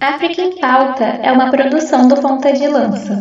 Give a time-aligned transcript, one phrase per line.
[0.00, 3.20] África em Pauta é uma produção do Ponta de Lança.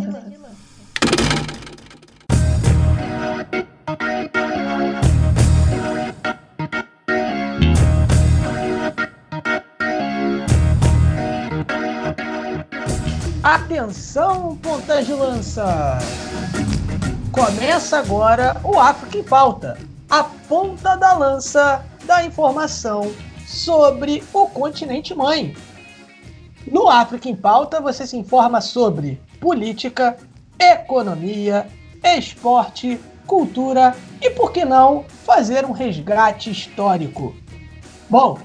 [13.42, 15.98] Atenção, Ponta de Lança!
[17.32, 23.12] Começa agora o África em Pauta, a ponta da lança da informação
[23.48, 25.56] sobre o continente mãe.
[26.72, 30.18] No África em Pauta, você se informa sobre política,
[30.60, 31.68] economia,
[32.04, 37.36] esporte, cultura e, por que não, fazer um resgate histórico.
[38.10, 38.40] Bom,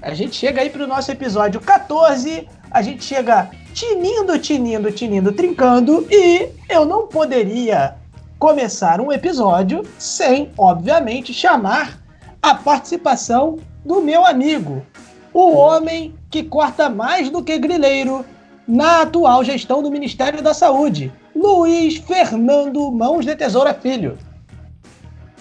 [0.00, 5.32] a gente chega aí para o nosso episódio 14, a gente chega tinindo, tinindo, tinindo,
[5.32, 7.96] trincando e eu não poderia
[8.38, 12.00] começar um episódio sem, obviamente, chamar
[12.42, 14.84] a participação do meu amigo,
[15.32, 18.24] o homem que corta mais do que grileiro
[18.66, 24.18] na atual gestão do Ministério da Saúde, Luiz Fernando Mãos de Tesoura Filho.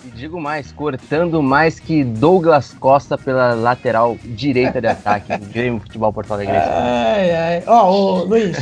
[0.06, 5.80] E digo mais, cortando mais que Douglas Costa pela lateral direita de ataque do Grêmio
[5.80, 6.58] Futebol Porto Alegre.
[6.62, 7.64] Ai, ai.
[7.66, 8.56] Ó, oh, Luiz,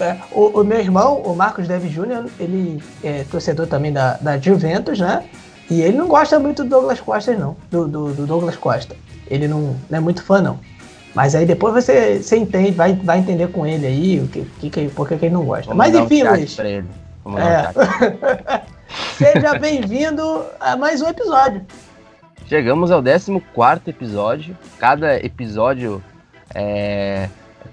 [0.00, 4.38] é, o, o, meu irmão, o Marcos Deves Júnior, ele é torcedor também da, da
[4.38, 5.22] Juventus, né?
[5.68, 7.54] E ele não gosta muito do Douglas Costa, não.
[7.70, 8.96] Do, do, do Douglas Costa.
[9.26, 10.58] Ele não, não é muito fã, não.
[11.14, 14.88] Mas aí depois você, você entende, vai, vai entender com ele aí o que, que,
[14.88, 15.66] por que ele não gosta.
[15.66, 16.58] Vamos Mas enfim, um Luiz.
[16.58, 16.84] É.
[19.16, 21.64] Seja bem-vindo a mais um episódio.
[22.46, 23.40] Chegamos ao 14
[23.86, 24.56] episódio.
[24.78, 26.02] Cada episódio
[26.52, 27.28] é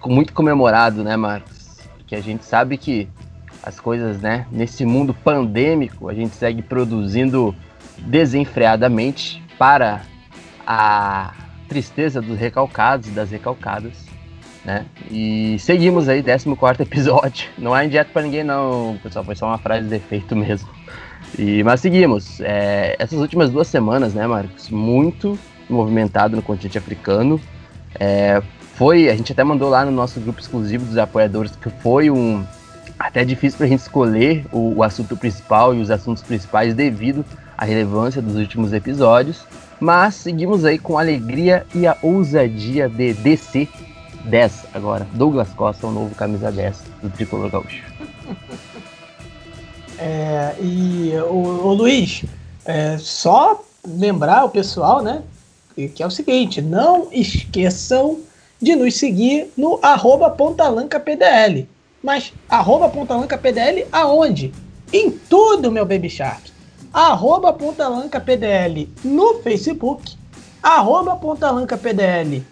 [0.06, 1.80] muito comemorado, né, Marcos?
[1.98, 3.10] Porque a gente sabe que
[3.64, 7.56] as coisas, né, nesse mundo pandêmico, a gente segue produzindo
[7.98, 10.02] desenfreadamente para
[10.66, 11.34] a
[11.72, 13.94] tristeza dos recalcados e das recalcadas,
[14.66, 14.86] né?
[15.10, 17.48] E seguimos aí, 14 episódio.
[17.58, 20.68] Não é indireto para ninguém, não, pessoal, foi só uma frase de efeito mesmo.
[21.40, 22.42] E, mas seguimos.
[22.42, 24.70] É, essas últimas duas semanas, né, Marcos?
[24.70, 25.40] Muito
[25.70, 27.40] movimentado no continente africano.
[27.98, 28.42] É,
[28.76, 32.44] foi, a gente até mandou lá no nosso grupo exclusivo dos apoiadores que foi um
[33.00, 37.24] até difícil para a gente escolher o, o assunto principal e os assuntos principais devido
[37.58, 39.46] à relevância dos últimos episódios.
[39.82, 43.68] Mas seguimos aí com a alegria e a ousadia de DC
[44.26, 45.08] 10 agora.
[45.14, 47.84] Douglas Costa, o novo camisa 10 do Tricolor Gaúcho.
[50.04, 52.24] É, e o, o Luiz,
[52.66, 55.22] é, só lembrar o pessoal, né?
[55.76, 58.18] Que é o seguinte, não esqueçam
[58.60, 61.68] de nos seguir no arroba pontalancapdl.
[62.02, 64.52] Mas arroba pontalancapdl aonde?
[64.92, 66.51] Em tudo, meu Baby Shark
[66.94, 70.16] arroba Pontalanca PDL no Facebook,
[70.62, 72.44] arroba Pontalanca PDL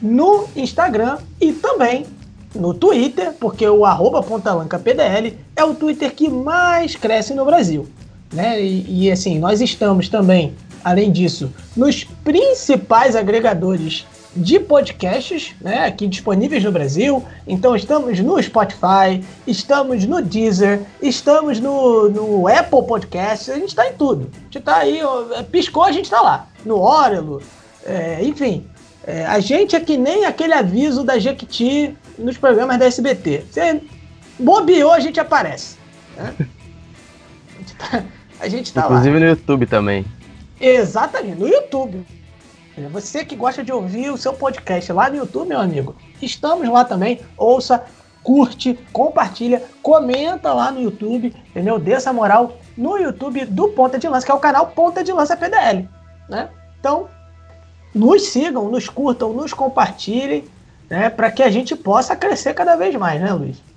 [0.00, 2.06] no Instagram e também
[2.54, 7.86] no Twitter, porque o arroba Pontalanca PDL é o Twitter que mais cresce no Brasil.
[8.32, 8.62] Né?
[8.62, 10.54] E, e assim, nós estamos também,
[10.84, 14.06] além disso, nos principais agregadores
[14.38, 17.24] de podcasts, né, aqui disponíveis no Brasil.
[17.46, 23.88] Então estamos no Spotify, estamos no Deezer, estamos no, no Apple Podcasts, a gente está
[23.88, 24.30] em tudo.
[24.34, 26.46] A gente está aí, ó, piscou, a gente está lá.
[26.64, 27.42] No Orelo,
[27.84, 28.64] é, enfim.
[29.04, 33.44] É, a gente é que nem aquele aviso da Jequiti nos programas da SBT.
[33.50, 33.80] Você
[34.38, 35.76] bobeou, a gente aparece.
[36.16, 36.34] Né?
[37.50, 38.04] A gente tá,
[38.40, 39.20] a gente tá Inclusive lá.
[39.20, 40.04] no YouTube também.
[40.60, 42.06] Exatamente, no YouTube.
[42.86, 46.84] Você que gosta de ouvir o seu podcast lá no YouTube, meu amigo, estamos lá
[46.84, 47.20] também.
[47.36, 47.84] Ouça,
[48.22, 51.78] curte, compartilha, comenta lá no YouTube, entendeu?
[51.78, 55.12] Dê essa moral no YouTube do Ponta de Lança, que é o canal Ponta de
[55.12, 55.88] Lança PDL,
[56.28, 56.50] né?
[56.78, 57.08] Então,
[57.94, 60.44] nos sigam, nos curtam, nos compartilhem,
[60.88, 61.10] né?
[61.10, 63.67] Para que a gente possa crescer cada vez mais, né, Luiz?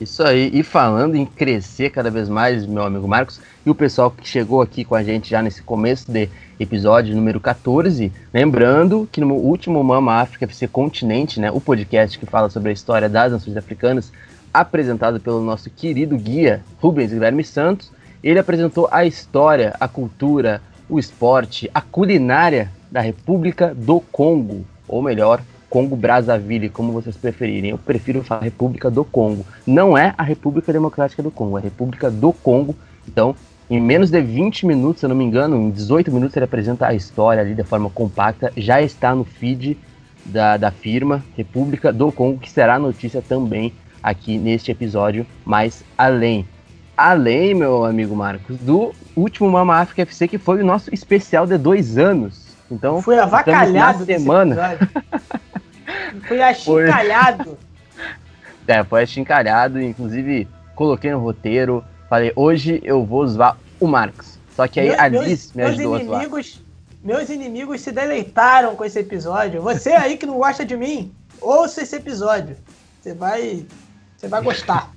[0.00, 4.12] Isso aí, e falando em crescer cada vez mais, meu amigo Marcos, e o pessoal
[4.12, 6.28] que chegou aqui com a gente já nesse começo de
[6.60, 12.26] episódio número 14, lembrando que no último Mama África FC Continente, né, o podcast que
[12.26, 14.12] fala sobre a história das nações africanas,
[14.54, 17.90] apresentado pelo nosso querido guia Rubens Guilherme Santos,
[18.22, 25.02] ele apresentou a história, a cultura, o esporte, a culinária da República do Congo, ou
[25.02, 27.70] melhor, Congo Brazzaville, como vocês preferirem.
[27.70, 29.44] Eu prefiro falar República do Congo.
[29.66, 32.74] Não é a República Democrática do Congo, é a República do Congo.
[33.06, 33.34] Então,
[33.70, 36.86] em menos de 20 minutos, se eu não me engano, em 18 minutos ele apresenta
[36.86, 38.50] a história ali de forma compacta.
[38.56, 39.76] Já está no feed
[40.24, 43.72] da, da firma República do Congo, que será notícia também
[44.02, 46.46] aqui neste episódio, mais além.
[46.96, 51.56] Além, meu amigo Marcos, do último Mama África FC, que foi o nosso especial de
[51.56, 52.47] dois anos.
[52.70, 54.78] Então, foi avacalhado semana.
[56.26, 57.58] Foi achicalhado.
[58.66, 64.38] É, foi achincalhado, inclusive coloquei no roteiro, falei, hoje eu vou zoar o Marcos.
[64.54, 66.64] Só que aí meus, a Liz me meus ajudou inimigos, a zoar.
[67.02, 69.62] Meus inimigos se deleitaram com esse episódio.
[69.62, 72.56] Você aí que não gosta de mim, ouça esse episódio.
[73.00, 73.64] Você vai,
[74.16, 74.90] você vai gostar.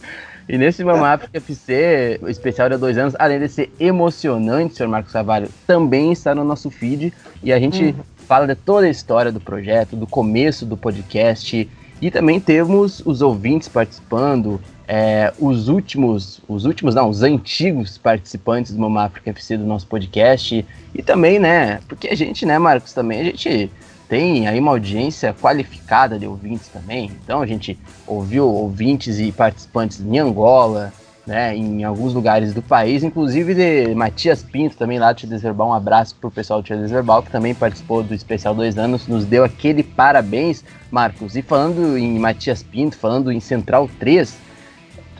[0.48, 4.88] E nesse Mama África FC, o especial de dois anos, além de ser emocionante, senhor
[4.88, 7.12] Marcos Savalho, também está no nosso feed.
[7.42, 7.94] E a gente uhum.
[8.26, 11.68] fala de toda a história do projeto, do começo do podcast.
[12.00, 18.72] E também temos os ouvintes participando, é, os últimos, os últimos, não, os antigos participantes
[18.72, 20.64] do Mama África FC do nosso podcast.
[20.94, 23.70] E também, né, porque a gente, né, Marcos, também a gente
[24.08, 27.10] tem aí uma audiência qualificada de ouvintes também.
[27.22, 30.92] Então a gente ouviu ouvintes e participantes em Angola,
[31.26, 35.52] né, em alguns lugares do país, inclusive de Matias Pinto também lá do Tia.
[35.52, 36.78] Um abraço pro pessoal do Tia
[37.22, 41.36] que também participou do especial dois anos, nos deu aquele parabéns, Marcos.
[41.36, 44.38] E falando em Matias Pinto, falando em Central 3,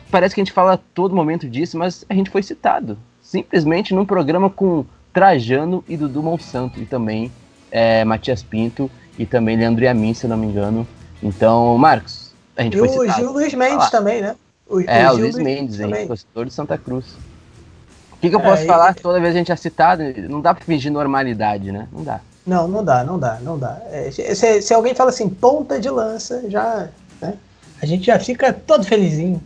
[0.09, 2.97] parece que a gente fala a todo momento disso, mas a gente foi citado.
[3.21, 4.83] Simplesmente num programa com
[5.13, 7.31] Trajano e Dudu Monsanto, e também
[7.71, 10.87] é, Matias Pinto e também Leandro Yamin, se não me engano.
[11.21, 13.19] Então, Marcos, a gente e foi o citado.
[13.19, 14.35] Gil Luiz Mendes ah, também, né?
[14.67, 17.05] O, é, o, Luiz Mendes, hein, compositor de Santa Cruz.
[18.13, 18.91] O que, que eu posso é, falar?
[18.91, 19.01] E...
[19.01, 21.87] Toda vez a gente é citado, não dá pra fingir normalidade, né?
[21.91, 22.21] Não dá.
[22.45, 23.81] Não, não dá, não dá, não dá.
[23.91, 26.89] É, se, se, alguém fala assim, ponta de lança, já.
[27.21, 27.35] Né?
[27.81, 29.41] A gente já fica todo felizinho.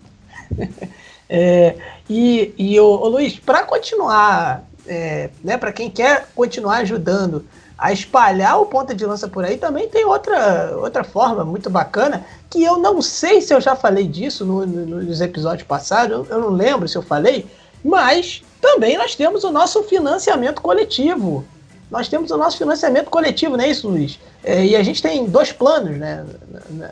[1.30, 1.76] é,
[2.10, 7.46] e, e o, o Luiz, para continuar, é, né, para quem quer continuar ajudando
[7.84, 12.26] a espalhar o ponta de lança por aí, também tem outra, outra forma muito bacana,
[12.50, 16.26] que eu não sei se eu já falei disso no, no, nos episódios passados, eu,
[16.34, 17.46] eu não lembro se eu falei,
[17.84, 21.44] mas também nós temos o nosso financiamento coletivo.
[21.92, 24.18] Nós temos o nosso financiamento coletivo, não é isso, Luiz?
[24.46, 26.26] É, e a gente tem dois planos, né?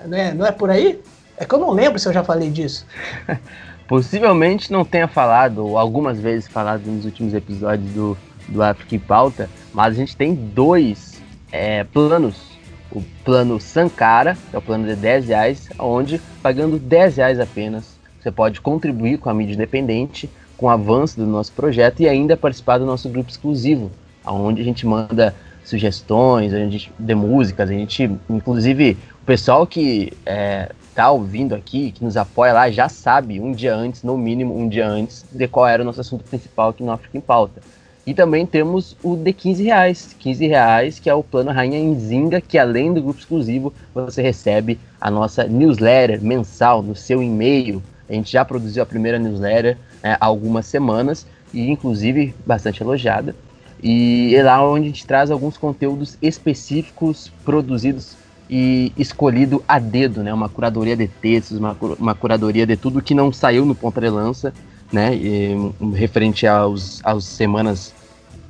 [0.06, 1.00] Não é, não é por aí?
[1.38, 2.86] É que eu não lembro se eu já falei disso.
[3.88, 8.18] Possivelmente não tenha falado, algumas vezes falado nos últimos episódios do,
[8.50, 11.22] do África Pauta, mas a gente tem dois
[11.52, 12.52] é, planos.
[12.92, 17.98] O plano Sankara, que é o plano de 10 reais, onde pagando 10 reais apenas,
[18.22, 22.36] você pode contribuir com a mídia independente, com o avanço do nosso projeto e ainda
[22.36, 23.90] participar do nosso grupo exclusivo,
[24.26, 25.34] onde a gente manda
[25.64, 31.92] sugestões, a gente de músicas, a gente, inclusive, o pessoal que é, tá ouvindo aqui,
[31.92, 35.48] que nos apoia lá, já sabe um dia antes, no mínimo um dia antes, de
[35.48, 37.62] qual era o nosso assunto principal aqui no África em Pauta.
[38.06, 40.16] E também temos o de 15 reais.
[40.18, 44.80] 15 reais, que é o plano Rainha Enzinga, que além do grupo exclusivo, você recebe
[45.00, 47.82] a nossa newsletter mensal no seu e-mail.
[48.10, 53.36] A gente já produziu a primeira newsletter né, há algumas semanas, e inclusive bastante elogiada.
[53.84, 58.16] E é lá onde a gente traz alguns conteúdos específicos produzidos
[58.50, 60.34] e escolhido a dedo, né?
[60.34, 64.10] Uma curadoria de textos, uma, uma curadoria de tudo que não saiu no ponta de
[64.10, 64.54] lança
[64.92, 65.16] né?
[65.16, 65.56] E,
[65.94, 67.94] referente aos, às semanas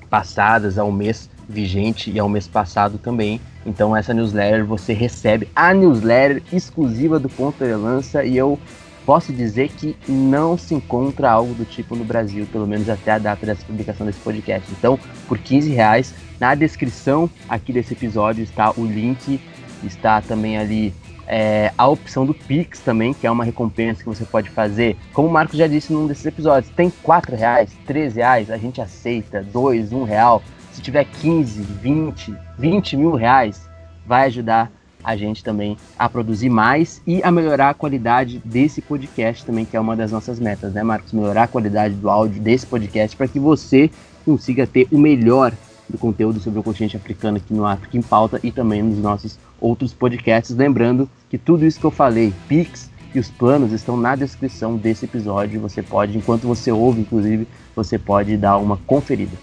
[0.10, 3.40] passadas, ao mês vigente e ao mês passado também.
[3.66, 8.58] Então essa newsletter você recebe a newsletter exclusiva do Ponto de Lança e eu
[9.06, 13.20] posso dizer que não se encontra algo do tipo no Brasil, pelo menos até a
[13.20, 14.68] data dessa publicação desse podcast.
[14.72, 14.98] Então,
[15.28, 19.40] por 15 reais, na descrição aqui desse episódio está o link,
[19.84, 20.94] está também ali
[21.34, 24.98] é, a opção do Pix também, que é uma recompensa que você pode fazer.
[25.14, 28.82] Como o Marcos já disse num desses episódios, tem 4 reais, 13 reais, a gente
[28.82, 30.44] aceita, 2, 1 real.
[30.74, 33.70] Se tiver 15, 20, 20 mil reais,
[34.06, 34.70] vai ajudar
[35.02, 39.78] a gente também a produzir mais e a melhorar a qualidade desse podcast também, que
[39.78, 41.14] é uma das nossas metas, né, Marcos?
[41.14, 43.90] Melhorar a qualidade do áudio desse podcast para que você
[44.26, 45.54] consiga ter o melhor
[45.92, 49.38] do conteúdo sobre o continente africano aqui no África em Pauta e também nos nossos
[49.60, 50.56] outros podcasts.
[50.56, 55.06] Lembrando que tudo isso que eu falei, Pix e os planos estão na descrição desse
[55.06, 55.60] episódio.
[55.62, 59.38] Você pode, enquanto você ouve, inclusive, você pode dar uma conferida.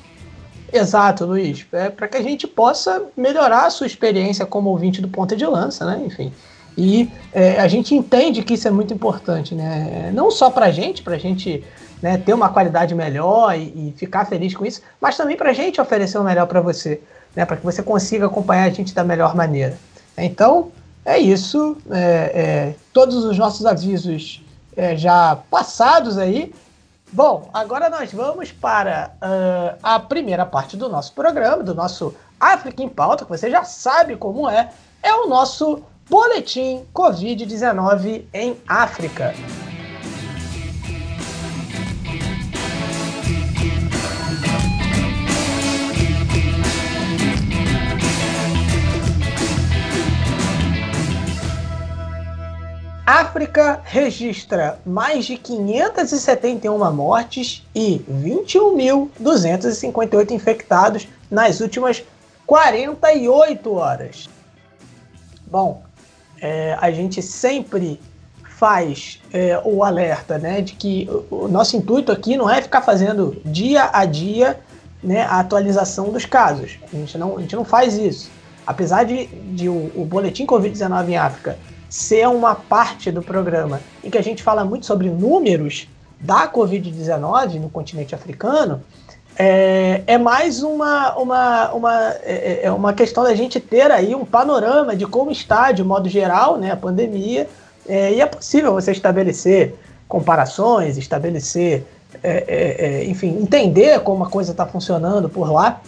[0.73, 1.67] Exato, Luiz.
[1.73, 5.47] É para que a gente possa melhorar a sua experiência como ouvinte do Ponta de
[5.47, 6.03] Lança, né?
[6.05, 6.33] Enfim.
[6.77, 10.13] E é, a gente entende que isso é muito importante, né?
[10.15, 11.65] Não só para a gente, para a gente
[12.03, 15.53] né, ter uma qualidade melhor e, e, ficar feliz com isso, mas também para a
[15.53, 17.01] gente oferecer o melhor para você,
[17.35, 19.77] né, para que você consiga acompanhar a gente da melhor maneira.
[20.17, 20.71] Então,
[21.05, 21.77] é isso.
[21.91, 24.43] É, é, todos os nossos avisos
[24.77, 26.55] é, já passados aí.
[27.11, 32.83] Bom, agora nós vamos para uh, a primeira parte do nosso programa, do nosso África
[32.83, 34.69] em Pauta, que você já sabe como é.
[35.03, 39.35] É o nosso Boletim Covid-19 em África.
[53.09, 62.05] África registra mais de 571 mortes e 21.258 infectados nas últimas
[62.47, 64.29] 48 horas.
[65.47, 65.83] Bom,
[66.39, 67.99] é, a gente sempre
[68.45, 73.41] faz é, o alerta né, de que o nosso intuito aqui não é ficar fazendo
[73.43, 74.61] dia a dia
[75.03, 76.79] né, a atualização dos casos.
[76.93, 78.31] A gente não, a gente não faz isso.
[78.67, 81.57] Apesar de, de o, o boletim Covid-19 em África
[81.89, 85.89] ser uma parte do programa em que a gente fala muito sobre números
[86.21, 88.83] da Covid-19 no continente africano,
[89.37, 94.25] é, é mais uma, uma, uma, é, é, uma questão da gente ter aí um
[94.25, 97.49] panorama de como está, de modo geral, né, a pandemia,
[97.89, 99.77] é, e é possível você estabelecer
[100.09, 101.85] comparações, estabelecer,
[102.23, 105.81] é, é, é enfim, entender como a coisa está funcionando por lá,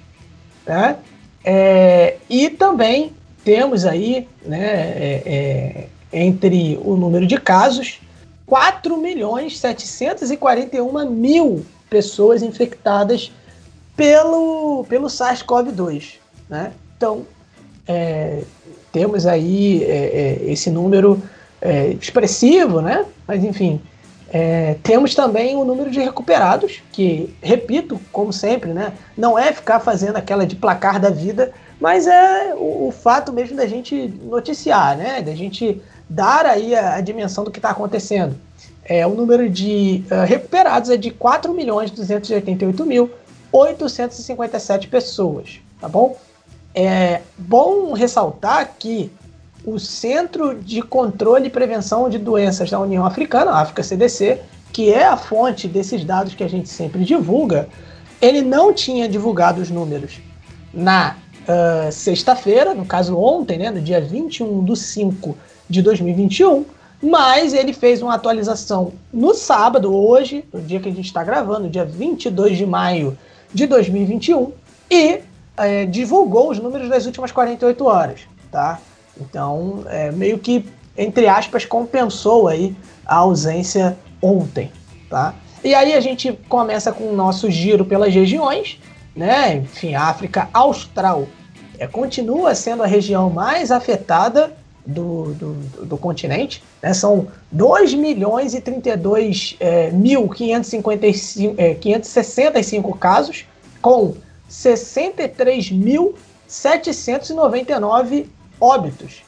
[0.66, 0.96] né?
[1.44, 3.12] É, e também
[3.44, 8.00] temos aí, né, é, é entre o número de casos,
[8.46, 13.30] 4 milhões 741 mil pessoas infectadas
[13.96, 16.14] pelo, pelo SARS-CoV-2.
[16.48, 16.72] Né?
[16.96, 17.26] Então,
[17.86, 18.42] é,
[18.92, 21.22] temos aí é, é, esse número
[21.60, 23.04] é, expressivo, né?
[23.26, 23.80] mas enfim,
[24.30, 29.80] é, temos também o número de recuperados, que, repito, como sempre, né, não é ficar
[29.80, 34.96] fazendo aquela de placar da vida, mas é o, o fato mesmo da gente noticiar,
[34.96, 38.36] né, da gente dar aí a, a dimensão do que está acontecendo.
[38.84, 43.10] É, o número de uh, recuperados é de 4 milhões 288 mil
[43.52, 46.16] 857 pessoas, tá bom?
[46.74, 49.10] É bom ressaltar que
[49.72, 54.40] o Centro de Controle e Prevenção de Doenças da União Africana, África CDC,
[54.72, 57.68] que é a fonte desses dados que a gente sempre divulga,
[58.20, 60.20] ele não tinha divulgado os números
[60.72, 65.36] na uh, sexta-feira, no caso ontem, né, no dia 21 de 5
[65.68, 66.64] de 2021,
[67.02, 71.68] mas ele fez uma atualização no sábado, hoje, no dia que a gente está gravando,
[71.68, 73.16] dia 22 de maio
[73.52, 74.52] de 2021,
[74.90, 75.20] e
[75.56, 78.20] é, divulgou os números das últimas 48 horas,
[78.50, 78.80] tá?
[79.20, 80.64] Então, é, meio que,
[80.96, 84.70] entre aspas, compensou aí a ausência ontem,
[85.08, 85.34] tá?
[85.62, 88.80] E aí a gente começa com o nosso giro pelas regiões,
[89.14, 89.56] né?
[89.56, 91.26] Enfim, África Austral
[91.78, 94.52] é, continua sendo a região mais afetada
[94.86, 95.52] do, do,
[95.84, 96.94] do continente, né?
[96.94, 103.44] São 2 milhões e 32 é, mil 555, é, 565 casos,
[103.82, 104.14] com
[104.48, 106.14] 63 mil
[106.46, 109.22] 799 óbitos.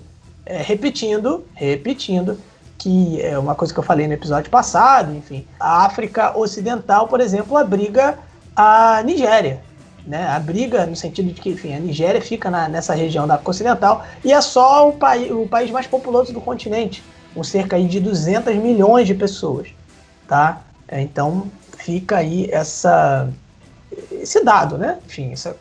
[0.46, 2.38] É, repetindo, repetindo,
[2.78, 7.22] que é uma coisa que eu falei no episódio passado, enfim, a África Ocidental, por
[7.22, 8.18] exemplo, abriga
[8.56, 9.62] a Nigéria,
[10.06, 13.52] né, abriga no sentido de que enfim, a Nigéria fica na, nessa região da África
[13.52, 17.04] Ocidental e é só o, país, o país mais populoso do continente,
[17.34, 19.70] com cerca aí de 200 milhões de pessoas.
[20.28, 20.62] Tá?
[20.92, 23.30] Então fica aí essa,
[24.12, 25.00] esse dado, né?
[25.06, 25.56] enfim, essa,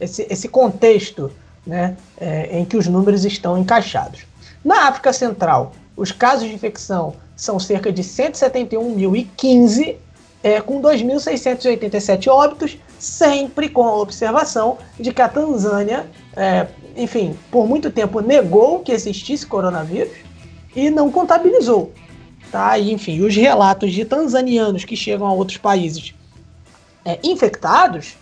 [0.00, 1.30] esse, esse contexto
[1.66, 4.26] né, é, em que os números estão encaixados.
[4.64, 9.96] Na África Central, os casos de infecção são cerca de 171.015,
[10.42, 17.66] é, com 2.687 óbitos, sempre com a observação de que a Tanzânia, é, enfim, por
[17.66, 20.12] muito tempo negou que existisse coronavírus
[20.74, 21.92] e não contabilizou.
[22.50, 22.78] Tá?
[22.78, 26.14] E, enfim, os relatos de tanzanianos que chegam a outros países
[27.04, 28.16] é, infectados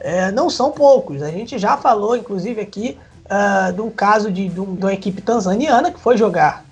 [0.00, 1.22] é, não são poucos.
[1.22, 5.90] A gente já falou, inclusive, aqui uh, de um caso de, de, uma equipe tanzaniana
[5.90, 6.64] que foi jogar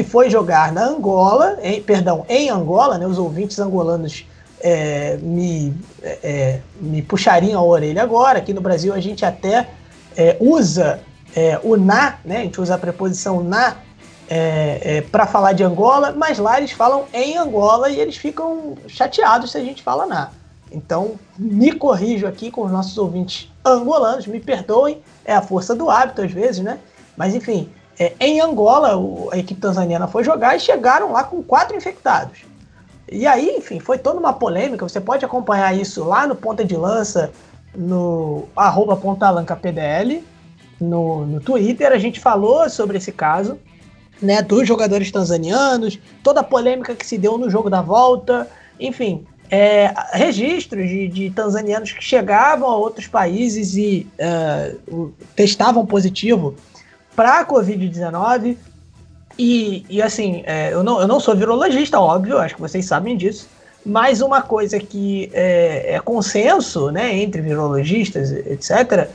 [0.00, 4.24] que foi jogar na Angola, em, perdão, em Angola, né, os ouvintes angolanos
[4.58, 8.38] é, me, é, é, me puxariam a orelha agora.
[8.38, 9.68] Aqui no Brasil a gente até
[10.16, 11.00] é, usa
[11.36, 13.76] é, o na, né, a gente usa a preposição na
[14.26, 19.50] é, para falar de Angola, mas lá eles falam em Angola e eles ficam chateados
[19.50, 20.30] se a gente fala na.
[20.72, 25.90] Então, me corrijo aqui com os nossos ouvintes angolanos, me perdoem, é a força do
[25.90, 26.78] hábito às vezes, né?
[27.16, 27.68] Mas enfim,
[28.00, 32.38] é, em Angola, o, a equipe tanzaniana foi jogar e chegaram lá com quatro infectados.
[33.12, 34.88] E aí, enfim, foi toda uma polêmica.
[34.88, 37.30] Você pode acompanhar isso lá no Ponta de Lança,
[37.76, 38.98] no arroba
[40.80, 41.92] no, no Twitter.
[41.92, 43.58] A gente falou sobre esse caso,
[44.22, 49.26] né, dos jogadores tanzanianos, toda a polêmica que se deu no jogo da volta, enfim,
[49.50, 54.06] é, registros de, de, tanzanianos que chegavam a outros países e
[54.88, 56.54] uh, testavam positivo
[57.20, 58.56] para a Covid-19.
[59.38, 63.14] E, e assim, é, eu, não, eu não sou virologista, óbvio, acho que vocês sabem
[63.14, 63.46] disso.
[63.84, 69.10] Mas uma coisa que é, é consenso né, entre virologistas, etc.,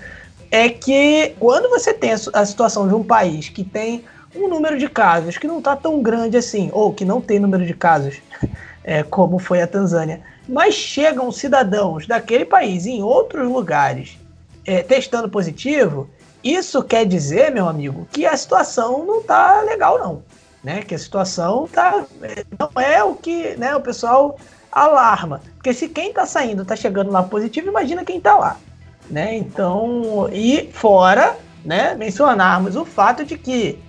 [0.51, 4.87] é que quando você tem a situação de um país que tem um número de
[4.87, 8.21] casos que não está tão grande assim, ou que não tem número de casos,
[8.83, 14.15] é, como foi a Tanzânia, mas chegam cidadãos daquele país em outros lugares
[14.63, 16.07] é, testando positivo,
[16.53, 20.23] isso quer dizer, meu amigo, que a situação não tá legal, não.
[20.63, 20.81] Né?
[20.83, 22.05] Que a situação tá,
[22.59, 24.37] não é o que né, o pessoal
[24.71, 25.41] alarma.
[25.55, 28.57] Porque se quem tá saindo tá chegando lá positivo, imagina quem tá lá.
[29.09, 29.35] Né?
[29.37, 33.79] Então, e fora né, mencionarmos o fato de que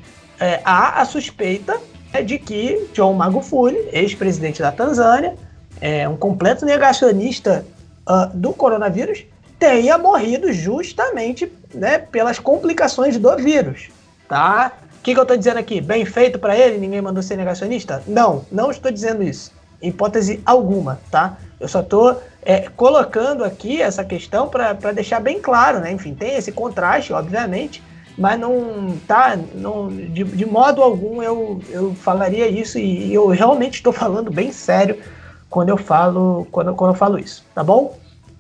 [0.40, 1.78] é, há a suspeita
[2.12, 5.34] é, de que John Magufuli, ex-presidente da Tanzânia,
[5.80, 7.66] é um completo negacionista
[8.08, 9.24] uh, do coronavírus,
[9.58, 13.88] tenha morrido justamente né, pelas complicações do vírus,
[14.28, 14.72] tá?
[14.98, 15.80] O que, que eu estou dizendo aqui?
[15.80, 16.78] Bem feito para ele?
[16.78, 18.02] Ninguém mandou ser negacionista?
[18.06, 19.52] Não, não estou dizendo isso.
[19.80, 21.36] Hipótese alguma, tá?
[21.60, 25.92] Eu só estou é, colocando aqui essa questão para deixar bem claro, né?
[25.92, 27.82] Enfim, tem esse contraste, obviamente,
[28.18, 33.28] mas não tá, não, de, de modo algum eu, eu falaria isso e, e eu
[33.28, 34.98] realmente estou falando bem sério
[35.50, 37.96] quando eu falo quando, quando eu falo isso, tá bom?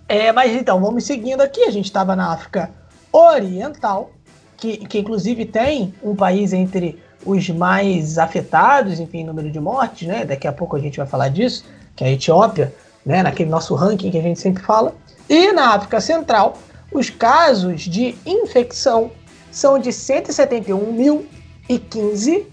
[0.08, 1.64] É, mas então, vamos seguindo aqui.
[1.64, 2.70] A gente estava na África
[3.12, 4.12] Oriental,
[4.56, 10.24] que, que inclusive tem um país entre os mais afetados, enfim, número de mortes, né?
[10.24, 11.64] Daqui a pouco a gente vai falar disso,
[11.96, 12.72] que é a Etiópia,
[13.04, 13.20] né?
[13.22, 14.94] Naquele nosso ranking que a gente sempre fala.
[15.28, 16.56] E na África Central,
[16.92, 19.10] os casos de infecção
[19.50, 22.44] são de 171.015,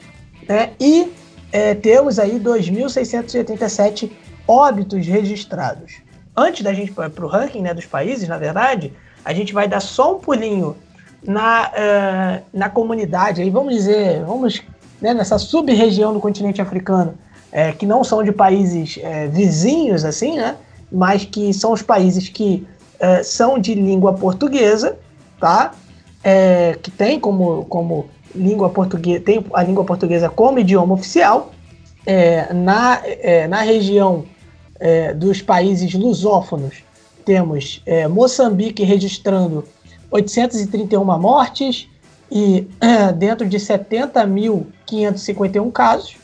[0.49, 0.71] né?
[0.79, 1.13] E
[1.51, 4.09] é, temos aí 2.687
[4.47, 6.02] óbitos registrados
[6.35, 8.93] antes da gente para o ranking né, dos países, na verdade,
[9.23, 10.75] a gente vai dar só um pulinho
[11.23, 14.61] na, uh, na comunidade, aí vamos dizer, vamos
[15.01, 17.15] né, nessa sub-região do continente africano,
[17.51, 20.55] é, que não são de países é, vizinhos, assim, né,
[20.91, 22.67] mas que são os países que
[22.99, 24.97] é, são de língua portuguesa,
[25.39, 25.73] tá?
[26.81, 31.51] Que tem como, como língua portuguesa, tem a língua portuguesa como idioma oficial.
[32.55, 33.01] Na,
[33.49, 34.23] na região
[34.83, 36.83] é, dos países lusófonos,
[37.23, 39.63] temos é, Moçambique registrando
[40.11, 41.87] 831 mortes
[42.29, 42.67] e
[43.17, 46.17] dentro de 70.551 casos.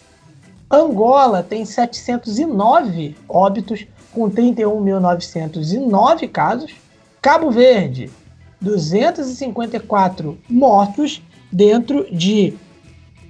[0.70, 6.74] Angola tem 709 óbitos, com 31.909 casos.
[7.22, 8.12] Cabo Verde,
[8.60, 12.56] 254 mortos, dentro de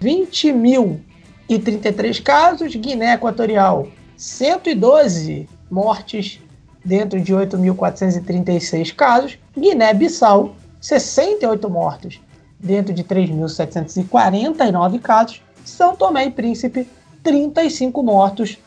[0.02, 2.76] 20.033 casos.
[2.76, 3.88] Guiné Equatorial,
[4.20, 6.40] 112 mortes
[6.84, 9.40] dentro de 8.436 casos.
[9.58, 12.20] Guiné-Bissau, 68 mortos
[12.60, 15.42] dentro de 3.749 casos.
[15.64, 16.86] São Tomé e Príncipe,
[17.24, 18.58] 35 mortos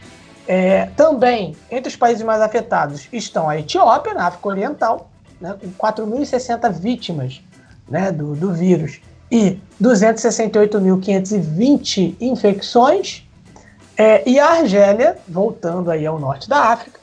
[0.47, 5.71] É, também, entre os países mais afetados estão a Etiópia, na África Oriental, né, com
[5.71, 7.41] 4.060 vítimas
[7.89, 13.25] né, do, do vírus e 268.520 infecções.
[13.97, 16.99] É, e a Argélia, voltando aí ao norte da África,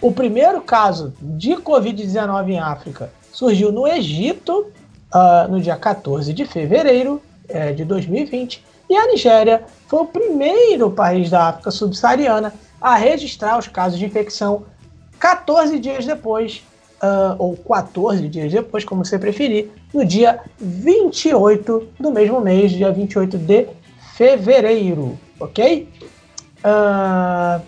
[0.01, 4.67] o primeiro caso de Covid-19 em África surgiu no Egito
[5.15, 10.91] uh, no dia 14 de fevereiro uh, de 2020 e a Nigéria foi o primeiro
[10.91, 14.65] país da África subsaariana a registrar os casos de infecção
[15.19, 16.65] 14 dias depois,
[17.01, 22.91] uh, ou 14 dias depois, como você preferir, no dia 28 do mesmo mês, dia
[22.91, 23.69] 28 de
[24.17, 25.89] fevereiro, ok?
[26.59, 27.63] Uh,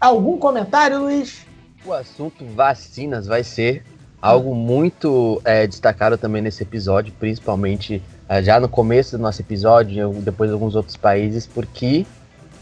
[0.00, 1.46] algum comentário, Luiz?
[1.84, 3.84] O assunto vacinas vai ser
[4.20, 10.12] algo muito é, destacado também nesse episódio, principalmente é, já no começo do nosso episódio,
[10.22, 12.06] depois de alguns outros países, porque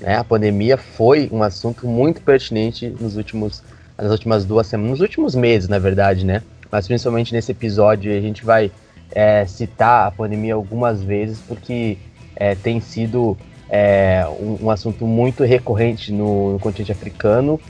[0.01, 3.63] né, a pandemia foi um assunto muito pertinente nos últimos,
[3.97, 6.43] nas últimas duas semanas, nos últimos meses, na verdade, né?
[6.71, 8.71] Mas principalmente nesse episódio a gente vai
[9.11, 11.99] é, citar a pandemia algumas vezes, porque
[12.37, 13.37] é, tem sido
[13.69, 17.61] é, um, um, assunto muito recorrente no, no continente africano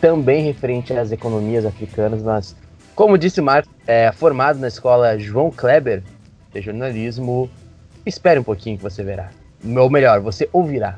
[0.00, 2.54] também referente às economias africanas, mas,
[2.94, 6.02] como disse o Marcos, é, formado na escola João Kleber
[6.52, 7.50] de jornalismo,
[8.04, 9.30] espere um pouquinho que você verá.
[9.64, 10.96] Ou melhor, você ouvirá.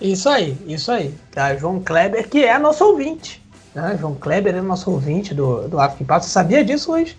[0.00, 1.14] Isso aí, isso aí.
[1.30, 3.40] Tá, João Kleber, que é nosso ouvinte.
[3.74, 3.96] Né?
[3.98, 6.26] João Kleber é nosso ouvinte do, do África em Pauta.
[6.26, 7.16] Você sabia disso, Luiz?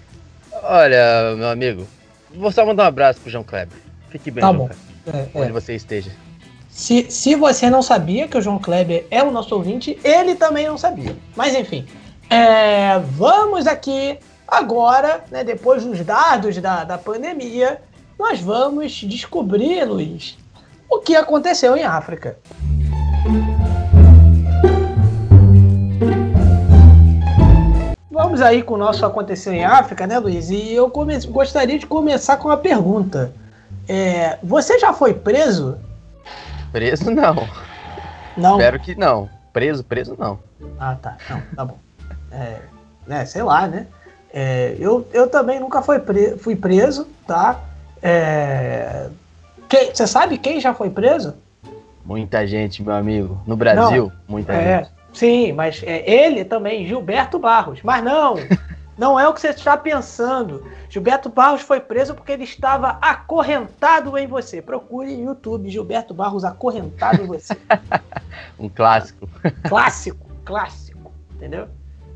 [0.62, 1.88] Olha, meu amigo,
[2.36, 3.78] vou só mandar um abraço pro João Kleber.
[4.10, 4.70] Fique bem, tá João bom.
[5.08, 5.52] É, onde é.
[5.52, 6.12] você esteja.
[6.74, 10.68] Se, se você não sabia que o João Kleber é o nosso ouvinte, ele também
[10.68, 11.16] não sabia.
[11.36, 11.86] Mas enfim,
[12.28, 17.80] é, vamos aqui agora, né, depois dos dados da, da pandemia,
[18.18, 20.36] nós vamos descobrir, Luiz,
[20.90, 22.40] o que aconteceu em África.
[28.10, 30.50] Vamos aí com o nosso Aconteceu em África, né, Luiz?
[30.50, 30.92] E eu
[31.30, 33.32] gostaria de começar com uma pergunta.
[33.88, 35.78] É, você já foi preso
[36.74, 37.48] Preso não.
[38.36, 38.58] Não.
[38.58, 39.30] Espero que não.
[39.54, 40.40] Preso, preso não.
[40.80, 41.16] Ah, tá.
[41.30, 41.78] Não, tá bom.
[42.32, 42.58] É,
[43.08, 43.86] né, sei lá, né?
[44.34, 47.62] É, eu, eu também nunca fui, pre fui preso, tá?
[48.02, 49.08] É,
[49.94, 51.36] você sabe quem já foi preso?
[52.04, 53.40] Muita gente, meu amigo.
[53.46, 54.92] No Brasil, não, muita é, gente.
[55.14, 57.80] Sim, mas é, ele também, Gilberto Barros.
[57.84, 58.36] Mas não,
[58.98, 60.66] não é o que você está pensando.
[60.90, 64.62] Gilberto Barros foi preso porque ele estava acorrentado em você.
[64.62, 67.58] Procure no YouTube Gilberto Barros acorrentado em você.
[68.60, 69.28] um clássico.
[69.68, 71.68] Clássico, clássico, entendeu?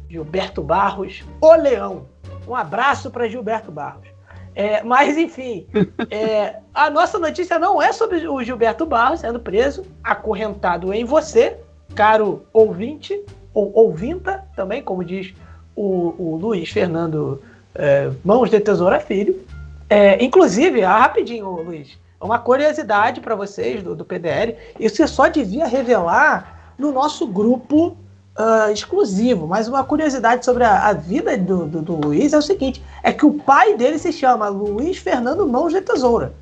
[0.09, 2.05] Gilberto Barros, o leão.
[2.47, 4.07] Um abraço para Gilberto Barros.
[4.55, 5.67] É, mas, enfim,
[6.09, 11.59] é, a nossa notícia não é sobre o Gilberto Barros sendo preso, acorrentado em você,
[11.93, 15.33] caro ouvinte, ou ouvinta também, como diz
[15.77, 17.39] o, o Luiz Fernando
[17.75, 19.39] é, Mãos de Tesoura Filho.
[19.87, 25.67] É, inclusive, ah, rapidinho, Luiz, uma curiosidade para vocês do, do PDL, isso só devia
[25.67, 27.95] revelar no nosso grupo
[28.37, 32.41] uh, exclusivo, mas uma curiosidade sobre a, a vida do, do, do, Luiz é o
[32.41, 36.33] seguinte: é que o pai dele se chama Luiz Fernando Mãos de Tesoura.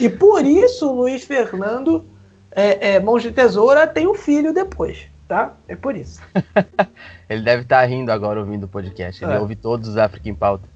[0.00, 2.04] E por isso Luiz Fernando
[2.50, 5.06] é, é, Mãos de Tesoura tem um filho depois.
[5.28, 5.54] tá?
[5.68, 6.20] É por isso.
[7.28, 9.22] ele deve estar tá rindo agora ouvindo o podcast.
[9.22, 9.38] Ele é.
[9.38, 10.68] ouve todos os África em Pauta.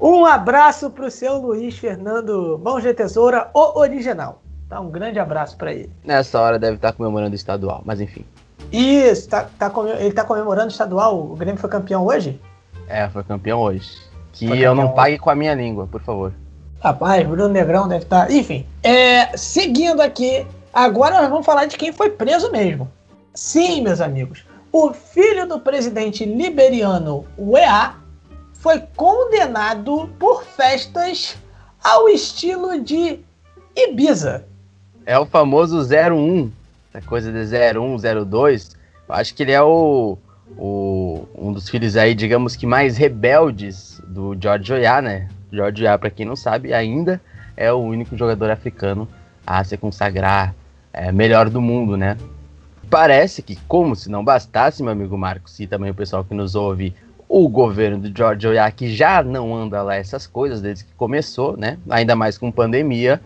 [0.00, 4.42] Um abraço pro seu Luiz Fernando Mãos de Tesoura, o original.
[4.68, 4.80] Tá?
[4.80, 5.90] Um grande abraço para ele.
[6.04, 8.24] Nessa hora deve estar tá comemorando o estadual, mas enfim.
[8.72, 11.18] Isso, tá, tá, ele tá comemorando o estadual.
[11.18, 12.40] O Grêmio foi campeão hoje?
[12.88, 13.96] É, foi campeão hoje.
[14.32, 16.32] Que campeão eu não pague com a minha língua, por favor.
[16.82, 18.26] Rapaz, Bruno Negrão deve estar.
[18.26, 22.90] Tá, enfim, é, seguindo aqui, agora nós vamos falar de quem foi preso mesmo.
[23.32, 27.94] Sim, meus amigos, o filho do presidente liberiano UEA
[28.54, 31.36] foi condenado por festas
[31.80, 33.20] ao estilo de
[33.76, 34.44] Ibiza.
[35.06, 36.50] É o famoso 01,
[36.92, 38.76] essa coisa de 01, 02.
[39.08, 40.18] Eu acho que ele é o,
[40.58, 45.28] o, um dos filhos aí, digamos que mais rebeldes do George Oya, né?
[45.52, 47.20] George Oya, para quem não sabe, ainda
[47.56, 49.06] é o único jogador africano
[49.46, 50.52] a se consagrar
[50.92, 52.16] é, melhor do mundo, né?
[52.90, 56.54] Parece que, como se não bastasse, meu amigo Marcos, e também o pessoal que nos
[56.54, 56.94] ouve,
[57.28, 61.78] o governo do George que já não anda lá essas coisas desde que começou, né?
[61.90, 63.20] Ainda mais com pandemia.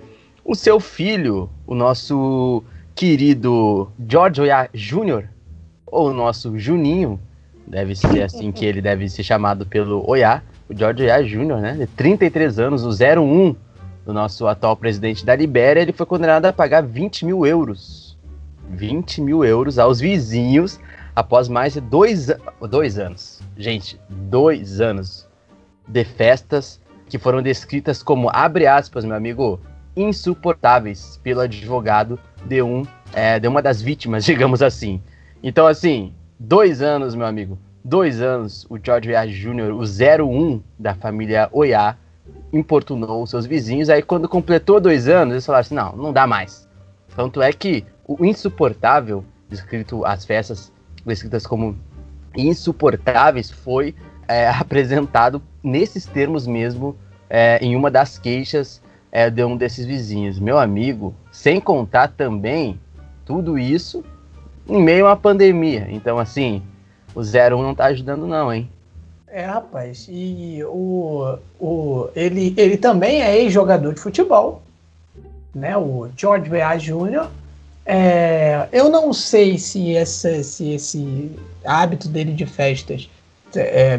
[0.44, 2.62] O seu filho, o nosso
[2.94, 5.25] querido George Oya Jr.,
[5.87, 7.21] ou o nosso Juninho,
[7.66, 11.73] deve ser assim que ele deve ser chamado pelo Oya, o George Oya Jr., né?
[11.75, 13.55] De 33 anos, o 01
[14.07, 18.08] do nosso atual presidente da Libéria, ele foi condenado a pagar 20 mil euros.
[18.71, 20.79] 20 mil euros aos vizinhos
[21.15, 22.29] após mais de dois,
[22.71, 23.41] dois anos.
[23.57, 25.27] Gente, dois anos
[25.87, 29.59] de festas que foram descritas como, abre aspas, meu amigo,
[29.97, 35.03] insuportáveis pelo advogado de, um, é, de uma das vítimas, digamos assim.
[35.43, 40.95] Então, assim, dois anos, meu amigo, dois anos, o George Weah Jr., o 01 da
[40.95, 41.97] família Oiá,
[42.53, 43.89] importunou seus vizinhos.
[43.89, 46.69] Aí, quando completou dois anos, eles falaram assim: não, não dá mais.
[47.15, 50.73] Tanto é que o insuportável, descrito as festas
[51.05, 51.79] descritas como
[52.35, 53.94] insuportáveis, foi
[54.27, 56.97] é, apresentado nesses termos mesmo
[57.29, 60.38] é, em uma das queixas é, de um desses vizinhos.
[60.40, 62.81] Meu amigo, sem contar também
[63.27, 64.03] tudo isso
[64.66, 65.87] em meio a uma pandemia.
[65.90, 66.62] Então, assim,
[67.14, 68.71] o 01 não tá ajudando, não, hein?
[69.27, 74.62] É, rapaz, e o, o, ele, ele também é ex-jogador de futebol,
[75.55, 75.77] né?
[75.77, 77.29] O George Weah Jr.
[77.90, 81.31] É, eu não sei se, essa, se esse
[81.64, 83.09] hábito dele de festas
[83.57, 83.98] é,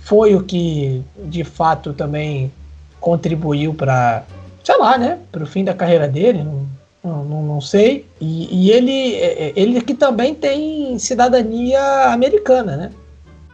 [0.00, 2.52] foi o que de fato também
[3.00, 4.24] contribuiu para,
[4.64, 6.42] sei lá, né, para o fim da carreira dele.
[6.42, 8.06] Não, não, não, sei.
[8.20, 12.92] E, e, ele, é, é, ele que também tem cidadania americana, né?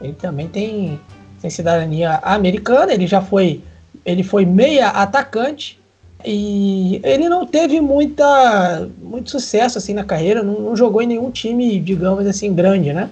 [0.00, 0.98] Ele também tem,
[1.42, 2.92] tem cidadania americana.
[2.92, 3.62] Ele já foi,
[4.04, 5.77] ele foi meia atacante
[6.24, 10.42] e ele não teve muita, muito sucesso assim na carreira.
[10.42, 13.08] Não, não jogou em nenhum time, digamos assim, grande, né?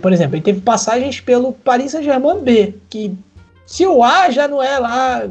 [0.00, 3.16] Por exemplo, ele teve passagens pelo Paris Saint-Germain B, que
[3.66, 5.28] se o A já não é lá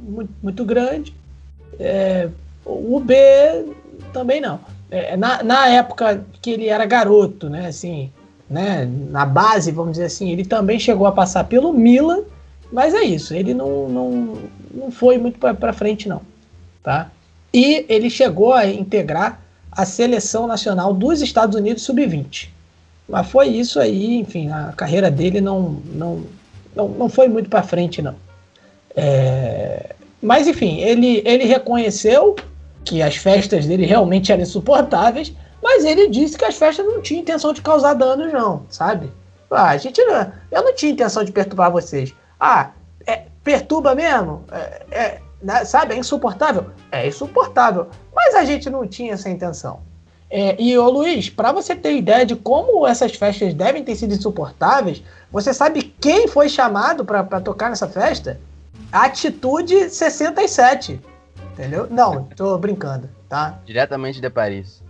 [0.00, 1.14] muito, muito grande,
[1.78, 2.28] é,
[2.64, 3.14] o B
[4.12, 4.60] também não.
[4.90, 8.12] É, na, na época que ele era garoto, né, assim,
[8.48, 12.20] né, na base, vamos dizer assim, ele também chegou a passar pelo Milan,
[12.70, 14.38] mas é isso, ele não, não,
[14.72, 16.20] não foi muito para frente, não.
[16.84, 17.10] Tá?
[17.52, 19.40] E ele chegou a integrar
[19.72, 22.50] a seleção nacional dos Estados Unidos sub-20.
[23.08, 26.24] Mas foi isso aí, enfim, a carreira dele não, não,
[26.76, 28.14] não, não foi muito para frente, não.
[28.94, 32.36] É, mas enfim, ele, ele reconheceu
[32.84, 37.22] que as festas dele realmente eram insuportáveis, mas ele disse que as festas não tinham
[37.22, 39.10] intenção de causar danos, não, sabe?
[39.50, 42.14] Ah, a gente não, eu não tinha intenção de perturbar vocês.
[42.38, 42.70] Ah,
[43.06, 44.44] é, perturba mesmo?
[44.50, 46.70] É, é, né, sabe, é insuportável?
[46.90, 49.80] É insuportável, mas a gente não tinha essa intenção.
[50.30, 54.14] É, e, ô Luiz, para você ter ideia de como essas festas devem ter sido
[54.14, 58.40] insuportáveis, você sabe quem foi chamado para tocar nessa festa?
[58.90, 61.00] Atitude 67.
[61.52, 61.86] Entendeu?
[61.90, 63.60] Não, tô brincando, tá?
[63.64, 64.82] Diretamente de Paris.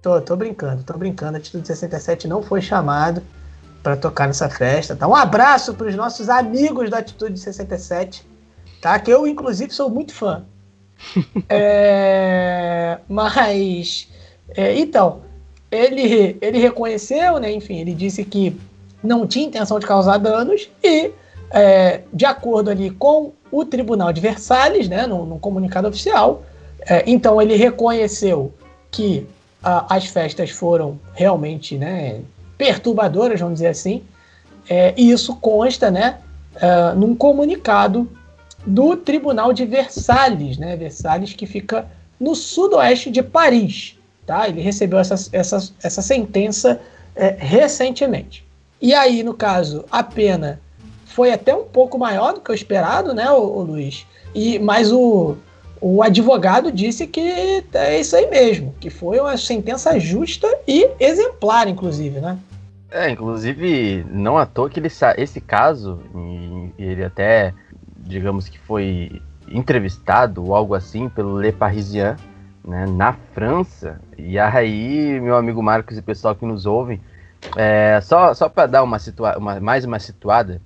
[0.00, 1.38] Tô, tô brincando, tô brincando.
[1.38, 3.22] Atitude 67 não foi chamado
[3.82, 5.08] para tocar nessa festa, tá?
[5.08, 8.24] Um abraço para os nossos amigos da Atitude 67,
[8.82, 8.98] tá?
[8.98, 10.44] Que eu, inclusive, sou muito fã.
[11.48, 14.08] é, mas,
[14.54, 15.20] é, então,
[15.70, 17.50] ele, ele reconheceu, né?
[17.50, 18.60] Enfim, ele disse que
[19.02, 21.12] não tinha intenção de causar danos e,
[21.50, 26.42] é, de acordo ali com o Tribunal de Versalhes, né, no, no comunicado oficial.
[26.80, 28.52] É, então ele reconheceu
[28.90, 29.26] que
[29.62, 32.20] as festas foram realmente né,
[32.58, 34.02] perturbadoras, vamos dizer assim,
[34.68, 36.18] é, e isso consta né,
[36.56, 38.10] é, num comunicado
[38.64, 41.86] do Tribunal de Versalhes, né, Versalhes que fica
[42.18, 43.98] no sudoeste de Paris.
[44.26, 44.48] Tá?
[44.48, 46.80] Ele recebeu essa, essa, essa sentença
[47.14, 48.44] é, recentemente.
[48.80, 50.60] E aí, no caso, a pena
[51.06, 54.06] foi até um pouco maior do que o esperado, né, o, o Luiz?
[54.34, 55.36] E, mas o,
[55.80, 57.20] o advogado disse que
[57.74, 62.38] é isso aí mesmo, que foi uma sentença justa e exemplar, inclusive, né?
[62.90, 66.00] É, inclusive, não à toa que ele, esse caso,
[66.78, 67.54] ele até,
[68.02, 72.16] digamos que foi entrevistado ou algo assim pelo Le Parisien,
[72.64, 74.00] né, na França.
[74.16, 77.00] E aí, meu amigo Marcos e pessoal que nos ouvem,
[77.56, 80.60] é, só, só para dar uma, situa uma mais uma situada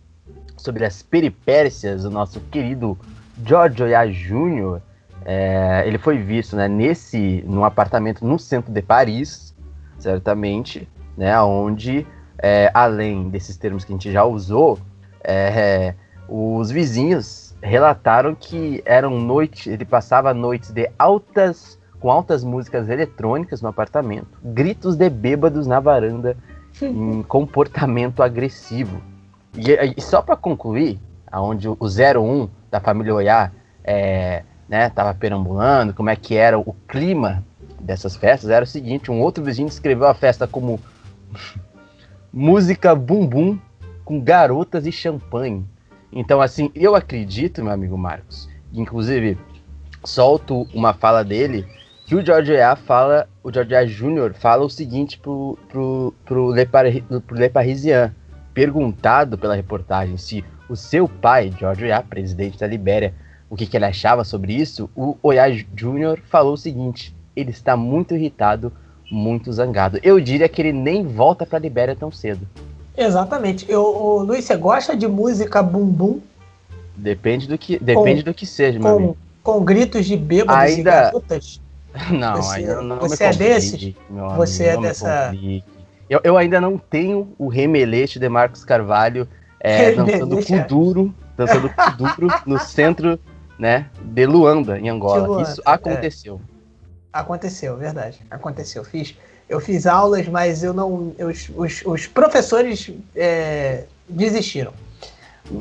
[0.57, 2.99] sobre as peripécias do nosso querido
[3.45, 4.81] George Oya Jr.,
[5.25, 9.55] é, ele foi visto né, nesse, num apartamento no centro de Paris,
[9.99, 12.07] certamente, né, onde,
[12.39, 14.79] é, além desses termos que a gente já usou,
[15.25, 15.95] é,
[16.29, 23.63] os vizinhos relataram que eram noites, ele passava noites de altas, com altas músicas eletrônicas
[23.63, 26.37] no apartamento, gritos de bêbados na varanda,
[26.83, 29.01] em comportamento agressivo.
[29.57, 33.51] E, e só para concluir, aonde o 01 da família Oiá
[33.83, 37.45] é, né, tava perambulando, como é que era o clima
[37.81, 40.81] dessas festas, era o seguinte, um outro vizinho descreveu a festa como
[42.33, 43.59] música bumbum
[44.05, 45.65] com garotas e champanhe.
[46.19, 49.37] Então, assim, eu acredito, meu amigo Marcos, inclusive
[50.03, 51.67] solto uma fala dele,
[52.07, 54.33] que o George A fala, o George A Jr.
[54.33, 58.11] fala o seguinte pro, pro, pro, Le, pro Le Parisien,
[58.55, 63.13] perguntado pela reportagem se o seu pai, George A, presidente da Libéria,
[63.51, 66.19] o que, que ele achava sobre isso, o Oya Jr.
[66.31, 68.73] falou o seguinte: ele está muito irritado,
[69.11, 70.01] muito zangado.
[70.03, 72.49] Eu diria que ele nem volta para a Libéria tão cedo.
[72.97, 73.67] Exatamente.
[73.69, 76.21] Eu, o Luiz, você gosta de música bumbum?
[76.97, 79.17] Depende do que, depende com, do que seja, meu com, amigo.
[79.43, 80.81] Com gritos de bêbados ainda...
[80.81, 81.61] e garotas?
[82.11, 83.97] Não, você, ainda não Você é desse?
[84.37, 85.33] Você é dessa.
[86.11, 89.27] Eu, eu ainda não tenho o remelete de Marcos Carvalho
[89.59, 93.19] é, dançando Kuduro, dançando Kuduro no centro
[93.59, 95.27] né, de Luanda, em Angola.
[95.27, 96.41] Luanda, Isso aconteceu.
[96.53, 96.57] É.
[97.13, 98.21] Aconteceu, verdade.
[98.31, 98.85] Aconteceu.
[98.85, 99.17] Fiz,
[99.49, 101.13] eu fiz aulas, mas eu não.
[101.19, 104.73] Eu, os, os professores é, desistiram.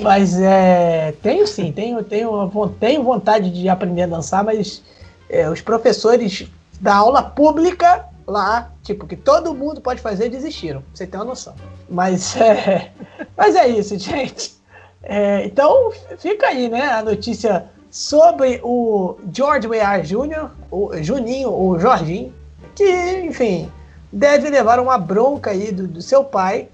[0.02, 4.82] Mas é, tenho sim, tenho, tenho, tenho vontade de aprender a dançar, mas
[5.30, 6.48] é, os professores
[6.82, 10.84] da aula pública lá, tipo, que todo mundo pode fazer, desistiram.
[10.94, 11.54] Você tem uma noção.
[11.88, 12.92] Mas é,
[13.38, 14.56] mas é isso, gente.
[15.04, 21.78] É, então fica aí, né, a notícia sobre o George Weah Jr., o Juninho, o
[21.78, 22.34] Jorginho,
[22.76, 23.72] que, enfim,
[24.12, 26.68] deve levar uma bronca aí do, do seu pai.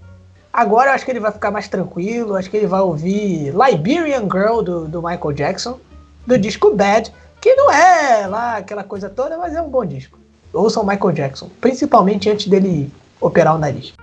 [0.51, 4.23] Agora eu acho que ele vai ficar mais tranquilo, acho que ele vai ouvir Liberian
[4.23, 5.79] Girl do, do Michael Jackson,
[6.25, 10.17] do disco Bad, que não é lá aquela coisa toda, mas é um bom disco.
[10.51, 13.93] Ouçam Michael Jackson, principalmente antes dele operar o nariz.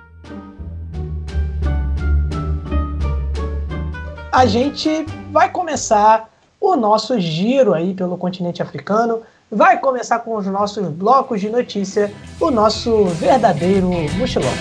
[4.33, 6.31] A gente vai começar
[6.61, 9.23] o nosso giro aí pelo continente africano.
[9.51, 14.53] Vai começar com os nossos blocos de notícia, o nosso verdadeiro mochilão.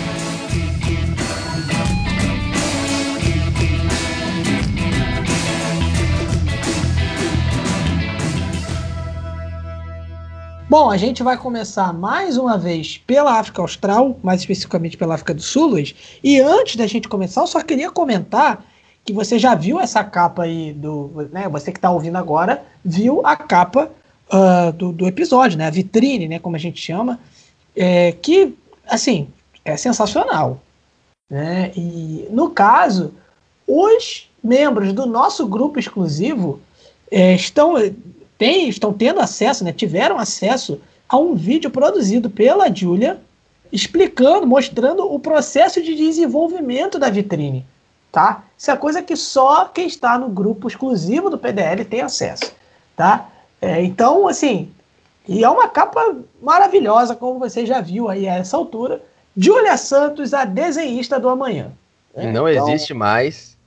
[10.69, 15.33] Bom, a gente vai começar mais uma vez pela África Austral, mais especificamente pela África
[15.33, 15.93] do Sul, Luiz.
[16.23, 18.63] E antes da gente começar, eu só queria comentar
[19.03, 21.29] que você já viu essa capa aí do.
[21.33, 23.91] Né, você que está ouvindo agora, viu a capa
[24.31, 25.67] uh, do, do, episódio, né?
[25.67, 26.39] A vitrine, né?
[26.39, 27.19] Como a gente chama.
[27.75, 28.55] É, que,
[28.87, 29.27] assim,
[29.63, 30.61] é sensacional.
[31.29, 31.71] Né?
[31.75, 33.13] E no caso,
[33.67, 36.59] os membros do nosso grupo exclusivo
[37.11, 37.75] é, estão,
[38.37, 39.71] tem, estão tendo acesso, né?
[39.71, 43.19] Tiveram acesso a um vídeo produzido pela Julia
[43.71, 47.65] explicando, mostrando o processo de desenvolvimento da vitrine
[48.17, 48.43] tá?
[48.57, 52.51] Isso é coisa que só quem está no grupo exclusivo do PDL tem acesso,
[52.95, 53.29] tá?
[53.61, 54.69] É, então, assim,
[55.27, 59.01] e é uma capa maravilhosa, como você já viu aí a essa altura.
[59.35, 61.71] Julia Santos, a desenhista do amanhã.
[62.15, 63.57] É, não então, existe mais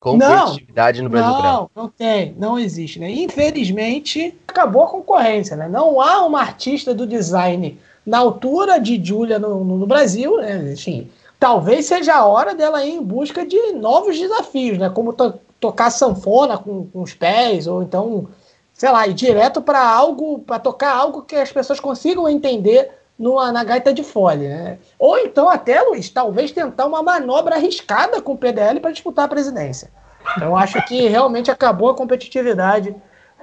[0.00, 1.42] competitividade não, no Brasil.
[1.42, 3.10] Não, não tem, não existe, né?
[3.10, 5.68] Infelizmente, acabou a concorrência, né?
[5.68, 10.72] Não há uma artista do design na altura de Julia no, no, no Brasil, né?
[10.72, 11.08] Enfim,
[11.38, 14.90] talvez seja a hora dela ir em busca de novos desafios, né?
[14.90, 18.26] Como to tocar sanfona com, com, os pés, ou então,
[18.72, 23.52] sei lá, ir direto para algo, para tocar algo que as pessoas consigam entender numa,
[23.52, 24.78] na gaita de fole, né?
[24.98, 29.28] Ou então até, Luiz, talvez tentar uma manobra arriscada com o PDL para disputar a
[29.28, 29.90] presidência.
[30.36, 32.94] Então acho que realmente acabou a competitividade,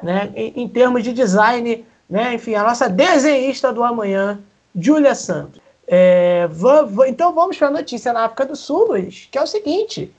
[0.01, 0.32] né?
[0.36, 2.34] Em, em termos de design, né?
[2.34, 4.39] Enfim, a nossa desenhista do amanhã,
[4.75, 5.61] Julia Santos.
[5.88, 6.47] É,
[7.07, 10.13] então vamos para a notícia na África do Sul, Luiz, que é o seguinte: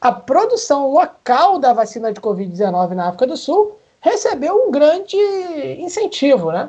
[0.00, 5.16] a produção local da vacina de Covid-19 na África do Sul recebeu um grande
[5.78, 6.68] incentivo, né?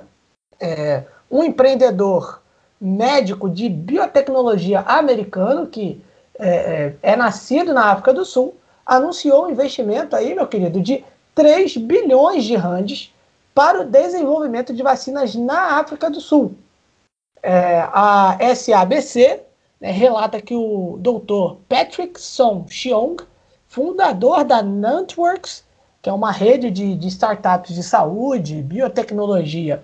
[0.57, 2.41] É, um empreendedor
[2.79, 6.01] médico de biotecnologia americano que
[6.39, 8.55] é, é, é nascido na África do Sul
[8.85, 13.13] anunciou um investimento aí, meu querido, de 3 bilhões de randes
[13.53, 16.55] para o desenvolvimento de vacinas na África do Sul.
[17.43, 19.41] É, a SABC
[19.81, 23.17] né, relata que o doutor Patrick Song Cheong,
[23.67, 25.64] fundador da Nantworks,
[26.05, 29.83] que é uma rede de, de startups de saúde, biotecnologia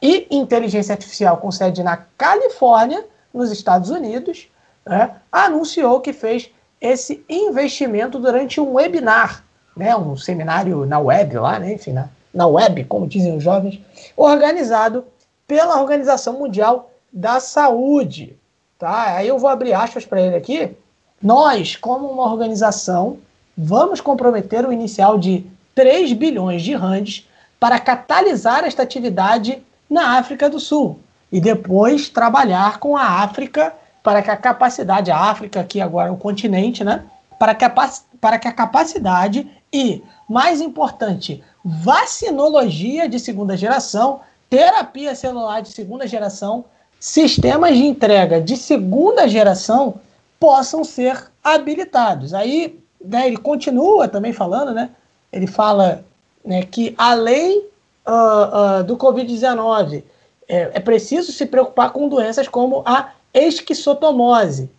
[0.00, 3.04] e inteligência artificial com sede na Califórnia,
[3.34, 4.48] nos Estados Unidos,
[4.86, 6.50] né, anunciou que fez
[6.80, 9.44] esse investimento durante um webinar,
[9.76, 13.78] né, um seminário na web lá, né, enfim, na, na web, como dizem os jovens,
[14.16, 15.04] organizado
[15.46, 18.38] pela Organização Mundial da Saúde.
[18.78, 19.16] Tá?
[19.16, 20.74] Aí eu vou abrir aspas para ele aqui.
[21.22, 23.18] Nós, como uma organização,
[23.54, 25.46] vamos comprometer o inicial de
[25.78, 27.24] 3 bilhões de rands
[27.60, 30.98] para catalisar esta atividade na África do Sul
[31.30, 33.72] e depois trabalhar com a África
[34.02, 37.04] para que a capacidade, a África aqui agora o continente, né,
[37.38, 37.72] para que a,
[38.20, 44.18] para que a capacidade e, mais importante, vacinologia de segunda geração,
[44.50, 46.64] terapia celular de segunda geração,
[46.98, 50.00] sistemas de entrega de segunda geração
[50.40, 52.34] possam ser habilitados.
[52.34, 54.90] Aí né, ele continua também falando, né?
[55.32, 56.04] Ele fala
[56.44, 57.64] né, que além
[58.06, 60.02] uh, uh, do Covid-19
[60.48, 64.70] é, é preciso se preocupar com doenças como a esquistotomose,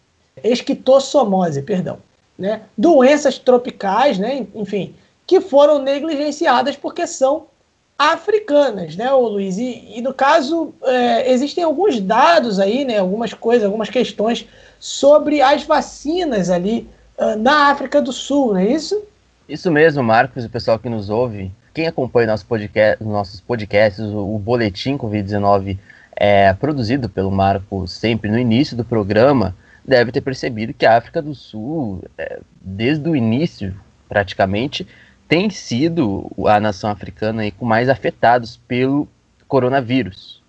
[0.44, 2.00] esquitossomose, perdão,
[2.38, 2.62] né?
[2.78, 4.48] Doenças tropicais, né?
[4.56, 4.96] Enfim,
[5.28, 7.46] que foram negligenciadas porque são
[8.00, 9.58] africanas, né, ô Luiz?
[9.58, 14.48] E, e no caso, é, existem alguns dados aí, né, algumas coisas, algumas questões
[14.80, 19.04] sobre as vacinas ali uh, na África do Sul, não é isso?
[19.50, 21.52] Isso mesmo, Marcos, o pessoal que nos ouve.
[21.74, 25.76] Quem acompanha nosso podcast, nossos podcasts, o, o Boletim Covid-19
[26.16, 31.20] é produzido pelo Marco sempre no início do programa, deve ter percebido que a África
[31.20, 33.74] do Sul, é, desde o início,
[34.08, 34.86] praticamente,
[35.28, 39.08] tem sido a nação africana aí com mais afetados pelo
[39.48, 40.44] coronavírus.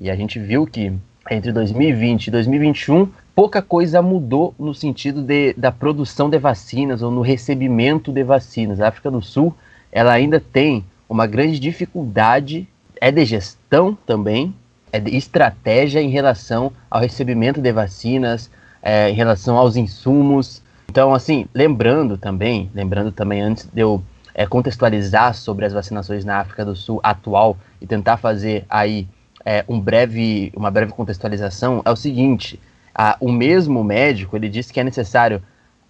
[0.00, 0.92] E a gente viu que
[1.28, 7.10] entre 2020 e 2021 pouca coisa mudou no sentido de, da produção de vacinas ou
[7.10, 8.80] no recebimento de vacinas.
[8.80, 9.54] A África do Sul
[9.90, 12.66] ela ainda tem uma grande dificuldade,
[13.00, 14.54] é de gestão também,
[14.92, 18.50] é de estratégia em relação ao recebimento de vacinas,
[18.82, 20.62] é, em relação aos insumos.
[20.88, 24.02] Então, assim, lembrando também, lembrando também antes de eu
[24.34, 29.06] é, contextualizar sobre as vacinações na África do Sul atual e tentar fazer aí
[29.44, 32.58] é, um breve, uma breve contextualização, é o seguinte:
[32.94, 35.42] a, o mesmo médico ele disse que é necessário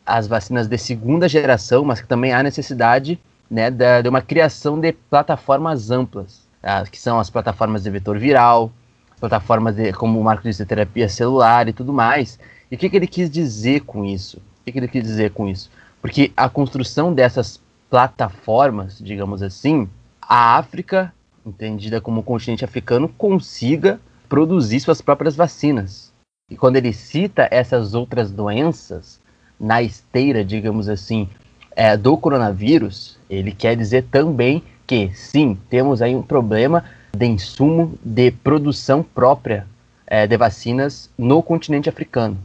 [0.07, 3.19] as vacinas de segunda geração, mas que também há necessidade
[3.51, 6.85] né, da, de uma criação de plataformas amplas, tá?
[6.85, 8.73] que são as plataformas de vetor viral,
[9.21, 12.39] plataformas de, como o Marco disse, de terapia celular e tudo mais.
[12.71, 14.39] E o que, que ele quis dizer com isso?
[14.39, 15.71] O que, que ele quis dizer com isso?
[16.01, 19.89] Porque a construção dessas plataformas, digamos assim,
[20.21, 21.13] a África,
[21.47, 26.14] entendida como continente africano, consiga produzir suas próprias vacinas.
[26.51, 29.19] E quando ele cita essas outras doenças
[29.59, 31.27] na esteira, digamos assim,
[31.75, 36.85] é, do coronavírus, ele quer dizer também que sim, temos aí um problema
[37.17, 39.67] de insumo de produção própria
[40.07, 42.37] é, de vacinas no continente africano,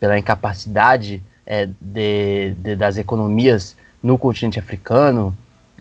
[0.00, 5.32] pela incapacidade é, de, de, das economias no continente africano,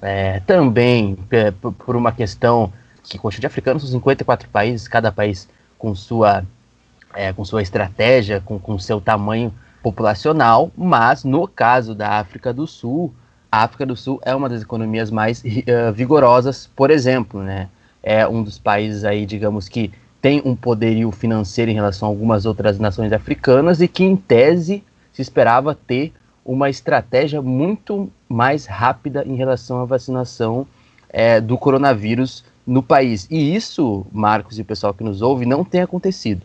[0.04, 2.72] é, também é, por uma questão
[3.04, 5.50] que o continente africano são 54 países, cada país
[5.80, 6.46] com sua,
[7.16, 12.68] é, com sua estratégia, com, com seu tamanho populacional, mas no caso da África do
[12.68, 13.14] Sul,
[13.52, 17.70] a África do Sul é uma das economias mais uh, vigorosas, por exemplo, né?
[18.04, 19.92] É um dos países aí, digamos que
[20.22, 24.84] tem um poderio financeiro em relação a algumas outras nações africanas e que, em tese,
[25.14, 26.12] se esperava ter
[26.44, 30.68] uma estratégia muito mais rápida em relação à vacinação
[31.10, 33.28] é, do coronavírus no país.
[33.30, 36.42] E isso, Marcos e o pessoal que nos ouve, não tem acontecido.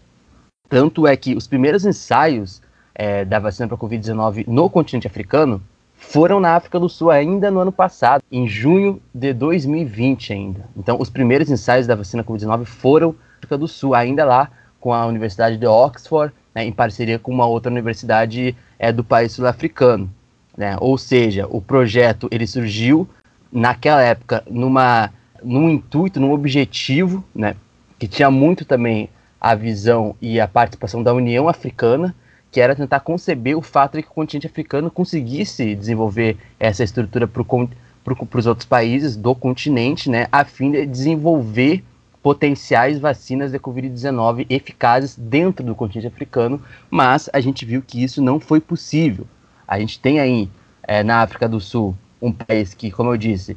[0.71, 2.62] Tanto é que os primeiros ensaios
[2.95, 5.61] é, da vacina para a Covid-19 no continente africano
[5.97, 10.64] foram na África do Sul ainda no ano passado, em junho de 2020 ainda.
[10.77, 14.49] Então, os primeiros ensaios da vacina Covid-19 foram na África do Sul, ainda lá
[14.79, 19.33] com a Universidade de Oxford, né, em parceria com uma outra universidade é, do país
[19.33, 20.09] sul-africano.
[20.57, 20.77] Né?
[20.81, 23.09] Ou seja, o projeto ele surgiu
[23.53, 25.11] naquela época numa,
[25.43, 27.57] num intuito, num objetivo, né,
[27.99, 29.09] que tinha muito também
[29.41, 32.14] a visão e a participação da União Africana,
[32.51, 37.26] que era tentar conceber o fato de que o continente africano conseguisse desenvolver essa estrutura
[37.26, 41.82] para os outros países do continente, né, a fim de desenvolver
[42.22, 46.61] potenciais vacinas de Covid-19 eficazes dentro do continente africano,
[46.91, 49.26] mas a gente viu que isso não foi possível.
[49.66, 50.51] A gente tem aí
[50.82, 53.57] é, na África do Sul um país que, como eu disse,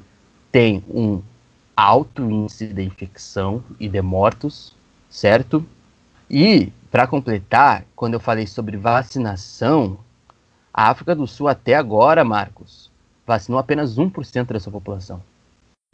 [0.51, 1.21] tem um
[1.75, 4.73] alto índice de infecção e de mortos,
[5.13, 5.63] certo?
[6.27, 9.99] E, para completar, quando eu falei sobre vacinação,
[10.73, 12.89] a África do Sul até agora, Marcos,
[13.25, 15.21] vacinou apenas 1% da sua população.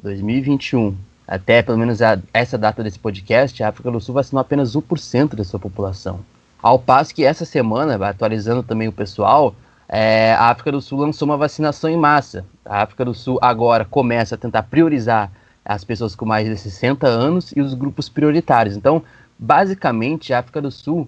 [0.01, 0.95] 2021,
[1.28, 5.36] até pelo menos a, essa data desse podcast, a África do Sul vacinou apenas 1%
[5.36, 6.22] da sua população.
[6.63, 9.53] Ao passo que essa semana, atualizando também o pessoal,
[9.89, 12.45] é, a África do Sul lançou uma vacinação em massa.
[12.63, 15.30] A África do Sul agora começa a tentar priorizar
[15.64, 18.76] as pessoas com mais de 60 anos e os grupos prioritários.
[18.76, 19.03] Então,
[19.38, 21.07] basicamente, a África do Sul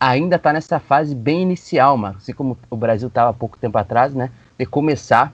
[0.00, 4.14] ainda está nessa fase bem inicial, assim como o Brasil estava há pouco tempo atrás,
[4.14, 5.32] né, de começar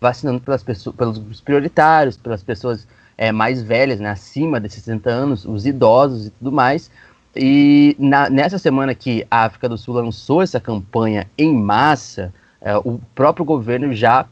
[0.00, 2.86] vacinando pelas pessoas, pelos grupos prioritários, pelas pessoas
[3.16, 6.90] é, mais velhas, né, acima de 60 anos, os idosos e tudo mais.
[7.34, 12.76] E na, nessa semana que a África do Sul lançou essa campanha em massa, é,
[12.78, 14.26] o próprio governo já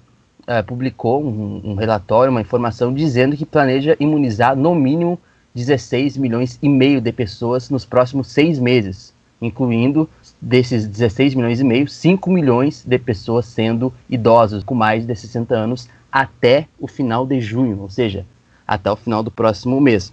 [0.46, 5.18] é, publicou um, um relatório, uma informação dizendo que planeja imunizar no mínimo
[5.54, 10.08] 16 milhões e meio de pessoas nos próximos seis meses, incluindo
[10.40, 15.54] desses 16 milhões e meio, 5 milhões de pessoas sendo idosos com mais de 60
[15.54, 18.26] anos até o final de junho, ou seja,
[18.66, 20.12] até o final do próximo mês.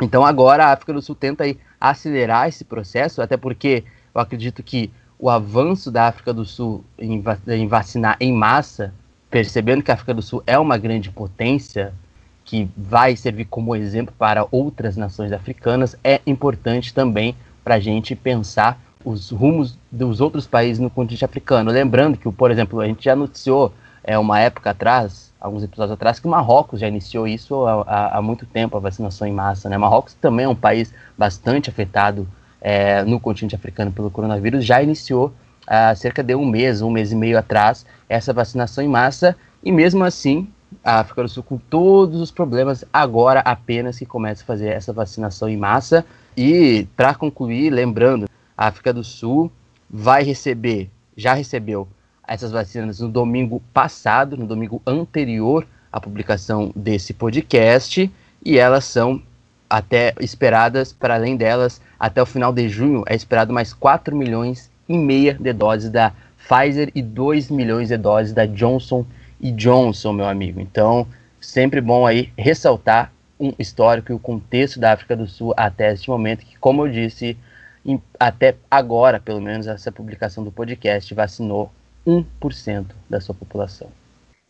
[0.00, 1.44] Então agora a África do Sul tenta
[1.80, 3.82] acelerar esse processo, até porque
[4.14, 8.92] eu acredito que o avanço da África do Sul em vacinar em massa,
[9.30, 11.92] percebendo que a África do Sul é uma grande potência
[12.44, 18.14] que vai servir como exemplo para outras nações africanas, é importante também para a gente
[18.14, 21.70] pensar os rumos dos outros países no continente africano.
[21.70, 23.72] Lembrando que, por exemplo, a gente já noticiou
[24.02, 28.18] é, uma época atrás, alguns episódios atrás, que o Marrocos já iniciou isso há, há,
[28.18, 29.68] há muito tempo, a vacinação em massa.
[29.68, 29.76] Né?
[29.76, 32.26] Marrocos também é um país bastante afetado
[32.60, 35.32] é, no continente africano pelo coronavírus, já iniciou
[35.66, 39.72] há cerca de um mês, um mês e meio atrás, essa vacinação em massa, e
[39.72, 40.48] mesmo assim
[40.84, 44.92] a África do Sul com todos os problemas, agora apenas que começa a fazer essa
[44.92, 46.04] vacinação em massa.
[46.36, 49.50] E para concluir, lembrando, a África do Sul
[49.88, 51.88] vai receber, já recebeu
[52.26, 58.10] essas vacinas no domingo passado, no domingo anterior à publicação desse podcast,
[58.44, 59.22] e elas são
[59.68, 64.70] até esperadas, para além delas, até o final de junho é esperado mais 4 milhões
[64.88, 69.04] de doses da Pfizer e 2 milhões de doses da Johnson
[69.52, 70.60] Johnson, meu amigo.
[70.60, 71.06] Então,
[71.40, 76.08] sempre bom aí ressaltar um histórico e o contexto da África do Sul até este
[76.08, 77.36] momento, que, como eu disse,
[77.84, 81.70] em, até agora, pelo menos, essa publicação do podcast vacinou
[82.06, 83.88] 1% da sua população.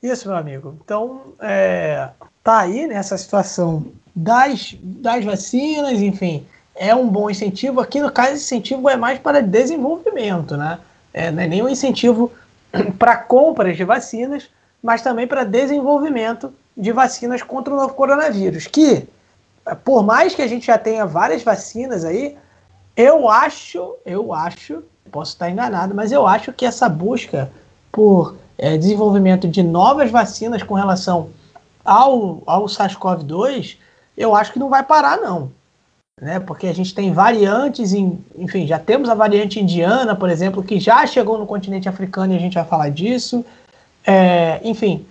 [0.02, 0.76] Isso, meu amigo.
[0.84, 2.08] Então, é,
[2.44, 6.46] tá aí nessa situação das, das vacinas, enfim,
[6.76, 7.80] é um bom incentivo.
[7.80, 10.78] Aqui, no caso, incentivo é mais para desenvolvimento, né?
[11.12, 12.30] É, não é nem um incentivo
[12.98, 14.48] para compras de vacinas,
[14.82, 18.66] mas também para desenvolvimento de vacinas contra o novo coronavírus.
[18.66, 19.08] Que,
[19.84, 22.36] por mais que a gente já tenha várias vacinas aí,
[22.96, 27.50] eu acho, eu acho, posso estar enganado, mas eu acho que essa busca
[27.90, 31.30] por é, desenvolvimento de novas vacinas com relação
[31.84, 33.76] ao, ao SARS-CoV-2,
[34.16, 35.50] eu acho que não vai parar, não.
[36.18, 36.40] Né?
[36.40, 40.80] Porque a gente tem variantes, em, enfim, já temos a variante indiana, por exemplo, que
[40.80, 43.44] já chegou no continente africano e a gente vai falar disso.
[44.02, 45.04] É, enfim,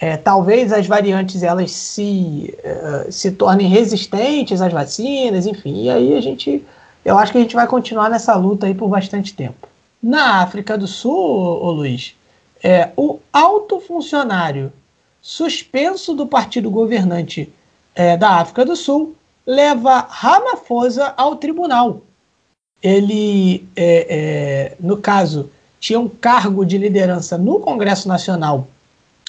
[0.00, 6.16] é, talvez as variantes elas se, uh, se tornem resistentes às vacinas, enfim, e aí
[6.16, 6.64] a gente,
[7.04, 9.68] eu acho que a gente vai continuar nessa luta aí por bastante tempo.
[10.00, 12.14] Na África do Sul, ô, Luiz,
[12.62, 14.72] é, o alto funcionário
[15.20, 17.52] suspenso do partido governante
[17.96, 19.16] é, da África do Sul
[19.46, 22.02] leva Ramaphosa ao tribunal.
[22.82, 28.66] Ele, é, é no caso, tinha um cargo de liderança no Congresso Nacional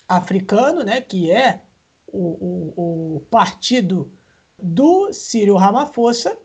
[0.07, 1.61] Africano, né, que é
[2.07, 4.11] o, o, o partido
[4.57, 6.37] do Círio Ramaphosa,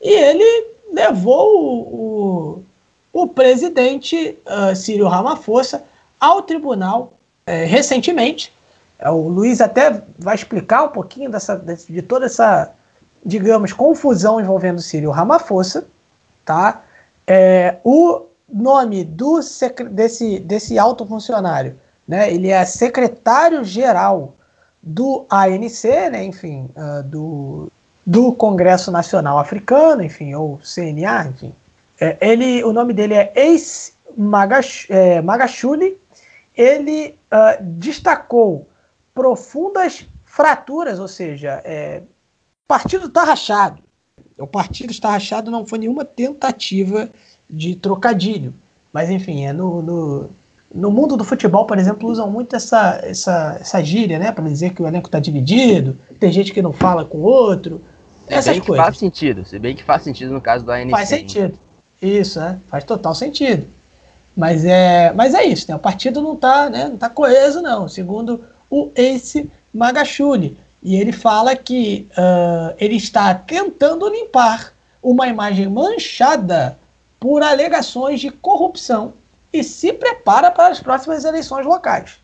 [0.00, 2.62] e ele levou o,
[3.12, 5.82] o, o presidente uh, Ramaphosa
[6.20, 7.12] ao tribunal
[7.46, 8.52] uh, recentemente.
[8.98, 12.72] É, o Luiz até vai explicar um pouquinho dessa, de toda essa,
[13.24, 15.86] digamos, confusão envolvendo Círio Ramaphosa.
[16.44, 16.82] Tá?
[17.26, 19.40] É, o nome do
[19.90, 22.32] desse, desse alto funcionário, né?
[22.32, 24.34] Ele é secretário-geral
[24.82, 26.24] do ANC, né?
[26.24, 27.72] Enfim, uh, do,
[28.04, 31.54] do Congresso Nacional Africano, enfim, ou CNA, enfim.
[32.00, 35.96] É, ele, o nome dele é Ace Magash, é, Magashuli.
[36.56, 38.68] Ele uh, destacou
[39.14, 42.02] profundas fraturas, ou seja, é,
[42.64, 43.82] o partido está rachado.
[44.38, 47.08] O partido está rachado não foi nenhuma tentativa
[47.48, 48.54] de trocadilho.
[48.92, 50.30] Mas, enfim, é no, no,
[50.74, 54.32] no mundo do futebol, por exemplo, usam muito essa, essa, essa gíria, né?
[54.32, 57.80] Para dizer que o elenco está dividido, tem gente que não fala com o outro.
[58.26, 58.86] Se essas bem que coisas.
[58.86, 60.90] faz sentido, se bem que faz sentido no caso do ANC.
[60.90, 61.58] Faz sentido.
[62.00, 62.58] Isso, né?
[62.68, 63.66] Faz total sentido.
[64.36, 65.76] Mas é, mas é isso, né?
[65.76, 70.56] O partido não está né, não tá coeso, não, segundo o Ace Magashuli.
[70.82, 74.72] E ele fala que uh, ele está tentando limpar
[75.02, 76.76] uma imagem manchada
[77.20, 79.14] por alegações de corrupção
[79.52, 82.18] e se prepara para as próximas eleições locais.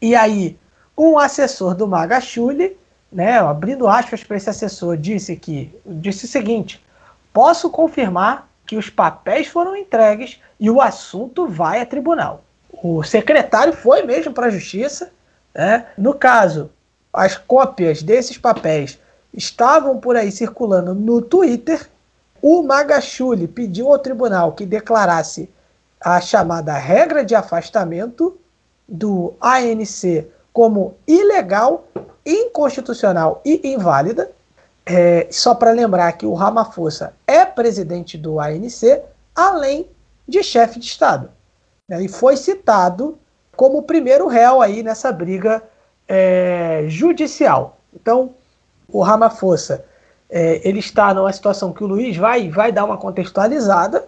[0.00, 0.58] E aí,
[0.96, 2.76] um assessor do Magashuli,
[3.10, 6.84] né, abrindo aspas para esse assessor, disse que disse o seguinte:
[7.32, 12.42] posso confirmar que os papéis foram entregues e o assunto vai a tribunal.
[12.82, 15.12] O secretário foi mesmo para a justiça.
[15.54, 15.86] Né?
[15.96, 16.70] No caso,
[17.12, 18.98] as cópias desses papéis
[19.34, 21.88] estavam por aí circulando no Twitter.
[22.40, 25.48] O Magashuli pediu ao tribunal que declarasse
[26.00, 28.36] a chamada regra de afastamento
[28.88, 31.86] do ANC como ilegal,
[32.24, 34.30] inconstitucional e inválida.
[34.84, 39.00] É, só para lembrar que o Ramaphosa é presidente do ANC,
[39.34, 39.88] além
[40.26, 41.30] de chefe de Estado.
[41.88, 43.18] E foi citado
[43.54, 45.62] como o primeiro réu aí nessa briga
[46.14, 47.78] é, judicial.
[47.94, 48.34] Então,
[48.86, 49.82] o Ramaphosa
[50.28, 54.04] é, ele está numa situação que o Luiz vai, vai dar uma contextualizada,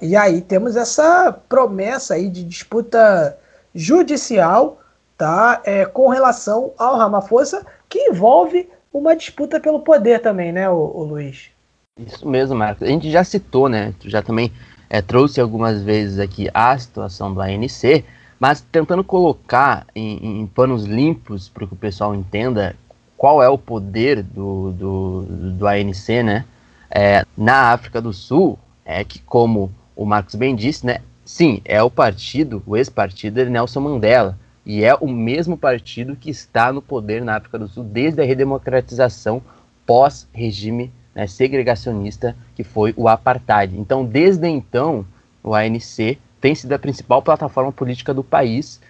[0.00, 3.36] e aí temos essa promessa aí de disputa
[3.74, 4.80] judicial
[5.18, 10.74] tá, é, com relação ao Ramaphosa, que envolve uma disputa pelo poder também, né, o,
[10.74, 11.50] o Luiz?
[11.98, 12.86] Isso mesmo, Marcos.
[12.86, 13.92] A gente já citou, né?
[14.00, 14.52] Tu já também
[14.88, 18.04] é, trouxe algumas vezes aqui a situação do ANC,
[18.42, 22.74] mas tentando colocar em, em panos limpos para que o pessoal entenda
[23.16, 25.22] qual é o poder do, do,
[25.52, 26.44] do ANC, né?
[26.90, 30.98] É, na África do Sul, é que como o Marcos bem disse, né?
[31.24, 34.36] Sim, é o partido, o ex-partido de Nelson Mandela.
[34.66, 38.24] E é o mesmo partido que está no poder na África do Sul desde a
[38.24, 39.40] redemocratização
[39.86, 43.78] pós-regime né, segregacionista que foi o apartheid.
[43.78, 45.06] Então, desde então,
[45.44, 48.80] o ANC tem sido a principal plataforma política do país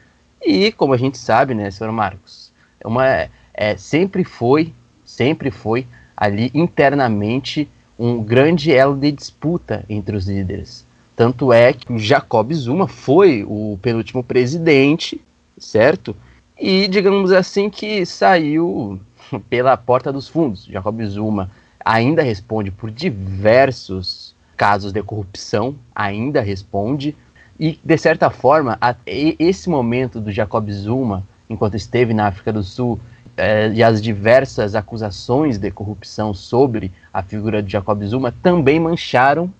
[0.42, 2.50] e, como a gente sabe, né, senhor Marcos,
[2.80, 4.72] é uma, é, sempre foi,
[5.04, 5.86] sempre foi
[6.16, 10.84] ali internamente um grande elo de disputa entre os líderes.
[11.14, 15.20] Tanto é que o Jacob Zuma foi o penúltimo presidente,
[15.58, 16.16] certo?
[16.58, 18.98] E digamos assim que saiu
[19.50, 20.64] pela porta dos fundos.
[20.64, 21.50] Jacob Zuma
[21.84, 27.14] ainda responde por diversos casos de corrupção, ainda responde.
[27.58, 32.62] E, de certa forma, a, esse momento do Jacob Zuma, enquanto esteve na África do
[32.62, 32.98] Sul,
[33.36, 39.52] é, e as diversas acusações de corrupção sobre a figura de Jacob Zuma também mancharam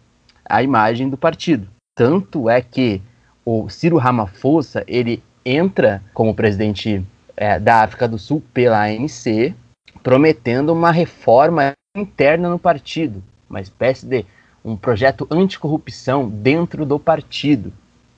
[0.44, 1.68] a imagem do partido.
[1.94, 3.00] Tanto é que
[3.44, 7.04] o Ciro Ramaphosa ele entra como presidente
[7.36, 9.54] é, da África do Sul pela ANC,
[10.02, 14.24] prometendo uma reforma interna no partido, uma espécie de
[14.64, 17.72] um projeto anticorrupção dentro do partido.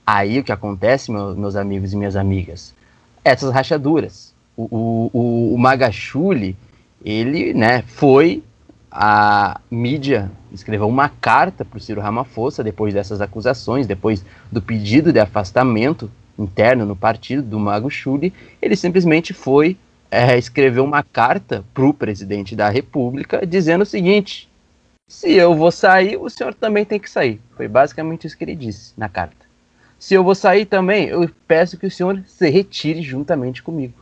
[0.07, 2.75] Aí o que acontece, meu, meus amigos e minhas amigas?
[3.25, 4.35] Essas rachaduras.
[4.57, 6.57] O, o, o Magachuli,
[7.05, 8.43] ele né, foi
[8.91, 15.13] a mídia escreveu uma carta para o Ciro Ramaphosa depois dessas acusações, depois do pedido
[15.13, 18.33] de afastamento interno no partido do Mago Chuli,
[18.63, 19.77] ele simplesmente foi
[20.11, 24.49] é, escreveu uma carta para o presidente da República dizendo o seguinte:
[25.09, 27.41] se eu vou sair, o senhor também tem que sair.
[27.57, 29.44] Foi basicamente isso que ele disse na carta.
[30.05, 33.95] Se eu vou sair também, eu peço que o senhor se retire juntamente comigo.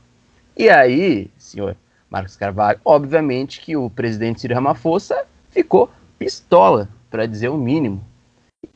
[0.57, 1.77] E aí, senhor
[2.11, 5.89] Marcos Carvalho, obviamente que o presidente Ciro Ramaphosa ficou
[6.19, 8.05] pistola, para dizer o mínimo.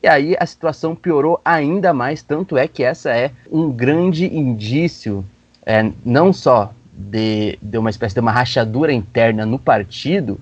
[0.01, 5.25] E aí a situação piorou ainda mais, tanto é que essa é um grande indício,
[5.65, 10.39] é, não só de, de uma espécie de uma rachadura interna no partido,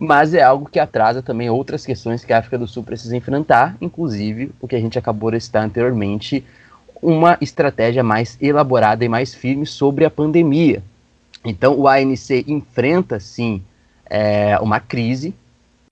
[0.00, 3.76] mas é algo que atrasa também outras questões que a África do Sul precisa enfrentar,
[3.80, 6.44] inclusive o que a gente acabou de citar anteriormente,
[7.00, 10.82] uma estratégia mais elaborada e mais firme sobre a pandemia.
[11.44, 13.62] Então, o ANC enfrenta, sim,
[14.06, 15.34] é, uma crise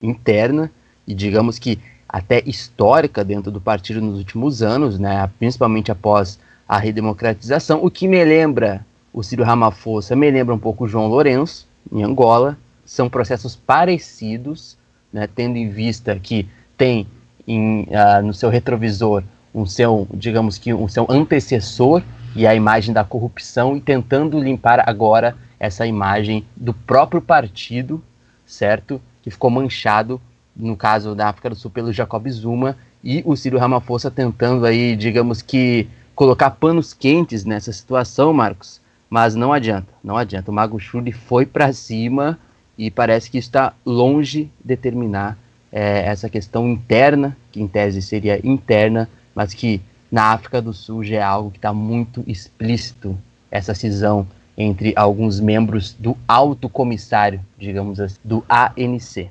[0.01, 0.71] interna
[1.07, 6.77] e, digamos que, até histórica dentro do partido nos últimos anos, né, principalmente após a
[6.77, 8.85] redemocratização, o que me lembra
[9.17, 12.55] o Ciro Ramaphosa me lembra um pouco o João Lourenço, em Angola,
[12.87, 14.77] são processos parecidos,
[15.11, 17.05] né, tendo em vista que tem
[17.45, 19.23] em, uh, no seu retrovisor
[19.53, 22.01] um seu, digamos que um seu antecessor
[22.35, 28.01] e a imagem da corrupção e tentando limpar agora essa imagem do próprio partido,
[28.45, 29.01] certo?
[29.21, 30.21] Que ficou manchado
[30.55, 34.95] no caso da África do Sul pelo Jacob Zuma e o Ciro Ramaphosa tentando aí,
[34.95, 38.79] digamos que colocar panos quentes nessa situação, Marcos,
[39.09, 40.51] mas não adianta, não adianta.
[40.51, 42.39] O Mago Shuri foi para cima
[42.77, 45.37] e parece que está longe de terminar
[45.71, 51.03] é, essa questão interna, que em tese seria interna, mas que na África do Sul
[51.03, 53.17] já é algo que está muito explícito,
[53.51, 59.29] essa cisão entre alguns membros do alto comissário, digamos assim, do ANC.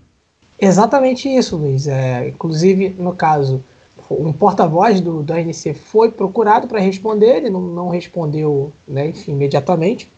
[0.60, 1.86] Exatamente isso, Luiz.
[1.86, 3.62] É, inclusive, no caso,
[4.10, 9.32] um porta-voz do, do ANC foi procurado para responder, ele não, não respondeu né, enfim,
[9.32, 10.08] imediatamente.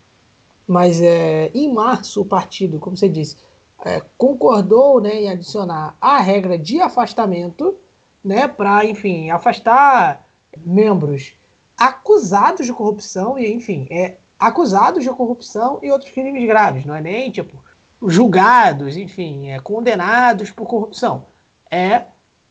[0.68, 3.36] Mas é, em março, o partido, como você disse,
[3.84, 7.74] é, concordou né, em adicionar a regra de afastamento
[8.22, 10.26] né, para, enfim, afastar
[10.58, 11.32] membros
[11.76, 16.84] acusados de corrupção e, enfim, é, acusados de corrupção e outros crimes graves.
[16.84, 17.56] Não é nem, tipo,
[18.02, 21.24] julgados, enfim, é, condenados por corrupção.
[21.70, 22.02] É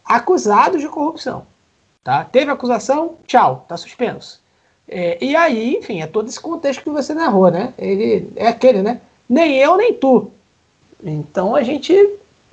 [0.04, 1.46] acusados de corrupção.
[2.04, 2.24] Tá?
[2.24, 4.42] Teve acusação, tchau, tá suspenso.
[4.90, 7.74] É, e aí, enfim, é todo esse contexto que você narrou, né?
[7.78, 9.02] Ele é aquele, né?
[9.30, 10.32] Nem eu, nem tu.
[11.04, 11.94] Então a gente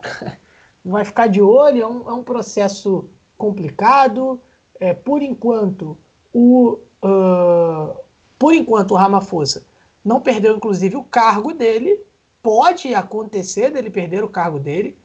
[0.84, 3.08] vai ficar de olho, é um, é um processo
[3.38, 4.40] complicado.
[4.80, 5.96] É, por enquanto,
[6.32, 7.96] o, uh,
[8.38, 9.64] por enquanto, o Ramaphosa
[10.04, 12.00] não perdeu, inclusive, o cargo dele.
[12.42, 14.98] Pode acontecer dele perder o cargo dele,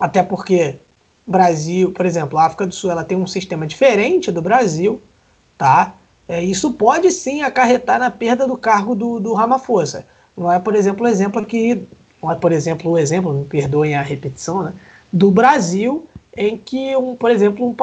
[0.00, 0.76] até porque
[1.26, 5.02] Brasil, por exemplo, a África do Sul, ela tem um sistema diferente do Brasil,
[5.58, 5.92] tá?
[6.28, 10.04] É, isso pode sim acarretar na perda do cargo do, do Ramaphosa.
[10.36, 11.86] Não é, por exemplo, o exemplo aqui,
[12.22, 14.72] não é, por exemplo, o exemplo, me perdoem a repetição, né,
[15.12, 16.06] do Brasil,
[16.36, 17.74] em que, um, por exemplo, um,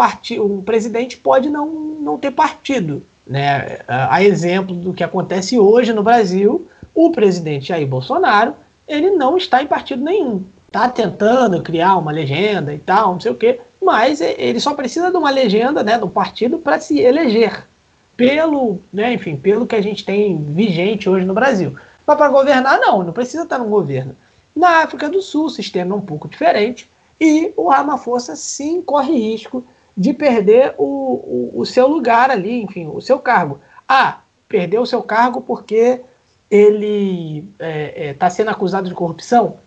[0.44, 1.68] um presidente pode não,
[2.00, 3.02] não ter partido.
[3.26, 3.80] Né?
[3.88, 8.54] A exemplo do que acontece hoje no Brasil, o presidente Jair Bolsonaro
[8.86, 13.32] ele não está em partido nenhum tá tentando criar uma legenda e tal, não sei
[13.32, 17.68] o quê, mas ele só precisa de uma legenda, né, do partido para se eleger
[18.16, 21.76] pelo, né, enfim, pelo que a gente tem vigente hoje no Brasil.
[22.05, 24.16] Mas para governar não, não precisa estar no governo.
[24.55, 26.88] Na África do Sul o sistema é um pouco diferente
[27.20, 29.64] e o Ramaphosa sim corre risco
[29.95, 33.59] de perder o, o, o seu lugar ali, enfim, o seu cargo.
[33.88, 36.01] Ah, perdeu o seu cargo porque
[36.49, 39.57] ele está é, é, tá sendo acusado de corrupção?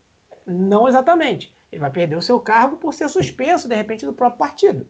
[0.47, 1.55] Não exatamente.
[1.71, 4.87] Ele vai perder o seu cargo por ser suspenso, de repente, do próprio partido.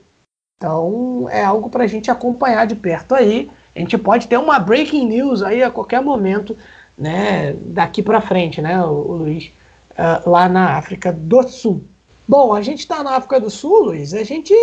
[0.56, 3.50] Então, é algo para a gente acompanhar de perto aí.
[3.74, 6.56] A gente pode ter uma breaking news aí a qualquer momento,
[6.96, 9.52] né, daqui para frente, né, o, Luiz,
[9.92, 11.82] uh, lá na África do Sul.
[12.26, 14.54] Bom, a gente está na África do Sul, Luiz, a gente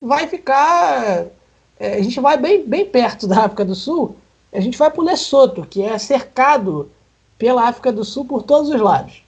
[0.00, 1.24] vai ficar.
[1.80, 4.14] É, a gente vai bem, bem perto da África do Sul,
[4.52, 6.90] a gente vai para o Lesoto, que é cercado
[7.38, 9.22] pela África do Sul por todos os lados.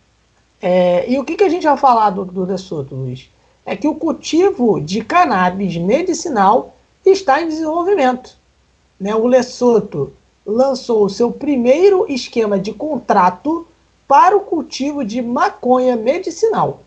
[0.61, 3.29] É, e o que, que a gente vai falar do, do Lesotho, Luiz?
[3.67, 8.37] É que o cultivo de cannabis medicinal está em desenvolvimento.
[8.99, 9.15] Né?
[9.15, 10.13] O Lesoto
[10.47, 13.67] lançou o seu primeiro esquema de contrato
[14.07, 16.83] para o cultivo de maconha medicinal.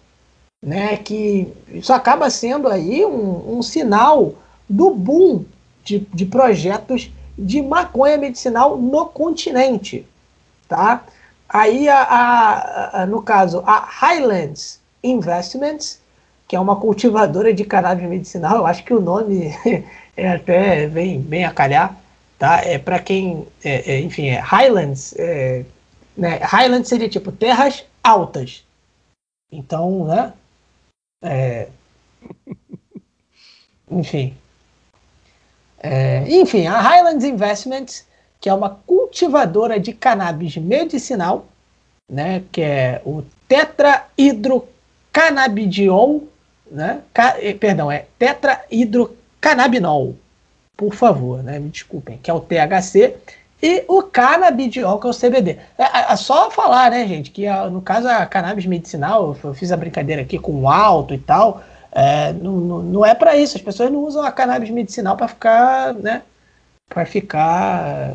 [0.61, 0.97] Né?
[0.97, 4.34] Que isso acaba sendo aí um, um sinal
[4.69, 5.45] do boom
[5.84, 10.05] de, de projetos de maconha medicinal no continente.
[10.67, 11.03] Tá?
[11.47, 16.01] Aí, a, a, a, no caso, a Highlands Investments,
[16.48, 19.54] que é uma cultivadora de cannabis medicinal, eu acho que o nome
[20.16, 21.98] é até bem, bem a calhar,
[22.39, 22.62] tá?
[22.64, 25.66] É para quem, é, é, enfim, é Highlands, é,
[26.16, 26.39] né?
[26.41, 28.64] Highlands seria tipo terras altas.
[29.52, 30.34] Então, né?
[31.22, 31.68] É,
[33.91, 34.36] enfim.
[35.80, 38.08] É, enfim, a Highlands Investments
[38.39, 41.48] que é uma cultivadora de cannabis medicinal,
[42.10, 46.28] né, que é o tetrahidrocannabidiol,
[46.72, 50.15] né, ca, eh, perdão, é tetrahidrocannabinol,
[50.76, 53.15] por favor, né, me desculpem, que é o THC,
[53.61, 55.57] e o canabidiol, que é o CBD.
[55.78, 59.53] É, é, é só falar, né, gente, que a, no caso a cannabis medicinal, eu
[59.53, 63.36] fiz a brincadeira aqui com o alto e tal, é, não, não, não é para
[63.36, 66.22] isso, as pessoas não usam a cannabis medicinal para ficar, né,
[66.88, 68.13] para ficar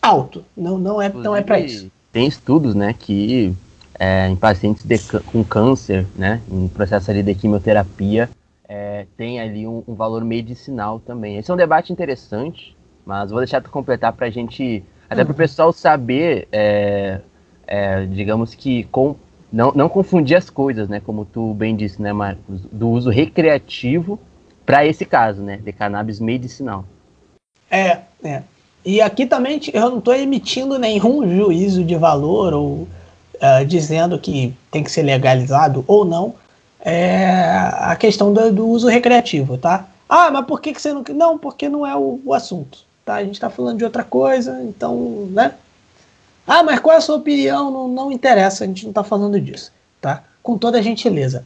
[0.00, 0.44] alto.
[0.56, 1.90] Não, não é, não é para isso.
[2.12, 3.52] Tem estudos, né, que
[3.98, 8.30] é, em pacientes de, com câncer, né, em processo ali de quimioterapia,
[8.68, 11.38] é, tem ali um, um, valor medicinal também.
[11.38, 15.30] Esse é um debate interessante, mas vou deixar tu completar para a gente, até para
[15.30, 15.38] o uhum.
[15.38, 17.20] pessoal saber, é,
[17.66, 19.16] é, digamos que com
[19.50, 21.00] não, não confundir as coisas, né?
[21.00, 22.60] Como tu bem disse, né, Marcos?
[22.70, 24.18] Do uso recreativo
[24.66, 25.56] para esse caso, né?
[25.56, 26.84] De cannabis medicinal.
[27.70, 28.42] É, é.
[28.84, 32.88] E aqui também eu não estou emitindo nenhum juízo de valor ou
[33.42, 36.34] uh, dizendo que tem que ser legalizado ou não
[36.80, 37.26] é,
[37.78, 39.86] a questão do, do, uso recreativo, tá?
[40.08, 41.02] Ah, mas por que, que você não.
[41.14, 43.14] Não, porque não é o, o assunto, tá?
[43.14, 45.54] A gente está falando de outra coisa, então, né?
[46.46, 47.70] Ah, mas qual é a sua opinião?
[47.70, 50.22] Não, não interessa, a gente não está falando disso, tá?
[50.42, 51.44] Com toda a gentileza.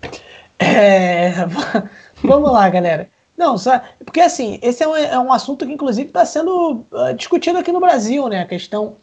[0.59, 1.33] É,
[2.23, 3.09] vamos lá, galera.
[3.37, 7.15] Não, só, porque assim, esse é um, é um assunto que inclusive está sendo uh,
[7.17, 8.43] discutido aqui no Brasil, né?
[8.43, 8.95] A questão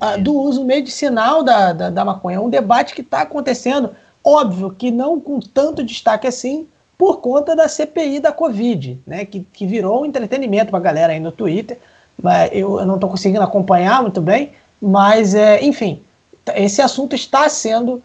[0.00, 2.36] uh, do uso medicinal da, da, da, maconha.
[2.36, 3.90] É um debate que está acontecendo,
[4.22, 6.66] óbvio que não com tanto destaque assim,
[6.96, 9.24] por conta da CPI da Covid, né?
[9.24, 11.78] Que, que virou um entretenimento para a galera aí no Twitter.
[12.22, 16.02] Mas eu, eu não estou conseguindo acompanhar muito bem, mas é, enfim,
[16.54, 18.02] esse assunto está sendo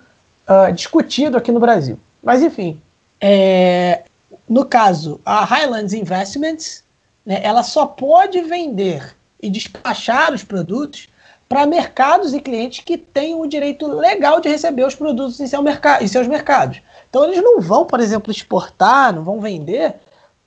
[0.47, 1.99] uh, discutido aqui no Brasil.
[2.23, 2.81] Mas enfim,
[3.19, 4.03] é,
[4.47, 6.83] no caso, a Highlands Investments,
[7.25, 11.07] né, ela só pode vender e despachar os produtos
[11.47, 15.63] para mercados e clientes que têm o direito legal de receber os produtos em, seu
[16.01, 16.81] em seus mercados.
[17.09, 19.95] Então eles não vão, por exemplo, exportar, não vão vender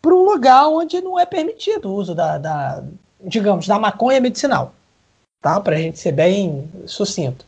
[0.00, 2.82] para um lugar onde não é permitido o uso da, da
[3.22, 4.72] digamos, da maconha medicinal,
[5.42, 5.60] tá?
[5.60, 7.44] Para a gente ser bem sucinto.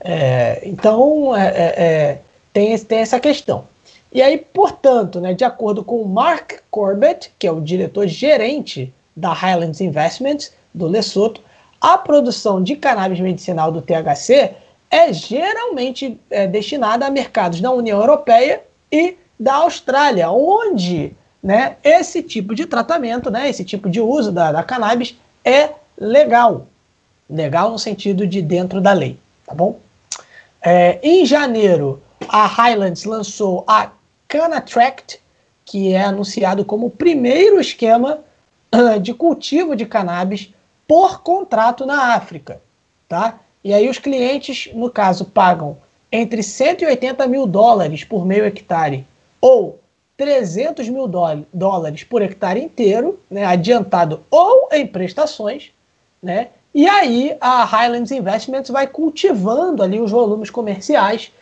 [0.00, 2.20] É, então é, é, é
[2.52, 3.64] tem, tem essa questão.
[4.12, 9.32] E aí, portanto, né, de acordo com o Mark Corbett, que é o diretor-gerente da
[9.32, 11.40] Highlands Investments do Lesoto,
[11.80, 14.54] a produção de cannabis medicinal do THC
[14.90, 22.22] é geralmente é, destinada a mercados da União Europeia e da Austrália, onde né, esse
[22.22, 26.66] tipo de tratamento, né, esse tipo de uso da, da cannabis é legal.
[27.28, 29.78] Legal no sentido de dentro da lei, tá bom?
[30.62, 33.90] É, em janeiro, a Highlands lançou a
[34.28, 35.20] Canatract,
[35.64, 38.20] que é anunciado como o primeiro esquema
[38.74, 40.53] uh, de cultivo de cannabis
[40.86, 42.60] por contrato na África.
[43.08, 43.40] Tá?
[43.62, 45.76] E aí os clientes, no caso, pagam
[46.10, 49.06] entre 180 mil dólares por meio hectare
[49.40, 49.80] ou
[50.16, 51.08] 300 mil
[51.52, 55.72] dólares por hectare inteiro, né, adiantado ou em prestações,
[56.22, 56.48] né?
[56.72, 61.32] E aí a Highlands Investments vai cultivando ali os volumes comerciais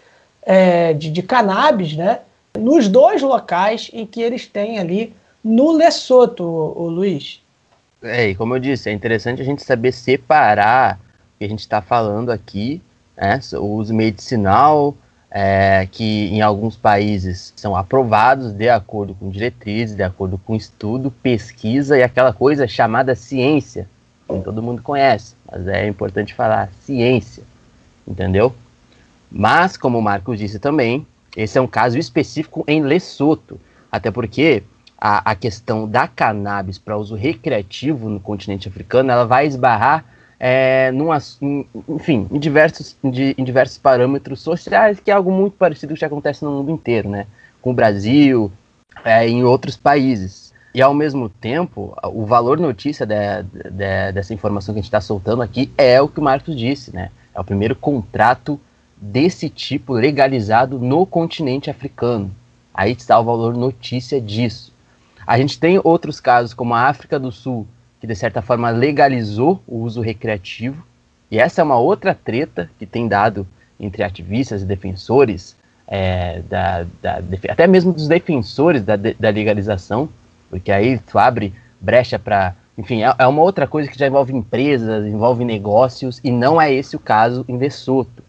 [0.42, 2.20] é, de, de cannabis, né?
[2.58, 7.41] nos dois locais em que eles têm ali no Lesoto, o, Luiz.
[8.02, 10.98] É, e como eu disse, é interessante a gente saber separar
[11.34, 12.82] o que a gente está falando aqui,
[13.16, 14.94] né, o uso medicinal,
[15.30, 21.10] é, que em alguns países são aprovados de acordo com diretrizes, de acordo com estudo,
[21.10, 23.88] pesquisa e aquela coisa chamada ciência,
[24.28, 27.42] que todo mundo conhece, mas é importante falar ciência,
[28.06, 28.54] entendeu?
[29.30, 33.58] Mas, como o Marcos disse também, esse é um caso específico em Lesoto,
[33.90, 34.62] até porque
[35.04, 40.04] a, a questão da cannabis para uso recreativo no continente africano, ela vai esbarrar
[40.38, 40.92] é,
[41.88, 46.44] enfim, em diversos, de, em diversos parâmetros sociais, que é algo muito parecido que acontece
[46.44, 47.26] no mundo inteiro, né?
[47.60, 48.50] Com o Brasil,
[49.04, 50.52] é, em outros países.
[50.72, 55.00] E ao mesmo tempo, o valor notícia de, de, dessa informação que a gente está
[55.00, 57.10] soltando aqui é o que o Marcos disse, né?
[57.34, 58.58] É o primeiro contrato
[58.96, 62.30] desse tipo legalizado no continente africano.
[62.72, 64.71] Aí está o valor notícia disso.
[65.26, 67.66] A gente tem outros casos, como a África do Sul,
[68.00, 70.84] que de certa forma legalizou o uso recreativo,
[71.30, 73.46] e essa é uma outra treta que tem dado
[73.78, 75.56] entre ativistas e defensores,
[75.86, 80.08] é, da, da, até mesmo dos defensores da, da legalização,
[80.50, 82.54] porque aí tu abre brecha para.
[82.76, 86.72] Enfim, é, é, uma outra coisa que já envolve empresas, envolve negócios, e não é
[86.72, 88.22] esse o caso em Lesoto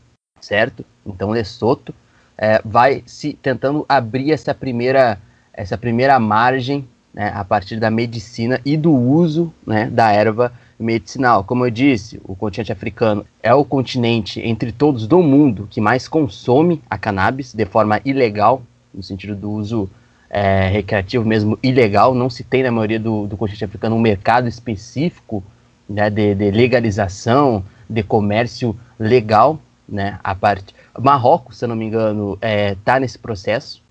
[0.44, 0.86] certo?
[1.06, 1.96] Então Lesoto
[2.38, 5.18] é, vai se tentando abrir essa primeira,
[5.54, 11.44] essa primeira margem né, a partir da medicina e do uso né, da erva medicinal.
[11.44, 16.08] Como eu disse, o continente africano é o continente entre todos do mundo que mais
[16.08, 19.90] consome a cannabis de forma ilegal, no sentido do uso
[20.30, 22.16] é, recreativo mesmo ilegal.
[22.16, 25.44] Não se tem na maioria do, do continente africano um mercado específico
[25.88, 30.20] né, de, de legalização, de comércio legal né?
[30.24, 33.83] A parte Marrocos, se eu não me engano, está é, tá nesse processo,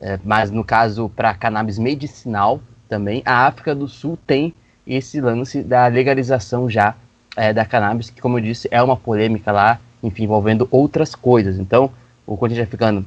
[0.00, 4.54] é, mas no caso para cannabis medicinal também, a África do Sul tem
[4.86, 6.94] esse lance da legalização já
[7.36, 11.58] é, da cannabis, que como eu disse é uma polêmica lá, enfim, envolvendo outras coisas.
[11.58, 11.90] Então,
[12.26, 13.04] o continente africano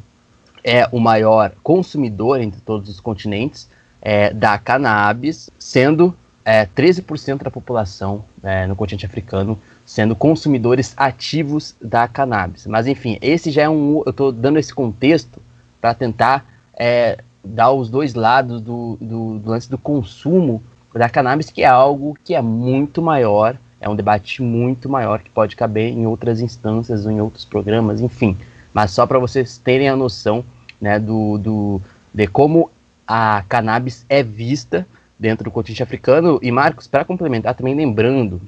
[0.64, 3.70] é o maior consumidor entre todos os continentes
[4.02, 9.58] é, da cannabis, sendo é, 13% da população é, no continente africano
[9.90, 12.68] sendo consumidores ativos da cannabis.
[12.68, 14.04] Mas enfim, esse já é um.
[14.06, 15.42] Eu estou dando esse contexto
[15.82, 16.46] para tentar
[16.80, 20.64] é, dar os dois lados do, do, do, lance do consumo
[20.94, 25.30] da cannabis, que é algo que é muito maior, é um debate muito maior que
[25.30, 28.36] pode caber em outras instâncias ou em outros programas, enfim.
[28.74, 30.44] Mas só para vocês terem a noção
[30.80, 31.82] né, do, do,
[32.14, 32.72] de como
[33.08, 36.40] a cannabis é vista dentro do continente africano.
[36.42, 38.42] E Marcos, para complementar, também lembrando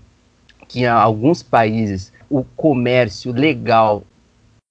[0.67, 4.03] que em alguns países o comércio legal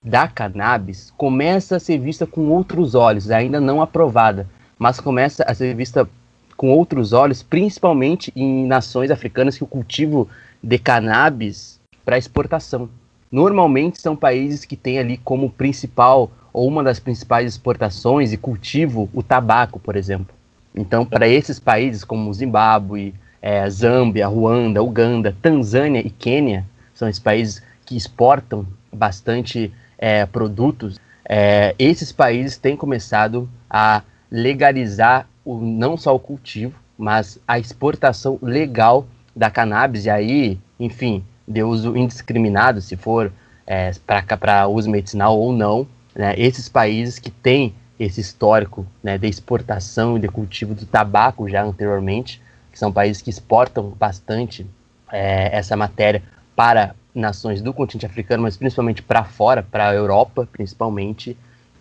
[0.03, 4.49] da cannabis começa a ser vista com outros olhos, ainda não aprovada,
[4.79, 6.09] mas começa a ser vista
[6.57, 10.29] com outros olhos, principalmente em nações africanas que o cultivo
[10.63, 12.89] de cannabis para exportação.
[13.31, 19.09] Normalmente são países que têm ali como principal ou uma das principais exportações e cultivo
[19.13, 20.35] o tabaco, por exemplo.
[20.75, 27.21] Então, para esses países como Zimbábue, é, Zâmbia, Ruanda, Uganda, Tanzânia e Quênia, são esses
[27.21, 30.99] países que exportam bastante é, produtos,
[31.29, 38.39] é, esses países têm começado a legalizar o, não só o cultivo, mas a exportação
[38.41, 43.31] legal da cannabis, e aí, enfim, de uso indiscriminado, se for
[43.67, 43.93] é,
[44.39, 50.17] para uso medicinal ou não, né, esses países que têm esse histórico né, de exportação
[50.17, 52.41] e de cultivo do tabaco já anteriormente,
[52.73, 54.67] que são países que exportam bastante
[55.13, 56.23] é, essa matéria
[56.57, 61.37] para nações do continente africano, mas principalmente para fora, para a Europa, principalmente.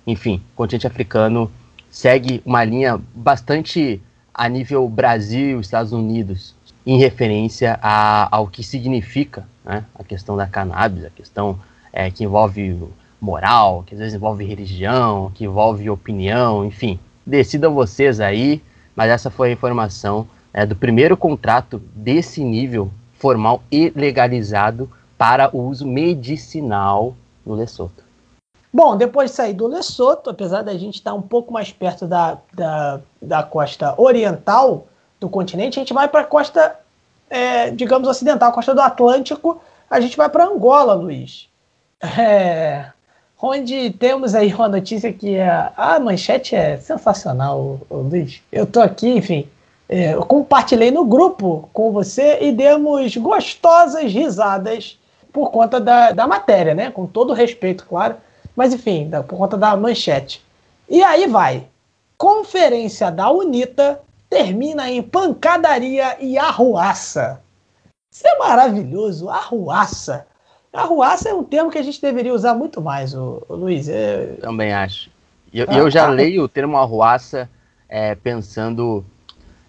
[0.06, 1.52] Enfim, o continente africano
[1.90, 4.02] segue uma linha bastante
[4.34, 6.56] a nível Brasil, Estados Unidos,
[6.86, 11.60] em referência a, ao que significa né, a questão da cannabis, a questão
[11.92, 12.82] é, que envolve
[13.20, 17.00] moral, que às vezes envolve religião, que envolve opinião, enfim.
[17.26, 18.62] Decidam vocês aí,
[18.96, 24.90] mas essa foi a informação é, do primeiro contrato desse nível formal e legalizado
[25.20, 27.14] para o uso medicinal
[27.46, 28.06] no Lesoto.
[28.72, 32.38] Bom, depois de sair do Lesoto, apesar da gente estar um pouco mais perto da,
[32.54, 34.88] da, da costa oriental
[35.20, 36.80] do continente, a gente vai para a costa,
[37.30, 41.50] é, digamos, ocidental, a costa do Atlântico, a gente vai para Angola, Luiz.
[42.02, 42.86] É,
[43.42, 48.42] onde temos aí uma notícia que é, a manchete é sensacional, Luiz.
[48.50, 49.50] Eu estou aqui, enfim,
[49.90, 54.99] é, eu compartilhei no grupo com você e demos gostosas risadas
[55.32, 56.92] por conta da, da matéria, né?
[56.92, 58.16] Com todo respeito, claro.
[58.56, 60.44] Mas enfim, da, por conta da manchete.
[60.90, 61.68] E aí vai.
[62.18, 67.42] Conferência da UNITA termina em pancadaria e arruaça.
[68.12, 70.26] Isso é maravilhoso, arruaça.
[70.72, 73.90] Arruaça é um termo que a gente deveria usar muito mais, o, Luiz.
[73.90, 74.36] É...
[74.42, 75.10] Também acho.
[75.52, 77.50] E eu, ah, eu já ah, leio o termo arruaça
[77.88, 79.04] é, pensando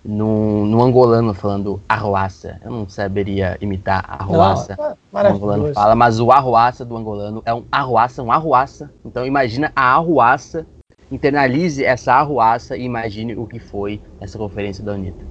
[0.04, 2.58] no, no angolano falando arruaça.
[2.64, 4.76] Eu não saberia imitar arruaça.
[4.78, 8.90] Não, é o angolano fala, mas o arruaça do angolano é um arruaça, um arruaça.
[9.04, 10.66] Então imagina a arruaça,
[11.10, 15.24] internalize essa arruaça e imagine o que foi essa conferência da Anitta.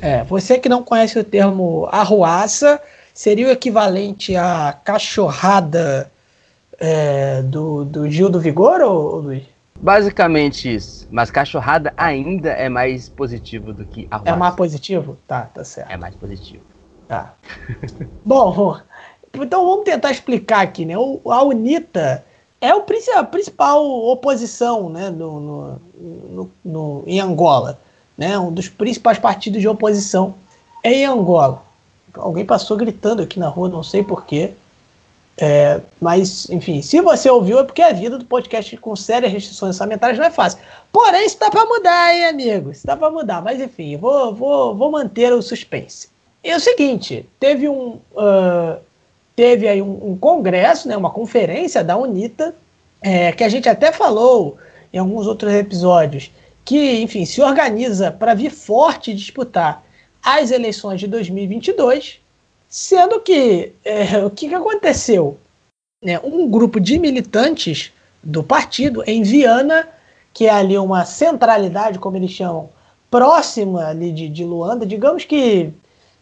[0.00, 2.80] É, você que não conhece o termo arruaça,
[3.14, 6.10] seria o equivalente à cachorrada
[6.78, 9.53] é, do, do Gil do Vigor, ou, Luiz?
[9.80, 11.06] Basicamente isso.
[11.10, 14.30] Mas cachorrada ainda é mais positivo do que arruaça.
[14.30, 15.18] É mais positivo?
[15.26, 15.90] Tá, tá certo.
[15.90, 16.62] É mais positivo.
[17.08, 17.34] Tá.
[18.24, 18.78] Bom,
[19.34, 20.96] então vamos tentar explicar aqui, né?
[20.96, 22.24] O, a UNITA
[22.60, 22.84] é o,
[23.16, 27.78] a principal oposição né, no, no, no, no, em Angola.
[28.16, 28.38] Né?
[28.38, 30.34] Um dos principais partidos de oposição
[30.82, 31.62] é em Angola.
[32.14, 34.54] Alguém passou gritando aqui na rua, não sei porquê.
[35.36, 39.74] É, mas, enfim, se você ouviu é porque a vida do podcast com sérias restrições
[39.74, 40.60] orçamentárias não é fácil.
[40.92, 42.70] Porém, isso dá para mudar, hein, amigo?
[42.70, 43.42] Isso dá para mudar.
[43.42, 46.08] Mas, enfim, vou, vou, vou manter o suspense.
[46.42, 47.98] E é o seguinte, teve um...
[48.12, 48.78] Uh,
[49.34, 52.54] teve aí um, um, congresso, né, uma conferência da UNITA,
[53.02, 54.56] é, que a gente até falou
[54.92, 56.30] em alguns outros episódios,
[56.64, 59.82] que, enfim, se organiza para vir forte disputar
[60.22, 62.20] as eleições de 2022,
[62.74, 65.38] Sendo que é, o que, que aconteceu?
[66.04, 69.86] É, um grupo de militantes do partido em Viana,
[70.32, 72.68] que é ali uma centralidade, como eles chamam,
[73.08, 75.72] próxima ali de, de Luanda, digamos que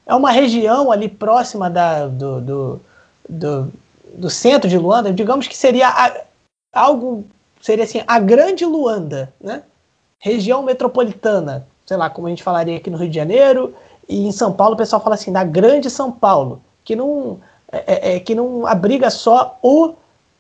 [0.05, 2.81] é uma região ali próxima da, do, do,
[3.27, 3.73] do,
[4.15, 6.21] do centro de Luanda, digamos que seria a,
[6.71, 7.25] algo,
[7.63, 9.63] seria assim, a grande Luanda, né?
[10.19, 13.75] Região metropolitana, sei lá, como a gente falaria aqui no Rio de Janeiro,
[14.09, 17.39] e em São Paulo o pessoal fala assim, da grande São Paulo, que não,
[17.71, 19.95] é, é, é, que não abriga só o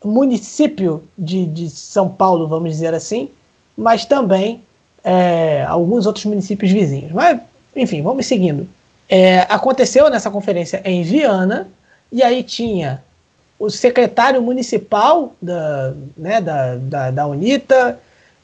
[0.04, 3.28] município de, de São Paulo, vamos dizer assim,
[3.76, 4.62] mas também
[5.04, 7.12] é, alguns outros municípios vizinhos.
[7.12, 7.40] Mas,
[7.74, 8.68] enfim, vamos seguindo.
[9.08, 11.68] É, aconteceu nessa conferência em Viana
[12.10, 13.02] e aí tinha
[13.58, 17.98] o secretário municipal da, né, da, da, da UNITA,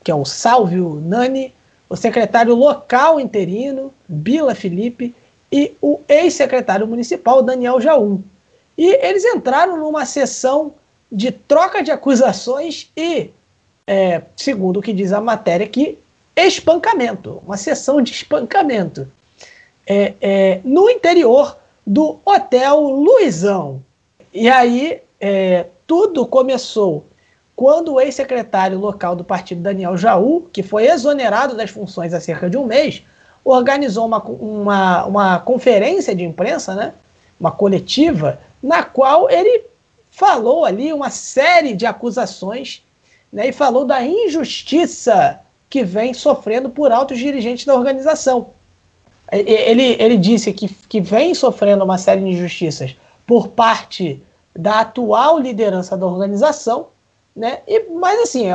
[0.04, 1.52] que é o Salvio Nani,
[1.88, 5.14] o secretário local interino, Bila Felipe,
[5.50, 8.22] e o ex-secretário municipal, Daniel Jaum.
[8.76, 10.74] E eles entraram numa sessão
[11.10, 13.30] de troca de acusações e,
[13.86, 15.98] é, segundo o que diz a matéria aqui,
[16.36, 19.10] espancamento, uma sessão de espancamento
[19.86, 23.82] é, é, no interior do Hotel Luizão.
[24.32, 27.06] E aí é, tudo começou
[27.58, 32.48] quando o ex-secretário local do partido, Daniel Jaú, que foi exonerado das funções há cerca
[32.48, 33.02] de um mês,
[33.44, 36.92] organizou uma, uma, uma conferência de imprensa, né,
[37.38, 39.64] uma coletiva, na qual ele
[40.08, 42.80] falou ali uma série de acusações
[43.32, 48.50] né, e falou da injustiça que vem sofrendo por altos dirigentes da organização.
[49.32, 52.96] Ele, ele disse que, que vem sofrendo uma série de injustiças
[53.26, 54.22] por parte
[54.54, 56.86] da atual liderança da organização,
[57.38, 57.60] né?
[57.68, 58.46] E, mas assim,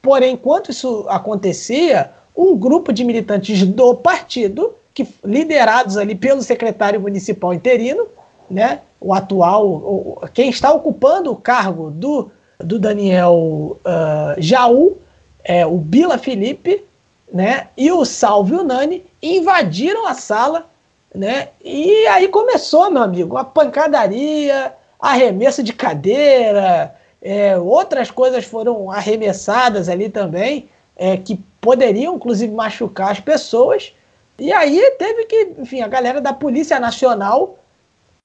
[0.00, 7.00] porém, enquanto isso acontecia, um grupo de militantes do partido, que liderados ali pelo secretário
[7.00, 8.08] municipal interino,
[8.50, 8.80] né?
[8.98, 14.96] O atual, o, quem está ocupando o cargo do, do Daniel uh, Jaú,
[15.44, 16.82] é o Bila Felipe,
[17.30, 17.68] né?
[17.76, 20.66] E o Salvio Nani invadiram a sala,
[21.14, 21.48] né?
[21.62, 29.88] E aí começou, meu amigo, a pancadaria, arremesso de cadeira, é, outras coisas foram arremessadas
[29.88, 33.92] ali também, é, que poderiam inclusive machucar as pessoas.
[34.38, 37.58] E aí teve que, enfim, a galera da Polícia Nacional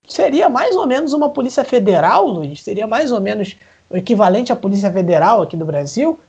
[0.08, 3.56] seria mais ou menos uma Polícia Federal, Luiz, seria mais ou menos
[3.90, 6.20] o equivalente à Polícia Federal aqui do Brasil,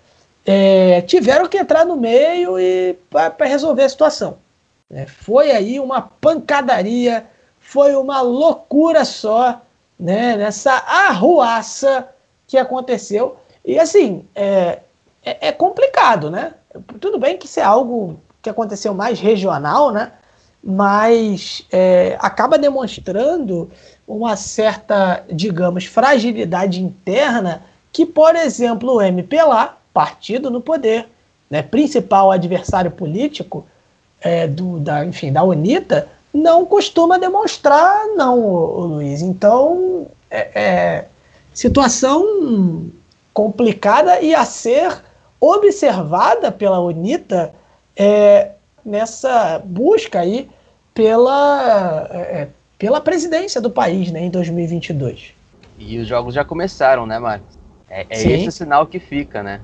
[0.46, 4.36] é, tiveram que entrar no meio e para resolver a situação.
[4.90, 7.26] É, foi aí uma pancadaria,
[7.58, 9.60] foi uma loucura só,
[9.98, 12.08] né, nessa arruaça
[12.46, 13.36] que aconteceu.
[13.64, 14.80] E assim, é,
[15.24, 16.54] é, é, complicado, né?
[17.00, 20.12] Tudo bem que isso é algo que aconteceu mais regional, né?
[20.62, 23.70] Mas é, acaba demonstrando
[24.06, 31.08] uma certa, digamos, fragilidade interna que, por exemplo, o MPLA, partido no poder,
[31.48, 33.64] né, principal adversário político
[34.20, 38.40] é, do, da, enfim, da UNITA, não costuma demonstrar, não,
[38.86, 39.22] Luiz.
[39.22, 41.04] Então, é, é
[41.54, 42.90] situação
[43.32, 45.02] complicada e a ser
[45.40, 47.54] observada pela UNITA
[47.96, 48.50] é,
[48.84, 50.48] nessa busca aí
[50.92, 52.48] pela, é, é
[52.78, 55.32] pela presidência do país né, em 2022.
[55.78, 57.58] E os jogos já começaram, né, Marcos?
[57.88, 59.60] É, é esse o sinal que fica, né?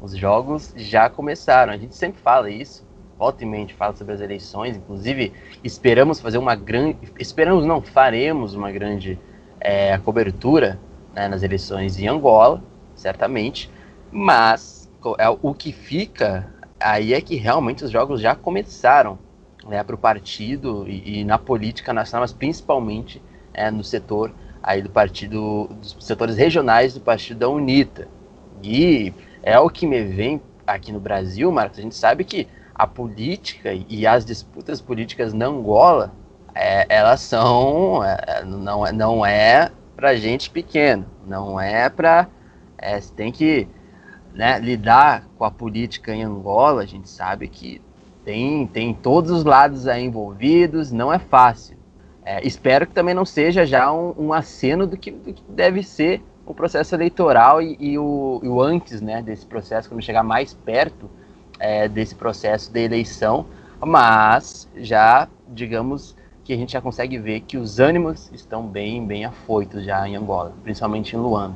[0.00, 1.72] Os jogos já começaram.
[1.72, 2.84] A gente sempre fala isso
[3.20, 5.30] volta e meia fala sobre as eleições, inclusive
[5.62, 9.18] esperamos fazer uma grande, esperamos não, faremos uma grande
[9.60, 10.80] é, cobertura
[11.14, 12.62] né, nas eleições em Angola,
[12.94, 13.70] certamente,
[14.10, 19.18] mas é, o que fica aí é que realmente os jogos já começaram
[19.66, 24.32] né, para o partido e, e, na política nacional, mas principalmente é, no setor
[24.62, 28.08] aí do partido, dos setores regionais do partido da UNITA.
[28.62, 32.86] E é o que me vem aqui no Brasil, Marcos, a gente sabe que a
[32.86, 36.12] política e as disputas políticas na Angola,
[36.54, 39.70] é, elas são, é, não, é, não é
[40.00, 42.26] para gente pequeno, não é para,
[42.78, 43.68] é, você tem que
[44.32, 47.82] né, lidar com a política em Angola, a gente sabe que
[48.24, 51.76] tem, tem todos os lados aí envolvidos, não é fácil.
[52.24, 55.82] É, espero que também não seja já um, um aceno do que, do que, deve
[55.82, 60.22] ser o processo eleitoral e, e, o, e, o, antes né, desse processo, quando chegar
[60.22, 61.10] mais perto,
[61.58, 63.44] é, desse processo de eleição,
[63.78, 66.16] mas já, digamos,
[66.50, 70.16] que a gente já consegue ver que os ânimos estão bem, bem afoitos já em
[70.16, 71.54] Angola, principalmente em Luanda.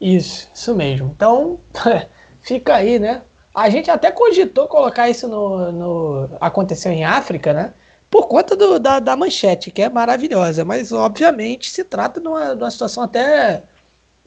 [0.00, 1.12] Isso, isso mesmo.
[1.14, 1.58] Então,
[2.40, 3.20] fica aí, né?
[3.54, 7.74] A gente até cogitou colocar isso no, no aconteceu em África, né?
[8.10, 12.56] Por conta do, da, da manchete, que é maravilhosa, mas obviamente se trata de uma,
[12.56, 13.62] de uma situação até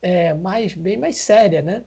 [0.04, 1.84] é, mais, bem mais séria, né?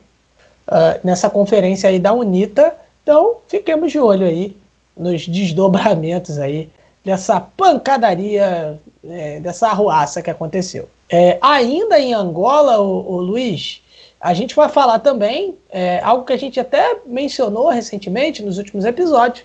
[0.67, 2.75] Uh, nessa conferência aí da UNITA,
[3.05, 4.57] então, fiquemos de olho aí
[4.97, 6.69] nos desdobramentos aí
[7.09, 10.91] dessa pancadaria, é, dessa arruaça que aconteceu.
[11.09, 13.83] É, ainda em Angola, o, o, Luiz,
[14.21, 18.85] a gente vai falar também é, algo que a gente até mencionou recentemente nos últimos
[18.85, 19.43] episódios.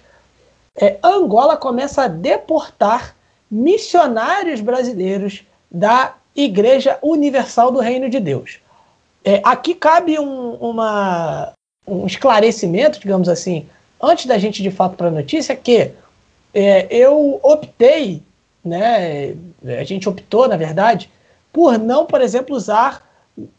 [0.76, 3.16] É, Angola começa a deportar
[3.50, 8.60] missionários brasileiros da Igreja Universal do Reino de Deus.
[9.24, 11.54] É, aqui cabe um, uma,
[11.88, 13.66] um esclarecimento, digamos assim,
[14.02, 15.94] antes da gente de fato para a notícia, que
[16.54, 18.22] é, eu optei,
[18.64, 19.36] né,
[19.80, 21.10] a gente optou, na verdade,
[21.52, 23.08] por não, por exemplo, usar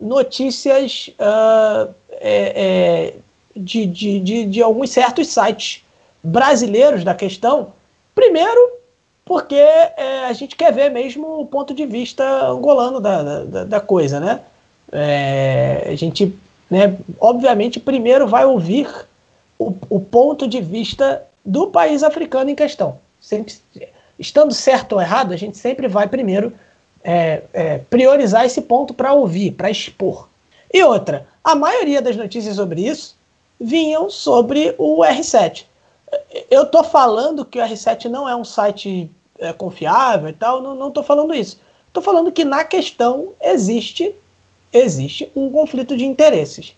[0.01, 2.65] notícias uh, é,
[3.11, 3.15] é,
[3.57, 5.83] de, de, de, de, alguns certos sites
[6.23, 7.73] brasileiros da questão.
[8.15, 8.73] Primeiro,
[9.25, 13.81] porque é, a gente quer ver mesmo o ponto de vista angolano da, da, da
[13.81, 14.41] coisa, né?
[14.93, 16.33] É, a gente,
[16.71, 18.89] né, obviamente, primeiro vai ouvir
[19.59, 22.99] o, o ponto de vista do país africano em questão.
[23.21, 23.55] Sempre,
[24.19, 26.53] estando certo ou errado, a gente sempre vai primeiro
[27.03, 30.29] é, é, priorizar esse ponto para ouvir, para expor.
[30.73, 33.15] E outra, a maioria das notícias sobre isso
[33.61, 35.65] vinham sobre o R7.
[36.51, 40.89] Eu estou falando que o R7 não é um site é, confiável e tal, não
[40.89, 41.59] estou falando isso.
[41.89, 44.15] Estou falando que na questão existe,
[44.73, 46.75] existe um conflito de interesses.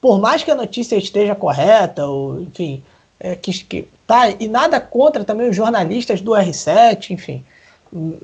[0.00, 2.82] Por mais que a notícia esteja correta, ou enfim,
[3.18, 7.44] é, que, que tá, e nada contra também os jornalistas do R7, enfim.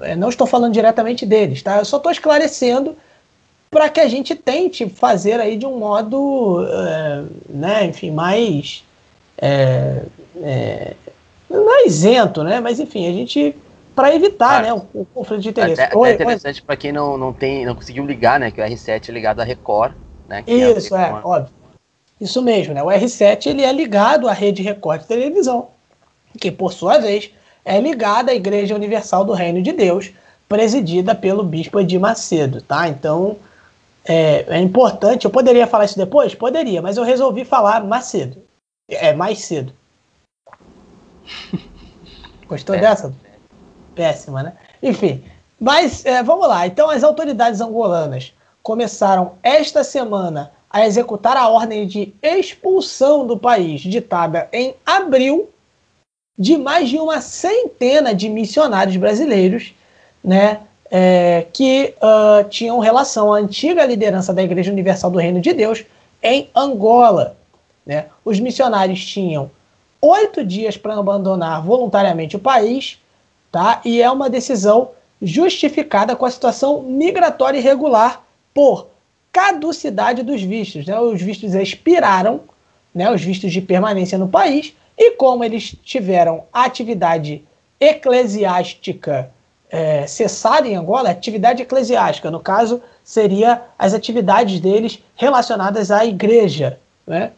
[0.01, 1.77] É, não estou falando diretamente deles, tá?
[1.77, 2.97] Eu só estou esclarecendo
[3.71, 8.83] para que a gente tente fazer aí de um modo, é, né, enfim, mais
[9.37, 10.03] é,
[10.41, 10.95] é,
[11.51, 12.61] não é isento, né?
[12.61, 13.55] Mas enfim, a gente
[13.95, 15.83] para evitar, né, o, o, conflito de interesse.
[15.83, 19.09] Até, até interessante para quem não, não tem, não conseguiu ligar, né, que o R7
[19.09, 19.93] é ligado à Record,
[20.27, 20.43] né?
[20.47, 21.53] Isso é, é óbvio.
[22.21, 22.83] Isso mesmo, né?
[22.83, 25.69] O R7 ele é ligado à rede Record de televisão,
[26.39, 27.31] que por sua vez
[27.65, 30.11] é ligada à Igreja Universal do Reino de Deus,
[30.49, 32.89] presidida pelo Bispo Edir Macedo, tá?
[32.89, 33.37] Então
[34.05, 35.25] é, é importante.
[35.25, 36.35] Eu poderia falar isso depois?
[36.35, 38.43] Poderia, mas eu resolvi falar mais cedo.
[38.89, 39.73] É mais cedo.
[42.47, 42.81] Gostou é.
[42.81, 43.15] dessa?
[43.95, 44.53] Péssima, né?
[44.83, 45.25] Enfim,
[45.59, 46.67] mas é, vamos lá.
[46.67, 53.81] Então, as autoridades angolanas começaram esta semana a executar a ordem de expulsão do país,
[53.81, 55.49] ditada em abril,
[56.39, 59.73] de mais de uma centena de missionários brasileiros,
[60.23, 65.53] né, é, que uh, tinham relação à antiga liderança da Igreja Universal do Reino de
[65.53, 65.85] Deus
[66.23, 67.37] em Angola.
[67.87, 68.07] Né?
[68.25, 69.51] Os missionários tinham
[70.01, 72.99] oito dias para abandonar voluntariamente o país,
[73.51, 73.81] tá?
[73.85, 74.91] e é uma decisão
[75.21, 78.89] justificada com a situação migratória irregular por
[79.33, 80.87] caducidade dos vistos.
[80.87, 80.99] Né?
[81.01, 82.43] Os vistos expiraram,
[82.95, 83.11] né?
[83.11, 87.43] os vistos de permanência no país, e como eles tiveram atividade
[87.81, 89.31] eclesiástica
[89.71, 96.79] é, cessada em Angola, atividade eclesiástica, no caso, seria as atividades deles relacionadas à igreja,
[97.07, 97.33] né?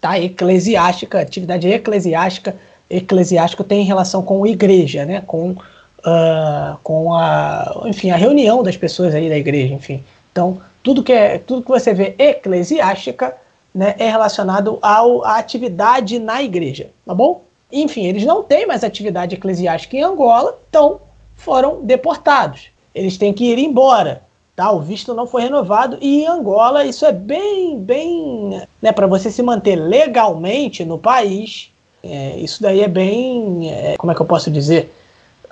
[0.00, 2.54] Tá, eclesiástica, atividade eclesiástica,
[2.88, 5.20] eclesiástico tem relação com igreja, né?
[5.26, 10.04] Com, uh, com a, enfim, a reunião das pessoas aí da igreja, enfim.
[10.30, 13.34] Então, tudo que, é, tudo que você vê eclesiástica
[13.78, 17.42] né, é relacionado ao, à atividade na igreja, tá bom?
[17.70, 21.00] Enfim, eles não têm mais atividade eclesiástica em Angola, então
[21.36, 22.70] foram deportados.
[22.92, 24.22] Eles têm que ir embora,
[24.56, 24.72] tá?
[24.72, 29.30] O visto não foi renovado e em Angola isso é bem, bem, né, para você
[29.30, 31.70] se manter legalmente no país,
[32.02, 34.92] é, isso daí é bem, é, como é que eu posso dizer,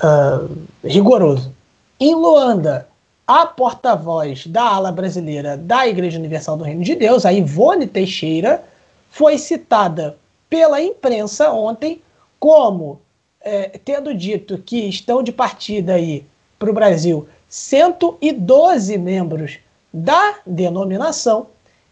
[0.03, 0.51] uh,
[0.83, 1.53] rigoroso.
[2.01, 2.89] Em Luanda,
[3.27, 8.63] a porta-voz da ala brasileira da Igreja Universal do Reino de Deus, a Ivone Teixeira,
[9.11, 10.17] foi citada
[10.49, 12.01] pela imprensa ontem
[12.39, 13.01] como
[13.41, 16.25] é, tendo dito que estão de partida aí
[16.59, 19.59] para o Brasil 112 membros
[19.93, 21.49] da denominação,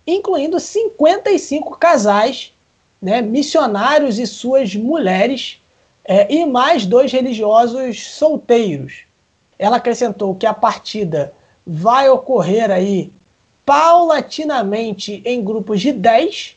[0.07, 2.53] incluindo 55 casais,
[3.01, 5.61] né, missionários e suas mulheres,
[6.05, 9.04] é, e mais dois religiosos solteiros.
[9.59, 11.33] Ela acrescentou que a partida
[11.67, 13.13] vai ocorrer aí
[13.65, 16.57] paulatinamente em grupos de 10,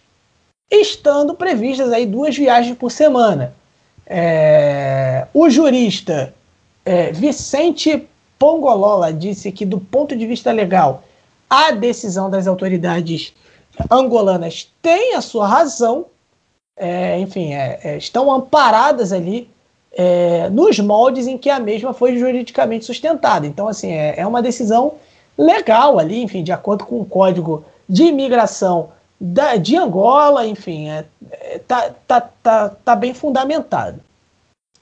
[0.69, 3.53] estando previstas aí duas viagens por semana.
[4.05, 6.33] É, o jurista
[6.85, 8.07] é, Vicente
[8.39, 11.03] Pongolola disse que, do ponto de vista legal,
[11.49, 13.33] a decisão das autoridades
[13.89, 16.05] angolanas tem a sua razão,
[16.75, 19.49] é, enfim, é, é, estão amparadas ali
[19.97, 23.47] é, nos moldes em que a mesma foi juridicamente sustentada.
[23.47, 24.93] Então, assim, é, é uma decisão
[25.35, 31.05] legal ali, enfim, de acordo com o código de imigração da, de Angola, enfim, é,
[31.31, 33.99] é, tá, tá, tá, tá bem fundamentado.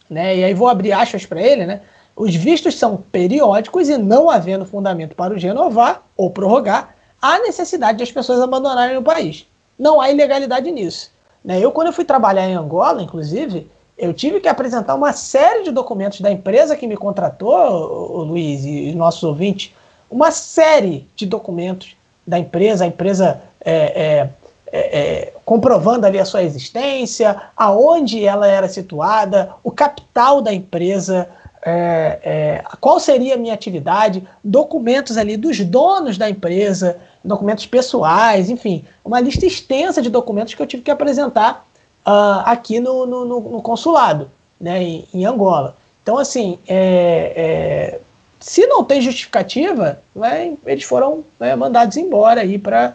[0.09, 0.37] Né?
[0.37, 1.81] E aí vou abrir aspas para ele, né?
[2.13, 7.97] Os vistos são periódicos e não havendo fundamento para os renovar ou prorrogar, há necessidade
[7.97, 9.45] de as pessoas abandonarem o país.
[9.77, 11.11] Não há ilegalidade nisso.
[11.43, 11.59] Né?
[11.59, 15.71] Eu, quando eu fui trabalhar em Angola, inclusive, eu tive que apresentar uma série de
[15.71, 19.73] documentos da empresa que me contratou, Luiz e nossos ouvintes,
[20.09, 21.95] uma série de documentos
[22.27, 24.29] da empresa, a empresa é, é,
[24.71, 31.29] é, é, comprovando ali a sua existência, aonde ela era situada, o capital da empresa,
[31.65, 38.49] é, é, qual seria a minha atividade, documentos ali dos donos da empresa, documentos pessoais,
[38.49, 41.64] enfim, uma lista extensa de documentos que eu tive que apresentar
[42.05, 44.29] uh, aqui no, no, no, consulado,
[44.59, 45.75] né, em, em, Angola.
[46.03, 47.99] Então, assim, é, é
[48.39, 52.93] se não tem justificativa, né, eles foram né, mandados embora aí para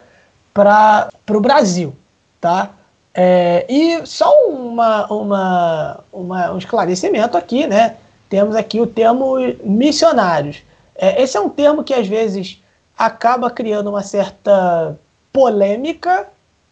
[1.29, 1.93] o Brasil,
[2.39, 2.71] tá?
[3.13, 7.97] É, e só uma, uma, uma, um esclarecimento aqui, né?
[8.29, 10.63] Temos aqui o termo missionários.
[10.95, 12.61] É, esse é um termo que às vezes
[12.97, 14.97] acaba criando uma certa
[15.33, 16.27] polêmica,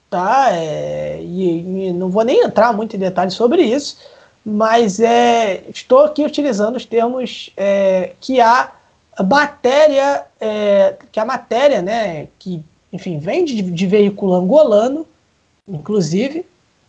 [0.09, 0.49] tá?
[0.51, 3.97] É, e, e, não vou nem entrar muito em detalhes sobre isso,
[4.43, 8.71] mas é, estou aqui utilizando os termos é, que a
[9.23, 15.05] matéria, é, que a matéria, né, que enfim vem de, de veículo angolano,
[15.67, 16.45] inclusive,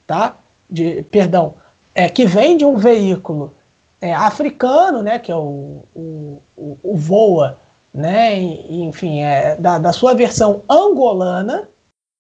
[0.06, 0.36] tá?
[0.68, 1.54] De, perdão,
[1.94, 3.52] é que vem de um veículo
[4.00, 7.58] é, africano, né, que é o, o, o, o Voa,
[7.92, 11.68] né, e, enfim, é, da, da sua versão angolana,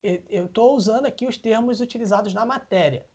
[0.02, 3.06] eu estou usando aqui os termos utilizados na matéria.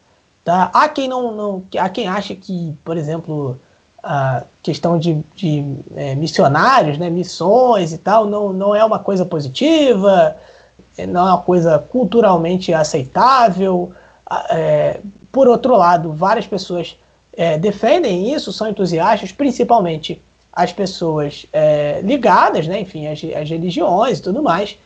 [0.43, 0.69] Tá?
[0.73, 3.59] Há quem não, não há quem acha que, por exemplo,
[4.03, 9.25] a questão de, de é, missionários, né, missões e tal, não, não é uma coisa
[9.25, 10.35] positiva,
[10.95, 13.91] é, não é uma coisa culturalmente aceitável.
[14.51, 14.99] É,
[15.31, 16.95] por outro lado, várias pessoas
[17.35, 20.21] é, defendem isso, são entusiastas, principalmente
[20.53, 24.77] as pessoas é, ligadas, né, enfim, as, religiões e tudo mais.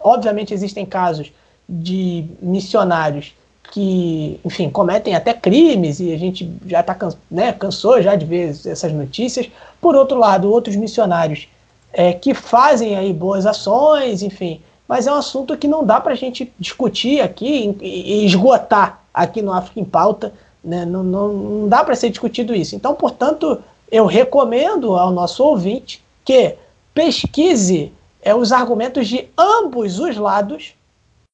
[0.00, 1.32] Obviamente existem casos
[1.68, 3.34] de missionários
[3.72, 6.96] que, enfim, cometem até crimes e a gente já está
[7.30, 9.48] né, cansou já de ver essas notícias.
[9.80, 11.48] Por outro lado, outros missionários
[11.92, 16.12] é, que fazem aí boas ações, enfim, mas é um assunto que não dá para
[16.12, 20.32] a gente discutir aqui e esgotar aqui no África em Pauta
[20.66, 20.84] né?
[20.84, 22.74] Não, não, não dá para ser discutido isso.
[22.74, 26.56] Então, portanto, eu recomendo ao nosso ouvinte que
[26.92, 27.92] pesquise
[28.26, 30.74] é, os argumentos de ambos os lados,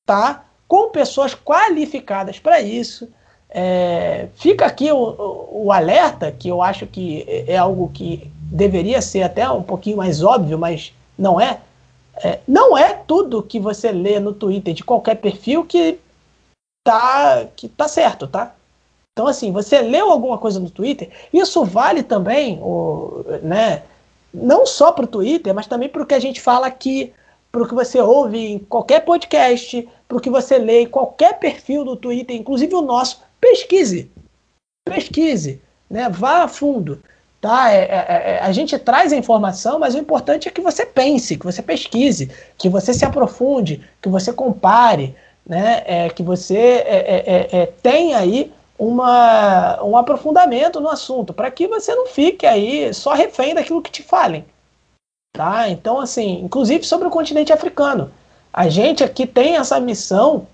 [0.05, 0.44] tá?
[0.69, 3.09] com pessoas qualificadas para isso.
[3.48, 9.01] É, fica aqui o, o, o, alerta, que eu acho que é algo que deveria
[9.01, 11.60] ser até um pouquinho mais óbvio, mas não é.
[12.16, 15.98] é não é tudo que você lê no Twitter de qualquer perfil que
[16.85, 18.55] tá, que tá certo, tá?
[19.12, 23.82] Então, assim, você leu alguma coisa no Twitter, isso vale também, o, né,
[24.32, 27.12] não só para o Twitter, mas também para o que a gente fala aqui,
[27.50, 31.38] para o que você ouve em qualquer podcast, para o que você lê em qualquer
[31.38, 33.22] perfil do Twitter, inclusive o nosso.
[33.40, 34.10] Pesquise.
[34.84, 35.60] Pesquise.
[35.90, 36.09] Né?
[36.09, 37.02] Vá a fundo.
[37.40, 37.72] Tá?
[37.72, 41.36] É, é, é, a gente traz a informação, mas o importante é que você pense,
[41.36, 45.14] que você pesquise, que você se aprofunde, que você compare,
[45.44, 45.82] né?
[45.84, 51.94] É, que você é, é, tenha aí uma, um aprofundamento no assunto, para que você
[51.94, 54.44] não fique aí só refém daquilo que te falem.
[55.32, 55.68] Tá?
[55.68, 58.10] Então, assim, inclusive sobre o continente africano.
[58.52, 60.46] A gente aqui tem essa missão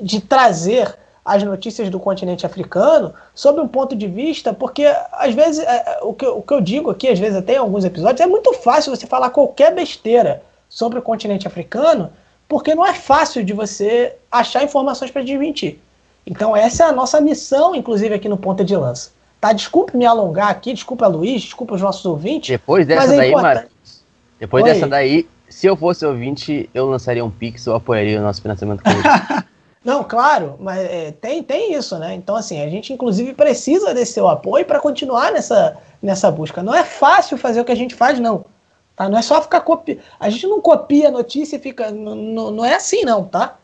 [0.00, 5.64] de trazer as notícias do continente africano sob um ponto de vista, porque às vezes
[5.64, 8.26] é, o, que, o que eu digo aqui, às vezes até em alguns episódios, é
[8.26, 12.12] muito fácil você falar qualquer besteira sobre o continente africano,
[12.48, 15.78] porque não é fácil de você achar informações para desmentir.
[16.26, 19.10] Então essa é a nossa missão, inclusive aqui no Ponta de Lança.
[19.40, 19.52] Tá?
[19.52, 22.50] Desculpe me alongar aqui, desculpa Luiz, desculpa os nossos ouvintes.
[22.50, 24.04] Depois dessa é daí, Marcos,
[24.38, 24.72] depois Oi.
[24.72, 28.82] dessa daí, se eu fosse ouvinte, eu lançaria um Pix, eu apoiaria o nosso financiamento
[28.82, 29.44] coletivo.
[29.84, 32.14] Não, claro, mas é, tem, tem isso, né?
[32.14, 36.62] Então, assim, a gente inclusive precisa desse seu apoio para continuar nessa, nessa busca.
[36.62, 38.44] Não é fácil fazer o que a gente faz, não.
[38.94, 39.08] Tá?
[39.08, 40.00] Não é só ficar copiando.
[40.20, 41.90] A gente não copia a notícia e fica.
[41.90, 43.56] Não é assim, não, tá?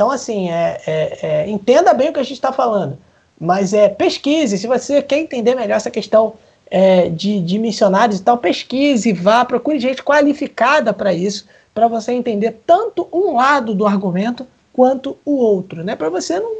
[0.00, 2.96] Então, assim, é, é, é, entenda bem o que a gente está falando,
[3.38, 4.56] mas é, pesquise.
[4.56, 6.36] Se você quer entender melhor essa questão
[6.70, 12.12] é, de, de missionários e tal, pesquise, vá, procure gente qualificada para isso, para você
[12.12, 15.94] entender tanto um lado do argumento quanto o outro, né?
[15.94, 16.50] Para você não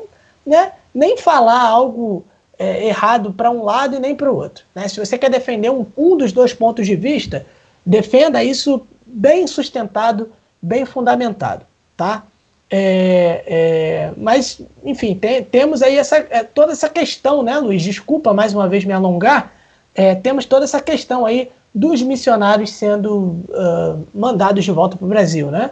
[0.45, 2.23] né, nem falar algo
[2.59, 4.67] é, errado para um lado e nem para o outro.
[4.75, 4.87] Né?
[4.87, 7.47] Se você quer defender um, um dos dois pontos de vista,
[7.87, 10.31] defenda isso bem sustentado,
[10.61, 11.65] bem fundamentado,
[11.97, 12.25] tá?
[12.71, 17.83] É, é, mas, enfim, tem, temos aí essa, é, toda essa questão, né, Luiz?
[17.83, 19.53] Desculpa mais uma vez me alongar.
[19.95, 25.09] É, temos toda essa questão aí dos missionários sendo uh, mandados de volta para o
[25.09, 25.71] Brasil, né?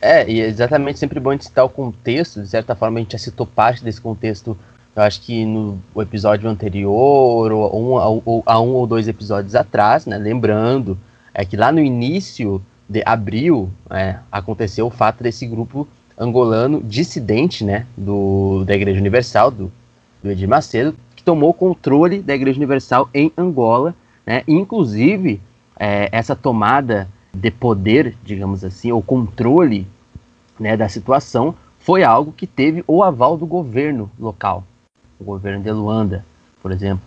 [0.00, 3.02] É, e é exatamente sempre bom a gente citar o contexto, de certa forma a
[3.02, 4.56] gente já citou parte desse contexto,
[4.94, 10.06] eu acho que no episódio anterior, ou, um, ou a um ou dois episódios atrás,
[10.06, 10.16] né?
[10.16, 10.98] Lembrando,
[11.34, 15.86] é que lá no início de abril é, aconteceu o fato desse grupo
[16.18, 19.72] angolano dissidente, né, do, da Igreja Universal, do,
[20.22, 23.94] do Edir Macedo, que tomou controle da Igreja Universal em Angola,
[24.26, 24.42] Né?
[24.48, 25.40] Inclusive,
[25.78, 29.86] é, essa tomada de poder, digamos assim, ou controle
[30.58, 34.64] né, da situação, foi algo que teve o aval do governo local,
[35.20, 36.24] o governo de Luanda,
[36.60, 37.04] por exemplo,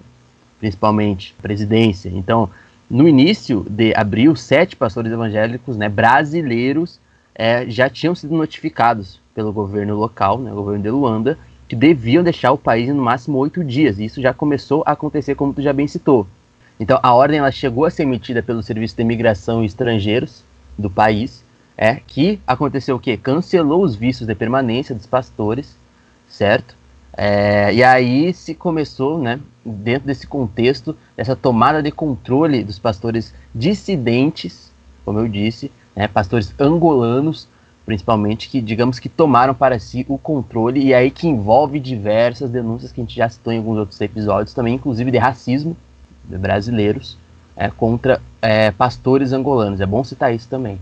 [0.60, 2.10] principalmente presidência.
[2.10, 2.50] Então,
[2.90, 7.00] no início de abril, sete pastores evangélicos né, brasileiros
[7.40, 11.40] é, já tinham sido notificados pelo governo local, né, o governo de Luanda,
[11.70, 13.98] que deviam deixar o país no máximo oito dias.
[13.98, 16.28] E isso já começou a acontecer, como tu já bem citou.
[16.78, 20.44] Então, a ordem ela chegou a ser emitida pelo Serviço de Imigração e Estrangeiros
[20.78, 21.46] do país,
[21.78, 23.16] é que aconteceu o quê?
[23.16, 25.78] Cancelou os vistos de permanência dos pastores,
[26.28, 26.76] certo?
[27.16, 33.34] É, e aí se começou, né, dentro desse contexto, dessa tomada de controle dos pastores
[33.56, 34.74] dissidentes,
[35.06, 37.46] como eu disse, né, pastores angolanos,
[37.86, 42.94] principalmente, que digamos que tomaram para si o controle, e aí que envolve diversas denúncias
[42.94, 45.76] que a gente já citou em alguns outros episódios, também inclusive de racismo
[46.24, 47.18] de brasileiros
[47.54, 49.82] é, contra é, pastores angolanos.
[49.82, 50.80] É bom citar isso também.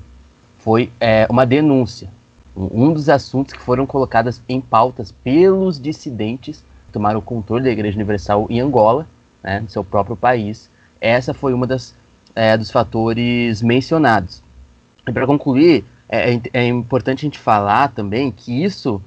[0.60, 2.10] Foi é, uma denúncia,
[2.56, 7.72] um dos assuntos que foram colocadas em pautas pelos dissidentes que tomaram o controle da
[7.72, 9.08] Igreja Universal em Angola,
[9.42, 10.70] né, no seu próprio país.
[11.02, 11.96] Essa foi uma das
[12.36, 14.46] é, dos fatores mencionados.
[15.08, 19.02] E para concluir, é, é, é, importante a gente falar também que isso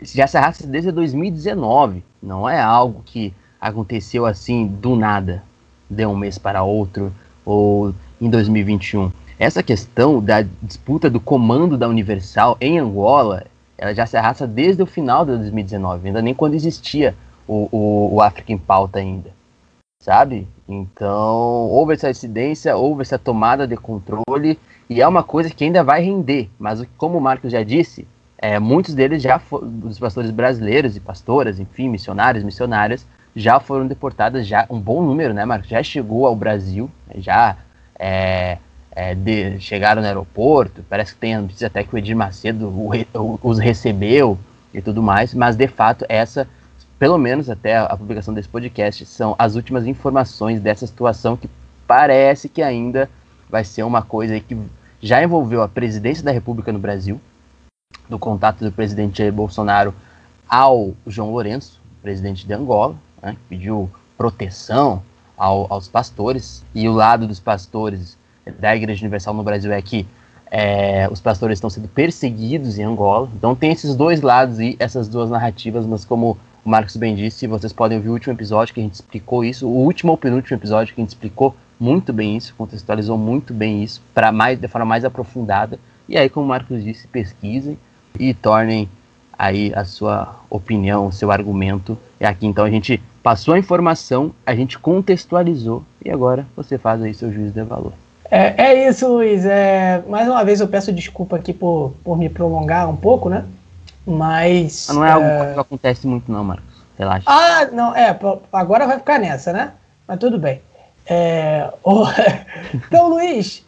[0.00, 2.04] já se arrasta desde 2019.
[2.22, 5.42] Não é algo que aconteceu assim do nada,
[5.88, 7.12] de um mês para outro,
[7.44, 9.10] ou em 2021.
[9.38, 13.46] Essa questão da disputa do comando da Universal em Angola,
[13.78, 17.14] ela já se arrasta desde o final de 2019, ainda nem quando existia
[17.48, 19.30] o, o, o África em pauta ainda,
[20.02, 20.46] sabe?
[20.68, 24.58] Então, houve essa incidência, houve essa tomada de controle,
[24.90, 28.58] e é uma coisa que ainda vai render, mas como o Marcos já disse, é,
[28.58, 33.06] muitos deles já foram, os pastores brasileiros e pastoras, enfim, missionários, missionárias,
[33.36, 35.68] já foram deportados, já um bom número, né, Marcos?
[35.68, 37.56] Já chegou ao Brasil, já
[37.96, 38.58] é,
[38.90, 42.90] é, de, chegaram no aeroporto, parece que tem notícia até que o Edir Macedo o,
[43.14, 44.36] o, os recebeu
[44.74, 46.48] e tudo mais, mas de fato essa,
[46.98, 51.48] pelo menos até a publicação desse podcast, são as últimas informações dessa situação que
[51.86, 53.08] parece que ainda
[53.48, 54.56] vai ser uma coisa que
[55.00, 57.20] já envolveu a presidência da República no Brasil,
[58.08, 59.94] do contato do presidente Jair Bolsonaro
[60.48, 65.02] ao João Lourenço, presidente de Angola, né, que pediu proteção
[65.36, 68.18] ao, aos pastores, e o lado dos pastores
[68.58, 70.06] da Igreja Universal no Brasil é que
[70.50, 73.28] é, os pastores estão sendo perseguidos em Angola.
[73.36, 77.46] Então tem esses dois lados e essas duas narrativas, mas como o Marcos bem disse,
[77.46, 80.58] vocês podem ouvir o último episódio que a gente explicou isso, o último ou penúltimo
[80.58, 84.68] episódio que a gente explicou muito bem isso, contextualizou muito bem isso, para mais de
[84.68, 85.78] forma mais aprofundada.
[86.06, 87.78] E aí, como o Marcos disse, pesquisem
[88.18, 88.88] e tornem
[89.38, 91.98] aí a sua opinião, o seu argumento.
[92.20, 97.02] E aqui então a gente passou a informação, a gente contextualizou e agora você faz
[97.02, 97.92] aí seu juízo de valor.
[98.30, 99.44] É, é isso, Luiz.
[99.44, 103.44] É, mais uma vez eu peço desculpa aqui por, por me prolongar um pouco, né?
[104.06, 104.88] Mas.
[104.88, 105.54] Não é algo é...
[105.54, 106.70] que acontece muito, não, Marcos.
[106.98, 107.24] Relaxa.
[107.26, 108.16] Ah, não, é.
[108.52, 109.72] Agora vai ficar nessa, né?
[110.06, 110.60] Mas tudo bem.
[111.06, 111.70] É,
[112.74, 113.64] então, Luiz,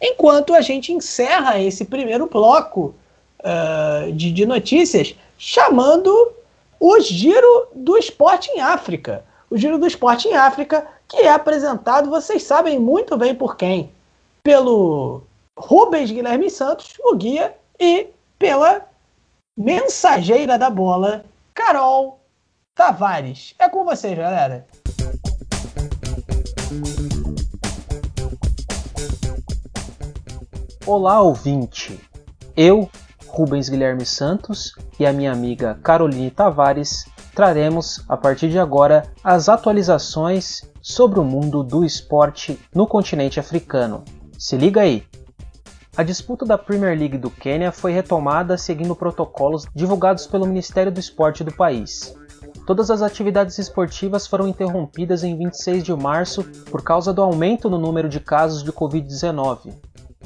[0.00, 2.94] enquanto a gente encerra esse primeiro bloco
[3.40, 6.32] uh, de, de notícias, chamando
[6.78, 9.24] o Giro do Esporte em África.
[9.48, 13.92] O Giro do Esporte em África, que é apresentado, vocês sabem muito bem por quem.
[14.42, 15.22] Pelo
[15.56, 18.86] Rubens Guilherme Santos, o guia, e pela
[19.56, 22.18] mensageira da bola, Carol
[22.74, 23.54] Tavares.
[23.58, 24.66] É com vocês, galera.
[30.84, 32.00] Olá, ouvinte.
[32.56, 32.90] Eu,
[33.28, 37.04] Rubens Guilherme Santos e a minha amiga Caroline Tavares
[37.36, 44.02] traremos, a partir de agora, as atualizações sobre o mundo do esporte no continente africano.
[44.36, 45.04] Se liga aí!
[45.96, 50.98] A disputa da Premier League do Quênia foi retomada seguindo protocolos divulgados pelo Ministério do
[50.98, 52.12] Esporte do país.
[52.66, 56.42] Todas as atividades esportivas foram interrompidas em 26 de março
[56.72, 59.74] por causa do aumento no número de casos de Covid-19.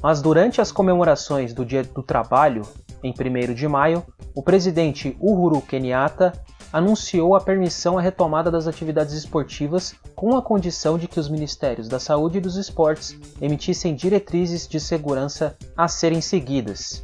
[0.02, 2.62] Mas durante as comemorações do Dia do Trabalho,
[3.02, 4.04] em 1 de maio,
[4.34, 6.32] o presidente Uhuru Kenyatta
[6.72, 11.88] anunciou a permissão à retomada das atividades esportivas com a condição de que os Ministérios
[11.88, 17.02] da Saúde e dos Esportes emitissem diretrizes de segurança a serem seguidas.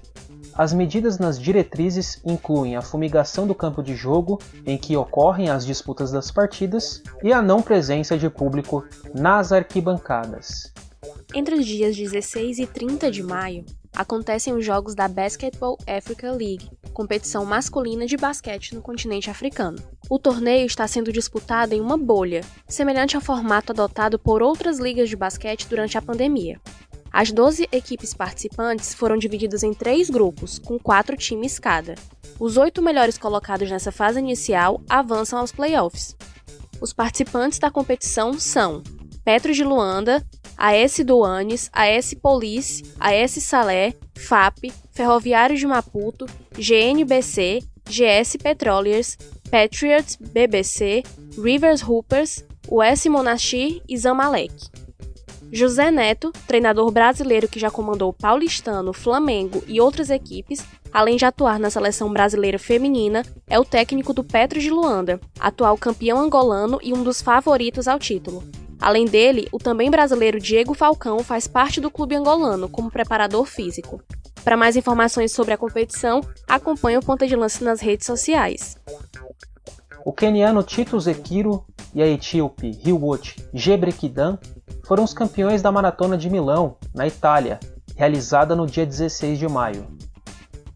[0.55, 5.65] As medidas nas diretrizes incluem a fumigação do campo de jogo em que ocorrem as
[5.65, 10.71] disputas das partidas e a não presença de público nas arquibancadas.
[11.35, 13.65] Entre os dias 16 e 30 de maio,
[13.95, 19.83] acontecem os jogos da Basketball Africa League, competição masculina de basquete no continente africano.
[20.11, 25.09] O torneio está sendo disputado em uma bolha, semelhante ao formato adotado por outras ligas
[25.09, 26.61] de basquete durante a pandemia.
[27.11, 31.95] As 12 equipes participantes foram divididas em três grupos, com quatro times cada.
[32.39, 36.15] Os oito melhores colocados nessa fase inicial avançam aos playoffs.
[36.81, 38.83] Os participantes da competição são
[39.25, 40.25] Petro de Luanda,
[40.57, 46.27] AS Duanes, AS Police, AS Salé, FAP, Ferroviário de Maputo,
[46.57, 49.19] GNBC, GS Petroleers,
[49.51, 51.03] Patriots, BBC,
[51.37, 54.53] Rivers Hoopers, US Monastir e Zamalek.
[55.55, 61.59] José Neto, treinador brasileiro que já comandou Paulistano, Flamengo e outras equipes, além de atuar
[61.59, 66.95] na seleção brasileira feminina, é o técnico do Petro de Luanda, atual campeão angolano e
[66.95, 68.43] um dos favoritos ao título.
[68.83, 74.03] Além dele, o também brasileiro Diego Falcão faz parte do clube angolano como preparador físico.
[74.43, 78.77] Para mais informações sobre a competição, acompanhe o Ponta de Lance nas redes sociais.
[80.05, 81.65] O queniano Tito Zekiro
[81.95, 84.37] e a etíope Hilwot Gebrekidan
[84.85, 87.61] foram os campeões da Maratona de Milão, na Itália,
[87.95, 89.87] realizada no dia 16 de maio.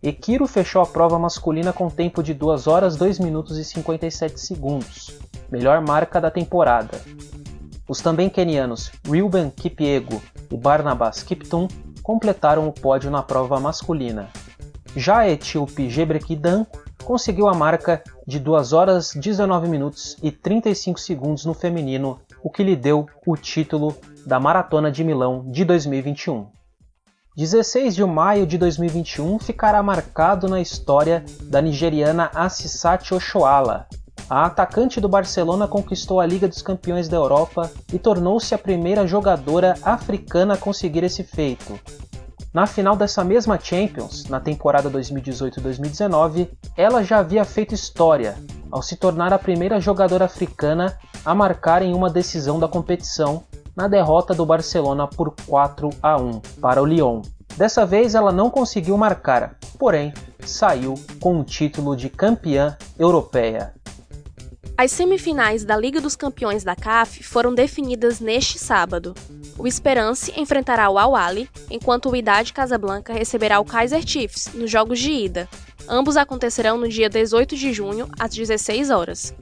[0.00, 5.18] Ekiro fechou a prova masculina com tempo de 2 horas 2 minutos e 57 segundos,
[5.50, 7.00] melhor marca da temporada.
[7.88, 11.68] Os também quenianos Reuben Kipiego e Barnabas Kiptum
[12.02, 14.28] completaram o pódio na prova masculina.
[14.96, 16.66] Já a etíope Gebrekidan
[17.04, 22.64] conseguiu a marca de 2 horas 19 minutos e 35 segundos no feminino o que
[22.64, 23.96] lhe deu o título
[24.26, 26.46] da Maratona de Milão de 2021.
[27.36, 33.86] 16 de maio de 2021 ficará marcado na história da nigeriana Assisati Oshoala.
[34.28, 39.07] A atacante do Barcelona conquistou a Liga dos Campeões da Europa e tornou-se a primeira
[39.07, 41.78] jogadora africana a conseguir esse feito,
[42.57, 48.35] na final dessa mesma Champions, na temporada 2018-2019, ela já havia feito história
[48.70, 53.43] ao se tornar a primeira jogadora africana a marcar em uma decisão da competição
[53.77, 57.20] na derrota do Barcelona por 4 a 1 para o Lyon.
[57.59, 63.74] Dessa vez ela não conseguiu marcar, porém saiu com o título de campeã europeia.
[64.78, 69.15] As semifinais da Liga dos Campeões da CAF foram definidas neste sábado.
[69.59, 74.98] O Esperance enfrentará o Al-Ali, enquanto o Idade Casablanca receberá o Kaiser Chiefs nos jogos
[74.98, 75.48] de ida.
[75.89, 79.35] Ambos acontecerão no dia 18 de junho, às 16 horas.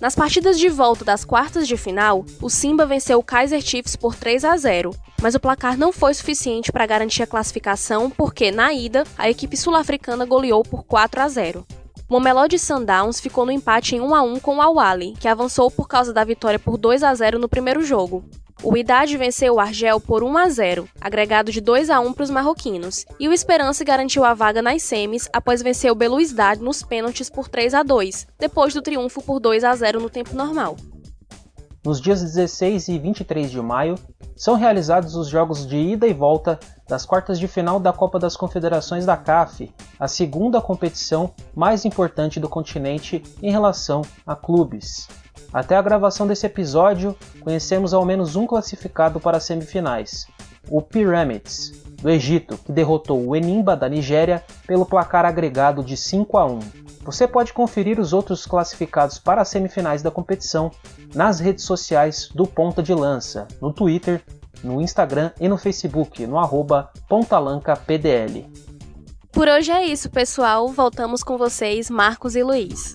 [0.00, 4.14] Nas partidas de volta das quartas de final, o Simba venceu o Kaiser Chiefs por
[4.14, 8.72] 3 a 0, mas o placar não foi suficiente para garantir a classificação porque, na
[8.72, 11.66] ida, a equipe sul-africana goleou por 4 a 0.
[12.10, 15.86] Momelode Sundowns ficou no empate em 1 a 1 com o Al-Ali, que avançou por
[15.86, 18.24] causa da vitória por 2 a 0 no primeiro jogo.
[18.62, 22.22] O Idade venceu o Argel por 1 a 0, agregado de 2 a 1 para
[22.22, 26.82] os marroquinos, e o Esperança garantiu a vaga nas semis após vencer o Belouizdad nos
[26.82, 30.76] pênaltis por 3 a 2, depois do triunfo por 2 a 0 no tempo normal.
[31.88, 33.94] Nos dias 16 e 23 de maio,
[34.36, 38.36] são realizados os jogos de ida e volta das quartas de final da Copa das
[38.36, 45.08] Confederações da CAF, a segunda competição mais importante do continente em relação a clubes.
[45.50, 50.26] Até a gravação desse episódio, conhecemos ao menos um classificado para as semifinais:
[50.70, 56.36] o Pyramids, do Egito, que derrotou o Enimba da Nigéria pelo placar agregado de 5
[56.36, 56.58] a 1.
[57.08, 60.70] Você pode conferir os outros classificados para as semifinais da competição
[61.14, 64.22] nas redes sociais do Ponta de Lança, no Twitter,
[64.62, 68.44] no Instagram e no Facebook, no arroba pontalancapdl.
[69.32, 70.68] Por hoje é isso, pessoal.
[70.68, 72.94] Voltamos com vocês, Marcos e Luiz.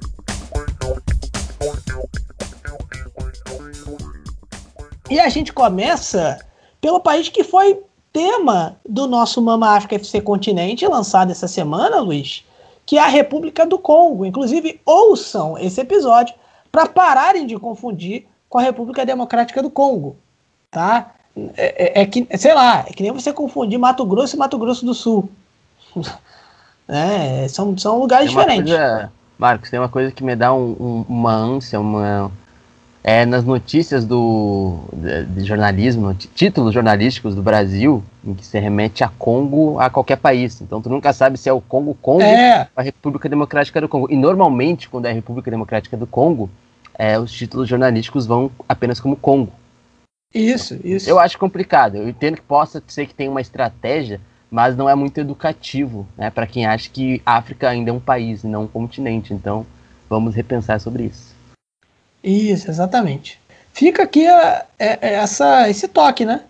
[5.10, 6.38] E a gente começa
[6.80, 7.81] pelo país que foi
[8.11, 12.45] tema do nosso Mama África FC Continente, lançado essa semana, Luiz,
[12.85, 14.26] que é a República do Congo.
[14.26, 16.35] Inclusive, ouçam esse episódio
[16.72, 20.15] para pararem de confundir com a República Democrática do Congo,
[20.69, 21.11] tá?
[21.57, 24.57] É, é, é, que, sei lá, é que nem você confundir Mato Grosso e Mato
[24.57, 25.30] Grosso do Sul.
[26.88, 28.72] é, são, são lugares diferentes.
[28.72, 32.31] Coisa, Marcos, tem uma coisa que me dá um, um, uma ânsia, uma,
[33.03, 39.03] é, nas notícias do de, de, jornalismo, títulos jornalísticos do Brasil, em que se remete
[39.03, 40.61] a Congo a qualquer país.
[40.61, 42.61] Então tu nunca sabe se é o Congo Congo é.
[42.61, 44.07] ou a República Democrática do Congo.
[44.09, 46.49] E normalmente, quando é a República Democrática do Congo,
[46.97, 49.51] é, os títulos jornalísticos vão apenas como Congo.
[50.34, 51.09] Isso, isso.
[51.09, 51.97] Eu acho complicado.
[51.97, 56.30] Eu entendo que possa ser que tenha uma estratégia, mas não é muito educativo, né,
[56.30, 59.34] para quem acha que África ainda é um país, não um continente.
[59.34, 59.65] Então,
[60.09, 61.32] vamos repensar sobre isso.
[62.23, 63.39] Isso, exatamente.
[63.73, 66.43] Fica aqui a, a, é, é essa, esse toque, né?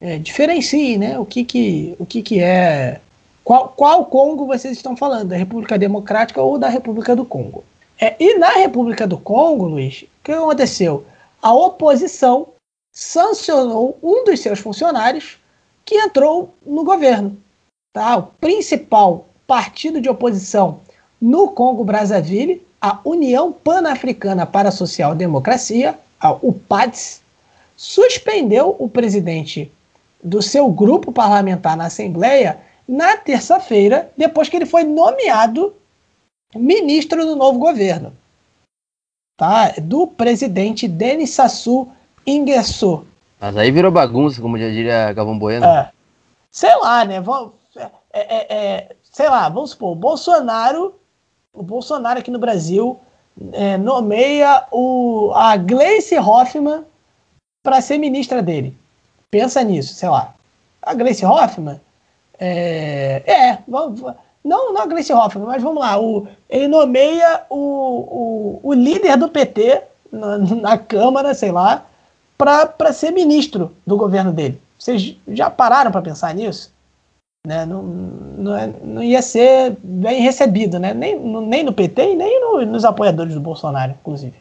[0.00, 1.18] É, diferencie, né?
[1.18, 3.00] O que que, o que, que é.
[3.42, 5.30] Qual, qual Congo vocês estão falando?
[5.30, 7.64] Da República Democrática ou da República do Congo?
[7.98, 11.04] É, e na República do Congo, Luiz, o que aconteceu?
[11.42, 12.48] A oposição
[12.94, 15.38] sancionou um dos seus funcionários
[15.84, 17.36] que entrou no governo.
[17.92, 18.16] Tá?
[18.18, 20.80] O principal partido de oposição
[21.20, 27.20] no Congo Brazzaville, a União Pan-Africana para a Social Democracia, a UPADS,
[27.76, 29.70] suspendeu o presidente
[30.22, 35.74] do seu grupo parlamentar na Assembleia na terça-feira, depois que ele foi nomeado
[36.54, 38.12] ministro do novo governo.
[39.36, 39.74] Tá?
[39.82, 41.92] Do presidente Denis Sassou
[42.26, 43.06] Nguesso.
[43.40, 45.64] Mas aí virou bagunça, como já diria Galvão Bueno.
[45.64, 45.90] É.
[46.50, 47.22] Sei lá, né?
[47.76, 50.94] É, é, é, sei lá, vamos supor, o Bolsonaro,
[51.52, 52.98] o Bolsonaro aqui no Brasil
[53.52, 56.84] é, nomeia o, a Gleice Hoffmann
[57.62, 58.76] para ser ministra dele.
[59.30, 60.34] Pensa nisso, sei lá.
[60.82, 61.80] A Gleice Hoffmann
[62.38, 66.00] é, é não, não a Gleice Hoffmann, mas vamos lá.
[66.00, 71.84] O, ele nomeia o, o, o líder do PT na, na Câmara, sei lá,
[72.36, 74.60] para ser ministro do governo dele.
[74.78, 76.72] Vocês já pararam para pensar nisso?
[77.48, 77.64] Né?
[77.64, 80.92] Não, não, é, não, ia ser bem recebido, né?
[80.92, 84.34] nem, no, nem no PT e nem no, nos apoiadores do Bolsonaro, inclusive.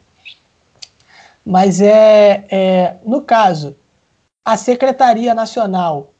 [1.45, 3.77] Mas é, é no caso,
[4.43, 6.11] a Secretaria Nacional,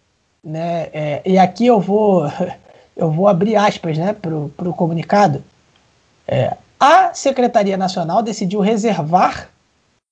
[0.41, 2.23] né, é, e aqui eu vou,
[2.95, 5.43] eu vou abrir aspas né, para o comunicado,
[6.25, 9.49] é, a Secretaria Nacional decidiu reservar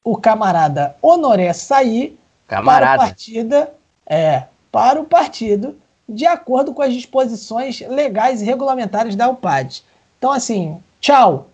[0.04, 2.98] o camarada Honoré Saí camarada.
[2.98, 3.68] para o partido,
[4.06, 4.44] é,
[4.74, 5.78] para o partido
[6.08, 9.84] de acordo com as disposições legais e regulamentares da UPAD.
[10.18, 11.48] Então, assim, tchau.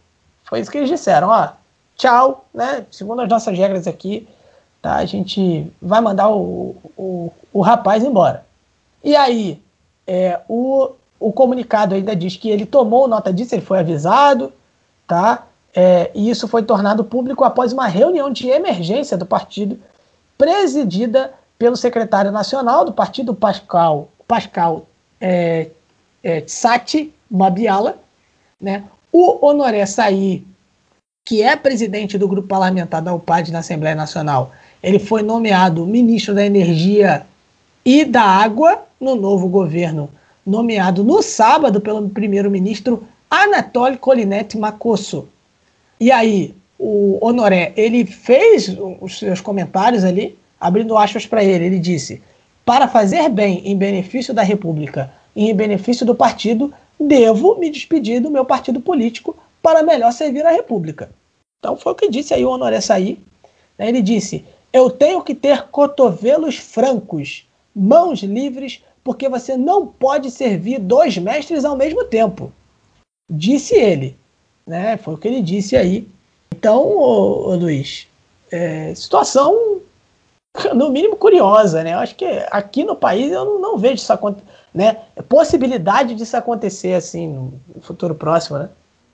[0.44, 1.54] Foi isso que eles disseram, ó
[2.02, 2.84] tchau, né?
[2.90, 4.28] Segundo as nossas regras aqui,
[4.82, 4.96] tá?
[4.96, 8.44] A gente vai mandar o, o, o rapaz embora.
[9.04, 9.62] E aí,
[10.08, 14.52] é, o, o comunicado ainda diz que ele tomou nota disso, ele foi avisado,
[15.08, 15.46] tá?
[15.76, 19.80] É, e isso foi tornado público após uma reunião de emergência do partido,
[20.38, 24.88] presidida pelo secretário nacional do partido, Pascal, Pascal
[25.20, 25.68] é,
[26.24, 28.00] é, Tsati Mabiala,
[28.62, 28.86] né?
[29.12, 30.46] O Honoré Saí
[31.26, 36.34] que é presidente do grupo parlamentar da UPAD na Assembleia Nacional, ele foi nomeado ministro
[36.34, 37.26] da Energia
[37.84, 40.10] e da Água no novo governo,
[40.46, 45.28] nomeado no sábado pelo primeiro-ministro Anatoly Kolinete Makosso.
[46.00, 51.80] E aí, o Honoré, ele fez os seus comentários ali, abrindo aspas para ele, ele
[51.80, 52.22] disse:
[52.66, 58.22] "Para fazer bem em benefício da República e em benefício do partido, devo me despedir
[58.22, 61.10] do meu partido político para melhor servir a República.
[61.60, 63.20] Então foi o que disse aí o Honoré Saí.
[63.78, 63.90] Né?
[63.90, 64.44] Ele disse:
[64.74, 71.66] Eu tenho que ter cotovelos francos, mãos livres, porque você não pode servir dois mestres
[71.66, 72.52] ao mesmo tempo.
[73.30, 74.16] Disse ele.
[74.66, 74.98] Né?
[74.98, 76.08] Foi o que ele disse aí.
[76.52, 78.08] Então, ô, ô Luiz,
[78.52, 79.82] é, situação
[80.74, 81.94] no mínimo curiosa, né?
[81.94, 84.14] Eu acho que aqui no país eu não, não vejo isso
[84.74, 84.98] né?
[85.28, 88.70] Possibilidade disso acontecer assim no futuro próximo, né?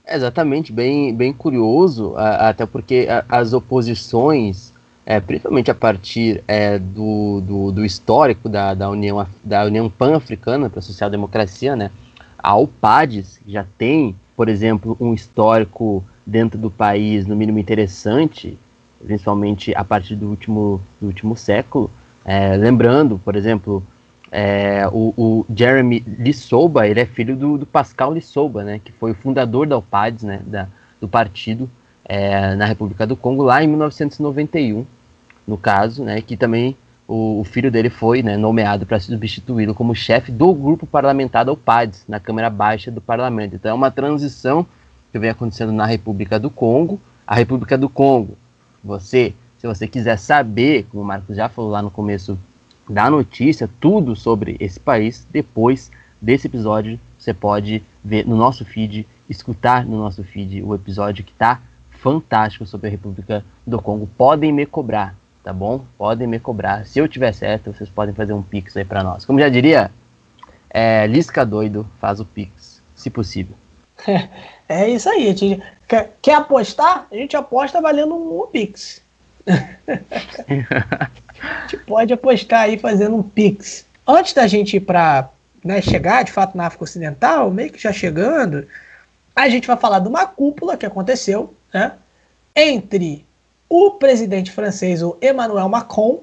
[0.09, 4.71] exatamente, bem, bem curioso, até porque as oposições,
[5.05, 10.69] é, principalmente a partir é, do, do, do, histórico da, da União, da União Pan-Africana
[10.69, 11.91] para a Social-Democracia, né,
[12.37, 18.57] a UPADES já tem, por exemplo, um histórico dentro do país, no mínimo interessante,
[19.03, 21.89] principalmente a partir do último, do último século.
[22.25, 23.83] É, lembrando, por exemplo,
[24.31, 29.11] é, o, o, Jeremy Lissouba, ele é filho do, do, Pascal Lissouba, né, que foi
[29.11, 30.67] o fundador da UPADS, né, da,
[30.99, 31.69] do partido
[32.03, 34.85] é, na República do Congo, lá em 1991,
[35.47, 36.75] no caso, né, que também
[37.07, 41.53] o, o filho dele foi né, nomeado para substituí-lo como chefe do grupo parlamentar da
[41.53, 43.55] UPADS, na Câmara Baixa do Parlamento.
[43.55, 44.65] Então é uma transição
[45.11, 46.99] que vem acontecendo na República do Congo.
[47.25, 48.37] A República do Congo,
[48.87, 52.39] você, se você quiser saber, como o Marcos já falou lá no começo
[52.89, 55.91] da notícia, tudo sobre esse país, depois
[56.21, 61.33] desse episódio você pode ver no nosso feed, escutar no nosso feed o episódio que
[61.33, 61.61] tá
[61.91, 64.09] fantástico sobre a República do Congo.
[64.17, 65.83] Podem me cobrar, tá bom?
[65.97, 66.85] Podem me cobrar.
[66.85, 69.25] Se eu tiver certo, vocês podem fazer um pix aí para nós.
[69.25, 69.91] Como já diria,
[70.69, 73.55] é, Lisca doido faz o pix, se possível.
[74.67, 75.35] É, isso aí.
[75.35, 77.07] Gente, quer, quer apostar?
[77.11, 79.01] A gente aposta valendo um, um pix.
[79.47, 81.09] a
[81.67, 83.85] gente pode apostar aí fazendo um Pix.
[84.05, 85.29] Antes da gente ir para
[85.63, 88.67] né, chegar de fato na África Ocidental, meio que já chegando,
[89.35, 91.93] a gente vai falar de uma cúpula que aconteceu né,
[92.55, 93.25] entre
[93.69, 96.21] o presidente francês, o Emmanuel Macron,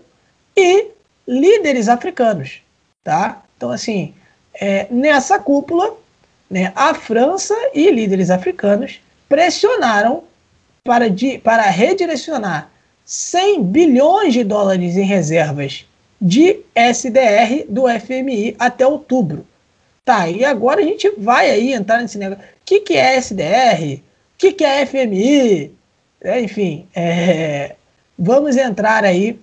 [0.57, 0.89] e
[1.27, 2.63] líderes africanos.
[3.03, 3.43] Tá?
[3.57, 4.15] Então, assim,
[4.55, 5.95] é, nessa cúpula,
[6.55, 10.23] né, a França e líderes africanos pressionaram
[10.85, 12.71] para, de, para redirecionar
[13.05, 15.85] 100 bilhões de dólares em reservas
[16.21, 19.45] de SDR do FMI até outubro.
[20.05, 22.45] Tá, e agora a gente vai aí entrar nesse negócio.
[22.45, 23.97] O que, que é SDR?
[23.97, 24.01] O
[24.39, 25.73] que, que é FMI?
[26.21, 27.75] É, enfim, é,
[28.17, 29.41] vamos entrar aí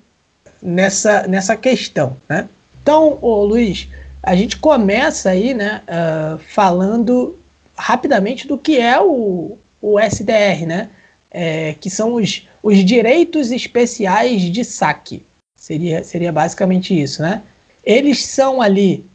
[0.61, 2.47] nessa, nessa questão, né?
[2.81, 3.89] Então, ô, Luiz,
[4.23, 7.37] a gente começa aí, né, uh, falando
[7.75, 10.89] rapidamente do que é o, o SDR, né?
[11.33, 15.23] É, que são os, os direitos especiais de saque.
[15.57, 17.41] Seria, seria basicamente isso, né?
[17.85, 19.05] Eles são ali,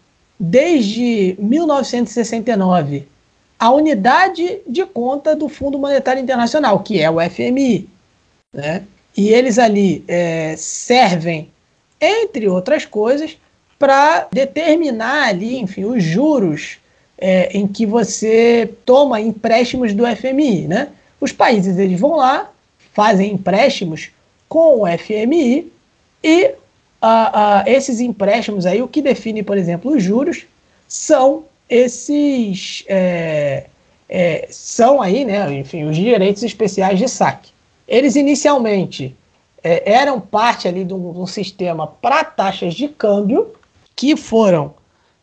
[0.40, 3.06] desde 1969,
[3.58, 7.88] a unidade de conta do Fundo Monetário Internacional, que é o FMI.
[8.52, 8.84] Né?
[9.16, 11.50] E eles ali é, servem,
[12.00, 13.36] entre outras coisas,
[13.78, 16.78] para determinar ali, enfim, os juros
[17.18, 20.88] é, em que você toma empréstimos do FMI, né?
[21.20, 22.50] Os países eles vão lá,
[22.92, 24.10] fazem empréstimos
[24.48, 25.72] com o FMI
[26.22, 26.46] e
[27.02, 30.46] uh, esses empréstimos aí, o que define, por exemplo, os juros,
[30.86, 33.66] são esses é,
[34.08, 37.50] é, são aí, né, enfim, os direitos especiais de saque.
[37.88, 39.14] Eles inicialmente
[39.62, 43.55] é, eram parte ali de um, de um sistema para taxas de câmbio
[43.96, 44.74] que foram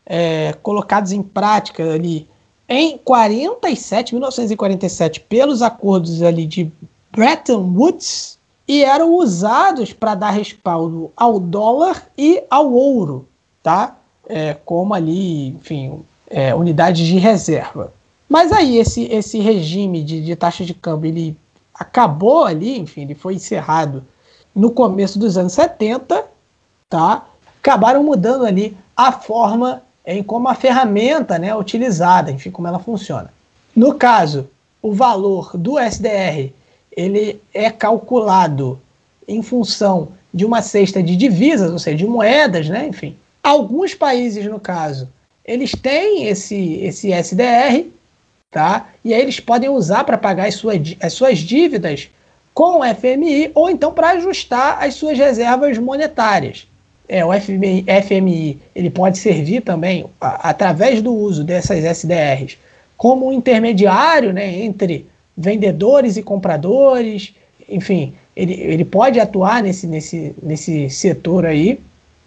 [0.04, 2.28] é, colocados em prática ali
[2.68, 6.70] em 47, 1947, pelos acordos ali de
[7.12, 13.28] Bretton Woods e eram usados para dar respaldo ao dólar e ao ouro,
[13.62, 13.96] tá?
[14.26, 17.92] É, como ali, enfim, é, unidades de reserva.
[18.28, 21.36] Mas aí esse, esse regime de, de taxa de câmbio ele
[21.74, 24.02] acabou ali, enfim, ele foi encerrado
[24.54, 26.24] no começo dos anos 70,
[26.88, 27.26] tá?
[27.64, 32.78] Acabaram mudando ali a forma em como a ferramenta né, é utilizada, enfim, como ela
[32.78, 33.32] funciona.
[33.74, 34.50] No caso,
[34.82, 36.52] o valor do SDR
[36.94, 38.78] ele é calculado
[39.26, 42.86] em função de uma cesta de divisas, ou seja, de moedas, né?
[42.86, 45.08] Enfim, alguns países, no caso,
[45.42, 47.88] eles têm esse, esse SDR,
[48.50, 48.90] tá?
[49.02, 52.10] E aí eles podem usar para pagar as suas, as suas dívidas
[52.52, 56.66] com o FMI ou então para ajustar as suas reservas monetárias
[57.08, 62.56] é, o FMI, ele pode servir também, a, através do uso dessas SDRs,
[62.96, 65.06] como um intermediário né, entre
[65.36, 67.34] vendedores e compradores,
[67.68, 71.78] enfim, ele, ele pode atuar nesse, nesse, nesse setor aí.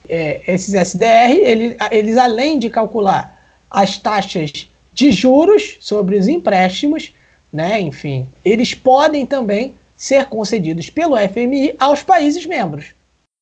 [0.10, 3.38] É, esses SDR, ele, eles além de calcular
[3.70, 7.14] as taxas de juros sobre os empréstimos,
[7.52, 12.97] né, enfim, eles podem também ser concedidos pelo FMI aos países membros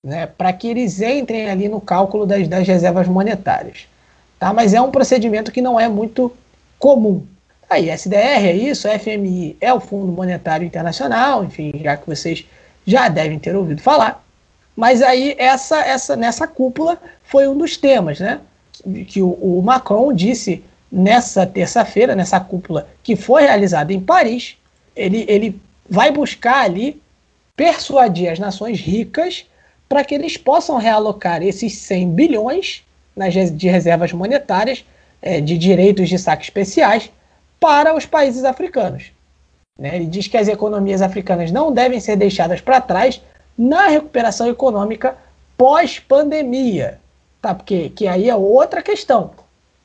[0.05, 3.87] né, para que eles entrem ali no cálculo das, das reservas monetárias.
[4.37, 4.53] Tá?
[4.53, 6.31] Mas é um procedimento que não é muito
[6.77, 7.25] comum.
[7.67, 12.45] Aí, SDR é isso, FMI é o Fundo Monetário Internacional, enfim, já que vocês
[12.85, 14.23] já devem ter ouvido falar.
[14.75, 18.39] Mas aí, essa, essa, nessa cúpula foi um dos temas, né?
[18.71, 24.55] Que, que o, o Macron disse nessa terça-feira, nessa cúpula que foi realizada em Paris,
[24.95, 25.59] ele, ele
[25.89, 27.01] vai buscar ali
[27.55, 29.47] persuadir as nações ricas
[29.87, 32.83] para que eles possam realocar esses 100 bilhões
[33.15, 34.85] nas, de reservas monetárias
[35.21, 37.11] é, de direitos de saque especiais
[37.59, 39.11] para os países africanos.
[39.79, 39.95] Né?
[39.95, 43.21] Ele diz que as economias africanas não devem ser deixadas para trás
[43.57, 45.15] na recuperação econômica
[45.57, 46.99] pós-pandemia,
[47.41, 47.55] tá?
[47.55, 49.31] Porque que aí é outra questão,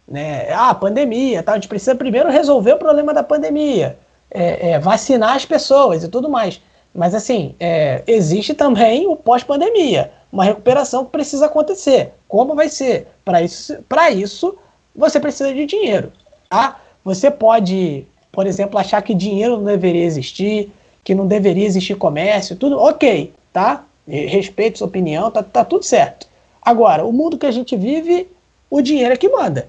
[0.07, 0.53] né?
[0.53, 1.53] Ah, pandemia, tá?
[1.53, 3.97] A gente precisa primeiro resolver o problema da pandemia,
[4.31, 6.61] é, é, vacinar as pessoas e tudo mais.
[6.95, 12.13] Mas assim, é, existe também o pós-pandemia, uma recuperação que precisa acontecer.
[12.27, 13.07] Como vai ser?
[13.25, 13.79] Para isso,
[14.17, 14.59] isso,
[14.95, 16.13] você precisa de dinheiro.
[16.49, 16.81] Tá?
[17.05, 20.73] Você pode, por exemplo, achar que dinheiro não deveria existir,
[21.05, 23.85] que não deveria existir comércio, tudo ok, tá?
[24.07, 26.27] Respeito sua opinião, tá, tá tudo certo.
[26.61, 28.29] Agora, o mundo que a gente vive,
[28.69, 29.69] o dinheiro é que manda.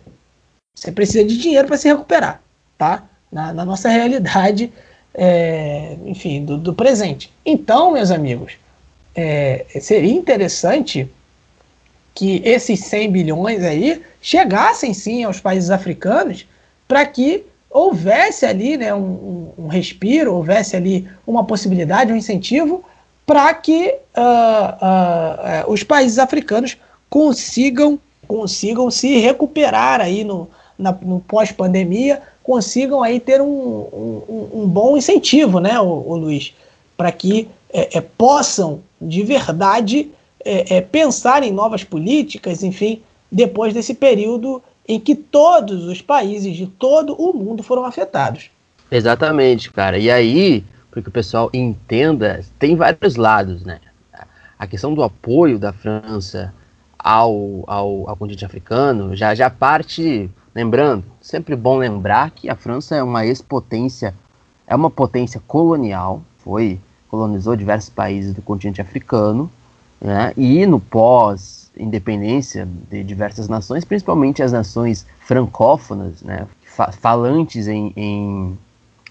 [0.75, 2.41] Você precisa de dinheiro para se recuperar,
[2.77, 3.03] tá?
[3.31, 4.73] Na, na nossa realidade,
[5.13, 7.31] é, enfim, do, do, presente.
[7.45, 8.53] Então, meus amigos,
[9.15, 11.09] é, seria interessante
[12.13, 16.45] que esses 100 bilhões aí chegassem sim aos países africanos
[16.87, 22.83] para que houvesse ali né, um, um, respiro, houvesse ali uma possibilidade, um incentivo
[23.25, 26.77] para que uh, uh, os países africanos
[27.09, 27.97] consigam,
[28.27, 35.59] consigam se recuperar aí no, no pós-pandemia, consigam aí ter um, um, um bom incentivo,
[35.59, 36.53] né, o, o Luiz,
[36.97, 40.11] para que é, é, possam de verdade
[40.43, 43.01] é, é, pensar em novas políticas, enfim,
[43.31, 48.49] depois desse período em que todos os países de todo o mundo foram afetados.
[48.89, 49.97] Exatamente, cara.
[49.97, 53.79] E aí, para que o pessoal entenda, tem vários lados, né?
[54.59, 56.53] A questão do apoio da França
[56.99, 62.95] ao, ao, ao continente africano já, já parte, lembrando, sempre bom lembrar que a França
[62.95, 64.13] é uma ex-potência,
[64.67, 66.79] é uma potência colonial, foi,
[67.09, 69.49] colonizou diversos países do continente africano,
[69.99, 70.33] né?
[70.35, 76.47] E no pós independência de diversas nações, principalmente as nações francófonas, né,
[76.99, 78.57] falantes em, em,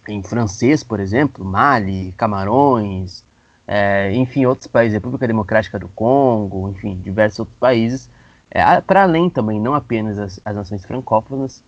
[0.09, 3.25] em, francês, por exemplo, Mali, Camarões,
[3.67, 8.11] é, enfim, outros países, República Democrática do Congo, enfim, diversos outros países,
[8.51, 11.63] é, para além também, não apenas as, as nações francófonas,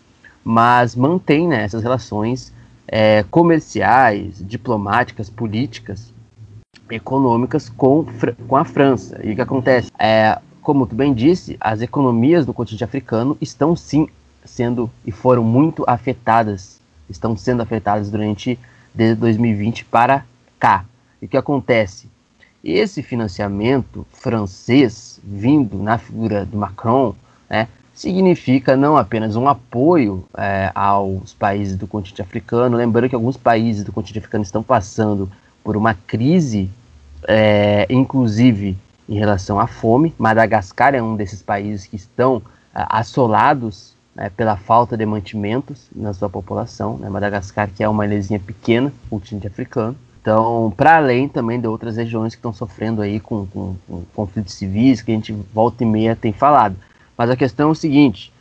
[0.44, 2.52] mas mantém né, essas relações
[2.88, 6.12] é, comerciais, diplomáticas, políticas,
[6.90, 8.04] econômicas com,
[8.48, 9.20] com a França.
[9.22, 9.90] E o que acontece?
[9.98, 14.08] É, como tu bem disse, as economias do continente africano estão sim
[14.44, 18.58] sendo e foram muito afetadas, estão sendo afetadas durante
[18.92, 20.24] desde 2020 para
[20.58, 20.84] cá.
[21.20, 22.08] E o que acontece?
[22.62, 27.14] Esse financiamento francês vindo na figura do Macron,
[27.48, 33.36] né, significa não apenas um apoio é, aos países do continente africano, lembrando que alguns
[33.36, 35.30] países do continente africano estão passando
[35.62, 36.70] por uma crise,
[37.28, 38.76] é, inclusive
[39.08, 40.14] em relação à fome.
[40.18, 42.42] Madagascar é um desses países que estão
[42.74, 46.96] é, assolados né, pela falta de mantimentos na sua população.
[46.98, 49.96] Né, Madagascar, que é uma ilhazinha pequena, continente africano.
[50.22, 54.54] Então, para além também de outras regiões que estão sofrendo aí com, com, com, conflitos
[54.54, 56.76] civis, que a gente volta e meia tem falado.
[57.18, 58.32] Mas a questão é o seguinte: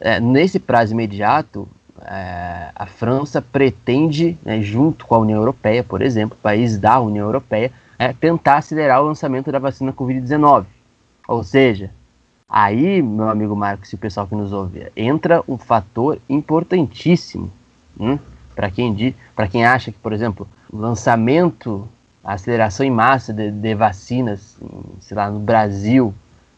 [0.00, 1.68] é, nesse prazo imediato,
[2.02, 7.26] é, a França pretende, né, junto com a União Europeia, por exemplo, países da União
[7.26, 10.64] Europeia, é, tentar acelerar o lançamento da vacina Covid-19.
[11.28, 11.92] Ou seja,
[12.48, 17.52] aí, meu amigo Marcos e o pessoal que nos ouve, entra um fator importantíssimo.
[18.00, 18.18] Hum?
[18.56, 19.14] Para quem,
[19.48, 21.88] quem acha que, por exemplo, lançamento,
[22.22, 24.56] a aceleração em massa de, de vacinas,
[25.00, 26.14] sei lá, no Brasil,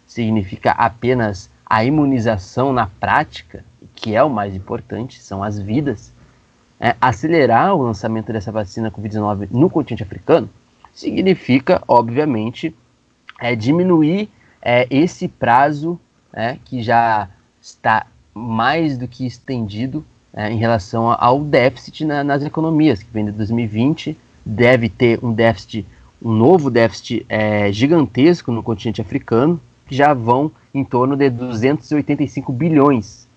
[0.06, 3.64] significa apenas a imunização na prática,
[3.94, 6.12] que é o mais importante, são as vidas,
[6.78, 10.51] é, acelerar o lançamento dessa vacina Covid-19 no continente africano
[10.93, 12.74] significa, obviamente,
[13.40, 14.28] é, diminuir
[14.60, 15.98] é, esse prazo
[16.32, 17.28] é, que já
[17.60, 23.24] está mais do que estendido é, em relação ao déficit na, nas economias, que vem
[23.24, 25.86] de 2020, deve ter um déficit,
[26.22, 32.52] um novo déficit é, gigantesco no continente africano, que já vão em torno de 285
[32.52, 33.28] bilhões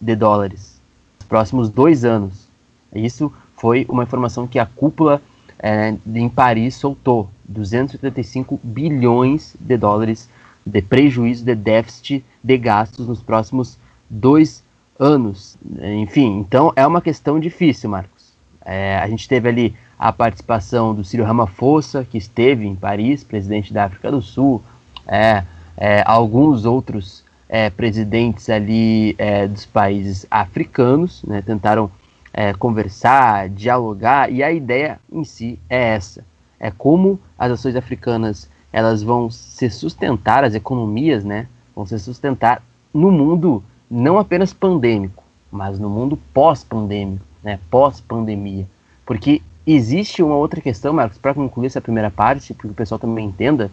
[0.00, 0.80] de dólares
[1.20, 2.48] nos próximos dois anos.
[2.92, 5.22] Isso foi uma informação que a cúpula
[5.58, 10.28] é, em Paris soltou: 285 bilhões de dólares
[10.66, 13.78] de prejuízo de déficit de gastos nos próximos
[14.08, 14.63] dois
[14.98, 15.56] anos.
[16.00, 18.32] Enfim, então é uma questão difícil, Marcos.
[18.64, 23.72] É, a gente teve ali a participação do Círio Ramaphosa, que esteve em Paris, presidente
[23.72, 24.62] da África do Sul,
[25.06, 25.44] é,
[25.76, 31.90] é, alguns outros é, presidentes ali é, dos países africanos, né, tentaram
[32.32, 36.24] é, conversar, dialogar, e a ideia em si é essa,
[36.58, 41.46] é como as ações africanas elas vão se sustentar, as economias, né,
[41.76, 42.62] vão se sustentar
[42.92, 48.66] no mundo não apenas pandêmico, mas no mundo pós-pandêmico, né, pós-pandemia.
[49.04, 52.98] Porque existe uma outra questão, Marcos, para concluir essa primeira parte, para que o pessoal
[52.98, 53.70] também entenda,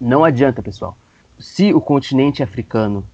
[0.00, 0.96] não adianta, pessoal.
[1.38, 3.04] Se o continente africano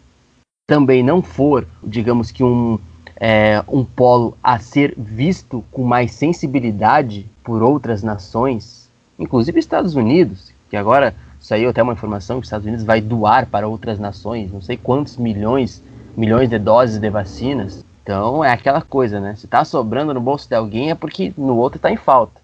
[0.67, 2.79] também não for, digamos que um,
[3.17, 10.53] é, um polo a ser visto com mais sensibilidade por outras nações, inclusive Estados Unidos,
[10.71, 14.53] que agora saiu até uma informação que os Estados Unidos vai doar para outras nações,
[14.53, 15.83] não sei quantos milhões
[16.17, 17.85] milhões de doses de vacinas.
[18.03, 19.35] Então é aquela coisa, né?
[19.37, 22.41] Se está sobrando no bolso de alguém é porque no outro está em falta.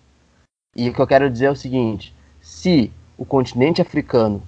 [0.77, 4.43] E o que eu quero dizer é o seguinte: se o continente africano,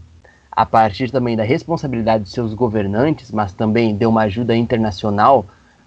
[0.51, 5.45] a partir também da responsabilidade de seus governantes, mas também de uma ajuda internacional,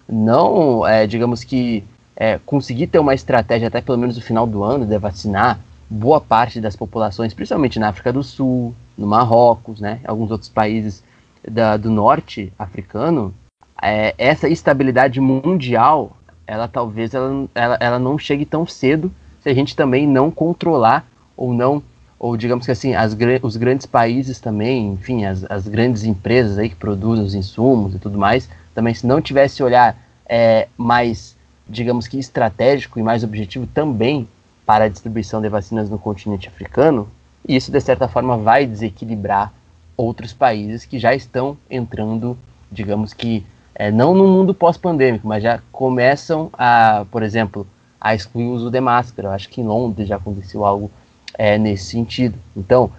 [0.08, 1.84] não, é, digamos que,
[2.16, 6.20] é, conseguir ter uma estratégia até pelo menos no final do ano de vacinar boa
[6.20, 11.04] parte das populações, principalmente na África do Sul, no Marrocos, né, alguns outros países
[11.50, 13.34] da, do norte africano,
[13.82, 16.16] é, essa estabilidade mundial,
[16.48, 19.12] ela talvez ela, ela, ela não chegue tão cedo
[19.42, 21.06] se a gente também não controlar
[21.36, 21.84] ou não,
[22.18, 26.70] ou digamos que assim, as, os grandes países também, enfim, as, as grandes empresas aí
[26.70, 31.36] que produzem os insumos e tudo mais, também se não tivesse olhar é, mais,
[31.68, 34.28] digamos que estratégico e mais objetivo também
[34.66, 37.10] para a distribuição de vacinas no continente africano,
[37.46, 39.52] isso de certa forma vai desequilibrar
[39.96, 42.38] outros países que já estão entrando,
[42.72, 43.46] digamos que,
[43.76, 47.68] é, não no mundo pós-pandêmico, mas já começam a, por exemplo,
[48.00, 49.30] a excluir o uso de máscara.
[49.30, 50.92] Eu acho que em Londres já aconteceu algo
[51.34, 52.38] é, nesse sentido.
[52.56, 52.92] Então,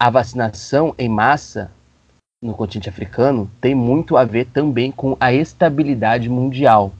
[0.00, 1.70] a vacinação em massa
[2.42, 6.92] no continente africano tem muito a ver também com a estabilidade mundial.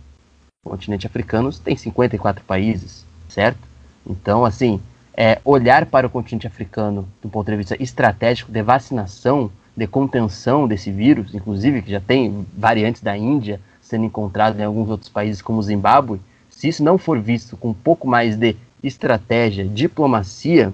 [0.67, 3.61] O continente africano tem 54 países, certo?
[4.05, 4.81] Então, assim,
[5.21, 10.69] é, olhar para o continente africano do ponto de vista estratégico de vacinação, de contenção
[10.69, 15.43] desse vírus, inclusive que já tem variantes da Índia sendo encontradas em alguns outros países
[15.43, 20.73] como Zimbábue, se isso não for visto com um pouco mais de estratégia, diplomacia,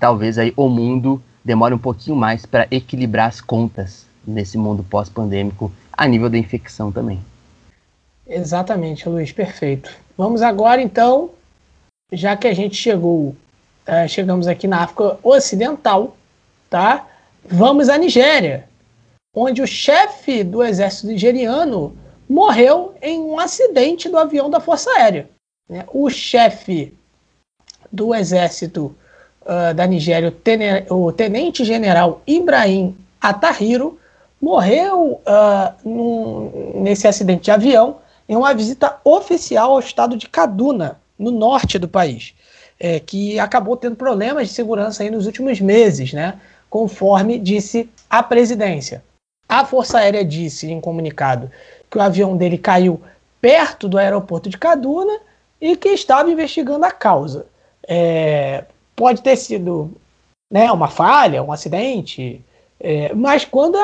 [0.00, 5.70] talvez aí o mundo demore um pouquinho mais para equilibrar as contas nesse mundo pós-pandêmico
[5.92, 7.20] a nível da infecção também.
[8.26, 9.96] Exatamente, Luiz, perfeito.
[10.18, 11.30] Vamos agora então,
[12.12, 13.36] já que a gente chegou,
[13.90, 16.16] uh, chegamos aqui na África Ocidental,
[16.68, 17.06] tá?
[17.44, 18.68] Vamos à Nigéria,
[19.34, 21.96] onde o chefe do exército nigeriano
[22.28, 25.28] morreu em um acidente do avião da Força Aérea.
[25.68, 25.84] Né?
[25.92, 26.94] O chefe
[27.90, 28.94] do exército
[29.42, 30.32] uh, da Nigéria,
[30.90, 33.98] o tenente-general Ibrahim Atahiro,
[34.40, 37.98] morreu uh, num, nesse acidente de avião
[38.28, 42.34] em uma visita oficial ao estado de Kaduna, no norte do país,
[42.80, 46.40] é, que acabou tendo problemas de segurança aí nos últimos meses, né,
[46.70, 49.04] conforme disse a presidência.
[49.46, 51.50] A Força Aérea disse em comunicado
[51.90, 53.02] que o avião dele caiu
[53.40, 55.20] perto do aeroporto de Kaduna
[55.60, 57.46] e que estava investigando a causa.
[57.86, 58.64] É,
[58.96, 59.92] pode ter sido
[60.50, 62.42] né, uma falha, um acidente,
[62.78, 63.76] é, mas quando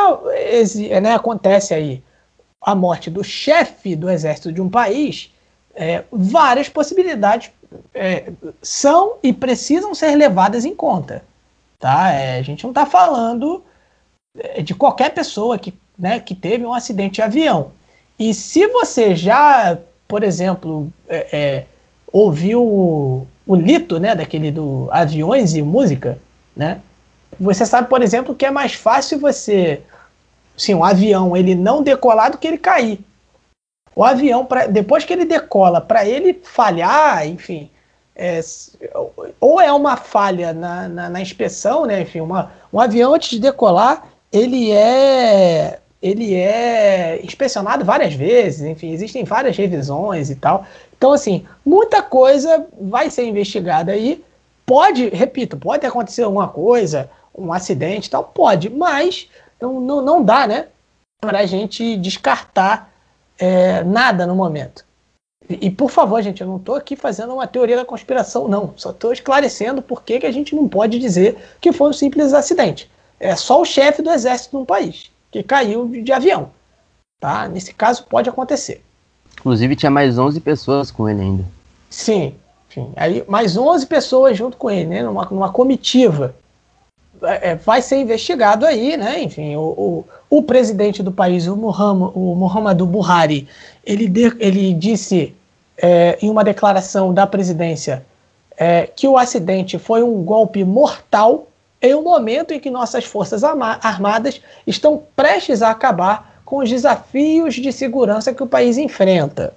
[1.02, 2.02] né, acontece aí
[2.60, 5.32] a morte do chefe do exército de um país,
[5.74, 7.50] é, várias possibilidades
[7.94, 8.32] é,
[8.62, 11.24] são e precisam ser levadas em conta.
[11.78, 12.10] Tá?
[12.12, 13.62] É, a gente não está falando
[14.38, 17.72] é, de qualquer pessoa que, né, que teve um acidente de avião.
[18.18, 19.78] E se você já,
[20.08, 21.64] por exemplo, é,
[22.12, 22.62] ouviu
[23.46, 26.18] o Lito, né, daquele do aviões e música,
[26.56, 26.80] né?
[27.38, 29.82] Você sabe, por exemplo, que é mais fácil você,
[30.56, 33.00] sim, um avião ele não decolar do que ele cair.
[33.96, 37.70] O avião, pra, depois que ele decola, para ele falhar, enfim,
[38.14, 38.40] é,
[39.40, 42.02] ou é uma falha na, na, na, inspeção, né?
[42.02, 48.92] Enfim, uma, um avião antes de decolar, ele é ele é inspecionado várias vezes, enfim,
[48.92, 50.66] existem várias revisões e tal.
[50.96, 54.22] Então, assim, muita coisa vai ser investigada aí.
[54.66, 59.28] Pode, repito, pode acontecer alguma coisa, um acidente e tal, pode, mas
[59.60, 60.66] não, não, não dá, né,
[61.20, 62.92] para a gente descartar
[63.38, 64.84] é, nada no momento.
[65.48, 68.72] E, e, por favor, gente, eu não estou aqui fazendo uma teoria da conspiração, não.
[68.76, 72.32] Só estou esclarecendo por que, que a gente não pode dizer que foi um simples
[72.32, 72.90] acidente.
[73.18, 76.50] É só o chefe do exército num país que caiu de, de avião.
[77.20, 77.48] Tá?
[77.48, 78.82] Nesse caso, pode acontecer.
[79.38, 81.44] Inclusive tinha mais 11 pessoas com ele ainda.
[81.88, 82.34] Sim,
[82.68, 86.34] enfim, aí mais 11 pessoas junto com ele, né, numa, numa comitiva.
[87.22, 89.22] É, vai ser investigado aí, né?
[89.22, 90.04] Enfim, o, o,
[90.38, 93.48] o presidente do país, o, Muhammad, o Muhammadu Buhari,
[93.84, 95.34] ele, de, ele disse
[95.78, 98.04] é, em uma declaração da presidência
[98.56, 101.46] é, que o acidente foi um golpe mortal
[101.80, 107.54] em um momento em que nossas forças armadas estão prestes a acabar com os desafios
[107.54, 109.54] de segurança que o país enfrenta.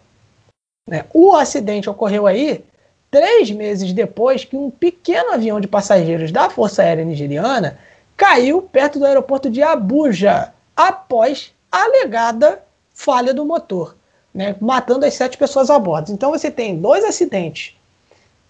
[0.87, 1.05] Né?
[1.13, 2.63] O acidente ocorreu aí
[3.11, 7.79] três meses depois que um pequeno avião de passageiros da Força Aérea Nigeriana
[8.15, 12.61] caiu perto do aeroporto de Abuja após alegada
[12.93, 13.95] falha do motor,
[14.33, 14.55] né?
[14.59, 16.11] matando as sete pessoas a bordo.
[16.11, 17.73] Então você tem dois acidentes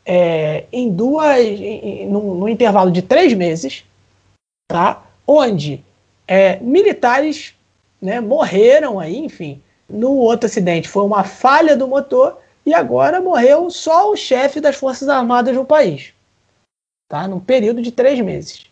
[0.06, 1.38] é, em duas,
[2.08, 3.84] no, intervalo de três meses,
[4.68, 5.04] tá?
[5.28, 5.84] onde
[6.28, 7.54] é, militares
[8.02, 9.62] né, morreram aí, enfim.
[9.88, 14.76] No outro acidente foi uma falha do motor e agora morreu só o chefe das
[14.76, 16.14] Forças Armadas do país.
[17.08, 17.28] Tá?
[17.28, 18.66] Num período de três meses.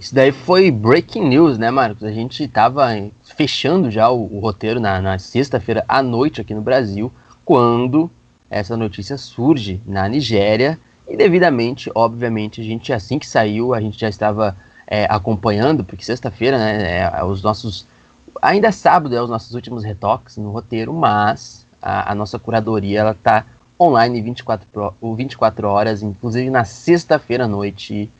[0.00, 2.02] Isso daí foi breaking news, né, Marcos?
[2.02, 2.86] A gente estava
[3.36, 7.12] fechando já o, o roteiro na, na sexta-feira à noite aqui no Brasil,
[7.44, 8.10] quando
[8.48, 14.00] essa notícia surge na Nigéria e devidamente, obviamente, a gente assim que saiu, a gente
[14.00, 14.56] já estava
[14.86, 17.86] é, acompanhando, porque sexta-feira, né, é, os nossos
[18.40, 22.98] ainda é sábado é os nossos últimos retoques no roteiro, mas a, a nossa curadoria
[22.98, 23.46] ela tá
[23.80, 24.66] online 24,
[25.16, 28.10] 24 horas, inclusive na sexta-feira à noite,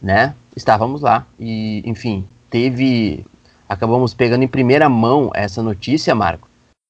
[0.00, 0.34] né?
[0.56, 3.26] Estávamos lá e, enfim, teve.
[3.68, 6.48] Acabamos pegando em primeira mão essa notícia, Marco.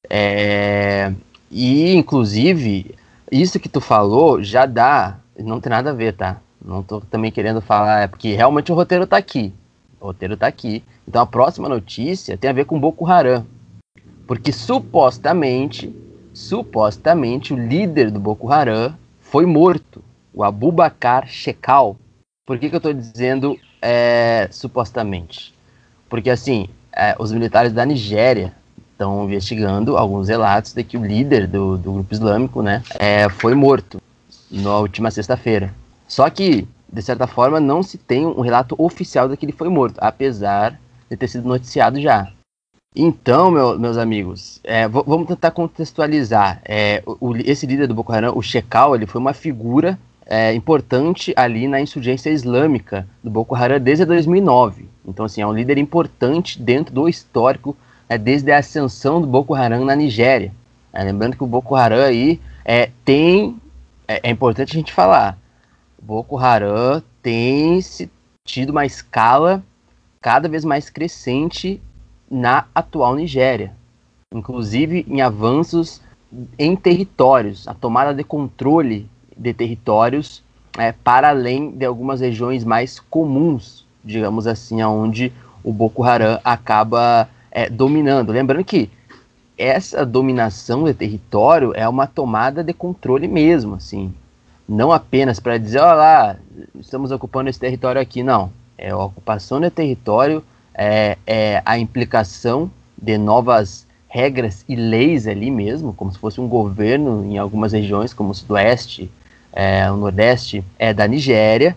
[0.08, 1.12] É,
[1.50, 2.94] e, inclusive,
[3.30, 5.18] isso que tu falou já dá.
[5.38, 6.38] Não tem nada a ver, tá?
[6.64, 9.52] Não tô também querendo falar, é porque realmente o roteiro tá aqui.
[10.00, 10.84] O roteiro tá aqui.
[11.06, 13.44] Então a próxima notícia tem a ver com Boko Haram.
[14.26, 15.92] Porque supostamente
[16.32, 20.02] supostamente o líder do Boko Haram foi morto,
[20.32, 21.96] o Abubakar Shekau.
[22.46, 25.54] Por que, que eu estou dizendo é, supostamente?
[26.08, 28.52] Porque assim, é, os militares da Nigéria
[28.92, 33.54] estão investigando alguns relatos de que o líder do, do grupo islâmico, né, é, foi
[33.54, 34.00] morto
[34.50, 35.74] na última sexta-feira.
[36.06, 39.68] Só que, de certa forma, não se tem um relato oficial de que ele foi
[39.68, 40.78] morto, apesar
[41.10, 42.30] de ter sido noticiado já.
[42.94, 46.60] Então, meu, meus amigos, é, vamos tentar contextualizar.
[46.62, 51.32] É, o, esse líder do Boko Haram, o Shekau, ele foi uma figura é, importante
[51.34, 54.88] ali na insurgência islâmica do Boko Haram desde 2009.
[55.06, 57.74] Então, assim, é um líder importante dentro do histórico
[58.08, 60.52] é, desde a ascensão do Boko Haram na Nigéria.
[60.92, 63.56] É, lembrando que o Boko Haram aí é, tem,
[64.06, 65.38] é, importante a gente falar,
[65.98, 68.10] o Boko Haram tem se
[68.44, 69.62] tido uma escala
[70.20, 71.80] cada vez mais crescente
[72.32, 73.74] na atual Nigéria,
[74.34, 76.00] inclusive em avanços
[76.58, 79.06] em territórios, a tomada de controle
[79.36, 80.42] de territórios
[80.78, 85.30] é, para além de algumas regiões mais comuns, digamos assim, onde
[85.62, 88.32] o Boko Haram acaba é, dominando.
[88.32, 88.88] Lembrando que
[89.58, 94.14] essa dominação de território é uma tomada de controle mesmo, assim,
[94.66, 96.36] não apenas para dizer, olha lá,
[96.80, 98.50] estamos ocupando esse território aqui, não.
[98.78, 100.42] É a ocupação de território
[100.74, 102.70] é, é a implicação
[103.00, 108.12] de novas regras e leis ali mesmo, como se fosse um governo em algumas regiões,
[108.12, 109.10] como o Sudoeste,
[109.52, 111.76] é, o Nordeste é da Nigéria.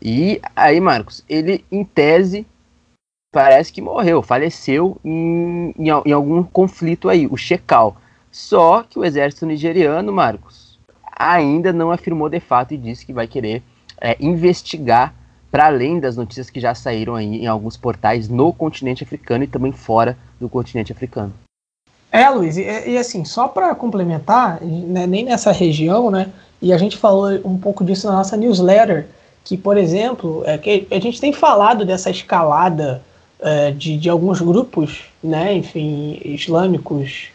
[0.00, 2.46] E aí, Marcos, ele em tese
[3.32, 7.96] parece que morreu, faleceu em, em, em algum conflito aí, o Shekau.
[8.30, 10.78] Só que o exército nigeriano, Marcos,
[11.16, 13.62] ainda não afirmou de fato e disse que vai querer
[14.00, 15.14] é, investigar
[15.50, 19.46] para além das notícias que já saíram aí em alguns portais no continente africano e
[19.46, 21.32] também fora do continente africano.
[22.10, 26.28] É, Luiz, e, e assim, só para complementar, né, nem nessa região, né,
[26.60, 29.06] e a gente falou um pouco disso na nossa newsletter,
[29.44, 33.02] que, por exemplo, é, que a gente tem falado dessa escalada
[33.40, 37.28] é, de, de alguns grupos, né, enfim, islâmicos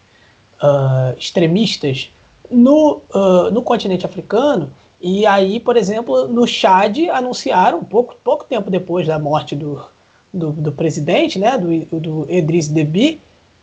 [0.64, 2.10] uh, extremistas
[2.50, 4.72] no, uh, no continente africano,
[5.04, 9.86] e aí, por exemplo, no Chad anunciaram, pouco, pouco tempo depois da morte do,
[10.34, 13.20] do, do presidente, né, do, do Idriss Deby,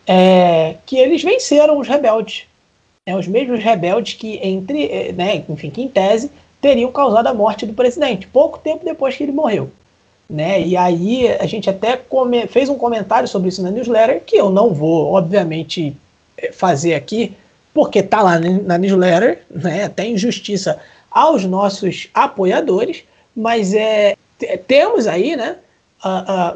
[0.07, 2.43] é, que eles venceram os rebeldes.
[3.07, 6.31] É, os mesmos rebeldes que, entre, é, né, enfim, que em tese,
[6.61, 9.71] teriam causado a morte do presidente, pouco tempo depois que ele morreu.
[10.29, 10.61] Né?
[10.61, 14.51] E aí a gente até come, fez um comentário sobre isso na newsletter, que eu
[14.51, 15.97] não vou, obviamente,
[16.37, 17.33] é, fazer aqui,
[17.73, 19.85] porque está lá na newsletter, né?
[19.85, 20.79] até injustiça
[21.11, 23.05] aos nossos apoiadores,
[23.35, 24.17] mas é,
[24.67, 25.57] temos aí né,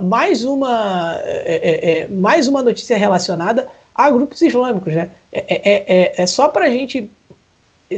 [0.01, 4.95] mais, uma, é, é, é, mais uma notícia relacionada a grupos islâmicos.
[4.95, 5.11] Né?
[5.33, 7.11] É, é, é, é só para a gente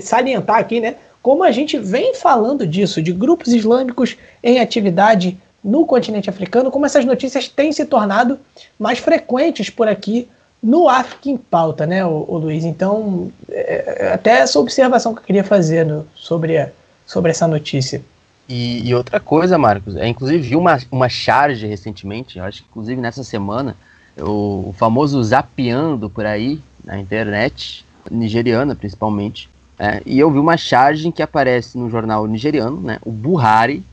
[0.01, 5.85] salientar aqui né, como a gente vem falando disso, de grupos islâmicos em atividade no
[5.85, 8.39] continente africano, como essas notícias têm se tornado
[8.78, 10.28] mais frequentes por aqui
[10.66, 12.64] no África em Pauta, né, o, o Luiz?
[12.64, 16.70] Então, é, é, até essa observação que eu queria fazer no, sobre, a,
[17.06, 18.02] sobre essa notícia.
[18.48, 23.01] E, e, outra coisa, Marcos, é inclusive vi uma, uma charge recentemente, acho que inclusive
[23.01, 23.76] nessa semana,
[24.18, 29.48] o, o famoso zapeando por aí na internet, nigeriana principalmente,
[29.78, 33.84] é, e eu vi uma charge que aparece no jornal nigeriano, né, o Buhari,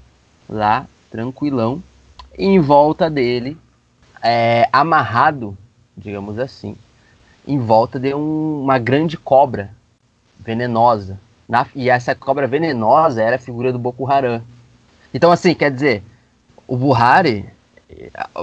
[0.50, 1.84] lá, tranquilão,
[2.36, 3.56] em volta dele,
[4.24, 5.56] é, amarrado
[5.96, 6.76] digamos assim,
[7.48, 9.72] em volta de um, uma grande cobra
[10.40, 11.20] venenosa.
[11.48, 14.42] Na, e essa cobra venenosa era a figura do Boko Haram.
[15.14, 16.04] Então, assim, quer dizer,
[16.68, 17.46] o Buhari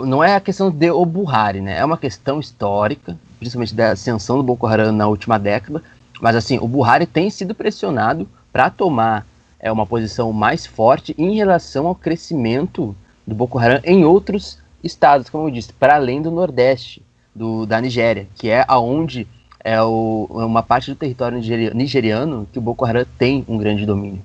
[0.05, 1.79] não é a questão de o Buhari, né?
[1.79, 5.83] É uma questão histórica, principalmente da ascensão do Boko Haram na última década.
[6.21, 9.27] Mas, assim, o Buhari tem sido pressionado para tomar
[9.59, 12.95] é, uma posição mais forte em relação ao crescimento
[13.27, 17.03] do Boko Haram em outros estados, como eu disse, para além do Nordeste
[17.35, 19.27] do, da Nigéria, que é aonde
[19.63, 21.39] é o, é uma parte do território
[21.75, 24.23] nigeriano que o Boko Haram tem um grande domínio,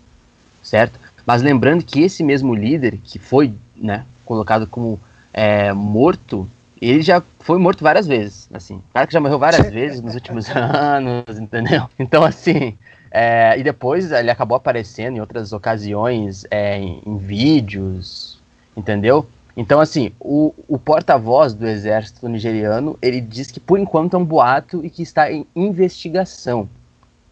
[0.64, 1.00] certo?
[1.26, 5.00] Mas lembrando que esse mesmo líder, que foi né, colocado como
[5.34, 6.48] é, morto,
[6.82, 8.76] ele já foi morto várias vezes, assim.
[8.76, 11.90] O cara que já morreu várias vezes nos últimos anos, entendeu?
[12.00, 12.78] Então, assim,
[13.12, 18.40] é, e depois ele acabou aparecendo em outras ocasiões é, em, em vídeos,
[18.78, 19.28] entendeu?
[19.56, 24.26] Então, assim, o, o porta-voz do exército nigeriano, ele diz que por enquanto é um
[24.26, 26.68] boato e que está em investigação,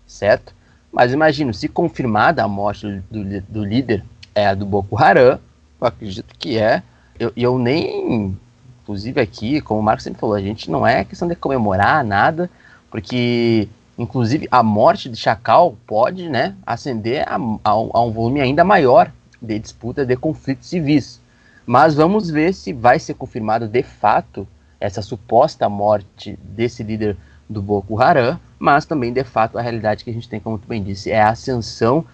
[0.08, 0.56] certo?
[0.92, 5.40] Mas imagino, se confirmada a morte do, do líder é do Boko Haram, eu
[5.88, 6.82] acredito que é.
[7.20, 8.38] Eu, eu nem,
[8.82, 12.50] inclusive aqui, como o Marcos sempre falou, a gente não é questão de comemorar nada,
[12.90, 13.68] porque
[13.98, 19.12] Inclusive, a morte de Chacal pode né, ascender a, a, a um volume ainda maior
[19.42, 21.22] de disputa de conflitos civis.
[21.66, 24.48] Mas vamos ver se vai ser confirmado de fato
[24.80, 27.16] essa suposta morte desse líder
[27.50, 30.68] do Boko Haram, mas também de fato a realidade que a gente tem, como tu
[30.68, 32.06] bem disse, é a ascensão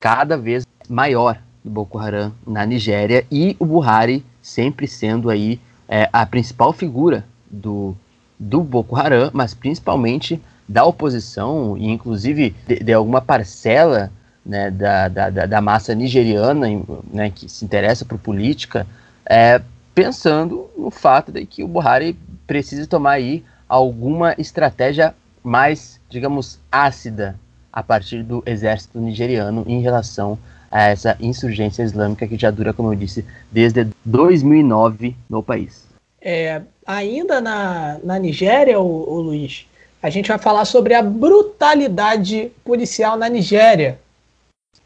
[0.00, 6.08] cada vez maior do Boko Haram na Nigéria e o Buhari sempre sendo aí é,
[6.12, 7.96] a principal figura do,
[8.38, 14.12] do Boko Haram, mas principalmente da oposição e inclusive de, de alguma parcela
[14.44, 16.66] né, da, da, da, massa nigeriana
[17.12, 18.86] né, que se interessa por política,
[19.24, 19.60] é,
[19.94, 27.36] pensando no fato de que o Buhari precisa tomar aí alguma estratégia mais, digamos, ácida
[27.72, 30.38] a partir do exército nigeriano em relação
[30.70, 35.84] a essa insurgência islâmica que já dura, como eu disse, desde 2009 no país.
[36.20, 39.66] É, ainda na, na Nigéria, o, o Luiz,
[40.02, 43.98] a gente vai falar sobre a brutalidade policial na Nigéria,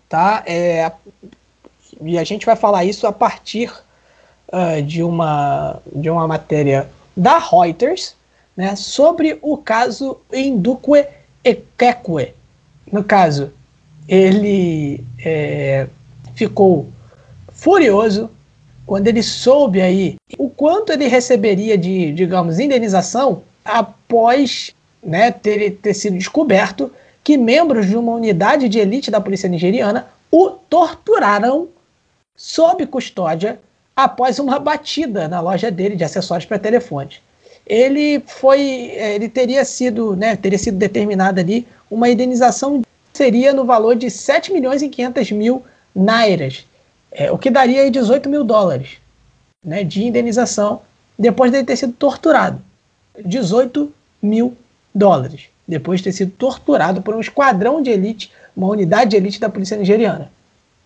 [0.09, 0.43] tá?
[0.47, 0.91] É,
[2.01, 3.73] e a gente vai falar isso a partir
[4.49, 8.15] uh, de, uma, de uma matéria da Reuters,
[8.57, 11.07] né, sobre o caso Indukwe
[11.45, 12.35] Ekekwe.
[12.91, 13.53] No caso,
[14.09, 15.87] ele é,
[16.35, 16.89] ficou
[17.53, 18.31] furioso
[18.87, 25.93] quando ele soube aí o quanto ele receberia de, digamos, indenização após né, ter, ter
[25.93, 26.91] sido descoberto
[27.29, 31.69] que membros de uma unidade de elite da polícia nigeriana o torturaram
[32.35, 33.61] sob custódia
[33.95, 37.21] após uma batida na loja dele de acessórios para telefones
[37.67, 42.81] ele foi, é, ele teria sido, né, teria sido determinada ali uma indenização
[43.13, 45.63] seria no valor de 7 milhões e 500 mil
[45.95, 46.65] nairas,
[47.13, 48.93] é, o que daria aí 18 mil dólares,
[49.63, 50.81] né, de indenização
[51.19, 52.59] depois de ele ter sido torturado,
[53.23, 53.93] 18
[54.23, 54.57] mil
[54.95, 59.39] dólares depois de ter sido torturado por um esquadrão de elite, uma unidade de elite
[59.39, 60.33] da polícia nigeriana.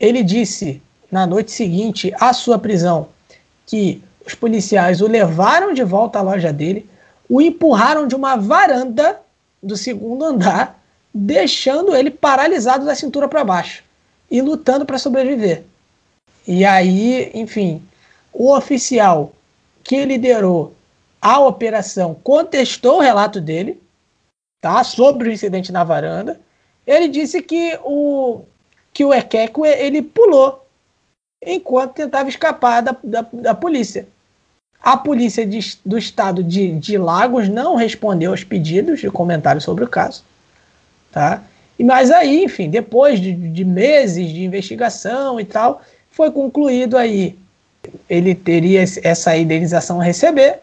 [0.00, 3.08] Ele disse na noite seguinte à sua prisão
[3.64, 6.88] que os policiais o levaram de volta à loja dele,
[7.28, 9.20] o empurraram de uma varanda
[9.62, 10.80] do segundo andar,
[11.14, 13.84] deixando ele paralisado da cintura para baixo
[14.30, 15.62] e lutando para sobreviver.
[16.46, 17.82] E aí, enfim,
[18.32, 19.32] o oficial
[19.84, 20.74] que liderou
[21.20, 23.80] a operação contestou o relato dele,
[24.62, 26.40] tá, sobre o incidente na varanda.
[26.86, 28.42] Ele disse que o
[28.94, 30.66] que o Ekekwe ele pulou
[31.44, 34.06] enquanto tentava escapar da, da, da polícia.
[34.80, 39.84] A polícia de, do estado de, de, Lagos não respondeu aos pedidos de comentários sobre
[39.84, 40.24] o caso.
[41.10, 41.42] Tá?
[41.78, 47.38] E, mas aí, enfim, depois de, de meses de investigação e tal, foi concluído aí
[48.08, 50.60] ele teria essa indenização a receber,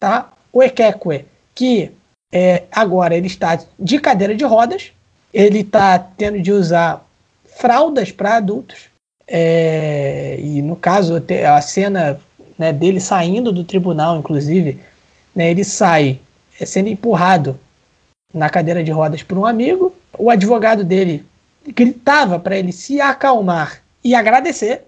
[0.00, 0.32] tá?
[0.52, 1.24] O Ekekwe,
[1.54, 1.92] que
[2.32, 4.92] é, agora ele está de cadeira de rodas,
[5.32, 7.06] ele está tendo de usar
[7.44, 8.88] fraldas para adultos,
[9.26, 11.22] é, e no caso,
[11.54, 12.18] a cena
[12.58, 14.80] né, dele saindo do tribunal, inclusive,
[15.34, 16.18] né, ele sai
[16.58, 17.58] é, sendo empurrado
[18.32, 19.94] na cadeira de rodas por um amigo.
[20.18, 21.24] O advogado dele
[21.66, 24.84] gritava para ele se acalmar e agradecer.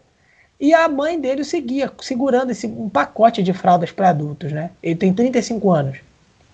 [0.58, 4.52] E a mãe dele seguia, segurando esse, um pacote de fraldas para adultos.
[4.52, 4.70] Né?
[4.82, 5.98] Ele tem 35 anos.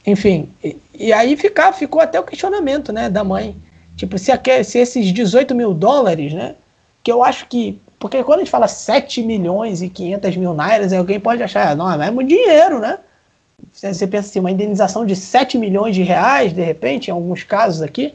[0.06, 3.56] Enfim, e, e aí fica, ficou até o questionamento né, da mãe.
[3.96, 4.30] Tipo, se,
[4.64, 6.54] se esses 18 mil dólares, né?
[7.06, 7.80] que eu acho que.
[8.00, 12.02] Porque quando a gente fala 7 milhões e 500 mil nairas, alguém pode achar, não,
[12.02, 12.98] é muito dinheiro, né?
[13.72, 17.80] Você pensa assim, uma indenização de 7 milhões de reais, de repente, em alguns casos
[17.80, 18.12] aqui.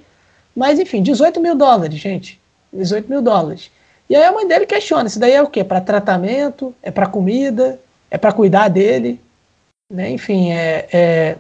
[0.54, 2.38] Mas, enfim, 18 mil dólares, gente.
[2.74, 3.72] 18 mil dólares.
[4.10, 5.64] E aí a mãe dele questiona: isso daí é o quê?
[5.64, 6.76] Para tratamento?
[6.84, 7.80] É para comida?
[8.10, 9.22] É para cuidar dele?
[9.90, 10.10] Né?
[10.12, 11.38] Enfim, é, é.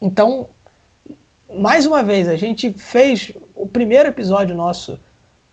[0.00, 0.48] Então,
[1.52, 4.98] mais uma vez, a gente fez o primeiro episódio nosso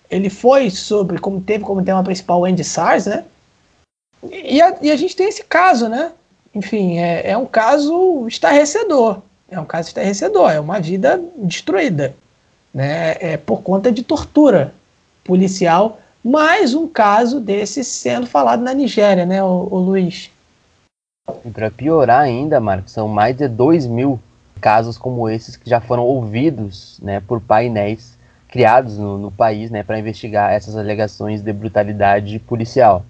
[0.09, 3.25] ele foi sobre, como teve como tema principal o Andy SARS, né?
[4.31, 6.11] E a, e a gente tem esse caso, né?
[6.53, 9.19] Enfim, é, é um caso estarrecedor.
[9.49, 12.15] É um caso estarrecedor, é uma vida destruída.
[12.73, 13.15] Né?
[13.19, 14.73] É por conta de tortura
[15.23, 15.99] policial.
[16.23, 20.31] Mais um caso desse sendo falado na Nigéria, né, o, o Luiz?
[21.43, 24.19] E para piorar ainda, Marcos, são mais de 2 mil
[24.59, 28.17] casos como esses que já foram ouvidos né, por painéis
[28.49, 33.05] criados no, no país né, para investigar essas alegações de brutalidade policial.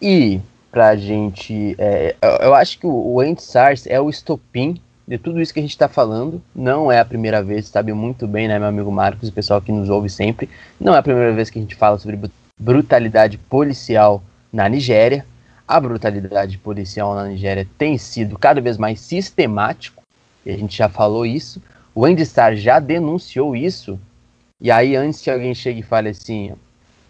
[0.00, 0.40] E,
[0.70, 1.74] para a gente.
[1.78, 5.62] É, eu acho que o, o SARS é o estopim de tudo isso que a
[5.62, 6.40] gente está falando.
[6.54, 9.72] Não é a primeira vez, sabe muito bem, né, meu amigo Marcos, o pessoal que
[9.72, 10.48] nos ouve sempre.
[10.78, 12.18] Não é a primeira vez que a gente fala sobre
[12.58, 14.22] brutalidade policial
[14.52, 15.26] na Nigéria.
[15.66, 19.99] A brutalidade policial na Nigéria tem sido cada vez mais sistemático,
[20.44, 21.60] e a gente já falou isso.
[21.94, 23.98] o Andy Star já denunciou isso,
[24.60, 26.52] e aí antes que alguém chegue e fale assim,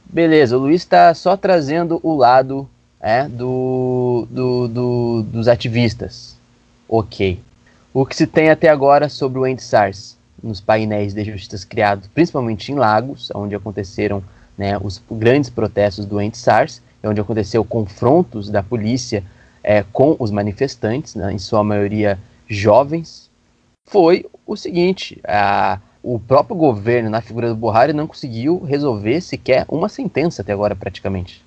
[0.04, 2.68] beleza, o Luiz está só trazendo o lado
[3.00, 6.36] é, do, do, do, dos ativistas.
[6.88, 7.40] Ok.
[7.92, 12.08] O que se tem até agora sobre o Andy SARS nos painéis de justiça criados,
[12.08, 14.22] principalmente em Lagos, onde aconteceram
[14.56, 19.24] né, os grandes protestos do Andy SARS, onde aconteceu confrontos da polícia
[19.62, 22.18] é, com os manifestantes, né, em sua maioria
[22.50, 23.30] jovens,
[23.86, 29.64] foi o seguinte: a, o próprio governo, na figura do Buhari, não conseguiu resolver sequer
[29.68, 31.42] uma sentença até agora, praticamente.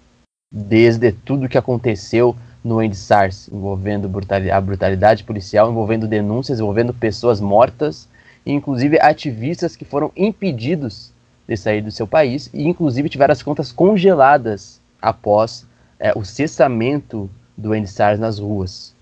[0.52, 4.10] Desde tudo que aconteceu no EndSARS, envolvendo
[4.52, 8.08] a brutalidade policial, envolvendo denúncias, envolvendo pessoas mortas,
[8.46, 11.12] inclusive ativistas que foram impedidos
[11.48, 15.68] de sair do seu país, e inclusive tiveram as contas congeladas após
[16.00, 18.93] é, o cessamento do EndSARS nas ruas.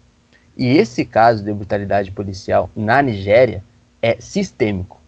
[0.57, 3.63] E esse caso de brutalidade policial na Nigéria
[4.01, 4.99] é sistêmico.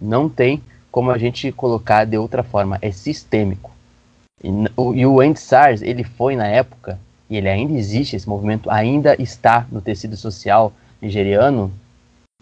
[0.00, 3.72] Não tem como a gente colocar de outra forma, é sistêmico.
[4.42, 8.70] E, o, e o EndSARS, ele foi na época, e ele ainda existe, esse movimento
[8.70, 11.72] ainda está no tecido social nigeriano,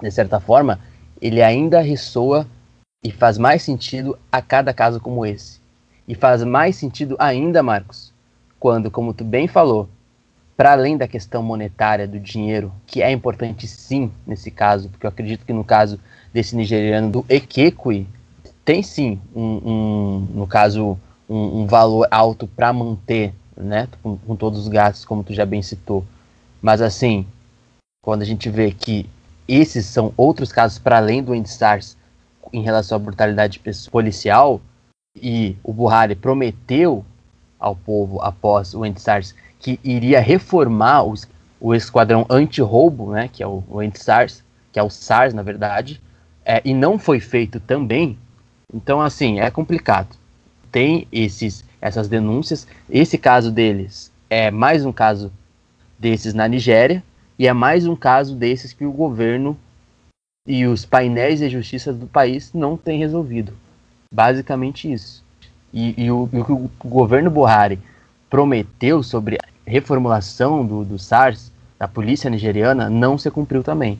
[0.02, 0.78] de certa forma,
[1.20, 2.46] ele ainda ressoa
[3.02, 5.60] e faz mais sentido a cada caso como esse.
[6.06, 8.12] E faz mais sentido ainda, Marcos,
[8.60, 9.88] quando, como tu bem falou,
[10.62, 15.08] para além da questão monetária do dinheiro, que é importante sim nesse caso, porque eu
[15.08, 15.98] acredito que no caso
[16.32, 18.06] desse nigeriano do Ekekui,
[18.64, 20.96] tem sim, um, um no caso,
[21.28, 25.44] um, um valor alto para manter, né, com, com, todos os gastos, como tu já
[25.44, 26.04] bem citou.
[26.62, 27.26] Mas assim,
[28.00, 29.10] quando a gente vê que
[29.48, 31.96] esses são outros casos para além do EndSARS
[32.52, 33.60] em relação à brutalidade
[33.90, 34.60] policial,
[35.20, 37.04] e o Buhari prometeu
[37.58, 41.28] ao povo após o EndSARS que iria reformar os,
[41.60, 46.00] o esquadrão anti-roubo, né, que é o, o anti-SARS, que é o SARS, na verdade,
[46.44, 48.18] é, e não foi feito também.
[48.74, 50.16] Então, assim, é complicado.
[50.72, 52.66] Tem esses, essas denúncias.
[52.90, 55.32] Esse caso deles é mais um caso
[55.96, 57.02] desses na Nigéria,
[57.38, 59.56] e é mais um caso desses que o governo
[60.46, 63.52] e os painéis de justiça do país não têm resolvido.
[64.12, 65.24] Basicamente isso.
[65.72, 67.78] E, e o, o, o governo Buhari
[68.28, 73.98] prometeu sobre reformulação do, do SARS, da polícia nigeriana, não se cumpriu também.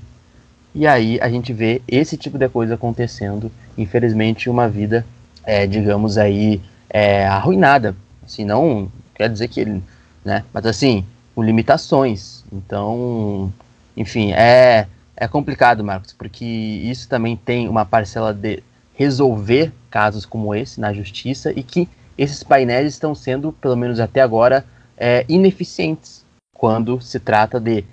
[0.74, 5.04] E aí a gente vê esse tipo de coisa acontecendo, infelizmente, uma vida,
[5.44, 7.94] é, digamos aí, é, arruinada.
[8.24, 9.82] Assim, não quer dizer que ele,
[10.24, 10.44] né?
[10.52, 12.44] Mas assim, com limitações.
[12.52, 13.52] Então,
[13.96, 14.86] enfim, é,
[15.16, 18.62] é complicado, Marcos, porque isso também tem uma parcela de
[18.94, 24.20] resolver casos como esse na justiça e que esses painéis estão sendo, pelo menos até
[24.20, 24.64] agora,
[24.96, 26.24] é, ineficientes
[26.54, 27.84] quando se trata de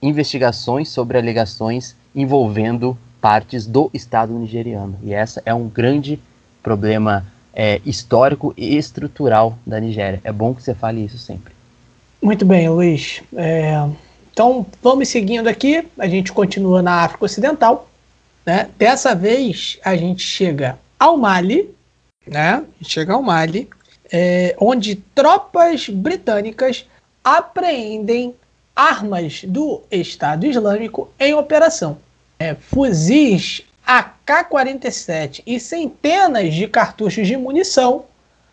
[0.00, 4.98] investigações sobre alegações envolvendo partes do Estado nigeriano.
[5.02, 6.20] E essa é um grande
[6.62, 10.20] problema é, histórico e estrutural da Nigéria.
[10.24, 11.54] É bom que você fale isso sempre.
[12.20, 13.22] Muito bem, Luiz.
[13.34, 13.88] É,
[14.32, 15.86] então, vamos seguindo aqui.
[15.98, 17.88] A gente continua na África Ocidental.
[18.44, 18.68] Né?
[18.76, 21.70] Dessa vez, a gente chega ao Mali,
[22.26, 22.64] né?
[22.82, 23.68] chega ao Mali,
[24.16, 26.86] é, onde tropas britânicas
[27.24, 28.32] apreendem
[28.76, 31.98] armas do Estado Islâmico em operação.
[32.38, 38.04] É, fuzis AK-47 e centenas de cartuchos de munição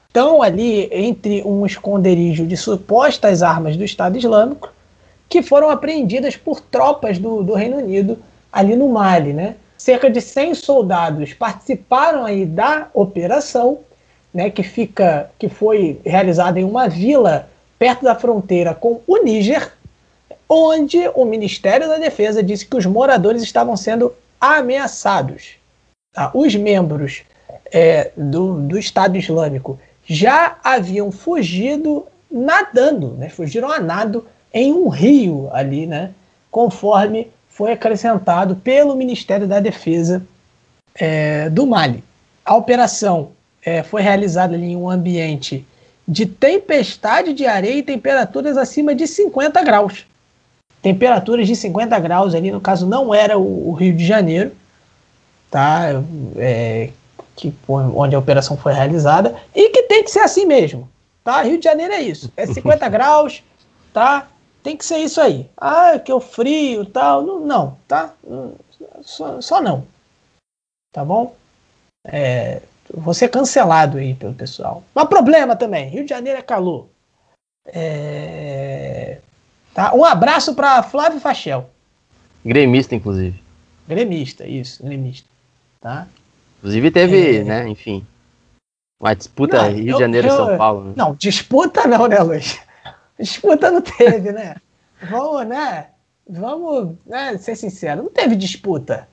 [0.08, 4.74] estão ali entre um esconderijo de supostas armas do Estado Islâmico
[5.30, 8.18] que foram apreendidas por tropas do, do Reino Unido
[8.52, 9.58] ali no Mali, né?
[9.78, 13.82] Cerca de 100 soldados participaram aí da operação
[14.34, 19.72] né, que fica, que foi realizada em uma vila perto da fronteira com o Níger,
[20.48, 25.56] onde o Ministério da Defesa disse que os moradores estavam sendo ameaçados.
[26.14, 26.32] Tá?
[26.34, 27.24] Os membros
[27.72, 33.30] é, do, do Estado Islâmico já haviam fugido nadando, né?
[33.30, 36.12] fugiram a nado em um rio ali, né?
[36.50, 40.22] conforme foi acrescentado pelo Ministério da Defesa
[40.96, 42.04] é, do Mali.
[42.44, 43.32] A operação
[43.62, 45.66] é, foi realizada ali em um ambiente
[46.08, 50.06] de tempestade de areia e temperaturas acima de 50 graus.
[50.82, 54.52] Temperaturas de 50 graus ali, no caso, não era o, o Rio de Janeiro,
[55.50, 56.02] tá?
[56.38, 56.90] É,
[57.36, 60.90] que, onde a operação foi realizada, e que tem que ser assim mesmo.
[61.24, 61.42] Tá?
[61.44, 62.32] Rio de Janeiro é isso.
[62.36, 63.44] É 50 graus,
[63.94, 64.28] tá?
[64.64, 65.50] Tem que ser isso aí.
[65.58, 67.24] Ah, que o frio tal.
[67.24, 68.14] Não, não tá?
[69.02, 69.86] Só, só não.
[70.92, 71.36] Tá bom?
[72.06, 72.62] É,
[72.94, 74.84] vou ser cancelado aí pelo pessoal.
[74.94, 76.88] Mas problema também, Rio de Janeiro é calor.
[77.66, 79.20] É...
[79.74, 79.94] Tá?
[79.94, 81.70] Um abraço para Flávio Fachel.
[82.44, 83.42] Gremista, inclusive.
[83.88, 85.28] Gremista, isso, gremista.
[85.80, 86.08] Tá?
[86.60, 87.44] Inclusive teve, é...
[87.44, 88.06] né, enfim,
[89.02, 90.84] uma disputa não, Rio de Janeiro e São Paulo.
[90.86, 90.94] Né?
[90.96, 92.60] Não, disputa não, né, Luiz?
[93.20, 94.56] Disputa não teve, né?
[95.10, 95.88] Vamos, né?
[96.30, 99.08] Vamos né, ser sincero, não teve disputa.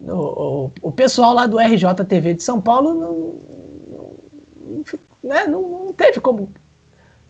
[0.00, 3.34] O, o, pessoal lá do RJTV de São Paulo não,
[3.90, 4.84] não,
[5.22, 6.50] né, não, não teve como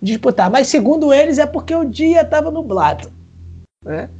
[0.02, 0.50] disputar.
[0.50, 3.10] Mas segundo eles é porque o dia estava nublado.
[3.82, 4.10] Né?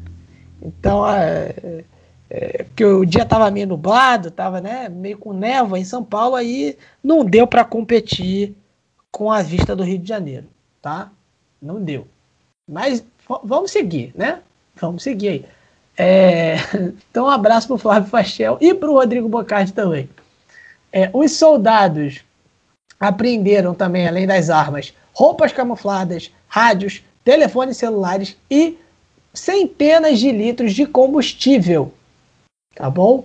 [0.63, 1.85] Então, é,
[2.31, 6.35] é, porque o dia estava meio nublado, estava né, meio com névoa em São Paulo,
[6.35, 8.55] aí não deu para competir
[9.11, 10.47] com a vista do Rio de Janeiro,
[10.81, 11.11] tá?
[11.61, 12.07] Não deu.
[12.69, 13.05] Mas
[13.45, 14.41] vamos seguir, né?
[14.77, 15.45] Vamos seguir aí.
[15.99, 16.55] É,
[17.11, 20.09] então, um abraço para o Flávio Fachel e para o Rodrigo Bocardi também.
[20.93, 22.21] É, os soldados
[22.99, 28.79] apreenderam também, além das armas, roupas camufladas, rádios, telefones celulares e
[29.35, 31.93] centenas de litros de combustível.
[32.75, 33.25] Tá bom?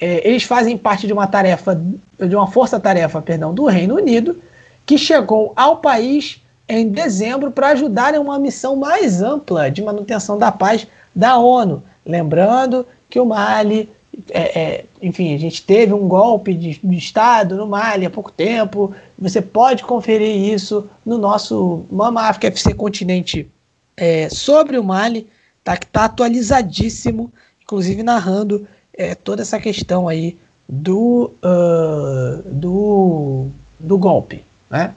[0.00, 1.80] É, eles fazem parte de uma tarefa,
[2.18, 4.40] de uma força-tarefa, perdão, do Reino Unido,
[4.84, 10.38] que chegou ao país em dezembro para ajudar em uma missão mais ampla de manutenção
[10.38, 11.82] da paz da ONU.
[12.04, 13.88] Lembrando que o Mali,
[14.30, 18.30] é, é, enfim, a gente teve um golpe de, de, Estado no Mali há pouco
[18.30, 18.94] tempo.
[19.18, 23.48] Você pode conferir isso no nosso Mama África FC Continente
[23.96, 25.28] é, sobre o Mali,
[25.62, 30.36] tá, que está atualizadíssimo, inclusive narrando é, toda essa questão aí
[30.68, 33.46] do, uh, do,
[33.78, 34.42] do golpe.
[34.70, 34.94] Né?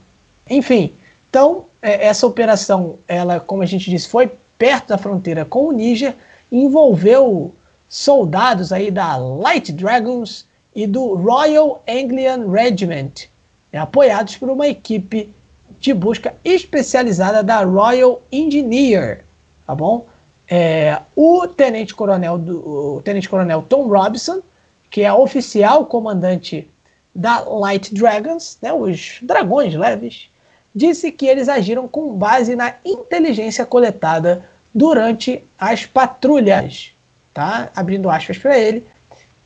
[0.50, 0.92] Enfim,
[1.30, 5.72] então, é, essa operação, ela, como a gente disse, foi perto da fronteira com o
[5.72, 6.16] Níger,
[6.64, 7.54] envolveu
[7.90, 13.28] soldados aí da Light Dragons e do Royal Anglian Regiment,
[13.72, 15.34] né, apoiados por uma equipe
[15.80, 19.24] de busca especializada da Royal Engineer,
[19.68, 20.06] tá bom?
[20.48, 24.42] É, o tenente coronel do, o tenente coronel Tom Robinson,
[24.90, 26.70] que é oficial comandante
[27.14, 30.30] da Light Dragons, né, os dragões leves,
[30.74, 34.46] disse que eles agiram com base na inteligência coletada
[34.76, 36.92] durante as patrulhas.
[37.34, 37.70] Tá?
[37.74, 38.86] Abrindo aspas para ele,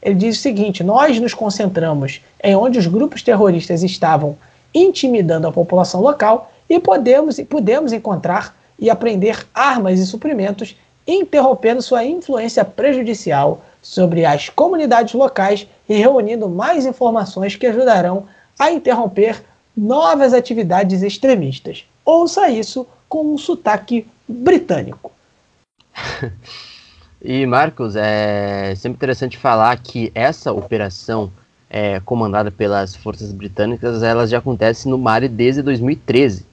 [0.01, 4.35] ele diz o seguinte: Nós nos concentramos em onde os grupos terroristas estavam
[4.73, 10.75] intimidando a população local e podemos, podemos encontrar e aprender armas e suprimentos,
[11.07, 18.25] interrompendo sua influência prejudicial sobre as comunidades locais e reunindo mais informações que ajudarão
[18.57, 19.43] a interromper
[19.75, 21.85] novas atividades extremistas.
[22.05, 25.11] Ouça isso com um sotaque britânico.
[27.21, 31.31] E Marcos, é sempre interessante falar que essa operação
[31.69, 36.45] é, comandada pelas forças britânicas, elas já acontece no Mali desde 2013.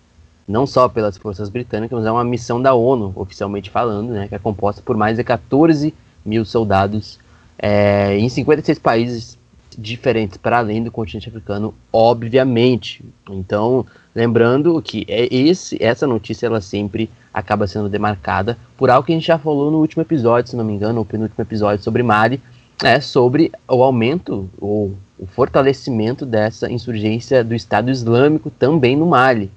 [0.46, 4.34] Não só pelas forças britânicas, mas é uma missão da ONU, oficialmente falando, né, que
[4.34, 5.92] é composta por mais de 14
[6.24, 7.18] mil soldados
[7.58, 9.38] é, em 56 países
[9.76, 13.04] diferentes para além do continente africano, obviamente.
[13.28, 13.84] Então,
[14.16, 19.14] lembrando que é esse, essa notícia ela sempre acaba sendo demarcada por algo que a
[19.14, 22.40] gente já falou no último episódio, se não me engano, ou penúltimo episódio sobre Mali,
[22.82, 29.50] é sobre o aumento ou o fortalecimento dessa insurgência do Estado Islâmico também no Mali,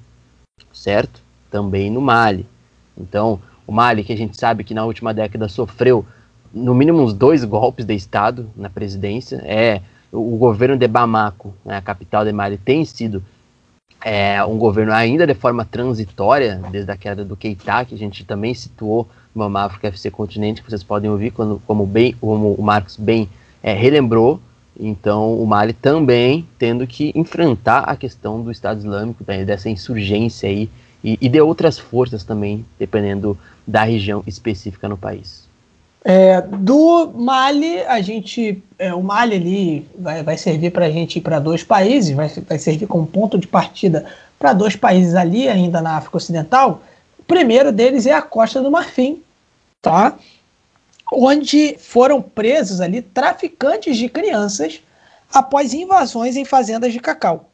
[0.74, 1.22] certo?
[1.50, 2.46] Também no Mali.
[2.98, 6.06] Então, o Mali, que a gente sabe que na última década sofreu
[6.54, 9.82] no mínimo uns dois golpes de Estado na presidência, é
[10.12, 13.24] o governo de Bamako, né, a capital de Mali, tem sido
[14.02, 18.24] é, um governo ainda de forma transitória, desde a queda do Keita, que a gente
[18.24, 22.54] também situou no Mama África FC Continente, que vocês podem ouvir quando, como, bem, como
[22.54, 23.30] o Marcos bem
[23.62, 24.40] é, relembrou.
[24.80, 30.48] Então, o Mali também tendo que enfrentar a questão do Estado Islâmico, né, dessa insurgência
[30.48, 30.70] aí,
[31.04, 35.49] e, e de outras forças também, dependendo da região específica no país.
[36.04, 38.64] É, do Mali, a gente.
[38.78, 42.30] É, o Mali ali vai, vai servir para a gente ir para dois países, vai,
[42.30, 44.06] vai servir como ponto de partida
[44.38, 46.82] para dois países ali, ainda na África Ocidental.
[47.18, 49.22] O primeiro deles é a Costa do Marfim,
[49.82, 50.18] tá?
[51.12, 54.82] Onde foram presos ali traficantes de crianças
[55.34, 57.50] após invasões em fazendas de cacau.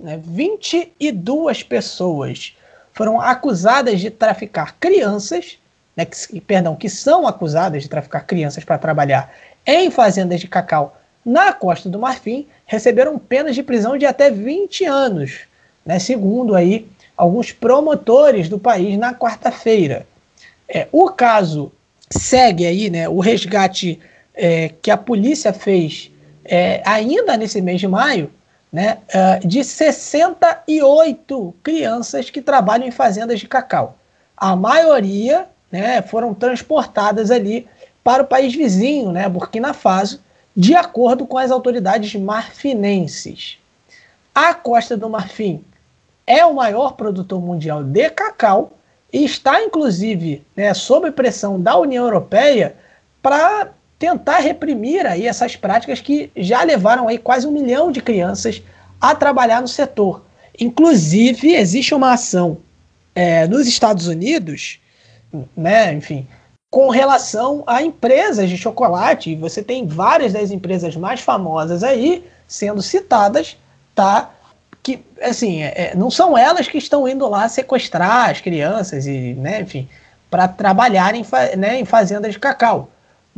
[0.00, 0.20] Né?
[0.22, 2.56] 22 pessoas
[2.92, 5.58] foram acusadas de traficar crianças
[5.96, 9.32] né, que, perdão, que são acusadas de traficar crianças para trabalhar
[9.66, 14.84] em fazendas de cacau na Costa do Marfim, receberam penas de prisão de até 20
[14.84, 15.40] anos,
[15.84, 20.06] né, segundo aí alguns promotores do país na quarta-feira.
[20.68, 21.72] É, o caso
[22.10, 24.00] segue aí, né, o resgate
[24.34, 26.10] é, que a polícia fez
[26.44, 28.30] é, ainda nesse mês de maio,
[28.70, 33.96] né, é, de 68 crianças que trabalham em fazendas de cacau.
[34.36, 37.66] A maioria né, foram transportadas ali
[38.04, 40.22] para o país vizinho, né, Burkina Faso,
[40.56, 43.58] de acordo com as autoridades marfinenses.
[44.32, 45.64] A Costa do Marfim
[46.24, 48.74] é o maior produtor mundial de cacau
[49.12, 52.76] e está, inclusive, né, sob pressão da União Europeia
[53.20, 58.62] para tentar reprimir aí essas práticas que já levaram aí quase um milhão de crianças
[59.00, 60.24] a trabalhar no setor.
[60.56, 62.58] Inclusive, existe uma ação
[63.12, 64.78] é, nos Estados Unidos,
[65.56, 66.26] né, enfim,
[66.70, 69.36] com relação a empresas de chocolate.
[69.36, 73.56] Você tem várias das empresas mais famosas aí sendo citadas,
[73.94, 74.30] tá?
[74.82, 79.34] Que, assim, é, é não são elas que estão indo lá sequestrar as crianças e,
[79.34, 79.88] né, enfim,
[80.28, 81.24] para trabalharem
[81.56, 82.90] né, em fazendas de cacau.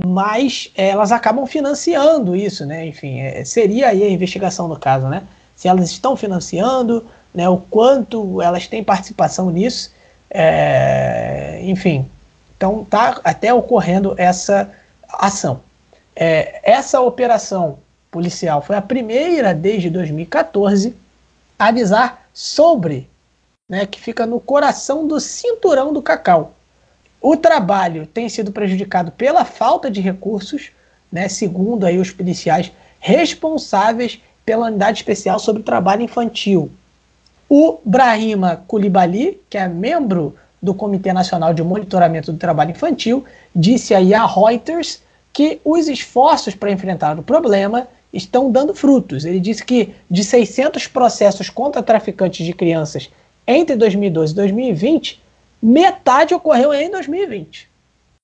[0.02, 2.86] Mas elas acabam financiando isso, né?
[2.86, 5.22] Enfim, é, seria aí a investigação no caso, né?
[5.54, 9.90] Se elas estão financiando, né, o quanto elas têm participação nisso,
[10.30, 12.08] é, enfim,
[12.56, 14.70] então está até ocorrendo essa
[15.08, 15.60] ação.
[16.14, 17.78] É, essa operação
[18.10, 20.94] policial foi a primeira desde 2014
[21.58, 23.08] a avisar sobre,
[23.68, 26.52] né, que fica no coração do cinturão do cacau.
[27.20, 30.70] O trabalho tem sido prejudicado pela falta de recursos,
[31.10, 36.70] né, segundo aí os policiais responsáveis pela unidade especial sobre o trabalho infantil.
[37.48, 43.24] O Brahima Koulibaly, que é membro do Comitê Nacional de Monitoramento do Trabalho Infantil,
[43.54, 45.00] disse aí a Reuters
[45.32, 49.24] que os esforços para enfrentar o problema estão dando frutos.
[49.24, 53.10] Ele disse que de 600 processos contra traficantes de crianças
[53.46, 55.22] entre 2012 e 2020,
[55.62, 57.68] metade ocorreu em 2020.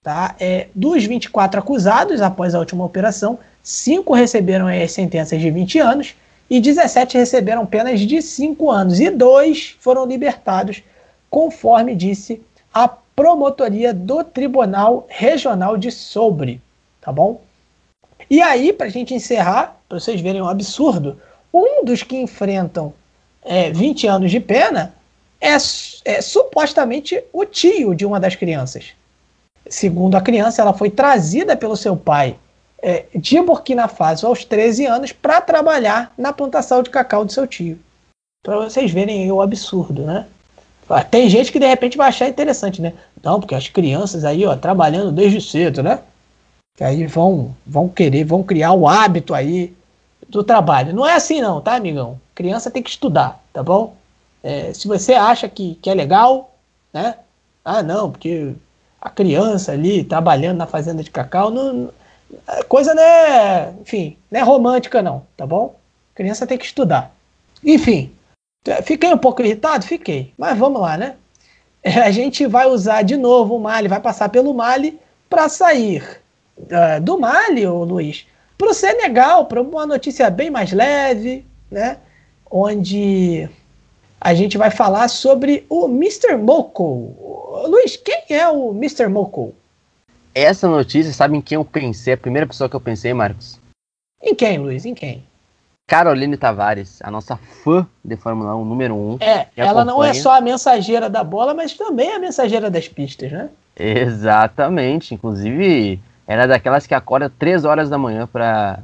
[0.02, 0.34] Tá?
[0.40, 6.14] É, dos 24 acusados após a última operação, cinco receberam as sentenças de 20 anos
[6.52, 10.82] e 17 receberam penas de 5 anos e dois foram libertados
[11.30, 12.42] conforme disse
[12.74, 16.60] a promotoria do Tribunal Regional de Sobre,
[17.00, 17.40] tá bom?
[18.28, 21.18] E aí, para a gente encerrar, para vocês verem um absurdo,
[21.54, 22.92] um dos que enfrentam
[23.42, 24.94] é, 20 anos de pena
[25.40, 25.56] é,
[26.04, 28.92] é supostamente o tio de uma das crianças.
[29.70, 32.36] Segundo a criança, ela foi trazida pelo seu pai
[32.82, 37.46] é, de Burkina Faso aos 13 anos para trabalhar na plantação de cacau do seu
[37.46, 37.78] tio.
[38.44, 40.26] Para vocês verem o absurdo, né?
[41.10, 42.92] Tem gente que de repente vai achar interessante, né?
[43.22, 46.00] Não, porque as crianças aí, ó, trabalhando desde cedo, né?
[46.76, 49.72] Que aí vão, vão querer, vão criar o hábito aí
[50.28, 50.92] do trabalho.
[50.92, 52.20] Não é assim não, tá, amigão?
[52.34, 53.94] Criança tem que estudar, tá bom?
[54.42, 56.52] É, se você acha que, que é legal,
[56.92, 57.14] né?
[57.64, 58.52] Ah, não, porque
[59.00, 61.90] a criança ali trabalhando na fazenda de cacau, não,
[62.68, 65.76] coisa não é, enfim, não é romântica não, tá bom?
[66.14, 67.14] criança tem que estudar.
[67.64, 68.12] Enfim,
[68.84, 69.84] Fiquei um pouco irritado?
[69.84, 70.32] Fiquei.
[70.38, 71.16] Mas vamos lá, né?
[71.84, 74.98] A gente vai usar de novo o Mali, vai passar pelo Mali
[75.28, 76.20] para sair
[76.56, 78.26] uh, do Mali, ô Luiz,
[78.56, 81.96] para o Senegal, para uma notícia bem mais leve, né?
[82.48, 83.48] Onde
[84.20, 86.36] a gente vai falar sobre o Mr.
[86.36, 87.64] Moko.
[87.66, 89.08] Luiz, quem é o Mr.
[89.08, 89.52] Moko?
[90.34, 92.14] Essa notícia, sabe em quem eu pensei?
[92.14, 93.60] A primeira pessoa que eu pensei, Marcos?
[94.22, 94.84] Em quem, Luiz?
[94.86, 95.24] Em quem?
[95.86, 99.18] Caroline Tavares, a nossa fã de Fórmula 1 número 1.
[99.20, 99.84] É, ela acompanha.
[99.84, 103.50] não é só a mensageira da bola, mas também a mensageira das pistas, né?
[103.76, 105.14] Exatamente.
[105.14, 108.78] Inclusive, ela é daquelas que acorda 3 horas da manhã para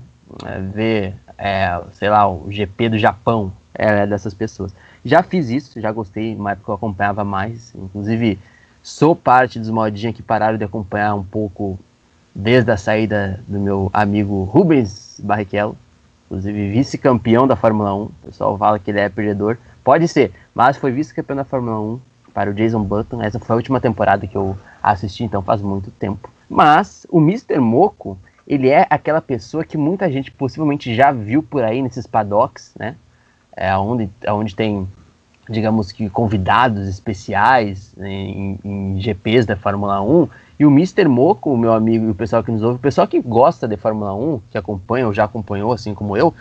[0.44, 3.52] é, ver, é, sei lá, o GP do Japão.
[3.72, 4.74] Ela é dessas pessoas.
[5.04, 7.72] Já fiz isso, já gostei, uma época eu acompanhava mais.
[7.74, 8.38] Inclusive,
[8.89, 11.78] sou parte dos modinhos que pararam de acompanhar um pouco
[12.35, 15.77] desde a saída do meu amigo Rubens Barrichello
[16.28, 18.02] inclusive vice-campeão da Fórmula 1.
[18.02, 19.56] O pessoal fala que ele é perdedor.
[19.82, 22.01] Pode ser, mas foi vice-campeão da Fórmula 1
[22.35, 23.23] para o Jason Button.
[23.23, 26.31] Essa foi a última temporada que eu assisti, então faz muito tempo.
[26.48, 27.59] Mas o Mr.
[27.59, 32.73] Moco, ele é aquela pessoa que muita gente possivelmente já viu por aí nesses paddocks,
[32.78, 32.94] né?
[33.56, 34.86] É onde, é onde tem,
[35.48, 41.06] digamos que, convidados especiais né, em, em GPs da Fórmula 1 e o Mr.
[41.06, 43.76] Moco, o meu amigo e o pessoal que nos ouve, o pessoal que gosta de
[43.76, 46.34] Fórmula 1, que acompanha ou já acompanhou, assim como eu,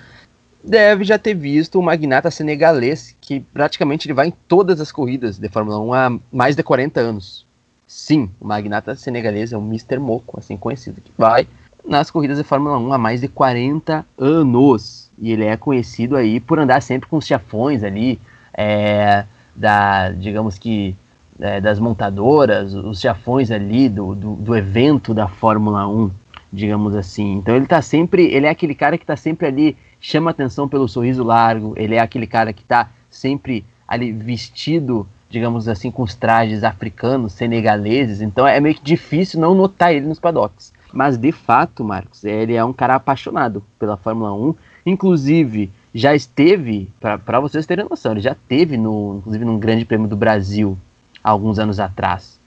[0.64, 5.38] deve já ter visto o magnata senegalês, que praticamente ele vai em todas as corridas
[5.38, 7.46] de Fórmula 1 há mais de 40 anos.
[7.88, 9.98] Sim, o magnata senegalês é o Mr.
[9.98, 11.48] Moco, assim conhecido, que vai
[11.88, 15.10] nas corridas de Fórmula 1 há mais de 40 anos.
[15.18, 18.20] E ele é conhecido aí por andar sempre com os chefões ali,
[18.58, 19.24] é,
[19.56, 20.96] da, digamos que,
[21.40, 26.10] é, das montadoras, os chafões ali do, do, do, evento da Fórmula 1,
[26.52, 27.36] digamos assim.
[27.36, 30.88] Então ele tá sempre, ele é aquele cara que tá sempre ali, chama atenção pelo
[30.88, 36.16] sorriso largo, ele é aquele cara que tá sempre ali vestido, digamos assim, com os
[36.16, 40.74] trajes africanos, senegaleses, então é meio que difícil não notar ele nos paddocks.
[40.92, 44.56] Mas de fato, Marcos, ele é um cara apaixonado pela Fórmula 1.
[44.86, 50.08] Inclusive, já esteve, para vocês terem noção, ele já teve no, inclusive num Grande Prêmio
[50.08, 50.78] do Brasil
[51.24, 52.40] alguns anos atrás.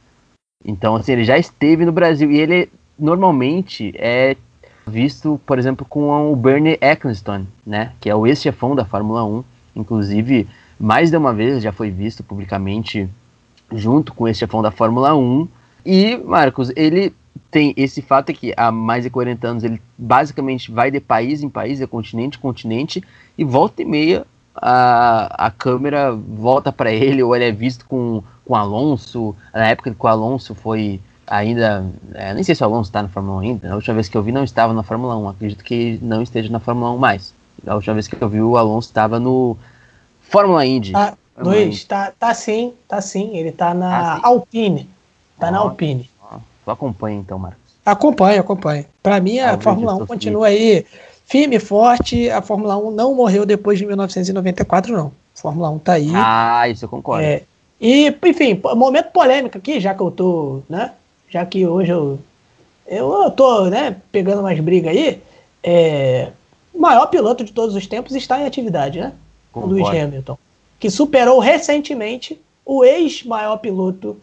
[0.64, 4.36] Então, assim, ele já esteve no Brasil e ele normalmente é
[4.86, 9.42] visto, por exemplo, com o Bernie Ecclestone, né, que é o ex-chefão da Fórmula 1.
[9.74, 10.48] Inclusive,
[10.78, 13.08] mais de uma vez já foi visto publicamente
[13.72, 15.48] junto com esse chefão da Fórmula 1.
[15.84, 17.12] E, Marcos, ele
[17.50, 21.48] tem esse fato que há mais de 40 anos ele basicamente vai de país em
[21.48, 23.02] país, de continente em continente,
[23.36, 28.22] e volta e meia a, a câmera volta para ele, ou ele é visto com,
[28.44, 32.88] com Alonso, na época que o Alonso foi ainda, é, nem sei se o Alonso
[32.88, 35.16] está na Fórmula 1 ainda, a última vez que eu vi não estava na Fórmula
[35.16, 37.34] 1, acredito que não esteja na Fórmula 1 mais.
[37.66, 39.56] A última vez que eu vi o Alonso estava no
[40.22, 40.92] Fórmula Indy.
[40.94, 44.88] Ah, Luiz, tá, tá sim, tá sim, ele tá na ah, Alpine,
[45.38, 46.10] tá na Alpine.
[46.22, 47.60] Oh, tu acompanha então, Marcos?
[47.84, 48.84] Acompanho, acompanho.
[49.02, 50.84] Para mim a ah, Fórmula 1 continua aí
[51.30, 55.12] firme e forte, a Fórmula 1 não morreu depois de 1994 não.
[55.36, 56.10] A Fórmula 1 tá aí.
[56.12, 57.24] Ah, isso eu concordo.
[57.24, 57.42] É,
[57.80, 60.90] e, enfim, momento polêmico aqui, já que eu tô, né,
[61.30, 62.18] já que hoje eu,
[62.86, 65.22] eu, tô né, pegando umas brigas aí,
[65.62, 66.30] é,
[66.74, 69.12] o maior piloto de todos os tempos está em atividade, né?
[69.54, 70.36] O Lewis Hamilton.
[70.80, 74.16] Que superou recentemente o ex-maior piloto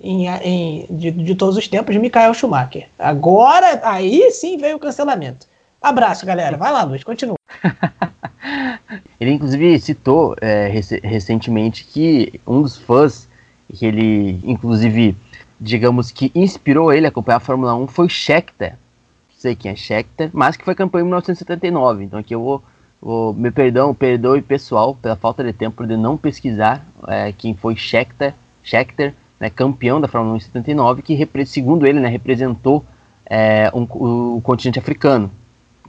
[0.00, 2.88] em, em, de, de, todos os tempos, Michael Schumacher.
[2.98, 5.46] Agora, aí sim veio o cancelamento.
[5.82, 6.56] Abraço, galera.
[6.56, 7.36] Vai lá, Luiz, continua.
[9.18, 13.28] ele, inclusive, citou é, rec recentemente que um dos fãs
[13.74, 15.16] que ele, inclusive,
[15.58, 18.72] digamos que inspirou ele a acompanhar a Fórmula 1 foi Scheckter.
[18.72, 22.04] Não sei quem é Scheckter, mas que foi campeão em 1979.
[22.04, 22.62] Então aqui eu vou,
[23.00, 27.74] vou me perdão, perdoe pessoal pela falta de tempo de não pesquisar é, quem foi
[27.74, 32.84] Scheckter, Scheckter né, campeão da Fórmula 1 em 79, que segundo ele né, representou
[33.26, 35.30] é, um, o, o continente africano.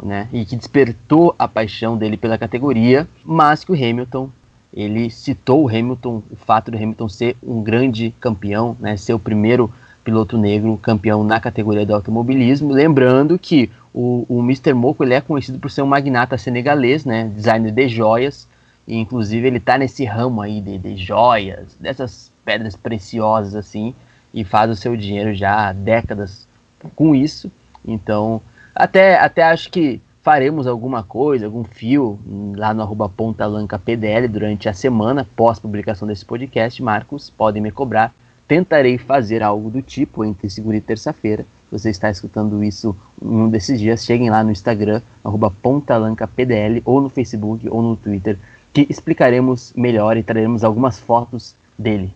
[0.01, 4.27] Né, e que despertou a paixão dele pela categoria, mas que o Hamilton
[4.73, 9.19] ele citou o Hamilton, o fato do Hamilton ser um grande campeão, né, ser o
[9.19, 9.71] primeiro
[10.03, 12.73] piloto negro campeão na categoria do automobilismo.
[12.73, 14.73] Lembrando que o, o Mr.
[14.73, 18.47] Moco ele é conhecido por ser um magnata senegalês, né, designer de joias,
[18.87, 23.93] e inclusive ele está nesse ramo aí de, de joias, dessas pedras preciosas assim,
[24.33, 26.47] e faz o seu dinheiro já há décadas
[26.95, 27.51] com isso.
[27.85, 28.41] Então,
[28.75, 32.17] até, até acho que faremos alguma coisa, algum fio
[32.55, 33.11] lá no arroba
[33.85, 36.81] PDL durante a semana pós publicação desse podcast.
[36.81, 38.13] Marcos, podem me cobrar.
[38.47, 41.45] Tentarei fazer algo do tipo entre segunda e terça-feira.
[41.71, 45.51] Você está escutando isso um desses dias, cheguem lá no Instagram, arroba
[46.35, 48.37] PDL, ou no Facebook, ou no Twitter,
[48.71, 52.13] que explicaremos melhor e traremos algumas fotos dele.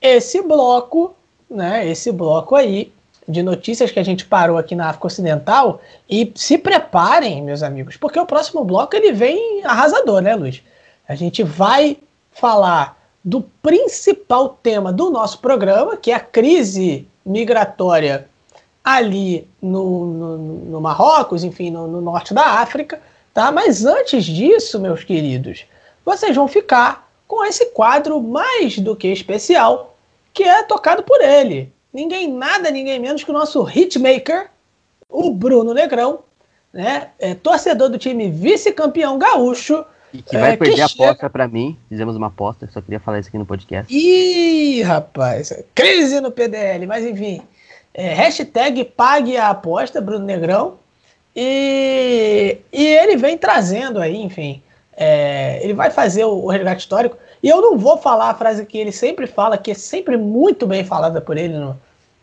[0.00, 1.14] Esse bloco,
[1.50, 2.92] né, esse bloco aí,
[3.28, 5.80] de notícias que a gente parou aqui na África Ocidental.
[6.08, 10.62] E se preparem, meus amigos, porque o próximo bloco ele vem arrasador, né, Luiz?
[11.08, 11.98] A gente vai
[12.32, 18.28] falar do principal tema do nosso programa, que é a crise migratória
[18.84, 23.00] ali no, no, no Marrocos, enfim, no, no norte da África,
[23.34, 23.50] tá?
[23.50, 25.64] Mas antes disso, meus queridos,
[26.04, 29.96] vocês vão ficar com esse quadro mais do que especial,
[30.32, 34.50] que é tocado por ele, ninguém nada, ninguém menos que o nosso hitmaker,
[35.08, 36.20] o Bruno Negrão,
[36.72, 37.08] né?
[37.18, 39.82] É, torcedor do time vice-campeão gaúcho.
[40.12, 41.30] E que vai é, perder que a aposta chega...
[41.30, 41.76] para mim.
[41.88, 43.92] Fizemos uma aposta, só queria falar isso aqui no podcast.
[43.92, 47.40] Ih, rapaz, crise no PDL, mas enfim.
[47.94, 50.74] É, hashtag pague a aposta, Bruno Negrão.
[51.34, 54.62] E, e ele vem trazendo aí, enfim.
[54.94, 57.16] É, ele vai fazer o, o resgate histórico.
[57.42, 60.66] E eu não vou falar a frase que ele sempre fala, que é sempre muito
[60.66, 61.76] bem falada por ele no,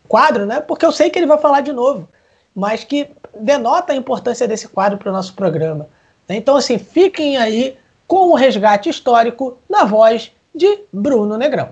[0.08, 0.60] quadro, né?
[0.60, 2.08] Porque eu sei que ele vai falar de novo,
[2.54, 5.88] mas que denota a importância desse quadro para o nosso programa.
[6.28, 7.76] Então, assim, fiquem aí
[8.06, 11.70] com o resgate histórico na voz de Bruno Negrão.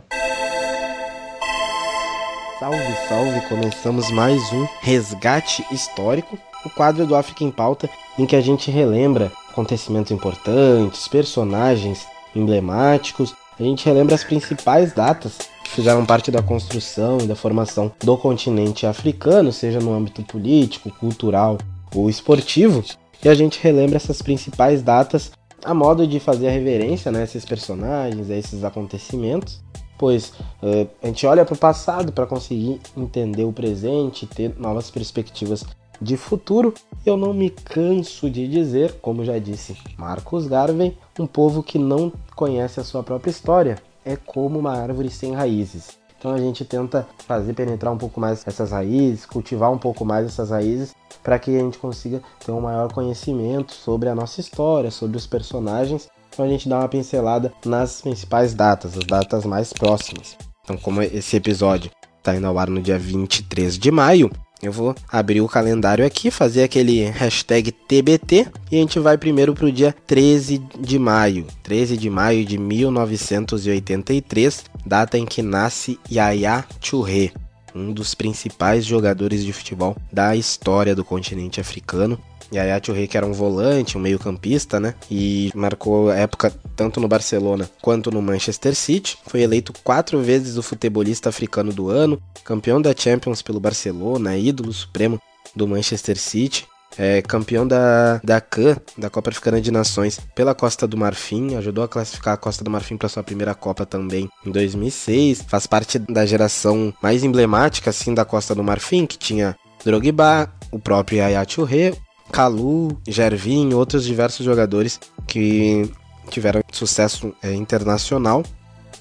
[2.58, 3.40] Salve, salve!
[3.48, 8.70] Começamos mais um Resgate Histórico, o quadro do África em Pauta, em que a gente
[8.70, 15.38] relembra acontecimentos importantes, personagens emblemáticos, a gente relembra as principais datas
[15.72, 21.56] fizeram parte da construção e da formação do continente africano, seja no âmbito político, cultural
[21.94, 22.84] ou esportivo,
[23.24, 25.32] e a gente relembra essas principais datas
[25.64, 29.62] a modo de fazer a reverência né, a esses personagens, a esses acontecimentos,
[29.96, 30.30] pois
[30.62, 35.64] uh, a gente olha para o passado para conseguir entender o presente, ter novas perspectivas
[36.02, 36.74] de futuro.
[37.06, 42.12] Eu não me canso de dizer, como já disse Marcos Garvey, um povo que não
[42.34, 45.98] conhece a sua própria história é como uma árvore sem raízes.
[46.18, 50.26] Então a gente tenta fazer penetrar um pouco mais essas raízes, cultivar um pouco mais
[50.26, 54.90] essas raízes, para que a gente consiga ter um maior conhecimento sobre a nossa história,
[54.90, 56.08] sobre os personagens.
[56.30, 60.36] Então a gente dá uma pincelada nas principais datas, as datas mais próximas.
[60.62, 64.30] Então, como esse episódio está indo ao ar no dia 23 de maio,
[64.62, 69.54] eu vou abrir o calendário aqui, fazer aquele hashtag TBT e a gente vai primeiro
[69.54, 71.48] para o dia 13 de maio.
[71.64, 77.32] 13 de maio de 1983, data em que nasce Yaya Touré,
[77.74, 82.16] um dos principais jogadores de futebol da história do continente africano.
[82.52, 84.94] Yaya Touré, que era um volante, um meio-campista, né?
[85.10, 89.18] E marcou época tanto no Barcelona quanto no Manchester City.
[89.26, 94.72] Foi eleito quatro vezes o futebolista africano do ano, campeão da Champions pelo Barcelona, ídolo
[94.72, 95.20] supremo
[95.54, 96.66] do Manchester City.
[96.98, 101.84] É, campeão da, da CAN, da Copa Africana de Nações, pela Costa do Marfim, ajudou
[101.84, 105.42] a classificar a Costa do Marfim para sua primeira Copa também em 2006.
[105.48, 110.78] Faz parte da geração mais emblemática assim da Costa do Marfim, que tinha Drogba, o
[110.78, 111.94] próprio Yaya Touré,
[112.30, 115.90] Calu, Gervinho, outros diversos jogadores que
[116.30, 118.42] tiveram sucesso é, internacional.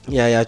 [0.08, 0.46] E a Yaya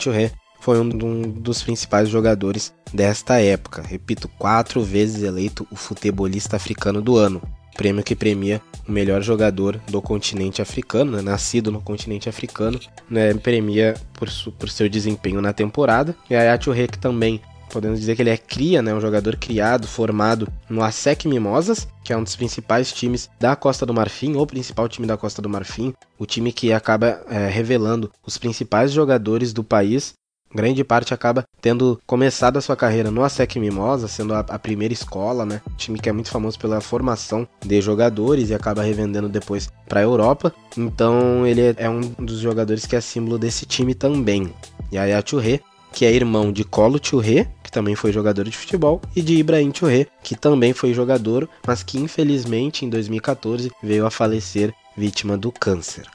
[0.60, 3.82] foi um, dos principais jogadores desta época.
[3.82, 7.42] Repito, quatro vezes eleito o futebolista africano do ano.
[7.76, 12.80] Prêmio que premia o melhor jogador do continente africano, né, nascido no continente africano,
[13.10, 14.30] né, premia por,
[14.60, 16.16] por, seu desempenho na temporada.
[16.30, 17.42] E a Yaya que também
[17.74, 22.14] podemos dizer que ele é cria, né, um jogador criado, formado no ASEC Mimosas, que
[22.14, 25.50] é um dos principais times da Costa do Marfim, ou principal time da Costa do
[25.50, 30.14] Marfim, o time que acaba é, revelando os principais jogadores do país.
[30.56, 34.93] Grande parte acaba tendo começado a sua carreira no ASEC Mimosa, sendo a, a primeira
[34.93, 35.60] escola, né?
[35.77, 40.03] time que é muito famoso pela formação de jogadores e acaba revendendo depois para a
[40.03, 40.53] Europa.
[40.77, 44.53] Então ele é um dos jogadores que é símbolo desse time também.
[44.92, 45.60] E a Touré,
[45.92, 50.08] que é irmão de Colo Touré, também foi jogador de futebol, e de Ibrahim Touré,
[50.22, 56.08] que também foi jogador, mas que infelizmente em 2014 veio a falecer vítima do câncer.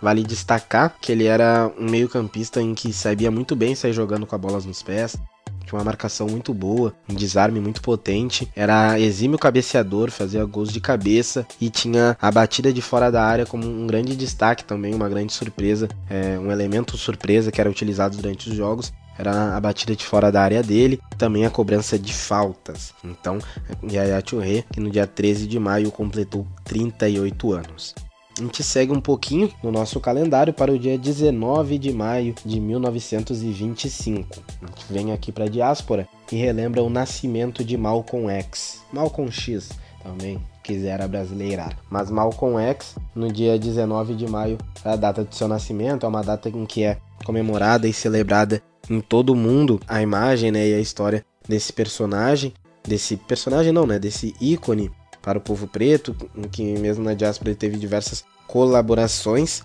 [0.00, 4.34] Vale destacar que ele era um meio-campista em que sabia muito bem sair jogando com
[4.34, 5.16] a bola nos pés,
[5.64, 10.80] tinha uma marcação muito boa, um desarme muito potente, era exímio cabeceador, fazia gols de
[10.80, 15.08] cabeça e tinha a batida de fora da área como um grande destaque também, uma
[15.08, 18.92] grande surpresa, é, um elemento surpresa que era utilizado durante os jogos
[19.22, 22.92] era a batida de fora da área dele, também a cobrança de faltas.
[23.04, 23.38] Então,
[23.82, 27.94] Yaya Touré, que no dia 13 de maio completou 38 anos.
[28.38, 32.58] A gente segue um pouquinho no nosso calendário para o dia 19 de maio de
[32.58, 34.42] 1925.
[34.62, 38.80] A gente vem aqui para a diáspora e relembra o nascimento de Malcolm X.
[38.90, 39.70] Malcolm X
[40.02, 41.76] também quisera brasileirar.
[41.90, 46.08] Mas Malcolm X, no dia 19 de maio, é a data de seu nascimento, é
[46.08, 50.74] uma data em que é comemorada e celebrada em todo mundo a imagem né, e
[50.74, 52.52] a história desse personagem,
[52.86, 54.90] desse personagem não, né, desse ícone
[55.22, 56.14] para o povo preto,
[56.50, 59.62] que mesmo na diáspora ele teve diversas colaborações.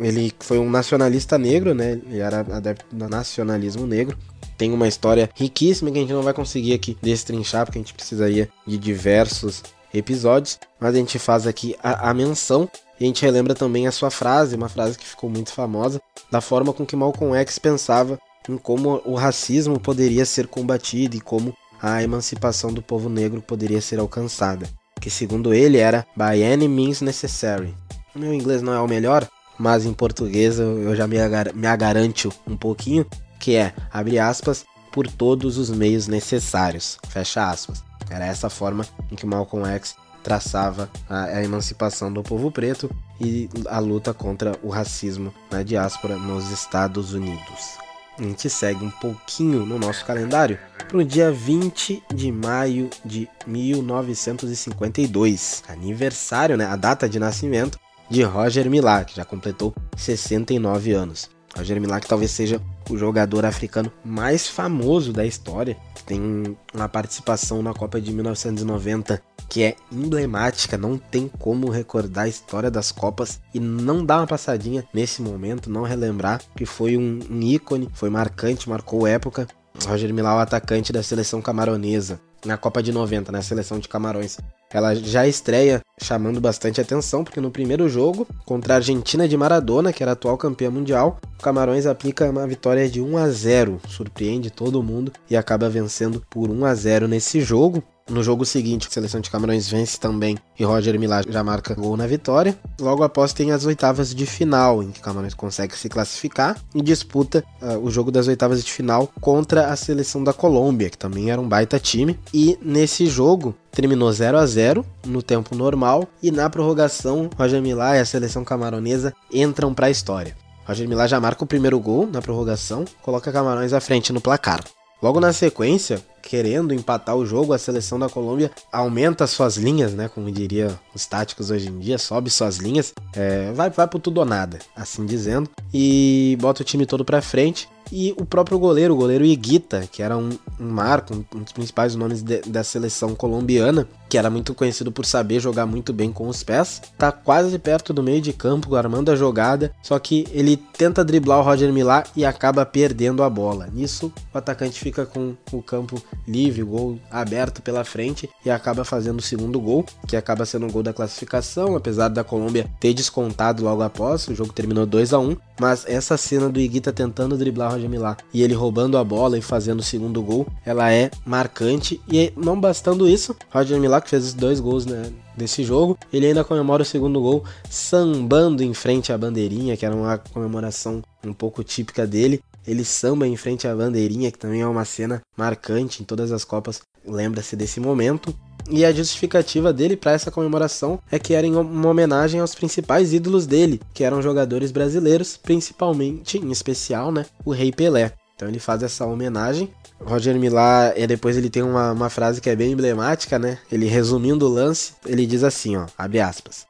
[0.00, 1.92] Ele foi um nacionalista negro, né?
[1.92, 4.18] Ele era adepto do nacionalismo negro.
[4.58, 7.94] Tem uma história riquíssima que a gente não vai conseguir aqui destrinchar, porque a gente
[7.94, 9.62] precisaria de diversos
[9.94, 13.92] episódios, mas a gente faz aqui a, a menção e a gente relembra também a
[13.92, 18.18] sua frase, uma frase que ficou muito famosa, da forma com que Malcolm X pensava
[18.48, 23.80] em como o racismo poderia ser combatido e como a emancipação do povo negro poderia
[23.80, 24.68] ser alcançada.
[25.00, 27.74] Que segundo ele era by any means necessary.
[28.14, 32.32] Meu inglês não é o melhor, mas em português eu já me, agar me agaranto
[32.46, 33.06] um pouquinho,
[33.38, 37.84] que é, abre aspas, por todos os meios necessários, fecha aspas.
[38.08, 43.48] Era essa forma em que Malcolm X traçava a, a, emancipação do povo preto e
[43.68, 47.85] a luta contra o racismo na diáspora nos Estados Unidos
[48.18, 53.28] a gente segue um pouquinho no nosso calendário para o dia 20 de maio de
[53.46, 57.78] 1952, aniversário, né, a data de nascimento
[58.08, 61.28] de Roger Milá, que já completou 69 anos.
[61.56, 67.60] Roger Milá que talvez seja o jogador africano mais famoso da história, tem uma participação
[67.62, 73.40] na Copa de 1990 que é emblemática, não tem como recordar a história das Copas
[73.54, 78.10] e não dar uma passadinha nesse momento, não relembrar que foi um, um ícone, foi
[78.10, 79.46] marcante, marcou época.
[79.84, 84.38] Roger Milá, o atacante da seleção camaronesa, na Copa de 90, na seleção de Camarões.
[84.72, 89.92] Ela já estreia chamando bastante atenção, porque no primeiro jogo, contra a Argentina de Maradona,
[89.92, 94.50] que era atual campeã mundial, o Camarões aplica uma vitória de 1 a 0, surpreende
[94.50, 97.82] todo mundo e acaba vencendo por 1 a 0 nesse jogo.
[98.08, 101.96] No jogo seguinte, a seleção de Camarões vence também e Roger Milá já marca gol
[101.96, 102.56] na vitória.
[102.80, 107.44] Logo após tem as oitavas de final, em que Camarões consegue se classificar e disputa
[107.60, 111.40] uh, o jogo das oitavas de final contra a seleção da Colômbia, que também era
[111.40, 112.16] um baita time.
[112.32, 117.96] E nesse jogo terminou 0 a 0 no tempo normal e na prorrogação Roger Milá
[117.96, 120.36] e a seleção camaronesa entram para a história.
[120.64, 124.62] Roger Milá já marca o primeiro gol na prorrogação, coloca Camarões à frente no placar.
[125.02, 130.08] Logo na sequência, querendo empatar o jogo, a seleção da Colômbia aumenta suas linhas, né?
[130.08, 134.18] Como diria os táticos hoje em dia, sobe suas linhas, é, vai, vai pro tudo
[134.18, 137.68] ou nada, assim dizendo, e bota o time todo pra frente.
[137.90, 141.52] E o próprio goleiro, o goleiro Iguita, que era um, um marco, um, um, dos
[141.52, 146.12] principais nomes de, da seleção colombiana, que era muito conhecido por saber jogar muito bem
[146.12, 150.26] com os pés, tá quase perto do meio de campo, armando a jogada, só que
[150.30, 153.68] ele tenta driblar o Roger Milá e acaba perdendo a bola.
[153.72, 158.84] Nisso, o atacante fica com o campo livre, o gol aberto pela frente e acaba
[158.84, 162.94] fazendo o segundo gol, que acaba sendo o gol da classificação, apesar da Colômbia ter
[162.94, 167.36] descontado logo após, o jogo terminou 2 a 1 mas essa cena do Iguita tentando
[167.36, 170.92] driblar o Roger Milá e ele roubando a bola e fazendo o segundo gol, ela
[170.92, 175.62] é marcante e não bastando isso, Roger Milá que fez os dois gols né, desse
[175.62, 180.18] jogo, ele ainda comemora o segundo gol sambando em frente à bandeirinha, que era uma
[180.18, 182.40] comemoração um pouco típica dele.
[182.66, 186.44] Ele samba em frente à bandeirinha, que também é uma cena marcante em todas as
[186.44, 188.34] copas, lembra-se desse momento.
[188.68, 193.46] E a justificativa dele para essa comemoração é que era uma homenagem aos principais ídolos
[193.46, 198.12] dele, que eram jogadores brasileiros, principalmente, em especial, né, o Rei Pelé.
[198.34, 199.70] Então ele faz essa homenagem.
[199.98, 203.58] Roger Milá, e depois ele tem uma, uma frase que é bem emblemática, né?
[203.72, 206.66] Ele resumindo o lance, ele diz assim, ó, abre aspas.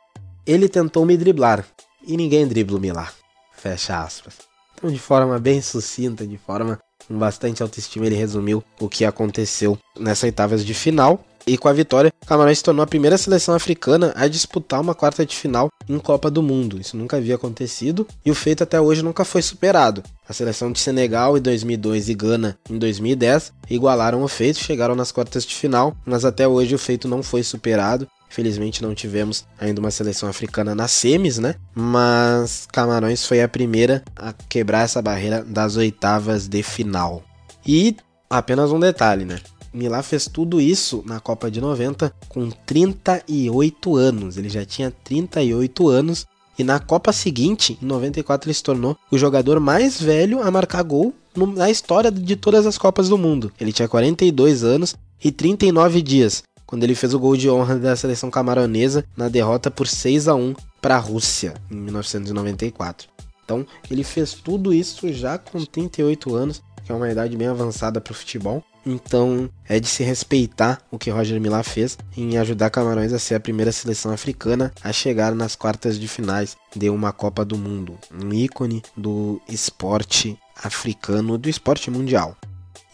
[0.46, 1.66] Ele tentou me driblar
[2.06, 3.12] e ninguém dribla o Milá.
[3.56, 4.34] Fecha aspas.
[4.76, 9.76] Então de forma bem sucinta, de forma com bastante autoestima, ele resumiu o que aconteceu
[9.98, 11.24] nessa oitavas de final.
[11.46, 15.24] E com a vitória, Camarões se tornou a primeira seleção africana a disputar uma quarta
[15.24, 16.80] de final em Copa do Mundo.
[16.80, 20.02] Isso nunca havia acontecido e o feito até hoje nunca foi superado.
[20.28, 25.12] A seleção de Senegal em 2002 e Gana em 2010 igualaram o feito, chegaram nas
[25.12, 28.08] quartas de final, mas até hoje o feito não foi superado.
[28.28, 31.54] Felizmente não tivemos ainda uma seleção africana nas semis, né?
[31.72, 37.22] Mas Camarões foi a primeira a quebrar essa barreira das oitavas de final.
[37.64, 37.96] E
[38.28, 39.38] apenas um detalhe, né?
[39.76, 44.38] Milá fez tudo isso na Copa de 90 com 38 anos.
[44.38, 46.26] Ele já tinha 38 anos
[46.58, 50.82] e na Copa seguinte, em 94, ele se tornou o jogador mais velho a marcar
[50.82, 51.12] gol
[51.54, 53.52] na história de todas as Copas do Mundo.
[53.60, 57.94] Ele tinha 42 anos e 39 dias, quando ele fez o gol de honra da
[57.94, 63.08] seleção camaronesa na derrota por 6 a 1 para a Rússia em 1994.
[63.44, 68.00] Então, ele fez tudo isso já com 38 anos, que é uma idade bem avançada
[68.00, 68.64] para o futebol.
[68.86, 73.34] Então é de se respeitar o que Roger Milá fez em ajudar Camarões a ser
[73.34, 77.98] a primeira seleção africana a chegar nas quartas de finais de uma Copa do Mundo,
[78.12, 82.36] um ícone do esporte africano, do esporte mundial.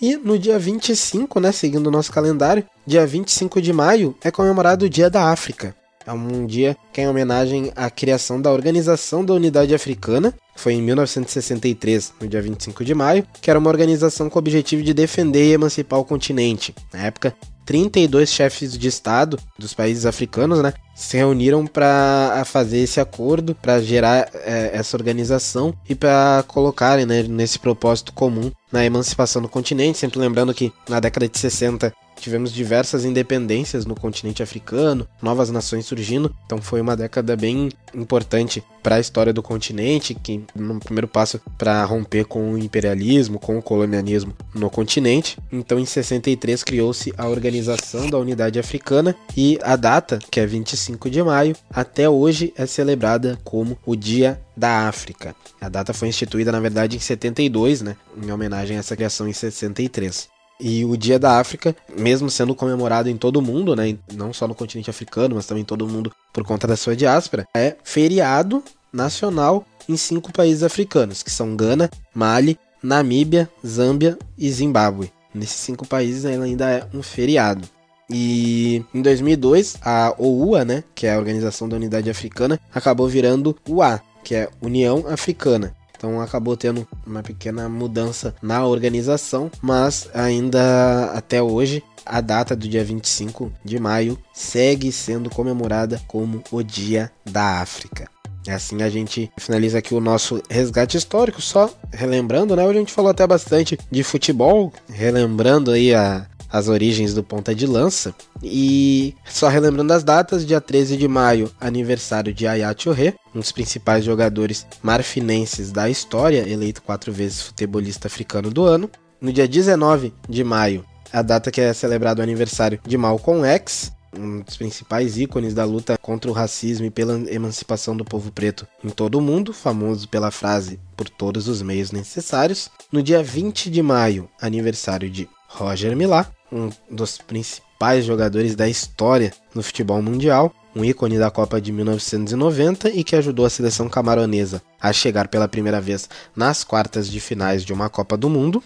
[0.00, 4.86] E no dia 25, né, seguindo o nosso calendário, dia 25 de maio é comemorado
[4.86, 5.76] o Dia da África.
[6.06, 10.74] É um dia que é em homenagem à criação da Organização da Unidade Africana, foi
[10.74, 14.92] em 1963, no dia 25 de maio, que era uma organização com o objetivo de
[14.92, 16.74] defender e emancipar o continente.
[16.92, 23.00] Na época, 32 chefes de Estado dos países africanos né, se reuniram para fazer esse
[23.00, 29.40] acordo, para gerar é, essa organização e para colocarem né, nesse propósito comum na emancipação
[29.40, 29.98] do continente.
[29.98, 31.92] Sempre lembrando que na década de 60
[32.22, 38.62] tivemos diversas independências no continente africano, novas nações surgindo, então foi uma década bem importante
[38.80, 43.58] para a história do continente, que no primeiro passo para romper com o imperialismo, com
[43.58, 45.36] o colonialismo no continente.
[45.50, 51.10] Então em 63 criou-se a Organização da Unidade Africana e a data, que é 25
[51.10, 55.34] de maio, até hoje é celebrada como o Dia da África.
[55.60, 59.32] A data foi instituída na verdade em 72, né, em homenagem a essa criação em
[59.32, 60.28] 63.
[60.64, 64.46] E o Dia da África, mesmo sendo comemorado em todo o mundo, né, não só
[64.46, 67.74] no continente africano, mas também em todo o mundo por conta da sua diáspora, é
[67.82, 75.12] feriado nacional em cinco países africanos, que são Gana, Mali, Namíbia, Zâmbia e Zimbábue.
[75.34, 77.68] Nesses cinco países ela ainda é um feriado.
[78.08, 83.56] E em 2002, a OUA, né, que é a Organização da Unidade Africana, acabou virando
[83.68, 85.74] UA, que é União Africana.
[86.02, 92.66] Então acabou tendo uma pequena mudança na organização, mas ainda até hoje a data do
[92.66, 98.10] dia 25 de maio segue sendo comemorada como o Dia da África.
[98.48, 102.64] Assim a gente finaliza aqui o nosso resgate histórico, só relembrando, né?
[102.64, 107.54] Hoje a gente falou até bastante de futebol, relembrando aí a, as origens do ponta
[107.54, 108.14] de lança.
[108.42, 113.50] E só relembrando as datas, dia 13 de maio, aniversário de Yaya Touré, um dos
[113.50, 118.90] principais jogadores marfinenses da história, eleito quatro vezes futebolista africano do ano.
[119.18, 123.92] No dia 19 de maio, a data que é celebrado o aniversário de Malcolm X,
[124.14, 128.66] um dos principais ícones da luta contra o racismo e pela emancipação do povo preto
[128.84, 132.70] em todo o mundo, famoso pela frase por todos os meios necessários.
[132.90, 139.32] No dia 20 de maio, aniversário de Roger Milá, um dos principais jogadores da história
[139.54, 144.62] no futebol mundial, um ícone da Copa de 1990 e que ajudou a seleção camaronesa
[144.80, 148.62] a chegar pela primeira vez nas quartas de finais de uma Copa do Mundo.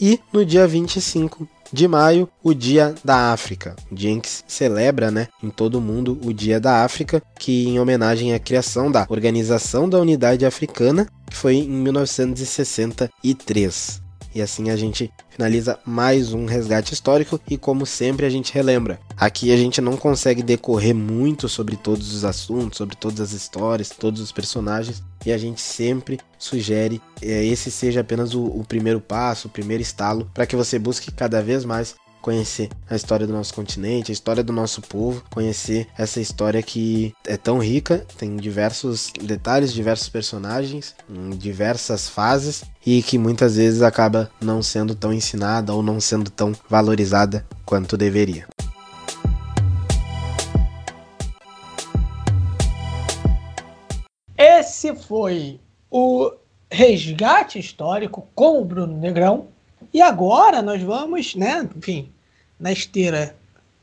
[0.00, 5.10] E no dia 25 de maio, o Dia da África, o dia em que celebra
[5.10, 9.06] né, em todo o mundo o Dia da África, que em homenagem à criação da
[9.08, 14.03] Organização da Unidade Africana, que foi em 1963.
[14.34, 18.98] E assim a gente finaliza mais um resgate histórico e como sempre a gente relembra.
[19.16, 23.90] Aqui a gente não consegue decorrer muito sobre todos os assuntos, sobre todas as histórias,
[23.90, 29.00] todos os personagens e a gente sempre sugere é, esse seja apenas o, o primeiro
[29.00, 31.94] passo, o primeiro estalo para que você busque cada vez mais
[32.24, 37.14] conhecer a história do nosso continente, a história do nosso povo, conhecer essa história que
[37.26, 40.96] é tão rica, tem diversos detalhes, diversos personagens,
[41.36, 46.52] diversas fases e que muitas vezes acaba não sendo tão ensinada ou não sendo tão
[46.66, 48.46] valorizada quanto deveria.
[54.34, 56.32] Esse foi o
[56.72, 59.48] resgate histórico com o Bruno Negrão.
[59.92, 62.13] E agora nós vamos, né, enfim,
[62.64, 63.36] na esteira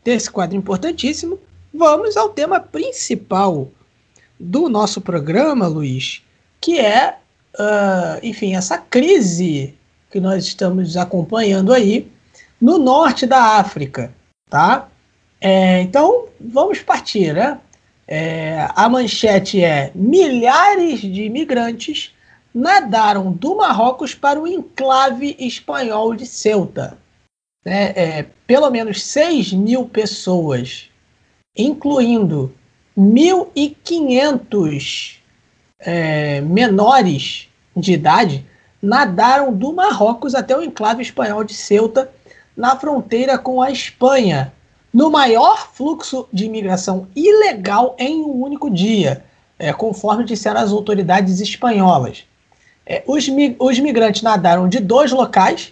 [0.03, 1.37] desse quadro importantíssimo,
[1.71, 3.69] vamos ao tema principal
[4.39, 6.23] do nosso programa, Luiz,
[6.59, 7.15] que é,
[7.59, 9.75] uh, enfim, essa crise
[10.09, 12.11] que nós estamos acompanhando aí
[12.59, 14.11] no norte da África,
[14.49, 14.89] tá?
[15.39, 17.59] É, então, vamos partir, né?
[18.07, 22.15] É, a manchete é: milhares de imigrantes
[22.51, 26.97] nadaram do Marrocos para o enclave espanhol de Ceuta
[27.63, 30.89] né, é, pelo menos 6 mil pessoas,
[31.55, 32.53] incluindo
[32.97, 35.19] 1.500
[35.79, 38.45] é, menores de idade,
[38.81, 42.09] nadaram do Marrocos até o enclave espanhol de Ceuta,
[42.55, 44.53] na fronteira com a Espanha,
[44.93, 49.23] no maior fluxo de imigração ilegal em um único dia,
[49.57, 52.25] é, conforme disseram as autoridades espanholas.
[52.85, 55.71] É, os, os migrantes nadaram de dois locais,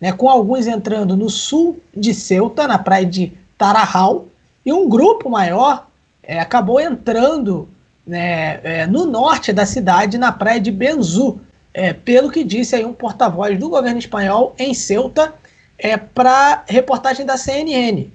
[0.00, 4.26] né, com alguns entrando no sul de Ceuta, na praia de Tarajal,
[4.64, 5.86] e um grupo maior
[6.22, 7.68] é, acabou entrando
[8.06, 11.40] né, é, no norte da cidade, na praia de Benzu,
[11.74, 15.34] é, pelo que disse aí um porta-voz do governo espanhol em Ceuta
[15.78, 18.08] é, para reportagem da CNN.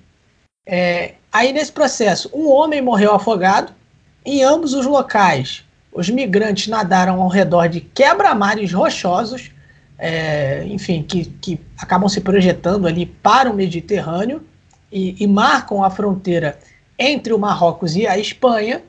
[0.66, 3.74] É, aí nesse processo, um homem morreu afogado.
[4.26, 9.52] Em ambos os locais, os migrantes nadaram ao redor de quebra-mares rochosos
[10.06, 14.44] é, enfim, que, que acabam se projetando ali para o Mediterrâneo
[14.92, 16.60] e, e marcam a fronteira
[17.00, 18.82] entre o Marrocos e a Espanha.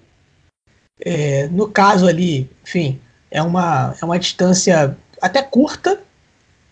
[1.01, 6.01] É, no caso ali, enfim, é uma, é uma distância até curta.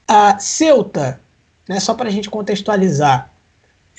[0.08, 1.20] A Ceuta,
[1.68, 3.30] né, só para a gente contextualizar,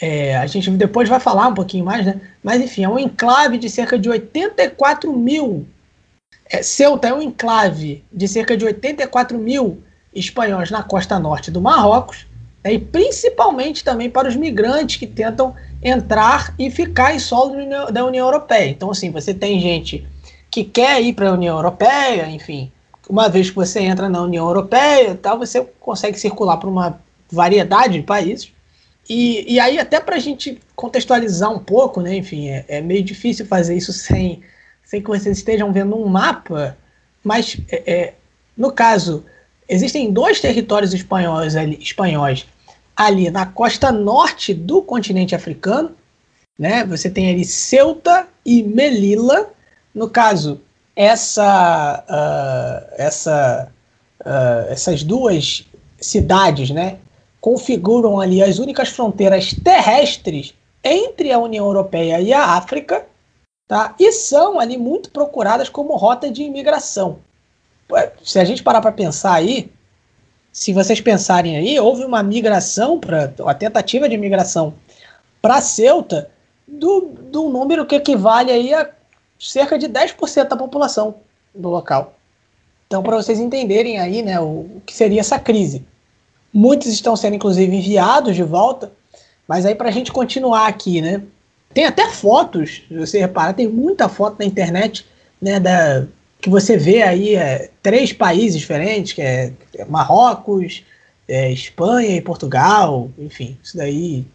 [0.02, 2.20] é, a gente depois vai falar um pouquinho mais, né?
[2.44, 5.66] Mas enfim, é um enclave de cerca de 84 mil.
[6.50, 9.82] É, Ceuta é um enclave de cerca de 84 mil
[10.16, 12.28] espanhóis na costa norte do Marrocos,
[12.64, 17.56] né, e principalmente também para os migrantes que tentam entrar e ficar em solo
[17.92, 18.70] da União Europeia.
[18.70, 20.08] Então, assim, você tem gente
[20.50, 22.72] que quer ir para a União Europeia, enfim,
[23.10, 28.00] uma vez que você entra na União Europeia, tal, você consegue circular por uma variedade
[28.00, 28.54] de países.
[29.10, 33.04] E, e aí, até para a gente contextualizar um pouco, né, enfim, é, é, meio
[33.04, 34.42] difícil fazer isso sem,
[34.86, 36.78] sem que vocês estejam vendo um mapa,
[37.22, 38.14] mas é, é
[38.56, 39.26] no caso
[39.74, 42.46] existem dois territórios espanhóis ali, espanhóis
[42.96, 45.92] ali na costa norte do continente africano.
[46.58, 46.86] Né?
[46.86, 49.50] Você tem ali Ceuta e Melilla.
[49.94, 50.62] No caso,
[50.96, 53.68] essa, uh, essa,
[54.22, 55.66] uh, essas duas
[56.00, 56.98] cidades né,
[57.42, 60.54] configuram ali as únicas fronteiras terrestres
[60.84, 63.06] entre a União Europeia e a África,
[63.68, 63.96] tá?
[64.00, 67.20] e são ali muito procuradas como rota de imigração
[68.24, 69.72] se a gente parar para pensar aí,
[70.52, 74.74] se vocês pensarem aí, houve uma migração, para a tentativa de migração
[75.42, 76.30] para Ceuta
[76.68, 78.90] do, do número que equivale aí a
[79.38, 81.16] cerca de 10% da população
[81.54, 82.16] do local.
[82.88, 85.86] Então, para vocês entenderem aí né, o, o, que seria essa crise.
[86.54, 88.92] Muitos estão sendo, inclusive, enviados de volta.
[89.48, 91.22] Mas aí para a gente continuar aqui, né?
[91.74, 95.06] Tem até fotos, se você reparar, tem muita foto na internet,
[95.42, 95.60] né?
[95.60, 96.06] Da,
[96.44, 100.84] que você vê aí é, três países diferentes, que é, é Marrocos,
[101.26, 104.26] é, Espanha e Portugal, enfim, isso daí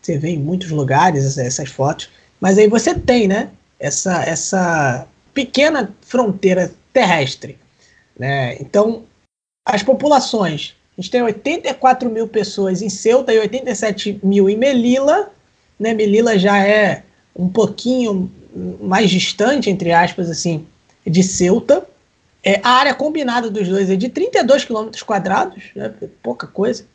[0.00, 2.08] você vê em muitos lugares essas fotos.
[2.40, 3.50] Mas aí você tem, né?
[3.78, 7.58] Essa, essa pequena fronteira terrestre.
[8.18, 8.56] Né?
[8.60, 9.02] Então,
[9.62, 10.74] as populações.
[10.96, 15.30] A gente tem 84 mil pessoas em Ceuta e 87 mil em Melilla.
[15.78, 15.92] Né?
[15.92, 17.02] Melilla já é
[17.36, 18.32] um pouquinho
[18.80, 20.66] mais distante, entre aspas, assim,
[21.08, 21.86] de Ceuta.
[22.42, 25.92] É, a área combinada dos dois é de 32 quilômetros quadrados, né?
[26.22, 26.86] pouca coisa.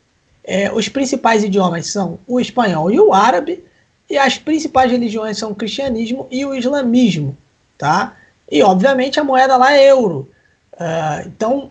[0.42, 3.64] É, os principais idiomas são o espanhol e o árabe,
[4.08, 7.36] e as principais religiões são o cristianismo e o islamismo,
[7.78, 8.16] tá?
[8.50, 10.28] E obviamente a moeda lá é euro.
[10.74, 11.70] Uh, então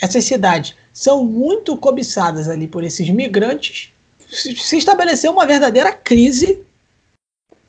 [0.00, 3.92] essas cidades são muito cobiçadas ali por esses migrantes.
[4.28, 6.64] Se, se estabeleceu uma verdadeira crise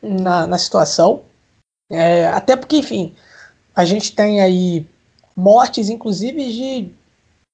[0.01, 1.23] na, na situação,
[1.91, 3.14] é, até porque, enfim,
[3.80, 4.85] a gente tem aí
[5.33, 6.91] mortes, inclusive de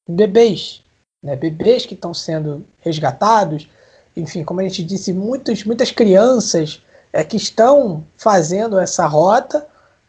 [0.09, 0.81] bebês,
[1.23, 1.35] né?
[1.35, 3.69] bebês que estão sendo resgatados,
[4.17, 6.81] enfim, como a gente disse, muitos, muitas crianças
[7.13, 9.67] é, que estão fazendo essa rota,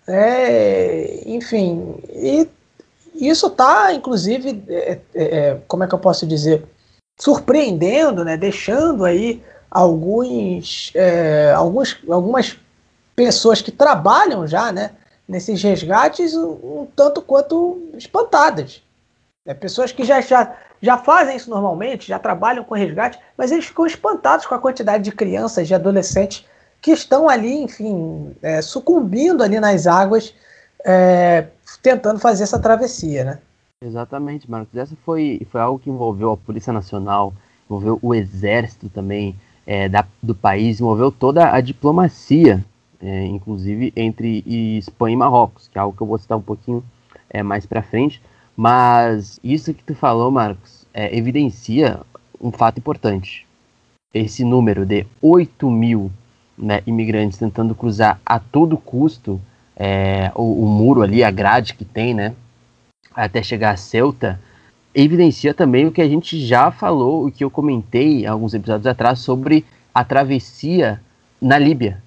[0.09, 2.49] é, enfim, e
[3.15, 6.65] isso está, inclusive, é, é, é, como é que eu posso dizer,
[7.21, 12.57] surpreendendo, né, deixando aí alguns, é, alguns, algumas
[13.15, 14.93] pessoas que trabalham já, né,
[15.29, 18.83] nesses resgates um, um tanto quanto espantadas.
[19.45, 23.67] É, pessoas que já, já já fazem isso normalmente, já trabalham com resgate, mas eles
[23.67, 26.45] ficam espantados com a quantidade de crianças, de adolescentes
[26.81, 30.35] que estão ali, enfim, é, sucumbindo ali nas águas,
[30.85, 31.47] é,
[31.83, 33.39] tentando fazer essa travessia, né?
[33.83, 34.77] Exatamente, Marcos.
[34.77, 37.33] Essa foi, foi algo que envolveu a Polícia Nacional,
[37.67, 39.35] envolveu o Exército também
[39.67, 42.65] é, da, do país, envolveu toda a diplomacia,
[43.01, 44.43] é, inclusive entre
[44.79, 46.83] Espanha e Marrocos, que é algo que eu vou citar um pouquinho
[47.29, 48.21] é, mais para frente.
[48.57, 52.01] Mas isso que tu falou, Marcos, é, evidencia
[52.41, 53.47] um fato importante.
[54.15, 56.11] Esse número de 8 mil
[56.57, 59.41] né, imigrantes tentando cruzar a todo custo
[59.77, 62.35] é, o, o, muro ali, a grade que tem, né,
[63.15, 64.41] até chegar a Ceuta,
[64.95, 69.19] evidencia também o que a gente já falou, o que eu comentei alguns episódios atrás
[69.19, 71.01] sobre a travessia
[71.41, 72.03] na Líbia,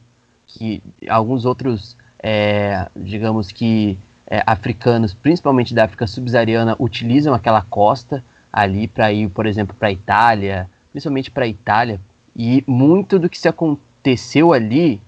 [0.50, 8.24] que alguns outros, é, digamos que é, africanos, principalmente da África subsaariana, utilizam aquela costa
[8.52, 12.00] ali para ir, por exemplo, para a Itália, principalmente para a Itália.
[12.36, 15.02] E muito do que se aconteceu ali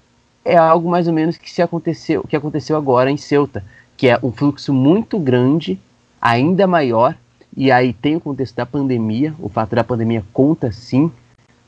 [0.43, 3.63] é algo mais ou menos que se aconteceu, que aconteceu agora em Ceuta,
[3.97, 5.79] que é um fluxo muito grande,
[6.19, 7.15] ainda maior,
[7.55, 11.11] e aí tem o contexto da pandemia, o fato da pandemia conta sim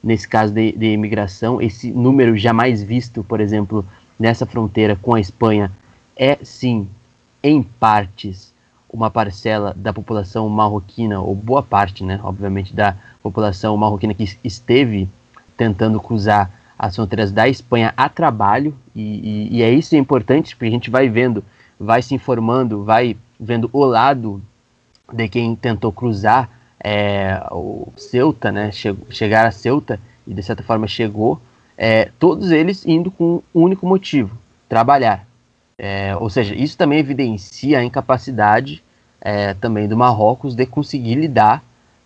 [0.03, 3.85] nesse caso de, de imigração, esse número jamais visto, por exemplo,
[4.19, 5.71] nessa fronteira com a Espanha
[6.15, 6.89] é sim
[7.41, 8.53] em partes,
[8.91, 15.09] uma parcela da população marroquina, ou boa parte, né, obviamente, da população marroquina que esteve
[15.57, 20.55] tentando cruzar as fronteiras da Espanha a trabalho, e, e, e é isso é importante,
[20.55, 21.43] porque a gente vai vendo,
[21.79, 24.41] vai se informando, vai vendo o lado
[25.11, 26.49] de quem tentou cruzar
[26.83, 31.39] é, o Ceuta, né, che chegar a Ceuta, e de certa forma chegou,
[31.77, 34.37] é, todos eles indo com um único motivo,
[34.67, 35.25] trabalhar.
[35.77, 38.83] É, ou seja, isso também evidencia a incapacidade
[39.19, 41.63] é, também do Marrocos de conseguir lidar,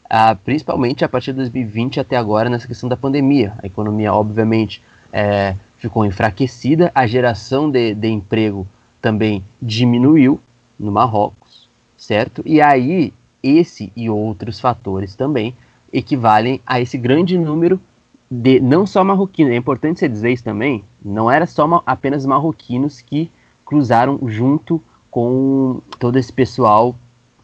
[0.10, 3.54] a, principalmente a partir de 2020 até agora, nessa questão da pandemia.
[3.62, 4.82] A economia, obviamente,
[5.12, 8.68] é, ficou enfraquecida, a geração de, de emprego
[9.02, 10.40] também diminuiu
[10.80, 12.42] no Marrocos, certo?
[12.46, 13.14] E aí,
[13.48, 15.56] esse e outros fatores também
[15.92, 17.80] equivalem a esse grande número
[18.30, 23.00] de não só marroquinos, é importante você dizer isso também, não era só apenas marroquinos
[23.00, 23.32] que
[23.66, 26.96] cruzaram junto com todo esse pessoal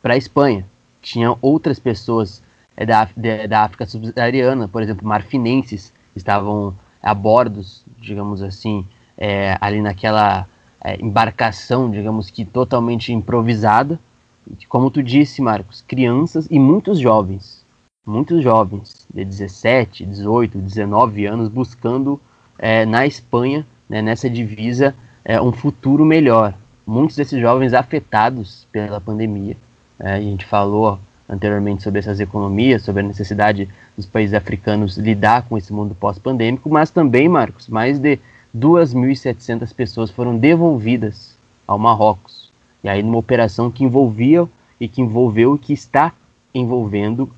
[0.02, 0.66] para a Espanha.
[1.02, 2.42] Tinha outras pessoas
[2.76, 3.08] é, da,
[3.50, 7.62] da África subsaariana, por exemplo, marfinenses, estavam a bordo,
[7.98, 8.86] digamos assim,
[9.18, 10.48] é, ali naquela
[10.84, 14.00] é, embarcação, digamos que totalmente improvisada.
[14.68, 17.64] Como tu disse, Marcos, crianças e muitos jovens,
[18.06, 22.20] muitos jovens de 17, 18, 19 anos buscando
[22.58, 26.54] é, na Espanha, né, nessa divisa, é, um futuro melhor.
[26.86, 29.56] Muitos desses jovens afetados pela pandemia.
[30.00, 31.00] É, a gente falou
[31.30, 36.70] anteriormente sobre essas economias, sobre a necessidade dos países africanos lidar com esse mundo pós-pandêmico,
[36.70, 38.20] mas também, Marcos, mais de
[38.56, 42.43] 2.700 pessoas foram devolvidas ao Marrocos.
[42.84, 44.48] E aí numa operação que envolvia
[44.80, 46.14] e que envolveu e que está
[46.54, 47.30] envolvendo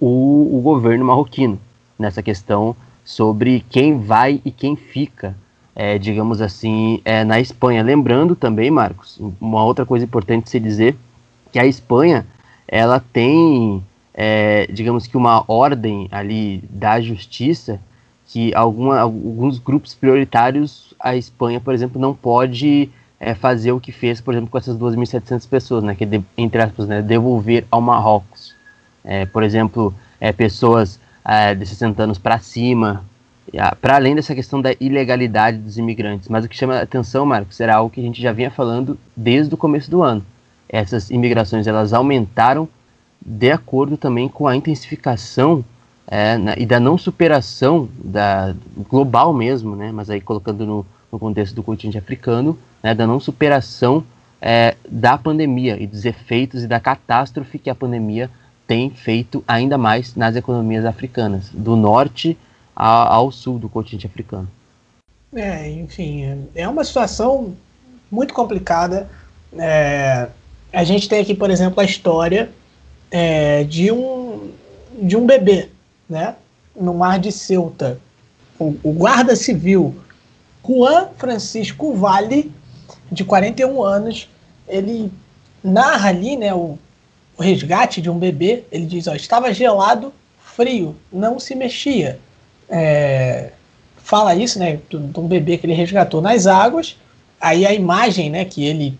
[0.00, 1.58] o, o governo marroquino
[1.98, 5.36] nessa questão sobre quem vai e quem fica,
[5.74, 7.82] é, digamos assim, é, na Espanha.
[7.82, 10.96] Lembrando também, Marcos, uma outra coisa importante se dizer,
[11.50, 12.26] que a Espanha,
[12.66, 13.82] ela tem,
[14.14, 17.80] é, digamos que uma ordem ali da justiça,
[18.26, 22.90] que alguma, alguns grupos prioritários, a Espanha, por exemplo, não pode
[23.22, 26.60] é, fazer o que fez, por exemplo, com essas 2.700 pessoas, né, que é, entre
[26.60, 28.52] aspas, né, devolver ao Marrocos.
[29.04, 33.04] É, por exemplo, é, pessoas é, de 60 anos para cima,
[33.80, 36.28] para além dessa questão da ilegalidade dos imigrantes.
[36.28, 38.98] Mas o que chama a atenção, Marcos, era algo que a gente já vinha falando
[39.16, 40.24] desde o começo do ano.
[40.68, 42.68] Essas imigrações elas aumentaram
[43.24, 45.64] de acordo também com a intensificação
[46.08, 48.54] é, na, e da não superação da
[48.88, 49.92] global mesmo, né?
[49.92, 52.94] Mas aí colocando no, no contexto do continente africano, né?
[52.94, 54.02] Da não superação
[54.40, 58.30] é, da pandemia e dos efeitos e da catástrofe que a pandemia
[58.66, 62.36] tem feito ainda mais nas economias africanas, do norte
[62.74, 64.48] ao sul do continente africano.
[65.34, 67.54] É, enfim, é uma situação
[68.10, 69.10] muito complicada.
[69.58, 70.28] É,
[70.72, 72.50] a gente tem aqui, por exemplo, a história
[73.10, 74.50] é, de, um,
[75.02, 75.68] de um bebê,
[76.08, 76.34] né,
[76.74, 78.00] no mar de Ceuta.
[78.58, 79.94] O, o guarda civil
[80.66, 82.52] Juan Francisco Vale,
[83.10, 84.28] de 41 anos,
[84.68, 85.12] ele
[85.62, 86.78] narra ali né, o,
[87.36, 88.64] o resgate de um bebê.
[88.70, 92.18] Ele diz: ó, estava gelado, frio, não se mexia.
[92.68, 93.50] É,
[93.96, 96.96] fala isso, né, de um bebê que ele resgatou nas águas.
[97.40, 98.98] Aí a imagem, né, que ele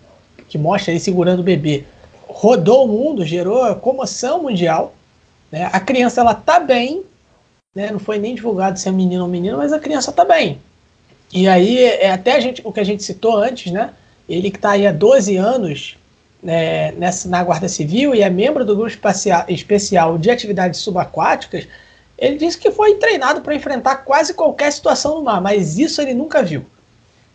[0.48, 1.86] que mostra ele segurando o bebê
[2.32, 4.94] rodou o mundo, gerou comoção mundial.
[5.50, 5.68] Né?
[5.72, 7.04] A criança ela tá bem,
[7.74, 7.90] né?
[7.90, 10.58] Não foi nem divulgado se é menino ou menino, mas a criança tá bem.
[11.32, 13.90] E aí é até a gente, o que a gente citou antes, né?
[14.28, 15.96] Ele que está aí há 12 anos
[16.42, 18.92] né, nessa, na Guarda Civil e é membro do grupo
[19.48, 21.68] especial de atividades subaquáticas,
[22.18, 26.14] ele disse que foi treinado para enfrentar quase qualquer situação no mar, mas isso ele
[26.14, 26.64] nunca viu.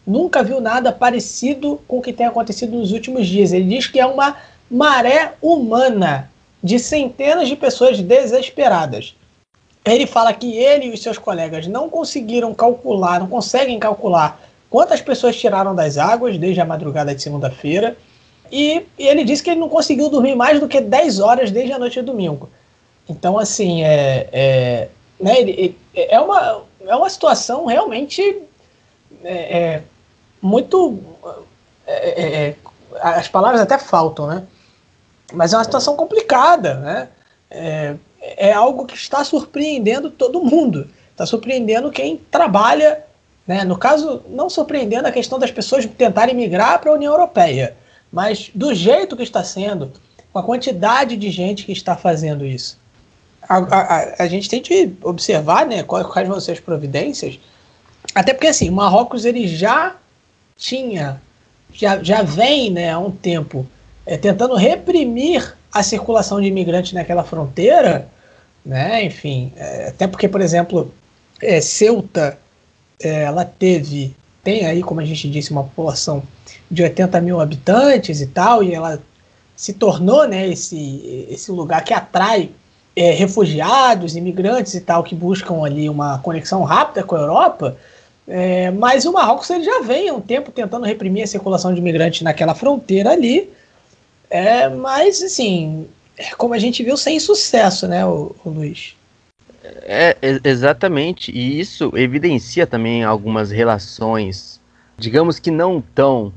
[0.06, 3.51] Nunca viu nada parecido com o que tem acontecido nos últimos dias.
[3.51, 4.38] Ele diz que é uma
[4.69, 6.30] maré humana
[6.64, 9.16] de centenas de pessoas desesperadas.
[9.93, 15.01] Ele fala que ele e os seus colegas não conseguiram calcular, não conseguem calcular quantas
[15.01, 17.98] pessoas tiraram das águas desde a madrugada de segunda-feira
[18.51, 21.74] e, e, ele disse que ele não conseguiu dormir mais do que 10 horas desde
[21.74, 22.49] a noite de domingo.
[23.09, 28.41] Então, assim, é, é, né, ele, é, uma, é uma situação realmente
[29.24, 29.83] é, é
[30.41, 30.99] muito.
[31.85, 32.56] É, é, é,
[33.01, 34.43] as palavras até faltam, né?
[35.33, 37.99] Mas é uma situação complicada, né?
[38.35, 40.89] É, algo que está surpreendendo todo mundo.
[41.11, 43.03] Está surpreendendo quem trabalha,
[43.45, 43.64] né?
[43.64, 47.75] No caso, não surpreendendo a questão das pessoas tentarem migrar para a União Europeia
[48.11, 49.91] mas do jeito que está sendo,
[50.31, 52.77] com a quantidade de gente que está fazendo isso.
[53.47, 57.39] A, a, a gente tem que observar né, quais, quais vão ser as providências,
[58.14, 59.95] até porque assim, Marrocos ele já
[60.57, 61.22] tinha,
[61.73, 63.65] já, já vem né, há um tempo
[64.06, 68.09] é, tentando reprimir a circulação de imigrantes naquela fronteira,
[68.66, 70.94] né, enfim, é, até porque, por exemplo,
[71.42, 72.38] é, Ceuta,
[73.02, 76.24] é, ela teve, tem aí, como a gente disse, uma população
[76.69, 79.02] de 80 mil habitantes e tal, e ela
[79.56, 82.52] se tornou né, esse, esse lugar que atrai
[82.95, 87.77] é, refugiados, imigrantes e tal, que buscam ali uma conexão rápida com a Europa.
[88.27, 91.80] É, mas o Marrocos ele já vem há um tempo tentando reprimir a circulação de
[91.80, 93.50] imigrantes naquela fronteira ali.
[94.30, 95.88] É, mas, assim,
[96.37, 98.95] como a gente viu, sem sucesso, né, o, o Luiz?
[99.63, 101.31] É, exatamente.
[101.31, 104.61] E isso evidencia também algumas relações,
[104.97, 106.33] digamos que não tão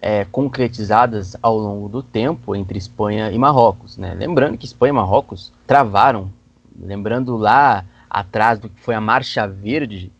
[0.00, 3.96] é, concretizadas ao longo do tempo entre Espanha e Marrocos.
[3.96, 4.14] Né?
[4.14, 6.32] Lembrando que Espanha e Marrocos travaram,
[6.78, 10.10] lembrando lá atrás do que foi a Marcha Verde,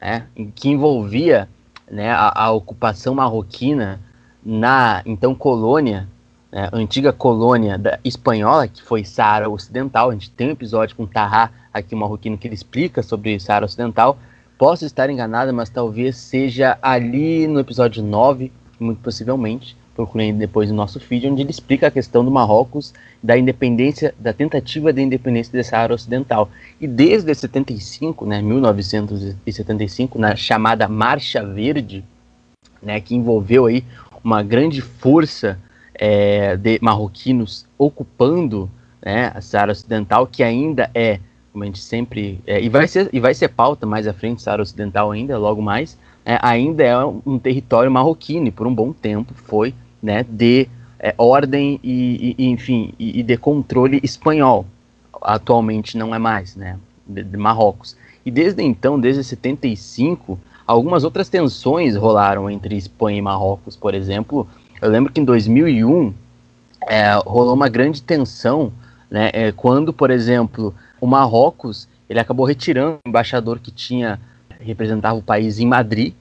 [0.00, 1.48] né, que envolvia
[1.90, 4.00] né, a, a, ocupação marroquina
[4.44, 6.08] na então colônia,
[6.52, 10.10] né, antiga colônia da, espanhola, que foi Saara Ocidental.
[10.10, 14.18] A gente tem um episódio com Tahá, aqui marroquino, que ele explica sobre Saara Ocidental.
[14.58, 20.76] Posso estar enganado, mas talvez seja ali no episódio 9 muito possivelmente, procurem depois no
[20.76, 25.52] nosso feed, onde ele explica a questão do Marrocos, da independência, da tentativa de independência
[25.52, 26.48] dessa área ocidental.
[26.80, 32.02] E desde 75, né, 1975, na chamada Marcha Verde,
[32.82, 33.84] né, que envolveu aí
[34.24, 35.58] uma grande força
[36.00, 38.70] é, de marroquinos ocupando
[39.04, 41.20] né, a Saara Ocidental, que ainda é,
[41.52, 42.40] como a gente sempre.
[42.46, 45.60] É, e, vai ser, e vai ser pauta mais à frente, Saara Ocidental ainda, logo
[45.60, 50.66] mais, é, ainda é um território marroquino e por um bom tempo foi né, de
[50.98, 54.64] é, ordem e, e enfim e, e, de controle espanhol.
[55.20, 57.94] Atualmente não é mais, né, de, de, Marrocos.
[58.24, 64.48] E desde então, desde 75, algumas outras tensões rolaram entre Espanha e Marrocos, por exemplo.
[64.80, 66.14] Eu lembro que em 2001
[66.88, 68.72] é, rolou uma grande tensão,
[69.10, 74.18] né, é, quando, por exemplo, o Marrocos ele acabou retirando o embaixador que tinha
[74.60, 76.12] representava o país em Madrid,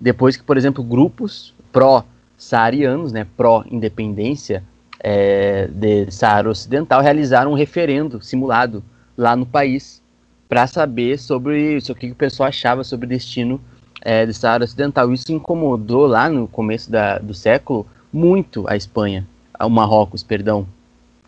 [0.00, 4.62] depois que, por exemplo, grupos pró-saarianos, né, pró-independência
[5.00, 8.82] é, de Saara Ocidental, realizaram um referendo simulado
[9.16, 10.02] lá no país
[10.48, 13.60] para saber sobre, o que o pessoal achava sobre o destino
[14.00, 15.12] é, de Saara Ocidental.
[15.12, 19.26] Isso incomodou lá no começo da, do século muito a Espanha,
[19.60, 20.66] o Marrocos, perdão.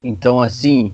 [0.03, 0.93] Então, assim,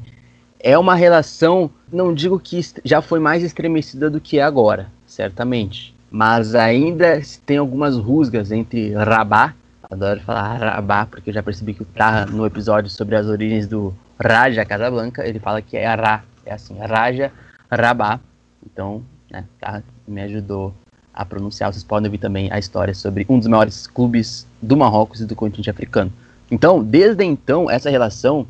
[0.59, 5.95] é uma relação, não digo que já foi mais estremecida do que é agora, certamente.
[6.11, 11.83] Mas ainda tem algumas rusgas entre Rabá, adoro falar Rabá, porque eu já percebi que
[11.83, 16.25] o Praha, no episódio sobre as origens do Raja Casablanca, ele fala que é Ra,
[16.45, 17.31] é assim, Raja
[17.71, 18.19] Rabá.
[18.65, 20.75] Então, né, tá, me ajudou
[21.17, 21.73] a pronunciar.
[21.73, 25.35] Vocês podem ouvir também a história sobre um dos maiores clubes do Marrocos e do
[25.35, 26.13] continente africano.
[26.51, 28.47] Então, desde então, essa relação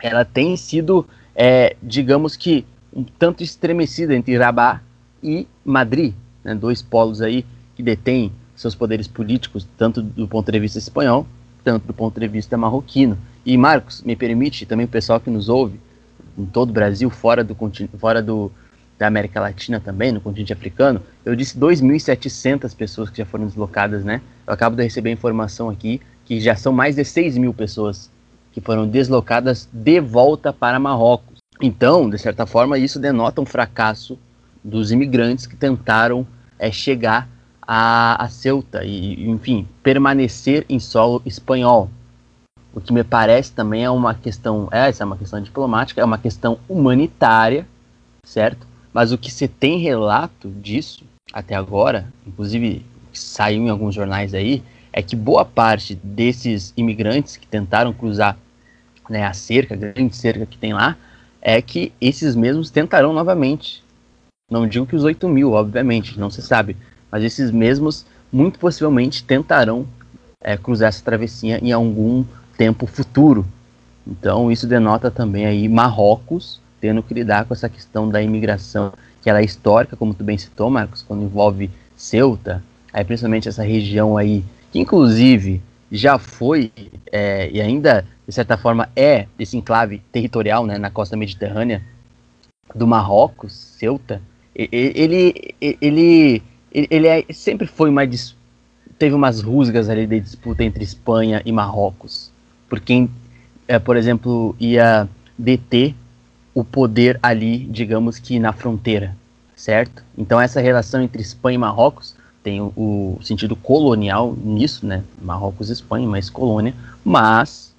[0.00, 4.80] ela tem sido, é, digamos que, um tanto estremecida entre Rabat
[5.22, 7.44] e Madrid, né, dois polos aí
[7.74, 11.26] que detêm seus poderes políticos, tanto do ponto de vista espanhol,
[11.64, 13.18] tanto do ponto de vista marroquino.
[13.44, 15.78] E Marcos, me permite, também o pessoal que nos ouve,
[16.38, 17.56] em todo o Brasil, fora do,
[17.98, 18.50] fora do,
[18.98, 24.04] da América Latina também, no continente africano, eu disse 2.700 pessoas que já foram deslocadas,
[24.04, 24.22] né?
[24.46, 28.10] Eu acabo de receber informação aqui que já são mais de 6 mil pessoas
[28.52, 31.38] que foram deslocadas de volta para Marrocos.
[31.60, 34.18] Então, de certa forma, isso denota um fracasso
[34.64, 36.26] dos imigrantes que tentaram
[36.58, 37.28] é, chegar
[37.62, 41.90] a, a Ceuta e, enfim, permanecer em solo espanhol.
[42.72, 46.18] O que me parece também é uma questão, essa é uma questão diplomática, é uma
[46.18, 47.66] questão humanitária,
[48.24, 48.66] certo?
[48.96, 54.62] Mas o que se tem relato disso até agora, inclusive saiu em alguns jornais aí,
[54.90, 58.38] é que boa parte desses imigrantes que tentaram cruzar
[59.10, 60.96] né, a cerca, a grande cerca que tem lá,
[61.42, 63.84] é que esses mesmos tentarão novamente
[64.50, 66.74] não digo que os 8 mil, obviamente, não se sabe.
[67.12, 69.86] Mas esses mesmos, muito possivelmente, tentarão
[70.40, 72.24] é, cruzar essa travessia em algum
[72.56, 73.44] tempo futuro.
[74.06, 79.30] Então, isso denota também aí Marrocos tendo que lidar com essa questão da imigração, que
[79.30, 84.16] ela é histórica, como tu bem citou, Marcos, quando envolve Ceuta, aí principalmente essa região
[84.16, 86.70] aí, que inclusive já foi
[87.10, 91.82] é, e ainda, de certa forma, é esse enclave territorial né, na costa mediterrânea
[92.74, 94.20] do Marrocos, Ceuta,
[94.54, 94.70] ele,
[95.60, 98.06] ele, ele, ele é, sempre foi uma
[98.98, 102.30] teve umas rusgas ali de disputa entre Espanha e Marrocos,
[102.68, 103.10] por quem,
[103.68, 105.94] é, por exemplo, ia deter
[106.56, 109.14] o poder ali, digamos que na fronteira,
[109.54, 110.02] certo?
[110.16, 115.04] Então essa relação entre Espanha e Marrocos tem o, o sentido colonial nisso, né?
[115.20, 116.72] Marrocos Espanha, mas colônia,
[117.04, 117.74] mas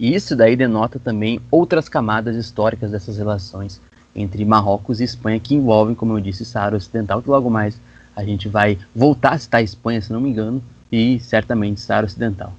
[0.00, 3.80] isso daí denota também outras camadas históricas dessas relações
[4.16, 7.80] entre Marrocos e Espanha, que envolvem, como eu disse, Saara Ocidental, que logo mais
[8.16, 12.06] a gente vai voltar a citar a Espanha, se não me engano, e certamente Saara
[12.06, 12.52] Ocidental.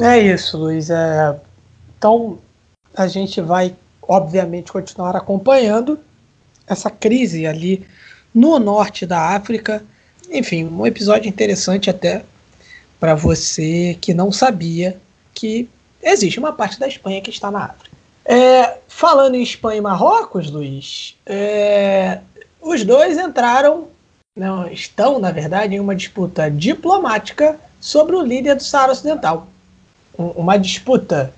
[0.00, 0.90] É isso, Luiz.
[0.90, 1.38] É...
[1.96, 2.38] Então,
[2.96, 3.72] a gente vai,
[4.08, 5.98] obviamente, continuar acompanhando
[6.66, 7.86] essa crise ali
[8.34, 9.84] no norte da África.
[10.30, 12.24] Enfim, um episódio interessante até
[12.98, 14.98] para você que não sabia
[15.34, 15.68] que
[16.02, 17.96] existe uma parte da Espanha que está na África.
[18.24, 22.20] É, falando em Espanha e Marrocos, Luiz, é,
[22.60, 23.88] os dois entraram,
[24.34, 29.46] não, estão, na verdade, em uma disputa diplomática sobre o líder do Saara Ocidental.
[30.18, 31.32] Um, uma disputa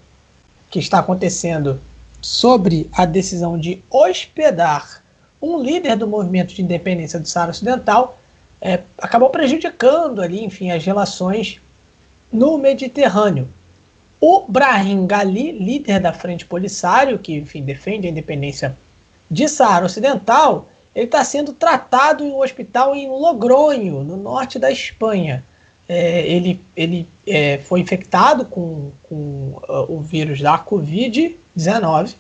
[0.70, 1.78] que está acontecendo
[2.20, 5.02] sobre a decisão de hospedar
[5.40, 8.18] um líder do movimento de independência do Saara Ocidental
[8.60, 11.60] é, acabou prejudicando ali, enfim, as relações
[12.32, 13.48] no Mediterrâneo.
[14.20, 18.76] O Brahim Gali, líder da Frente Polisário, que enfim, defende a independência
[19.30, 24.70] de Saara Ocidental, ele está sendo tratado em um hospital em Logronho, no norte da
[24.70, 25.44] Espanha.
[25.88, 30.58] É, ele ele é, foi infectado com, com uh, o vírus da
[31.58, 32.14] Covid-19,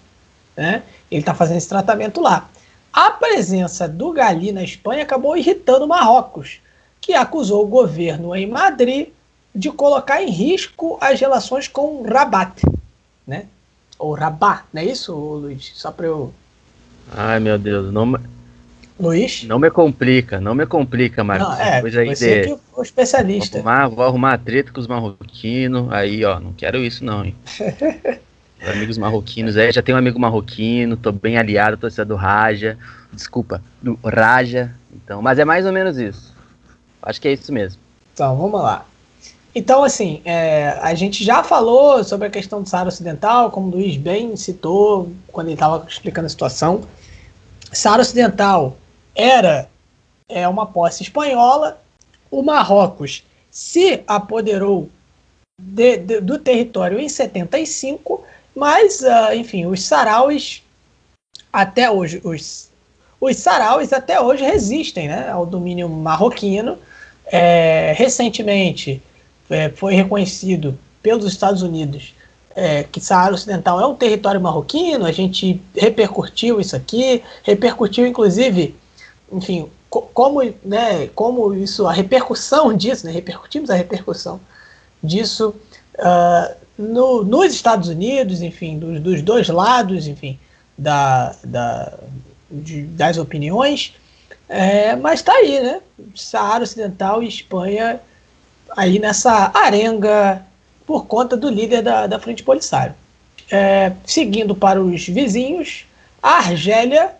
[0.56, 0.82] né?
[1.10, 2.48] ele está fazendo esse tratamento lá.
[2.92, 6.60] A presença do Gali na Espanha acabou irritando Marrocos,
[7.00, 9.08] que acusou o governo em Madrid
[9.54, 12.62] de colocar em risco as relações com Rabat,
[13.26, 13.46] né?
[13.98, 15.72] Ou Rabat, não é isso, Luiz?
[15.74, 16.32] Só para eu.
[17.12, 18.18] Ai, meu Deus, não me...
[19.00, 19.44] Luiz?
[19.44, 21.48] Não me complica, não me complica, Marcos.
[21.48, 22.46] Não, é, coisa aí você de...
[22.46, 23.62] que é o especialista.
[23.62, 27.36] Vou arrumar, vou arrumar treta com os marroquinos, aí, ó, não quero isso não, hein?
[28.60, 32.76] Os amigos marroquinos aí, já tenho um amigo marroquino, tô bem aliado, torcedor do Raja.
[33.12, 34.74] Desculpa, do Raja.
[34.92, 36.34] Então, mas é mais ou menos isso.
[37.00, 37.80] Acho que é isso mesmo.
[38.12, 38.84] Então, vamos lá.
[39.54, 43.70] Então, assim, é, a gente já falou sobre a questão do Saara Ocidental, como o
[43.70, 46.82] Luiz bem citou quando ele estava explicando a situação.
[47.72, 48.76] Saara Ocidental
[49.14, 49.68] era
[50.28, 51.80] é, uma posse espanhola.
[52.30, 54.88] O Marrocos se apoderou
[55.60, 58.24] de, de, do território em 75,
[58.58, 60.62] mas, uh, enfim, os sarauis
[61.52, 62.68] até hoje, os,
[63.20, 66.76] os sarauis até hoje resistem né, ao domínio marroquino.
[67.30, 69.02] É, recentemente
[69.50, 72.14] é, foi reconhecido pelos Estados Unidos
[72.58, 78.74] é, que Saara Ocidental é um território marroquino, a gente repercutiu isso aqui, repercutiu inclusive,
[79.30, 84.40] enfim, co como, né, como isso, a repercussão disso, né, repercutimos a repercussão
[85.00, 85.54] disso
[85.98, 90.38] uh, no, nos Estados Unidos, enfim, dos, dos dois lados, enfim,
[90.76, 91.92] da, da,
[92.50, 93.94] de, das opiniões,
[94.48, 95.80] é, mas está aí, né?
[96.14, 98.00] Saara Ocidental e Espanha
[98.76, 100.42] aí nessa arenga
[100.86, 102.94] por conta do líder da, da Frente Polisário.
[103.50, 105.86] É, seguindo para os vizinhos,
[106.22, 107.12] a Argélia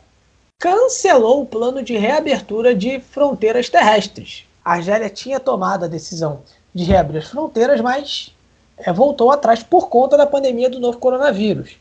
[0.59, 4.45] cancelou o plano de reabertura de fronteiras terrestres.
[4.65, 6.43] A Argélia tinha tomado a decisão
[6.75, 8.35] de reabrir as fronteiras, mas
[8.81, 11.77] é, voltou atrás por conta da pandemia do novo coronavírus.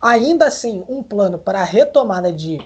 [0.00, 2.60] Ainda assim, um plano para a retomada de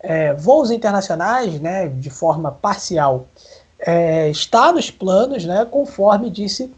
[0.00, 3.26] é, voos internacionais, né, de forma parcial,
[3.78, 6.72] é, está nos planos, né, conforme disse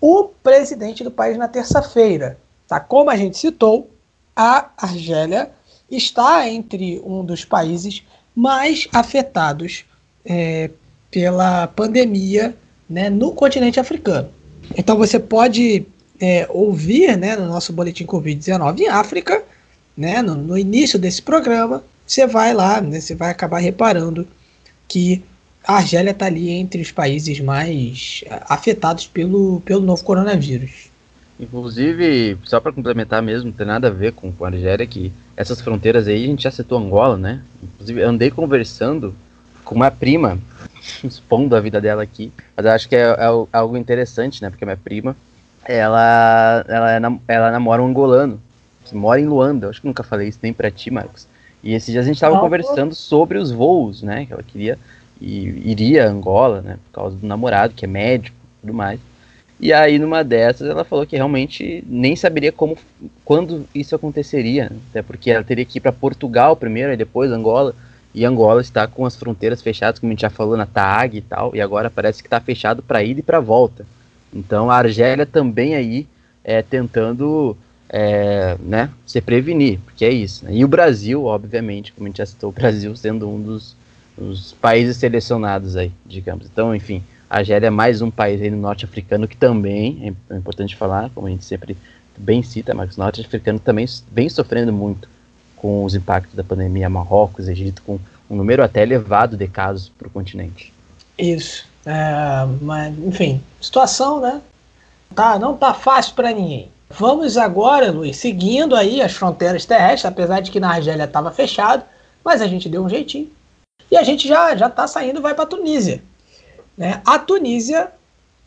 [0.00, 2.36] o presidente do país na terça-feira.
[2.66, 2.80] Tá?
[2.80, 3.88] Como a gente citou,
[4.34, 5.50] a Argélia
[5.90, 8.02] está entre um dos países
[8.34, 9.84] mais afetados
[10.24, 10.70] é,
[11.10, 12.56] pela pandemia
[12.88, 14.30] né, no continente africano.
[14.76, 15.86] Então você pode
[16.20, 19.42] é, ouvir né, no nosso boletim Covid-19 em África,
[19.96, 24.26] né, no, no, início desse programa, você vai lá, né, você vai acabar reparando
[24.88, 25.22] que
[25.64, 30.90] a Argélia está ali entre os países mais é, afetados pelo, pelo novo coronavírus.
[31.40, 35.12] Inclusive, só para complementar mesmo, não tem nada a ver com, com a Argélia, que
[35.36, 37.42] essas fronteiras aí, a gente já citou Angola, né?
[37.62, 39.14] Inclusive, andei conversando
[39.64, 40.38] com uma prima,
[41.04, 44.50] expondo a vida dela aqui, mas eu acho que é, é, algo interessante, né?
[44.50, 45.16] Porque minha prima,
[45.64, 48.40] ela, ela, é, ela namora um angolano,
[48.84, 51.26] que mora em Luanda, eu acho que nunca falei isso nem para ti, Marcos.
[51.62, 54.26] E esses dias a gente estava conversando sobre os voos, né?
[54.26, 54.78] Que ela queria
[55.20, 56.78] e iria a Angola, né?
[56.86, 58.98] Por causa do namorado, que é médico e tudo mais.
[59.60, 62.76] E aí, numa dessas, ela falou que realmente nem saberia como,
[63.24, 64.64] quando isso aconteceria.
[64.68, 64.76] Né?
[64.90, 67.72] Até porque ela teria que ir para Portugal primeiro, e depois Angola.
[68.14, 71.22] E Angola está com as fronteiras fechadas, como a gente já falou na TAG e
[71.22, 71.54] tal.
[71.54, 73.86] E agora parece que está fechado para ir e para volta.
[74.32, 76.06] Então a Argélia também aí
[76.44, 77.56] é, tentando
[77.88, 80.44] é, né, se prevenir, porque é isso.
[80.44, 80.54] Né?
[80.54, 83.76] E o Brasil, obviamente, como a gente já citou, o Brasil sendo um dos,
[84.16, 86.46] dos países selecionados aí, digamos.
[86.50, 90.36] Então, enfim, a Argélia é mais um país aí no norte africano que também, é
[90.36, 91.76] importante falar, como a gente sempre
[92.16, 95.08] bem cita, mas o norte africano também vem sofrendo muito
[95.62, 96.90] com os impactos da pandemia.
[96.90, 100.74] Marrocos, Egito, com um número até elevado de casos para o continente.
[101.16, 101.64] Isso.
[101.86, 104.42] É, mas, enfim, situação, né?
[105.14, 106.68] Tá, não tá fácil para ninguém.
[106.90, 111.84] Vamos agora, Luiz, seguindo aí as fronteiras terrestres, apesar de que na Argélia estava fechado,
[112.24, 113.30] mas a gente deu um jeitinho.
[113.90, 116.02] E a gente já já está saindo, vai para Tunísia.
[116.76, 117.00] Né?
[117.06, 117.90] A Tunísia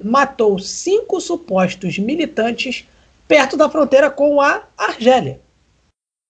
[0.03, 2.87] matou cinco supostos militantes
[3.27, 5.39] perto da fronteira com a Argélia.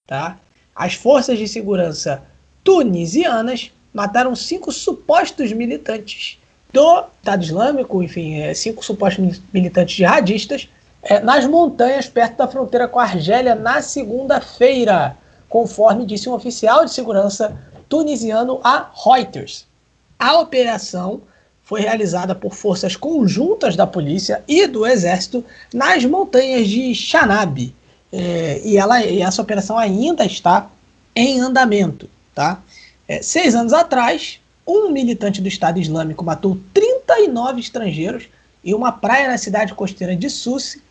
[0.08, 0.38] Tá?
[0.76, 2.22] As forças de segurança
[2.64, 6.38] tunisianas mataram cinco supostos militantes
[6.74, 10.68] do Estado Islâmico, enfim, é, cinco supostos militantes jihadistas,
[11.02, 15.16] é, nas montanhas perto da fronteira com a Argélia na segunda-feira,
[15.48, 19.66] conforme disse um oficial de segurança tunisiano a Reuters.
[20.20, 21.22] A operação
[21.64, 27.74] foi realizada por forças conjuntas da polícia e do exército nas montanhas de Xanab.
[28.18, 30.70] É, e, ela, e essa operação ainda está
[31.16, 32.10] em andamento.
[32.34, 32.62] Tá?
[33.08, 38.28] É, seis anos atrás, um militante do Estado Islâmico matou 39 estrangeiros
[38.64, 40.82] em uma praia na cidade costeira de Sussi,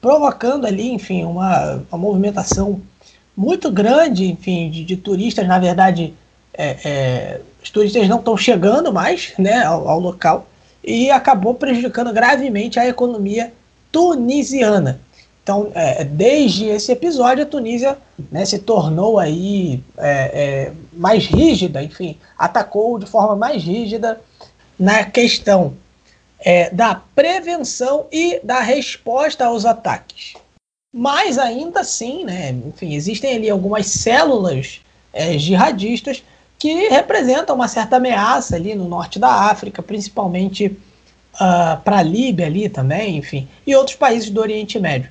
[0.00, 2.82] provocando ali, enfim, uma, uma movimentação
[3.36, 6.12] muito grande, enfim, de, de turistas, na verdade,
[6.52, 10.46] é, é, os turistas não estão chegando mais né, ao, ao, local
[10.84, 13.52] e acabou prejudicando gravemente a economia
[13.90, 15.00] tunisiana.
[15.42, 17.98] Então, é, desde esse episódio, a Tunísia
[18.30, 20.10] né, se tornou aí é,
[20.68, 24.20] é, mais rígida, enfim, atacou de forma mais rígida
[24.78, 25.74] na questão
[26.38, 30.34] é, da prevenção e da resposta aos ataques.
[30.94, 34.80] mas ainda assim, né, enfim, existem ali algumas células
[35.12, 36.22] é, jihadistas
[36.58, 40.76] que representam uma certa ameaça ali no norte da África, principalmente uh,
[41.40, 45.10] ah, para a Líbia ali também, enfim, e outros países do Oriente Médio.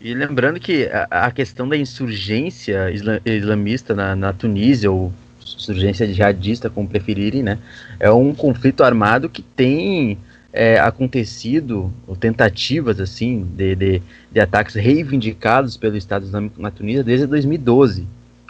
[0.00, 2.90] E lembrando que a, a questão da insurgência
[3.24, 7.58] islamista na, na Tunísia, ou insurgência jihadista, como preferirem, né,
[7.98, 10.18] é um conflito armado que tem
[10.52, 14.02] é, acontecido, ou tentativas assim, de, de,
[14.32, 18.06] de, ataques reivindicados pelo Estado Islâmico na Tunísia desde 2012.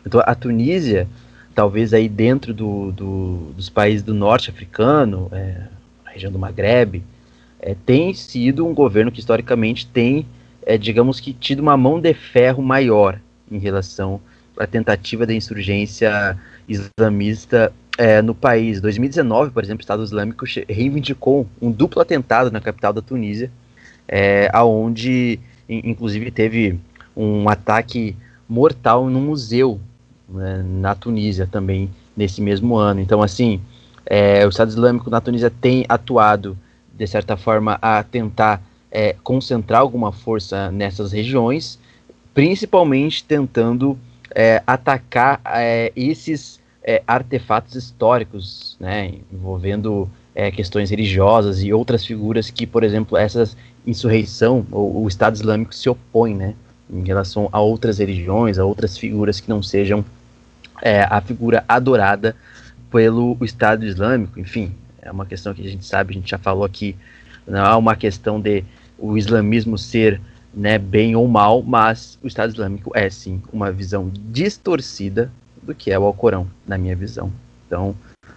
[0.07, 1.09] Então a Tunísia,
[1.55, 5.63] talvez aí dentro do, do, dos países do norte africano, é,
[6.05, 7.03] a região do Maghreb,
[7.59, 10.25] é, tem sido um governo que historicamente tem,
[10.67, 13.21] é, digamos que, tido uma mão de ferro maior
[13.51, 14.21] em relação
[14.59, 16.37] à tentativa da insurgência
[16.69, 18.81] islamista é, no país.
[18.81, 23.51] 2019, por exemplo, o Estado Islâmico reivindicou um duplo atentado na capital da Tunísia,
[24.09, 25.39] é, aonde
[25.69, 26.79] inclusive teve
[27.17, 28.17] um ataque
[28.49, 29.81] mortal no museu
[30.29, 33.01] né, na Tunísia também nesse mesmo ano.
[33.01, 33.61] Então, assim,
[34.05, 36.59] é, o Estado Islâmico na Tunísia tem atuado
[36.93, 38.63] de certa forma a tentar
[38.97, 41.79] é, concentrar alguma força nessas regiões,
[42.33, 43.99] principalmente tentando
[44.35, 52.49] é, atacar é, esses é, artefatos históricos, né, envolvendo é, questões religiosas e outras figuras
[52.49, 53.47] que, por exemplo, essa
[53.87, 56.55] insurreição, ou o Estado Islâmico se opõe, né,
[56.91, 60.03] em relação a outras religiões, a outras figuras que não sejam
[60.81, 62.35] é, a figura adorada
[62.91, 66.65] pelo Estado Islâmico, enfim, é uma questão que a gente sabe, a gente já falou
[66.65, 66.97] aqui,
[67.47, 68.65] não é uma questão de
[68.99, 70.21] o islamismo ser
[70.55, 75.31] né, bem ou mal, mas o Estado Islâmico é sim uma visão distorcida
[75.63, 77.31] do que é o Alcorão, na minha visão.
[77.67, 77.95] Então,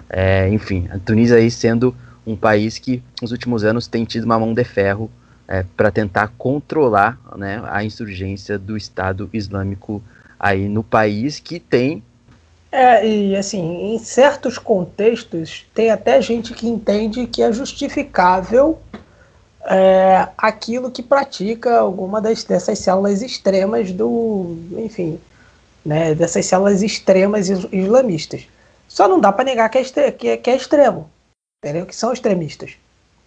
[0.09, 4.37] é, enfim, a Tunísia aí sendo um país que nos últimos anos tem tido uma
[4.37, 5.09] mão de ferro
[5.47, 10.03] é, para tentar controlar né, a insurgência do Estado Islâmico
[10.39, 12.03] aí no país que tem
[12.71, 18.77] é, e assim, em certos contextos, tem até gente que entende que é justificável
[19.69, 25.19] é, aquilo que pratica alguma das, dessas células extremas do, enfim,
[25.85, 28.47] né, dessas células extremas islamistas.
[28.87, 31.07] Só não dá para negar que é, que, é, que é extremo,
[31.63, 31.85] entendeu?
[31.85, 32.71] Que são extremistas.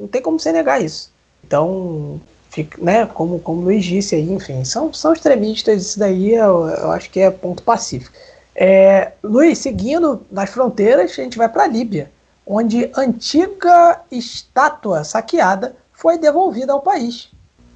[0.00, 1.12] Não tem como você negar isso.
[1.44, 6.34] Então, fica, né, como, como o Luiz disse aí, enfim, são, são extremistas, isso daí
[6.34, 8.16] eu, eu acho que é ponto pacífico.
[8.56, 12.10] É, Luiz, seguindo nas fronteiras, a gente vai para a Líbia,
[12.44, 17.30] onde antiga estátua saqueada foi devolvida ao país.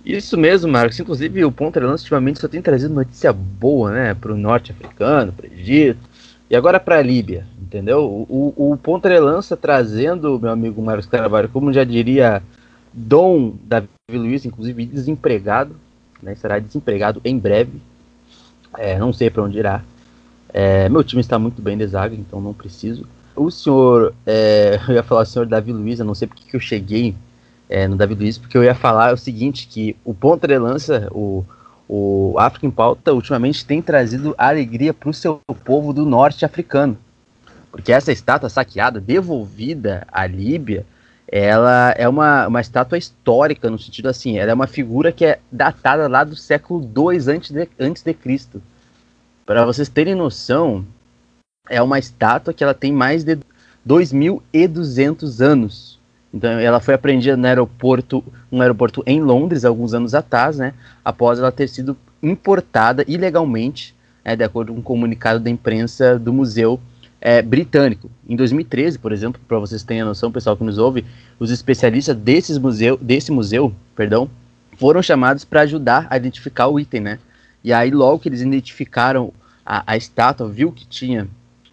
[0.05, 0.99] Isso mesmo, Marcos.
[0.99, 4.15] Inclusive, o Ponta Lança ultimamente só tem trazido notícia boa, né?
[4.15, 5.99] Para o norte africano, para o Egito
[6.51, 8.05] e agora para a Líbia, entendeu?
[8.05, 12.43] O, o, o Ponta Lança trazendo, meu amigo Marcos Carvalho, como já diria
[12.93, 15.77] Dom Davi Luiz, inclusive desempregado,
[16.21, 16.35] né?
[16.35, 17.81] Será desempregado em breve.
[18.77, 19.83] É, não sei para onde irá.
[20.53, 23.07] É, meu time está muito bem de zaga, então não preciso.
[23.37, 26.57] O senhor, é, eu ia falar o senhor Davi Luiz, eu não sei porque que
[26.57, 27.15] eu cheguei
[27.69, 31.09] é, no Davi Luiz, porque eu ia falar o seguinte, que o ponta de lança,
[31.13, 31.45] o,
[31.89, 36.97] o África em Pauta, ultimamente tem trazido alegria para o seu povo do norte africano.
[37.71, 40.87] Porque essa estátua saqueada, devolvida à Líbia,
[41.29, 45.41] ela é uma, uma estátua histórica, no sentido assim, ela é uma figura que é
[45.51, 48.63] datada lá do século II antes de, antes de Cristo.
[49.45, 50.87] Para vocês terem noção,
[51.69, 53.37] é uma estátua que ela tem mais de
[53.87, 55.96] 2.200 anos.
[56.37, 60.75] Então ela foi apreendida no aeroporto, no aeroporto em Londres alguns anos atrás, né?
[61.03, 66.33] Após ela ter sido importada ilegalmente, né, de acordo com um comunicado da imprensa do
[66.33, 66.79] museu
[67.21, 68.11] é, britânico.
[68.29, 71.05] Em 2013, por exemplo, para vocês terem a noção, pessoal que nos ouve,
[71.39, 74.29] os especialistas desses museu, desse museu, perdão,
[74.77, 77.19] foram chamados para ajudar a identificar o item, né?
[77.65, 79.33] E aí logo que eles identificaram
[79.65, 81.27] a, a estátua, viu que tinha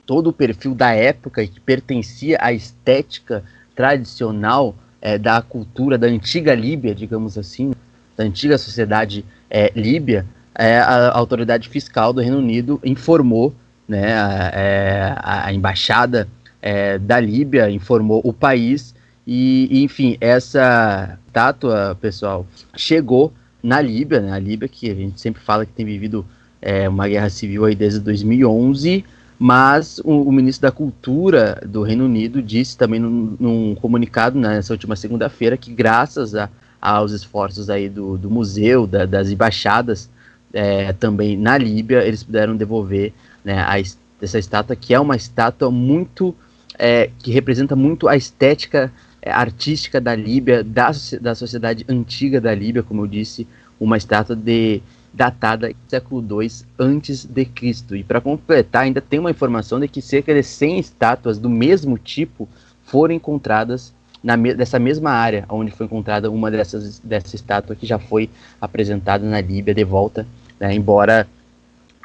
[0.05, 3.43] todo o perfil da época e que pertencia à estética
[3.75, 7.73] tradicional é, da cultura da antiga Líbia, digamos assim,
[8.15, 13.53] da antiga sociedade é, líbia, é, a, autoridade fiscal do Reino Unido informou,
[13.87, 16.27] né, a, é, a embaixada
[16.61, 18.95] é, da Líbia informou o país
[19.25, 22.45] e, enfim, essa estátua, pessoal,
[22.75, 26.25] chegou na Líbia, né, a Líbia que a gente sempre fala que tem vivido
[26.61, 29.03] é, uma guerra civil aí desde 2011
[29.37, 34.55] mas o, o, ministro da Cultura do Reino Unido disse também num, num comunicado né,
[34.55, 36.49] nessa última segunda-feira que graças a,
[36.81, 40.09] aos esforços aí do, do museu, da, das embaixadas
[40.53, 43.13] é, também na Líbia, eles puderam devolver
[43.43, 43.79] né, a,
[44.21, 46.35] essa estátua, que é uma estátua muito,
[46.77, 48.91] é, que representa muito a estética
[49.25, 53.47] artística da Líbia, da, da sociedade antiga da Líbia, como eu disse,
[53.79, 54.81] uma estátua de
[55.13, 57.95] datada século II antes de Cristo.
[57.95, 61.97] E para completar, ainda tem uma informação de que cerca de 100 estátuas do mesmo
[61.97, 62.49] tipo
[62.83, 63.93] foram encontradas
[64.23, 68.29] na dessa mesma área onde foi encontrada uma dessas dessa estátua que já foi
[68.59, 70.25] apresentada na Líbia de volta,
[70.59, 71.27] né, embora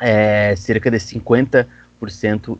[0.00, 1.66] é, cerca de 50%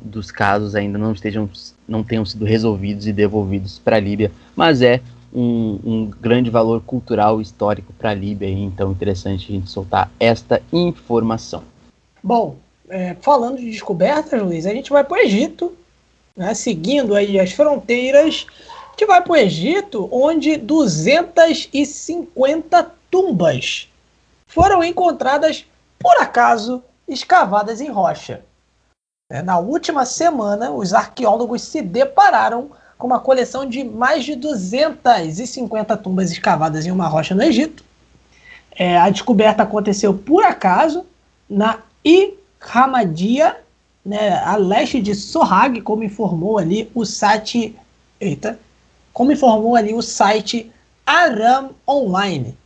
[0.03, 1.49] dos casos ainda não estejam
[1.87, 5.01] não tenham sido resolvidos e devolvidos para a Líbia, mas é
[5.33, 10.11] um, um, grande valor cultural e histórico para a Líbia, então interessante a gente soltar
[10.19, 11.63] esta informação.
[12.23, 12.57] Bom,
[12.89, 15.73] é, falando de descobertas, Luiz, a gente vai para o Egito,
[16.37, 18.47] né, seguindo aí as fronteiras,
[18.87, 23.89] a gente vai para o Egito, onde 250 tumbas
[24.47, 25.65] foram encontradas,
[25.99, 28.43] por acaso, escavadas em rocha.
[29.31, 35.99] É, na última semana, os arqueólogos se depararam com uma coleção de mais de 250
[35.99, 37.85] tumbas escavadas em uma rocha no Egito.
[38.75, 41.05] É, a descoberta aconteceu por acaso
[41.47, 43.59] na Ihamadia,
[44.03, 47.77] né, a leste de Sohag, como informou ali o site.
[48.19, 48.59] Eita!
[49.13, 50.73] Como informou ali o site
[51.05, 52.57] Aram Online.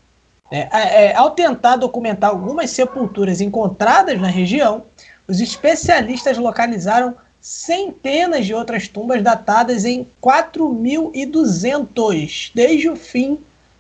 [0.48, 4.84] É, é ao tentar documentar algumas sepulturas encontradas na região,
[5.26, 13.38] os especialistas localizaram centenas de outras tumbas datadas em 4200, desde o fim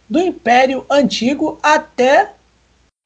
[0.08, 2.32] do Império Antigo até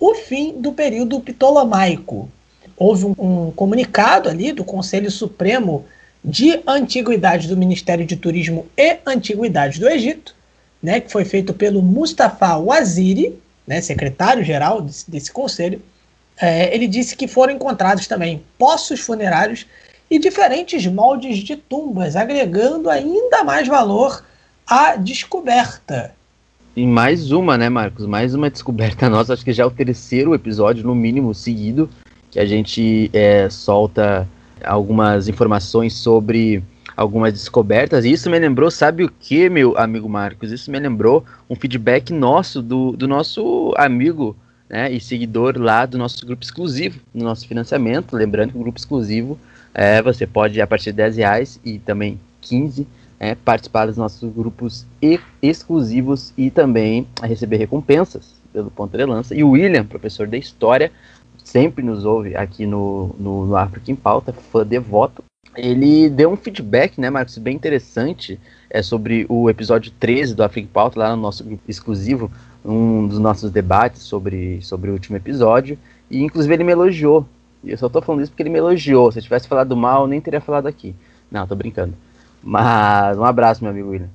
[0.00, 2.30] o fim do período ptolomaico.
[2.76, 5.84] Houve um, um comunicado ali do Conselho Supremo
[6.24, 10.34] de Antiguidades do Ministério de Turismo e Antiguidades do Egito,
[10.82, 15.80] né, que foi feito pelo Mustafa Waziri, né, secretário-geral desse, desse conselho.
[16.40, 19.66] É, ele disse que foram encontrados também poços funerários
[20.10, 24.24] e diferentes moldes de tumbas, agregando ainda mais valor
[24.66, 26.14] à descoberta.
[26.76, 28.06] E mais uma, né, Marcos?
[28.06, 31.88] Mais uma descoberta nossa, acho que já é o terceiro episódio, no mínimo, seguido,
[32.30, 34.28] que a gente é, solta
[34.62, 36.62] algumas informações sobre
[36.96, 38.04] algumas descobertas.
[38.04, 40.52] E isso me lembrou, sabe o que, meu amigo Marcos?
[40.52, 44.36] Isso me lembrou um feedback nosso, do, do nosso amigo
[44.68, 48.16] né, e seguidor lá do nosso grupo exclusivo, no nosso financiamento.
[48.16, 49.38] Lembrando que o grupo exclusivo
[49.74, 52.86] é, você pode, a partir de 10 reais e também 15,
[53.18, 59.34] é, participar dos nossos grupos e exclusivos e também receber recompensas pelo ponto de lança.
[59.34, 60.90] E o William, professor de História,
[61.44, 65.22] sempre nos ouve aqui no, no, no África em Pauta, fã devoto.
[65.56, 68.38] Ele deu um feedback, né, Marcos, bem interessante
[68.68, 72.30] é, sobre o episódio 13 do África em Pauta, lá no nosso exclusivo,
[72.66, 75.78] um dos nossos debates sobre, sobre o último episódio.
[76.10, 77.26] E inclusive ele me elogiou
[77.66, 79.10] e eu só tô falando isso porque ele me elogiou.
[79.10, 80.94] Se eu tivesse falado mal, eu nem teria falado aqui.
[81.28, 81.94] Não, tô brincando.
[82.40, 84.08] Mas um abraço, meu amigo William.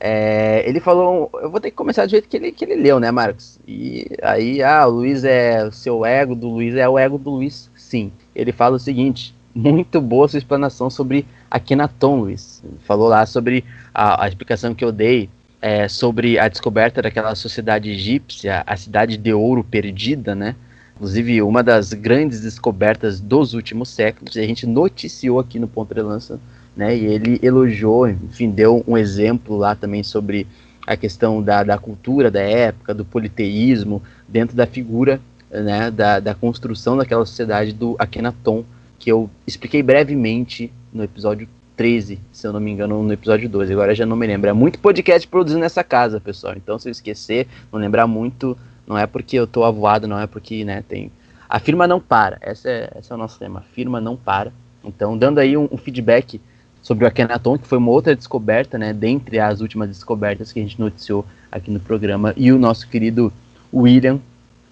[0.00, 2.98] É, ele falou, eu vou ter que começar do jeito que ele, que ele leu,
[2.98, 3.58] né, Marcos?
[3.68, 7.30] E aí, ah, o Luiz é o seu ego do Luiz, é o ego do
[7.30, 8.10] Luiz, sim.
[8.34, 12.62] Ele fala o seguinte, muito boa sua explanação sobre Akhenaton, Luiz.
[12.84, 15.28] Falou lá sobre a, a explicação que eu dei
[15.66, 20.54] é, sobre a descoberta daquela sociedade egípcia, a cidade de ouro perdida, né?
[20.94, 26.00] Inclusive, uma das grandes descobertas dos últimos séculos, a gente noticiou aqui no Ponto de
[26.00, 26.38] Lança,
[26.76, 26.96] né?
[26.96, 30.46] E ele elogiou, enfim, deu um exemplo lá também sobre
[30.86, 35.20] a questão da, da cultura da época, do politeísmo, dentro da figura
[35.50, 38.64] né, da, da construção daquela sociedade do Akhenaton,
[39.00, 43.72] que eu expliquei brevemente no episódio 13, se eu não me engano, no episódio 12.
[43.72, 44.48] Agora já não me lembro.
[44.48, 46.54] É muito podcast produzido nessa casa, pessoal.
[46.56, 48.56] Então, se eu esquecer, não lembrar muito,
[48.86, 51.12] não é porque eu tô avoado, não é porque, né, tem.
[51.48, 52.38] A firma não para.
[52.42, 53.60] Esse é, esse é o nosso tema.
[53.60, 54.52] A firma não para.
[54.82, 56.40] Então, dando aí um, um feedback
[56.80, 60.62] sobre o Akhenaton, que foi uma outra descoberta, né, dentre as últimas descobertas que a
[60.62, 63.32] gente noticiou aqui no programa, e o nosso querido
[63.74, 64.20] William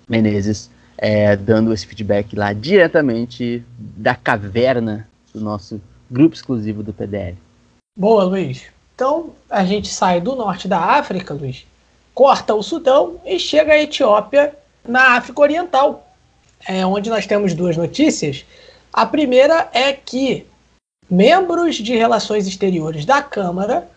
[0.08, 5.80] Menezes é, dando esse feedback lá diretamente da caverna do nosso
[6.14, 7.36] grupo exclusivo do PDL.
[7.98, 8.66] Boa, Luiz.
[8.94, 11.66] Então, a gente sai do norte da África, Luiz,
[12.14, 14.54] corta o Sudão e chega à Etiópia,
[14.86, 16.08] na África Oriental,
[16.66, 18.44] é, onde nós temos duas notícias.
[18.92, 20.46] A primeira é que
[21.10, 23.88] membros de relações exteriores da Câmara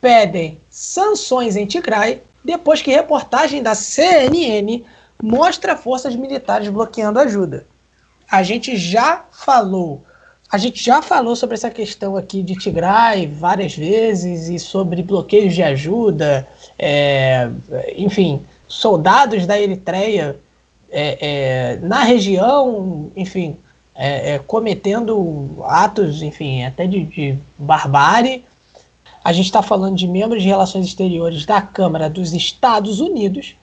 [0.00, 4.84] pedem sanções em Tigray depois que reportagem da CNN
[5.20, 7.66] mostra forças militares bloqueando ajuda.
[8.30, 10.04] A gente já falou
[10.50, 15.54] a gente já falou sobre essa questão aqui de Tigray várias vezes e sobre bloqueios
[15.54, 16.46] de ajuda,
[16.78, 17.48] é,
[17.96, 20.36] enfim, soldados da Eritreia
[20.90, 23.56] é, é, na região, enfim,
[23.94, 28.44] é, é, cometendo atos, enfim, até de, de barbárie.
[29.22, 33.54] A gente está falando de membros de relações exteriores da Câmara dos Estados Unidos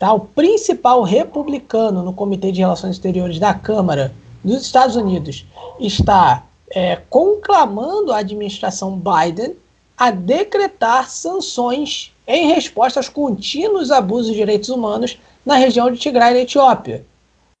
[0.00, 0.12] tá?
[0.12, 4.12] o principal republicano no Comitê de Relações Exteriores da Câmara
[4.42, 5.46] dos Estados Unidos,
[5.78, 9.54] está é, conclamando a administração Biden
[9.96, 16.32] a decretar sanções em resposta aos contínuos abusos de direitos humanos na região de Tigray,
[16.32, 17.04] na Etiópia.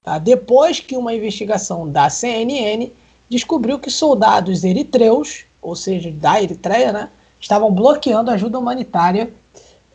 [0.02, 0.18] Tá?
[0.18, 2.90] Depois que uma investigação da CNN
[3.28, 7.08] descobriu que soldados eritreus, ou seja, da Eritreia, né,
[7.40, 9.32] estavam bloqueando ajuda humanitária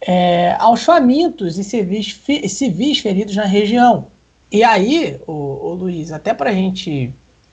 [0.01, 4.07] é, aos famintos e civis, civis, feridos na região.
[4.55, 6.89] E aí, o, Luiz, até para a gente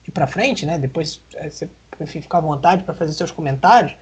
[0.06, 1.68] ir para frente, né, depois é, você
[2.06, 3.96] fica à vontade para fazer seus comentários,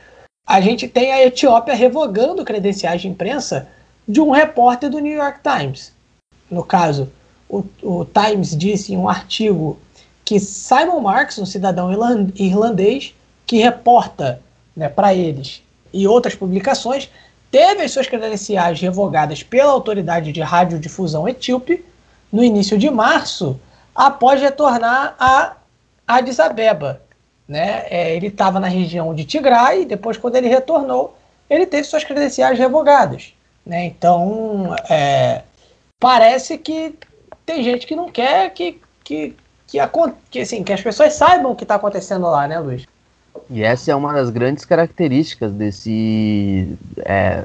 [0.46, 3.66] a gente tem a Etiópia revogando credenciais de imprensa
[4.06, 5.94] de um repórter do New York Times.
[6.50, 7.10] No caso,
[7.48, 9.78] o, o Times disse em um artigo
[10.22, 11.90] que Simon Marks, um cidadão
[12.34, 13.14] irlandês
[13.46, 14.42] que reporta
[14.76, 17.08] né, para eles e outras publicações,
[17.50, 21.82] teve as suas credenciais revogadas pela autoridade de radiodifusão etíope
[22.32, 23.60] no início de março,
[23.94, 25.56] após retornar a
[26.06, 27.02] Addis Abeba.
[27.48, 27.84] Né?
[27.90, 31.16] É, ele estava na região de Tigray depois, quando ele retornou,
[31.48, 33.34] ele teve suas credenciais revogadas.
[33.66, 33.86] Né?
[33.86, 35.42] Então, é,
[35.98, 36.94] parece que
[37.44, 39.36] tem gente que não quer que, que,
[39.66, 39.78] que,
[40.30, 42.86] que, assim, que as pessoas saibam o que está acontecendo lá, né, Luiz?
[43.50, 47.44] E essa é uma das grandes características desse, é,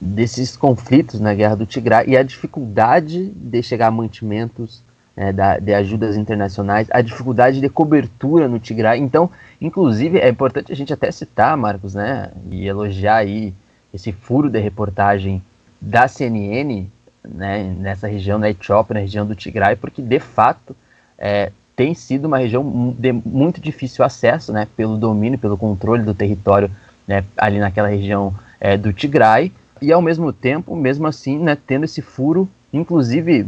[0.00, 4.82] desses conflitos na Guerra do Tigray e a dificuldade de chegar a mantimentos,
[5.16, 9.00] é, da, de ajudas internacionais, a dificuldade de cobertura no Tigray.
[9.00, 13.54] Então, inclusive, é importante a gente até citar, Marcos, né, e elogiar aí
[13.94, 15.40] esse furo de reportagem
[15.80, 16.88] da CNN,
[17.24, 20.74] né, nessa região da Etiópia, na região do Tigray, porque de fato
[21.16, 26.14] é, tem sido uma região de muito difícil acesso, né, pelo domínio, pelo controle do
[26.14, 26.70] território
[27.06, 31.84] né, ali naquela região é, do Tigray, e ao mesmo tempo, mesmo assim, né, tendo
[31.84, 33.46] esse furo, inclusive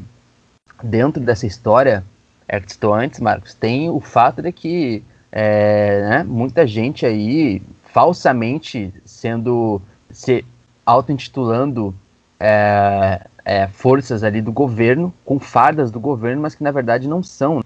[0.82, 2.04] dentro dessa história
[2.46, 7.62] é, que estou antes, Marcos, tem o fato de que é, né, muita gente aí
[7.92, 10.44] falsamente sendo se
[10.84, 11.94] auto-intitulando
[12.38, 17.22] é, é, forças ali do governo, com fardas do governo, mas que na verdade não
[17.22, 17.62] são.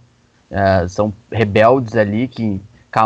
[0.52, 2.60] É, são rebeldes ali que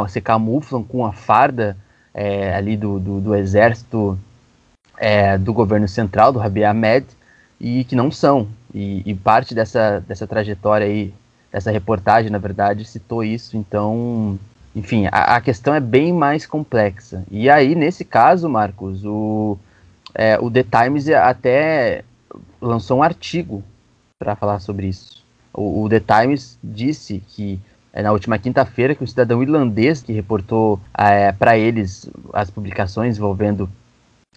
[0.09, 1.77] se camuflam com a farda
[2.13, 4.19] é, ali do, do, do exército
[4.99, 7.07] é, do governo central, do Rabi Ahmed,
[7.61, 8.49] e que não são.
[8.75, 11.15] E, e, parte dessa, dessa trajetória aí,
[11.53, 13.57] dessa reportagem, na verdade, citou isso.
[13.57, 14.39] Então,
[14.75, 17.23] enfim, a, a questão é bem mais complexa.
[17.31, 19.57] E aí, nesse caso, Marcos, o,
[20.15, 22.03] é, o The Times até
[22.61, 23.63] lançou um artigo
[24.19, 25.16] para falar sobre isso.
[25.57, 27.59] O, o, The Times disse que
[27.93, 33.17] é, na última quinta-feira que um cidadão irlandês que reportou é, para eles as publicações
[33.17, 33.69] envolvendo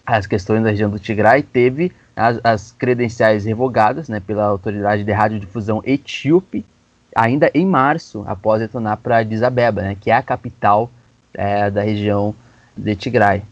[0.06, 5.12] as questões da região do Tigray teve as, as credenciais revogadas né, pela autoridade de
[5.12, 6.64] radiodifusão etíope
[7.14, 10.90] ainda em março, após retornar para Addis Abeba, né, que é a capital
[11.34, 12.34] é, da região
[12.76, 13.42] de Tigray,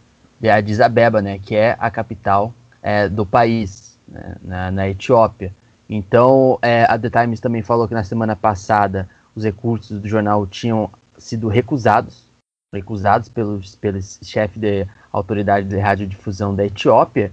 [0.41, 5.53] de Addis Abeba, né, que é a capital é, do país, né, na, na, Etiópia.
[5.89, 10.47] Então, é, a The Times também falou que na semana passada os recursos do jornal
[10.47, 12.25] tinham sido recusados,
[12.73, 17.33] recusados pelos, pelo chefe da autoridade de radiodifusão da Etiópia,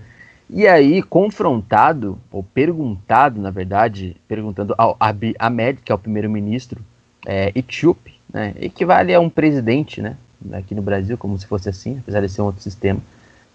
[0.49, 6.79] e aí, confrontado, ou perguntado, na verdade, perguntando ao Abiy Ahmed, que é o primeiro-ministro
[7.25, 10.15] é, etíope, né, equivale a um presidente, né,
[10.53, 13.01] aqui no Brasil, como se fosse assim, apesar de ser um outro sistema,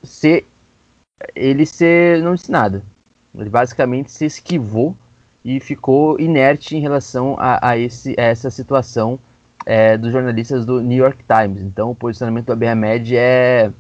[0.03, 0.45] se
[1.35, 2.83] ele se, não disse nada.
[3.35, 4.97] Ele basicamente se esquivou
[5.45, 9.19] e ficou inerte em relação a, a, esse, a essa situação
[9.65, 11.63] é, dos jornalistas do New York Times.
[11.63, 13.71] Então, o posicionamento do Abiy Ahmed é,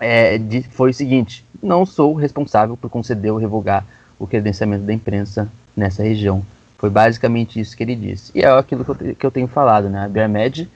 [0.00, 3.84] é, de, foi o seguinte: não sou responsável por conceder ou revogar
[4.18, 6.44] o credenciamento da imprensa nessa região.
[6.78, 8.32] Foi basicamente isso que ele disse.
[8.34, 10.00] E é aquilo que eu, que eu tenho falado, né?
[10.00, 10.68] A Abiy Ahmed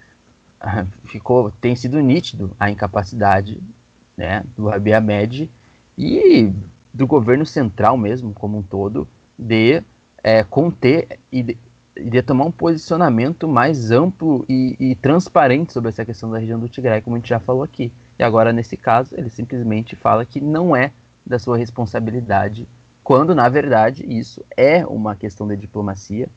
[1.05, 3.61] ficou, tem sido nítido a incapacidade
[4.17, 5.51] né, do Abiy Ahmed
[5.99, 6.53] e
[6.97, 9.07] do governo central mesmo, como um todo,
[9.39, 9.83] de
[10.25, 11.59] é, conter e de,
[11.95, 16.71] de, tomar um posicionamento mais amplo e, e, transparente sobre essa questão da região do
[16.71, 17.93] Tigray, como a gente já falou aqui.
[18.19, 20.91] E agora, nesse caso, ele simplesmente fala que não é
[21.25, 22.67] da sua responsabilidade,
[23.05, 26.29] quando, na verdade, isso é uma questão de diplomacia,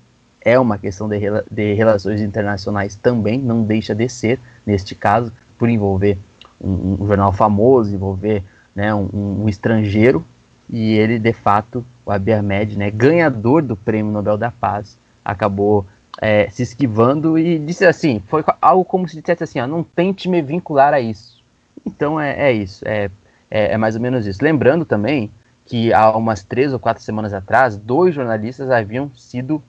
[0.41, 1.17] é uma questão de,
[1.49, 6.17] de relações internacionais também, não deixa de ser, neste caso, por envolver
[6.59, 8.43] um, um jornal famoso, envolver
[8.75, 10.23] né, um, um, estrangeiro,
[10.69, 15.85] e ele, de fato, o Abiy Ahmed, né, ganhador do Prêmio Nobel da Paz, acabou
[16.21, 20.27] é, se esquivando e disse assim, foi algo como se dissesse assim, ó, não tente
[20.29, 21.41] me vincular a isso.
[21.85, 23.09] Então é, é isso, é,
[23.49, 24.43] é, é, mais ou menos isso.
[24.43, 25.31] Lembrando também
[25.65, 29.61] que há umas três ou quatro semanas atrás, dois jornalistas haviam sido,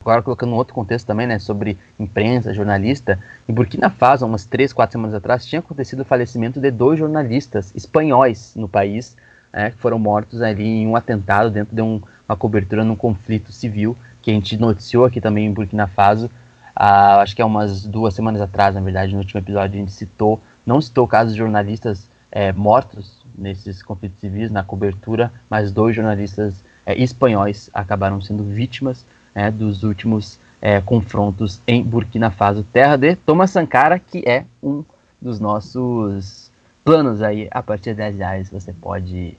[0.00, 3.18] agora colocando um outro contexto também, né, sobre imprensa, jornalista,
[3.48, 7.74] em Burkina Faso, umas três, quatro semanas atrás, tinha acontecido o falecimento de dois jornalistas
[7.74, 9.16] espanhóis no país,
[9.56, 13.50] né, que foram mortos ali em um atentado dentro de um, uma cobertura num conflito
[13.50, 16.30] civil, que a gente noticiou aqui também em Burkina Faso,
[16.74, 19.92] ah, acho que é umas duas semanas atrás, na verdade, no último episódio a gente
[19.92, 25.96] citou, não citou casos de jornalistas é, mortos nesses conflitos civis, na cobertura, mas dois
[25.96, 32.96] jornalistas é, espanhóis acabaram sendo vítimas é, dos últimos é, confrontos em Burkina Faso, terra
[32.96, 34.84] de Thomas Sankara, que é um
[35.20, 36.50] dos nossos
[36.84, 37.48] planos aí.
[37.50, 39.36] A partir de 10 reais você pode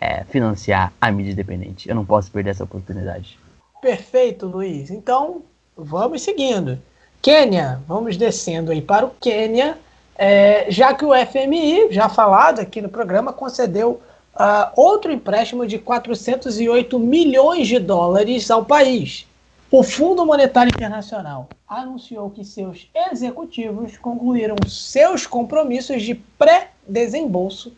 [0.00, 1.88] é, financiar a mídia independente.
[1.88, 3.38] Eu não posso perder essa oportunidade.
[3.80, 4.90] Perfeito, Luiz.
[4.90, 5.42] Então,
[5.76, 6.78] vamos seguindo.
[7.20, 9.76] Quênia, vamos descendo aí para o Quênia
[10.22, 14.02] é, já que o FMI, já falado aqui no programa, concedeu
[14.34, 19.26] uh, outro empréstimo de 408 milhões de dólares ao país.
[19.70, 27.72] O Fundo Monetário Internacional anunciou que seus executivos concluíram seus compromissos de pré-desembolso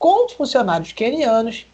[0.00, 1.64] com os funcionários quenianos,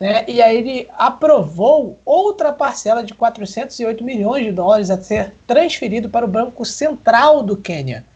[0.00, 6.08] né, e aí ele aprovou outra parcela de 408 milhões de dólares a ser transferido
[6.08, 8.06] para o Banco Central do Quênia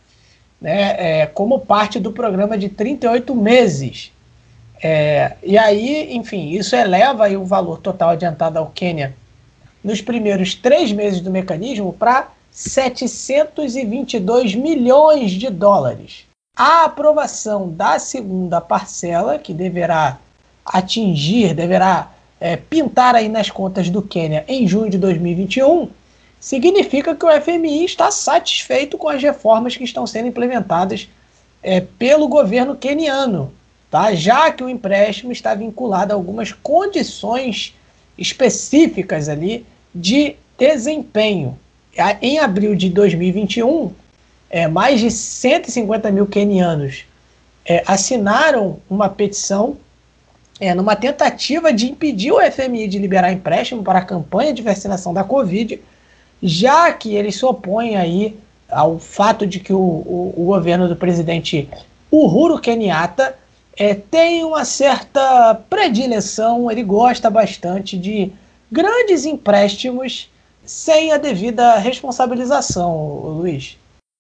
[0.61, 4.13] né, é, como parte do programa de 38 meses.
[4.83, 9.17] É, e aí, enfim, isso eleva aí o valor total adiantado ao Quênia
[9.83, 16.25] nos primeiros três meses do mecanismo para 722 milhões de dólares.
[16.57, 20.19] A aprovação da segunda parcela, que deverá
[20.65, 22.11] atingir, deverá
[22.41, 25.91] é, pintar aí nas contas do Quênia em junho de 2021,
[26.41, 31.09] significa que o FMI está satisfeito com as reformas que estão sendo implementadas
[31.63, 33.53] é, pelo governo queniano,
[33.91, 34.15] tá?
[34.15, 37.75] já que o empréstimo está vinculado a algumas condições
[38.17, 41.59] específicas ali de desempenho.
[42.23, 43.93] Em abril de 2021,
[44.51, 47.05] é, mais de 150 mil quenianos
[47.65, 49.77] é, assinaram uma petição
[50.61, 55.13] é, numa tentativa de impedir o FMI de liberar empréstimo para a campanha de vacinação
[55.13, 55.81] da Covid
[56.43, 58.39] já que ele se opõe aí
[58.71, 61.69] ao fato de que o, o, o governo do presidente
[62.11, 63.37] Uhuru Kenyatta
[63.77, 68.33] é, tem uma certa predileção, ele gosta bastante de
[68.71, 70.31] grandes empréstimos
[70.65, 72.95] sem a devida responsabilização,
[73.39, 73.79] Luiz.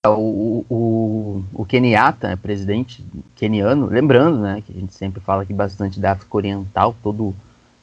[0.08, 3.04] O, o, o Kenyatta, presidente
[3.34, 7.34] keniano, lembrando né, que a gente sempre fala aqui bastante da África Oriental, todo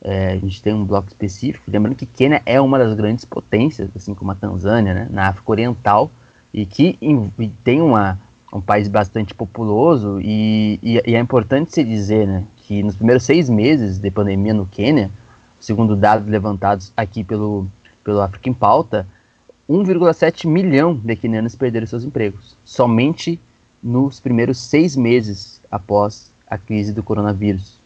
[0.03, 3.89] é, a gente tem um bloco específico, lembrando que Quênia é uma das grandes potências,
[3.95, 6.11] assim como a Tanzânia, né, na África Oriental,
[6.53, 7.31] e que em,
[7.63, 8.19] tem uma,
[8.53, 13.23] um país bastante populoso, e, e, e, é importante se dizer né, que nos primeiros
[13.23, 15.09] seis meses de pandemia no Quênia,
[15.59, 17.65] segundo dados levantados aqui pelo,
[18.03, 19.07] pelo África em Pauta,
[19.69, 23.39] 1,7 milhão de quenianos perderam seus empregos, somente
[23.81, 27.77] nos primeiros seis meses após a crise do coronavírus.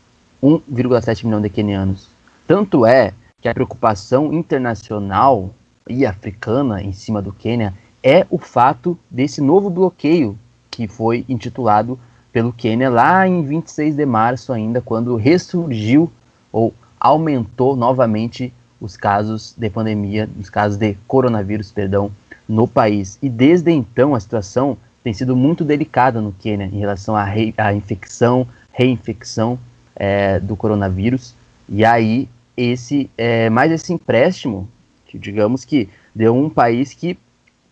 [0.41, 2.07] 1,7 milhão de quenianos.
[2.47, 5.53] Tanto é que a preocupação internacional
[5.87, 7.73] e africana em cima do Quênia
[8.03, 10.37] é o fato desse novo bloqueio
[10.71, 11.99] que foi intitulado
[12.31, 16.11] pelo Quênia lá em 26 de março ainda, quando ressurgiu
[16.51, 22.11] ou aumentou novamente os casos de pandemia, os casos de coronavírus, perdão,
[22.47, 23.17] no país.
[23.21, 27.53] E desde então a situação tem sido muito delicada no Quênia em relação à, re,
[27.57, 29.57] à infecção, reinfecção
[29.95, 31.33] é, do coronavírus.
[31.67, 34.69] E aí, esse é, mais esse empréstimo,
[35.05, 37.17] que digamos que deu um país que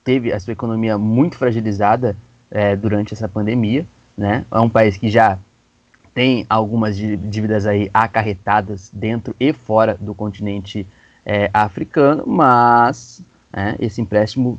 [0.04, 2.16] teve a sua economia muito fragilizada
[2.50, 3.86] é, durante essa pandemia,
[4.18, 4.46] né?
[4.52, 5.38] É um país que já
[6.16, 10.88] tem algumas dívidas aí acarretadas dentro e fora do continente
[11.26, 13.22] é, africano, mas
[13.52, 14.58] é, esse empréstimo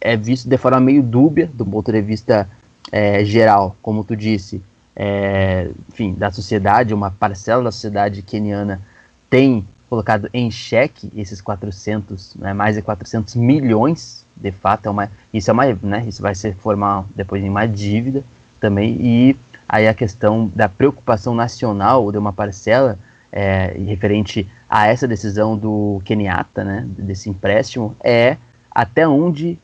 [0.00, 2.48] é visto de forma meio dúbia do ponto de vista
[2.92, 4.62] é, geral, como tu disse,
[4.94, 8.80] é, enfim, da sociedade, uma parcela da sociedade queniana
[9.28, 15.10] tem colocado em xeque esses 400, né, mais de 400 milhões, de fato, é uma,
[15.32, 18.22] isso é uma, né, isso vai se formar depois em uma dívida
[18.60, 19.36] também, e
[19.74, 22.96] aí a questão da preocupação nacional de uma parcela
[23.32, 28.36] é, referente a essa decisão do Kenyatta, né, desse empréstimo, é
[28.70, 29.58] até onde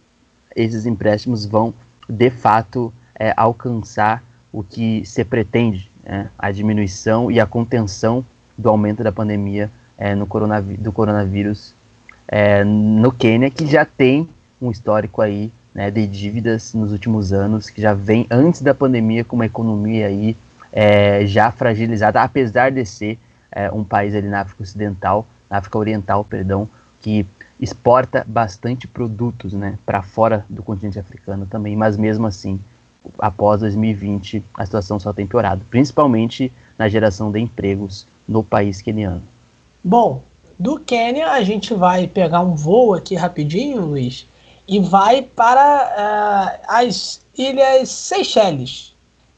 [0.57, 1.73] esses empréstimos vão,
[2.09, 4.21] de fato, é, alcançar
[4.53, 8.25] o que se pretende, né, a diminuição e a contenção
[8.59, 10.27] do aumento da pandemia é, no
[10.77, 11.73] do coronavírus
[12.27, 14.29] é, no Quênia, que já tem
[14.61, 19.25] um histórico aí né, de dívidas nos últimos anos, que já vem antes da pandemia
[19.25, 20.37] com uma economia aí
[20.73, 23.19] é, já fragilizada, apesar de ser
[23.51, 26.69] é, um país ali na África Ocidental, na África Oriental, perdão,
[27.01, 27.27] que
[27.61, 32.59] exporta bastante produtos, né, para fora do continente africano também, mas mesmo assim,
[33.19, 39.23] após 2020, a situação só tem piorado, principalmente na geração de empregos no país queniano.
[39.83, 40.23] Bom,
[40.59, 44.27] do Quênia a gente vai pegar um voo aqui rapidinho, Luiz,
[44.71, 48.95] e vai para uh, as Ilhas Seychelles,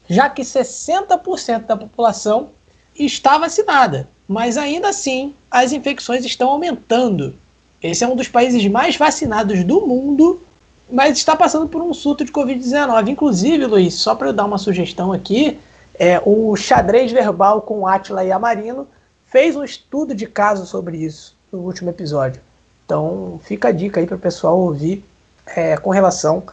[0.07, 2.49] já que 60% da população
[2.95, 7.33] está vacinada, mas ainda assim as infecções estão aumentando.
[7.81, 10.39] Esse é um dos países mais vacinados do mundo,
[10.87, 13.07] mas está passando por um surto de Covid-19.
[13.07, 15.59] Inclusive, Luiz, só para eu dar uma sugestão aqui,
[15.95, 18.87] é, o xadrez verbal com Atila e Amarino
[19.25, 22.39] fez um estudo de caso sobre isso no último episódio.
[22.85, 25.03] Então fica a dica aí para o pessoal ouvir
[25.45, 26.43] é, com relação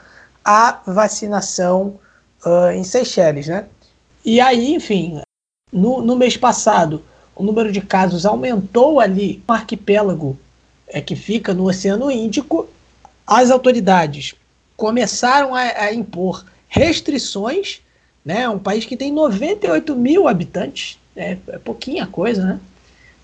[0.45, 1.99] à vacinação
[2.45, 3.67] uh, em Seychelles, né?
[4.25, 5.21] E aí, enfim,
[5.73, 7.03] no, no mês passado,
[7.35, 10.39] o número de casos aumentou ali no arquipélago
[10.87, 12.69] é, que fica no Oceano Índico.
[13.27, 14.35] As autoridades
[14.77, 17.81] começaram a, a impor restrições,
[18.25, 18.49] né?
[18.49, 22.61] Um país que tem 98 mil habitantes, é, é pouquinha coisa, né?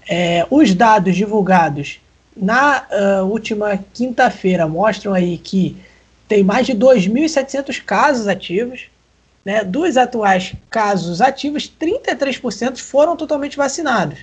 [0.09, 2.01] É, os dados divulgados
[2.37, 5.77] na uh, última quinta-feira mostram aí que
[6.29, 8.89] tem mais de 2.700 casos ativos.
[9.45, 9.65] Né?
[9.65, 14.19] Dos atuais casos ativos, 33% foram totalmente vacinados.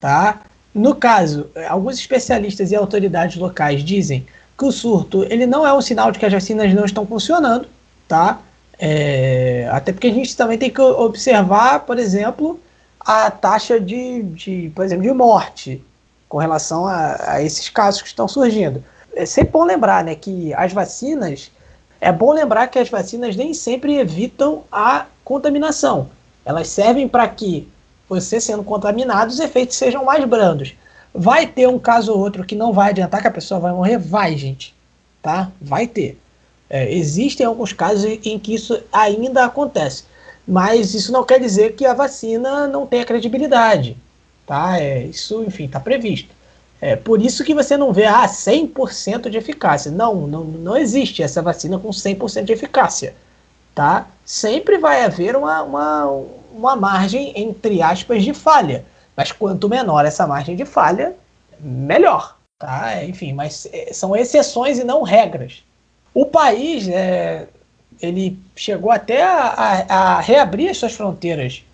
[0.00, 0.42] Tá?
[0.74, 4.26] No caso, alguns especialistas e autoridades locais dizem
[4.58, 7.66] que o surto ele não é um sinal de que as vacinas não estão funcionando.
[8.06, 8.40] Tá?
[8.78, 12.60] É, até porque a gente também tem que observar, por exemplo,
[12.98, 15.80] a taxa de, de por exemplo, de morte
[16.34, 18.82] com relação a, a, esses casos que estão surgindo.
[19.14, 21.48] É sempre bom lembrar né, que as vacinas,
[22.00, 26.08] é bom lembrar que as vacinas nem sempre evitam a contaminação.
[26.44, 27.68] Elas servem para que
[28.08, 30.74] você sendo contaminado, os efeitos sejam mais brandos.
[31.14, 33.96] Vai ter um caso ou outro que não vai adiantar que a pessoa vai morrer?
[33.96, 34.74] Vai, gente.
[35.22, 35.52] Tá?
[35.60, 36.20] Vai ter.
[36.68, 40.02] É, existem alguns casos em que isso ainda acontece
[40.46, 43.96] mas isso não quer dizer que a vacina não tenha credibilidade,
[44.46, 44.80] tá?
[44.80, 46.34] É, isso, enfim, está previsto.
[46.80, 49.90] É por isso que você não vê ah, 100% de eficácia.
[49.90, 53.14] Não, não, não existe essa vacina com 100% de eficácia,
[53.74, 54.06] tá?
[54.24, 58.84] Sempre vai haver uma, uma, uma margem, entre aspas, de falha.
[59.16, 61.14] Mas quanto menor essa margem de falha,
[61.58, 63.02] melhor, tá?
[63.04, 65.64] Enfim, mas é, são exceções e não regras.
[66.12, 67.46] O país, é,
[68.00, 71.64] ele chegou até a, a, a reabrir as suas fronteiras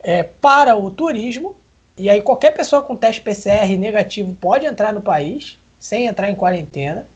[0.00, 1.56] é, para o turismo,
[1.98, 6.34] e aí qualquer pessoa com teste PCR negativo pode entrar no país, sem entrar em
[6.34, 7.06] quarentena,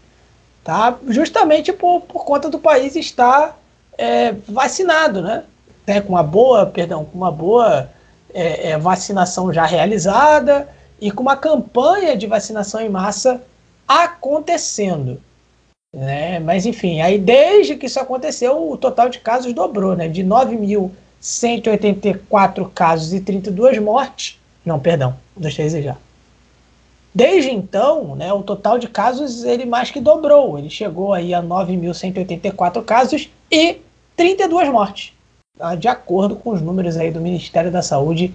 [0.65, 0.99] tá?
[1.09, 3.59] justamente por, por conta do país estar
[3.97, 5.44] é, vacinado, né?
[5.86, 6.01] né?
[6.01, 7.89] com uma boa, perdão, com uma boa
[8.35, 10.69] é, é, vacinação já realizada
[11.01, 13.43] e com uma campanha de vacinação em massa
[13.86, 15.20] acontecendo.
[15.94, 16.39] Né?
[16.39, 20.09] Mas enfim, aí desde que isso aconteceu, o total de casos dobrou, né?
[20.09, 24.41] De 9.184 casos e 32 mortes.
[24.65, 25.97] Não, perdão, deixa eu já.
[27.15, 30.58] Desde então, né, o total de casos ele mais que dobrou.
[30.58, 33.78] Ele chegou aí a 9.184 casos e
[34.16, 35.12] 32 mortes.
[35.58, 35.74] Tá?
[35.74, 38.32] De acordo com os números aí do Ministério da Saúde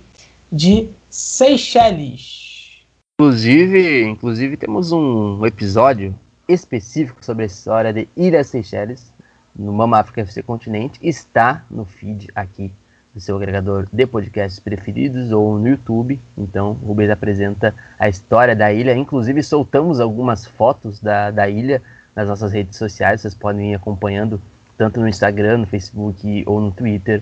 [0.51, 2.81] de Seychelles.
[3.19, 6.14] Inclusive, inclusive temos um episódio
[6.47, 9.11] específico sobre a história de Ilhas Seychelles,
[9.56, 12.72] no Mama África FC Continente, está no feed aqui
[13.17, 16.19] do seu agregador de podcasts preferidos ou no YouTube.
[16.37, 18.95] Então, o Rubens apresenta a história da ilha.
[18.95, 21.81] Inclusive, soltamos algumas fotos da, da ilha
[22.15, 23.21] nas nossas redes sociais.
[23.21, 24.39] Vocês podem ir acompanhando
[24.77, 27.21] tanto no Instagram, no Facebook ou no Twitter.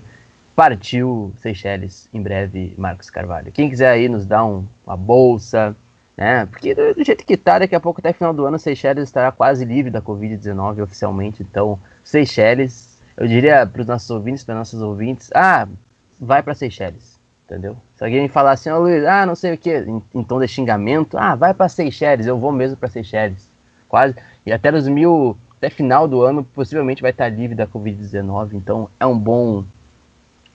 [0.54, 3.50] Partiu Seychelles em breve, Marcos Carvalho.
[3.50, 5.74] Quem quiser aí nos dar um, uma bolsa,
[6.16, 6.46] né?
[6.46, 9.32] Porque do, do, jeito que tá, daqui a pouco até final do ano, Seychelles estará
[9.32, 11.42] quase livre da Covid-19 oficialmente.
[11.42, 15.66] Então, Seychelles, eu diria para os nossos ouvintes, para nossos ouvintes, ah,
[16.20, 17.76] vai para Seychelles, entendeu?
[17.96, 20.48] Se alguém falar assim, oh, Luiz, ah, não sei o que, em, em, tom de
[20.48, 23.48] xingamento, ah, vai para Seychelles, eu vou mesmo para Seychelles,
[23.88, 24.14] quase.
[24.44, 28.50] E até nos mil, até final do ano, possivelmente vai estar livre da Covid-19.
[28.52, 29.64] Então, é um bom,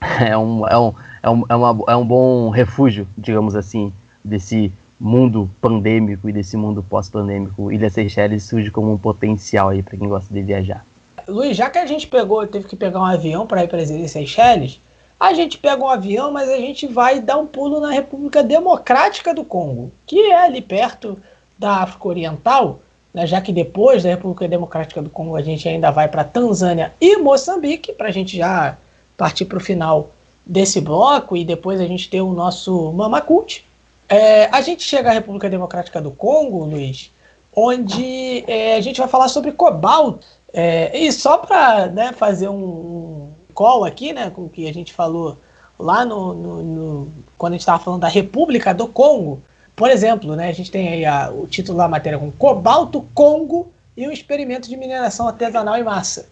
[0.00, 3.92] é um, é um, é um, é, uma, é um bom refúgio, digamos assim,
[4.24, 9.98] desse mundo pandêmico e desse mundo pós-pandêmico, Ilha Seychelles surge como um potencial aí para
[9.98, 10.84] quem gosta de viajar.
[11.26, 13.90] Luiz, já que a gente pegou, teve que pegar um avião para ir para as
[13.90, 14.80] Ilhas Seychelles,
[15.22, 19.32] a gente pega um avião, mas a gente vai dar um pulo na República Democrática
[19.32, 21.16] do Congo, que é ali perto
[21.56, 22.80] da África Oriental,
[23.14, 26.92] né, já que depois da República Democrática do Congo a gente ainda vai para Tanzânia
[27.00, 28.76] e Moçambique, para a gente já
[29.16, 30.10] partir para o final
[30.44, 33.64] desse bloco e depois a gente ter o nosso Mamacult.
[34.08, 37.12] é, a gente chega à República Democrática do Congo, Luiz,
[37.54, 40.26] onde é, a gente vai falar sobre cobalto.
[40.52, 44.92] É, e só para né, fazer um call aqui, né, com o que a gente
[44.92, 45.36] falou
[45.78, 49.42] lá no, no, no quando a gente estava falando da República do Congo,
[49.74, 53.72] por exemplo, né, a gente tem aí a, o título da matéria com Cobalto Congo
[53.96, 56.26] e o experimento de mineração artesanal em massa.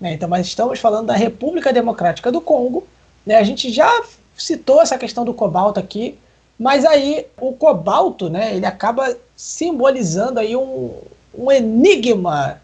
[0.00, 2.86] Né, então, mas estamos falando da República Democrática do Congo.
[3.26, 3.90] Né, a gente já
[4.36, 6.18] citou essa questão do cobalto aqui,
[6.58, 10.94] mas aí o cobalto, né, ele acaba simbolizando aí um,
[11.36, 12.60] um enigma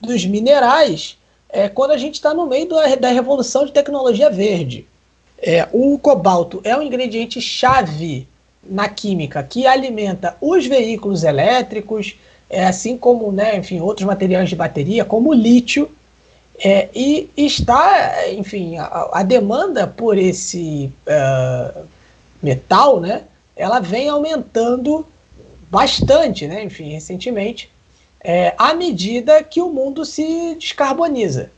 [0.00, 1.18] dos minerais
[1.52, 4.86] é, quando a gente está no meio da, revolução de tecnologia verde.
[5.42, 8.28] É, o cobalto é um ingrediente chave
[8.62, 12.16] na química que alimenta os veículos elétricos,
[12.48, 15.90] é, assim como né, enfim, outros materiais de bateria, como o lítio,
[16.62, 21.86] é, e está, enfim, a, a demanda por esse uh,
[22.42, 23.22] metal, né,
[23.56, 25.06] ela vem aumentando
[25.70, 27.70] bastante, né, enfim, recentemente,
[28.22, 31.50] é, à medida que o mundo se descarboniza.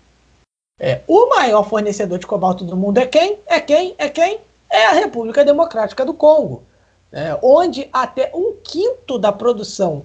[0.80, 3.38] É, o maior fornecedor de cobalto do mundo é quem?
[3.46, 3.94] É quem?
[3.98, 4.40] É quem?
[4.70, 6.62] É a República Democrática do Congo,
[7.10, 10.02] né, onde até um quinto da produção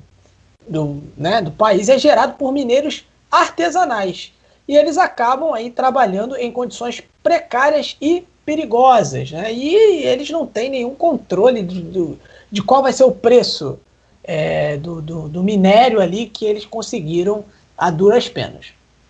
[0.67, 4.33] do, né, do país é gerado por mineiros artesanais.
[4.67, 9.31] E eles acabam aí trabalhando em condições precárias e perigosas.
[9.31, 9.53] Né?
[9.53, 12.17] E eles não têm nenhum controle de, de,
[12.51, 13.79] de qual vai ser o preço
[14.27, 17.45] é, do, do, do minério ali que eles conseguiram
[17.77, 18.67] a duras penas.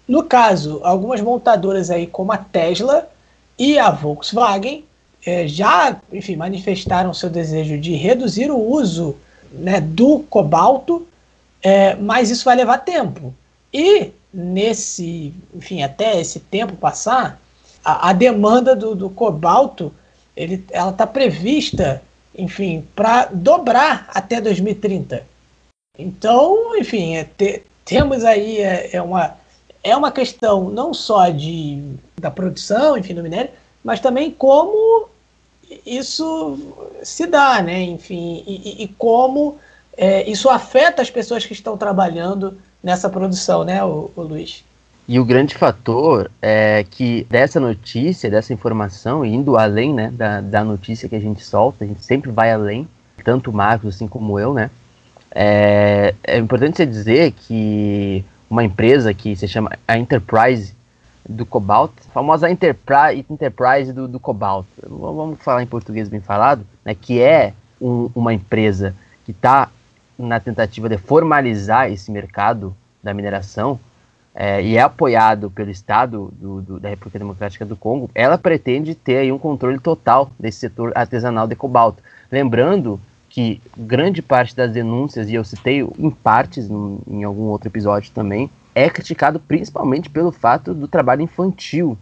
[0.08, 3.10] No caso, algumas montadoras aí como a Tesla
[3.58, 4.86] e a Volkswagen
[5.26, 9.18] é, já, enfim, manifestaram seu desejo de reduzir o uso
[9.52, 11.06] né, do cobalto,
[11.62, 13.34] é, mas isso vai levar tempo.
[13.74, 17.42] E nesse, enfim, até esse tempo passar,
[17.84, 19.94] a, a demanda do, do, cobalto,
[20.36, 22.02] ele, ela está prevista,
[22.38, 25.26] enfim, para dobrar até 2030.
[25.98, 29.36] Então, enfim, é, te, temos aí é, é, uma
[29.84, 33.52] é uma questão não só de da produção, enfim, do minério,
[33.84, 35.08] mas também como
[35.86, 36.58] isso
[37.04, 37.82] se dá, né?
[37.82, 39.58] Enfim, e, e como
[39.96, 44.64] é, isso afeta as pessoas que estão trabalhando nessa produção, né, o, o Luiz?
[45.08, 50.64] E o grande fator é que dessa notícia, dessa informação, indo além né, da, da
[50.66, 52.86] notícia que a gente solta, a gente sempre vai além,
[53.24, 54.70] tanto o Marcos assim como eu, né?
[55.32, 60.74] É, é importante você dizer que uma empresa que se chama a Enterprise
[61.28, 66.66] do Cobalt, a famosa Enterprise, Enterprise do, do Cobalt, vamos falar em português bem falado,
[66.84, 68.94] né, que é um, uma empresa
[69.26, 69.70] que está
[70.20, 73.80] na tentativa de formalizar esse mercado da mineração
[74.40, 78.94] é, e é apoiado pelo Estado do, do, da República Democrática do Congo, ela pretende
[78.94, 82.04] ter aí um controle total desse setor artesanal de cobalto.
[82.32, 83.02] Lembrando
[83.32, 88.12] que grande parte das denúncias, e eu citei em partes no, em algum outro episódio
[88.12, 91.98] também, é criticado principalmente pelo fato do trabalho infantil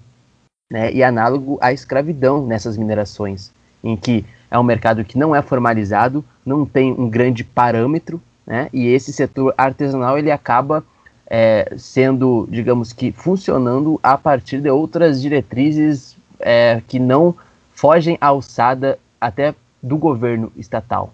[0.70, 3.50] né, e análogo à escravidão nessas minerações,
[3.82, 8.70] em que é um mercado que não é formalizado, não tem um grande parâmetro, né?
[8.72, 10.84] E esse setor artesanal ele acaba
[11.28, 17.36] é, sendo, digamos que, funcionando a partir de outras diretrizes é, que não
[17.74, 21.14] fogem à alçada até do governo estatal,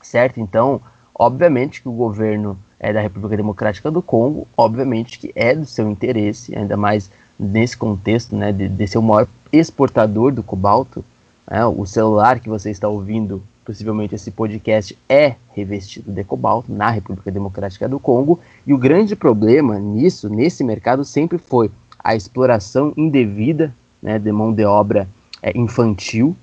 [0.00, 0.40] certo?
[0.40, 0.80] Então,
[1.14, 5.90] obviamente que o governo é da República Democrática do Congo, obviamente que é do seu
[5.90, 11.04] interesse, ainda mais nesse contexto, né, de, de ser o maior exportador do cobalto,
[11.48, 16.90] é, o celular que você está ouvindo, possivelmente esse podcast, é revestido de cobalto na
[16.90, 18.38] República Democrática do Congo.
[18.66, 21.70] E o grande problema nisso, nesse mercado, sempre foi
[22.02, 25.08] a exploração indevida né, de mão de obra
[25.40, 26.36] é, infantil,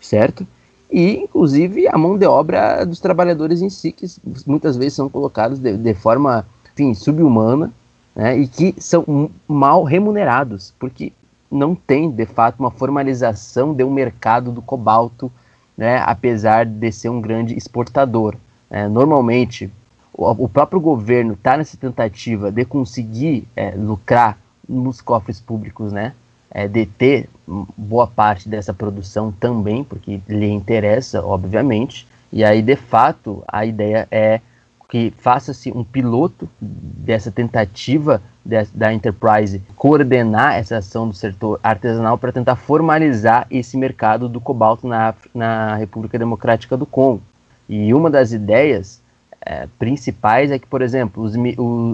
[0.00, 0.46] certo?
[0.90, 4.06] E, inclusive, a mão de obra dos trabalhadores em si, que
[4.46, 7.72] muitas vezes são colocados de, de forma, enfim, subhumana,
[8.14, 11.12] né, e que são mal remunerados, porque
[11.50, 15.30] não tem, de fato, uma formalização de um mercado do cobalto,
[15.76, 18.36] né, apesar de ser um grande exportador.
[18.70, 19.70] É, normalmente,
[20.12, 24.38] o, o, próprio governo está nessa tentativa de conseguir é, lucrar
[24.68, 26.12] nos cofres públicos, né,
[26.50, 27.28] é, de ter
[27.76, 34.08] boa parte dessa produção também, porque lhe interessa, obviamente, e aí, de fato, a ideia
[34.10, 34.40] é
[34.88, 42.16] que faça-se um piloto dessa tentativa de, da Enterprise coordenar essa ação do setor artesanal
[42.16, 47.22] para tentar formalizar esse mercado do cobalto na, na República Democrática do Congo.
[47.68, 49.02] E uma das ideias
[49.40, 51.34] é, principais é que, por exemplo, os,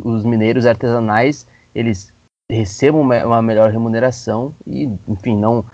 [0.05, 2.13] os mineiros artesanais eles
[2.51, 5.65] recebam uma, uma melhor remuneração e, enfim, não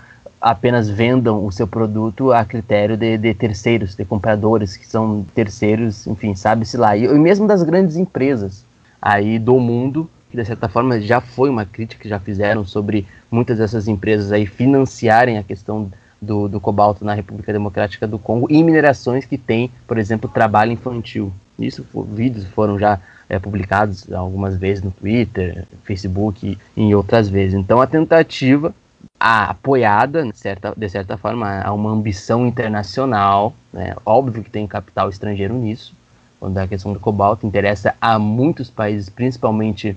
[0.41, 6.07] apenas vendam o seu produto a critério de, de terceiros, de compradores que são terceiros,
[6.07, 6.95] enfim, sabe-se lá.
[6.95, 8.63] E, e mesmo das grandes empresas
[9.01, 13.05] aí do mundo, que de certa forma já foi uma crítica que já fizeram sobre
[13.31, 18.47] muitas dessas empresas aí financiarem a questão do, do cobalto na República Democrática do Congo
[18.49, 21.31] e minerações que tem, por exemplo, trabalho infantil.
[21.57, 27.55] Isso, vídeos foram já é, publicados algumas vezes no Twitter, Facebook e em outras vezes.
[27.55, 28.73] Então a tentativa
[29.19, 33.95] a, apoiada, de certa, de certa forma, a uma ambição internacional, né?
[34.05, 35.93] óbvio que tem capital estrangeiro nisso,
[36.39, 39.95] quando a questão do cobalto interessa a muitos países, principalmente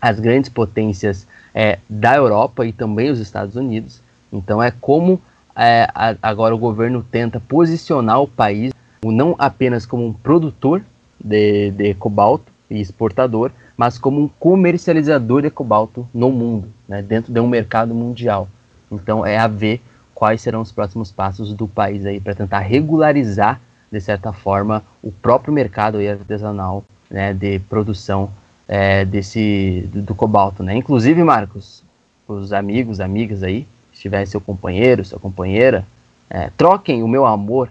[0.00, 4.00] as grandes potências é, da Europa e também os Estados Unidos.
[4.32, 5.20] Então é como
[5.54, 8.72] é, a, agora o governo tenta posicionar o país
[9.04, 10.82] não apenas como um produtor
[11.18, 13.50] de, de cobalto e exportador,
[13.80, 18.46] mas como um comercializador de cobalto no mundo, né, dentro de um mercado mundial.
[18.92, 19.80] Então é a ver
[20.14, 23.58] quais serão os próximos passos do país aí para tentar regularizar
[23.90, 28.30] de certa forma o próprio mercado artesanal né, de produção
[28.68, 30.74] é, desse do, do, cobalto, né?
[30.76, 31.82] Inclusive, Marcos,
[32.28, 35.86] os amigos, amigas aí, se tiver seu companheiro, sua companheira,
[36.28, 37.70] é, troquem o meu amor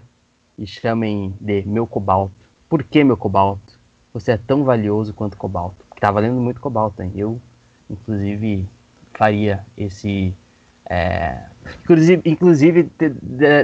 [0.57, 2.33] e chamem de meu cobalto.
[2.67, 3.68] Por que meu cobalto?
[4.13, 5.75] Você é tão valioso quanto cobalto.
[5.99, 7.11] Tá valendo muito cobalto, hein?
[7.15, 7.39] Eu,
[7.89, 8.67] inclusive,
[9.13, 10.33] faria esse.
[10.85, 11.43] É,
[11.81, 13.11] inclusive, inclusive te,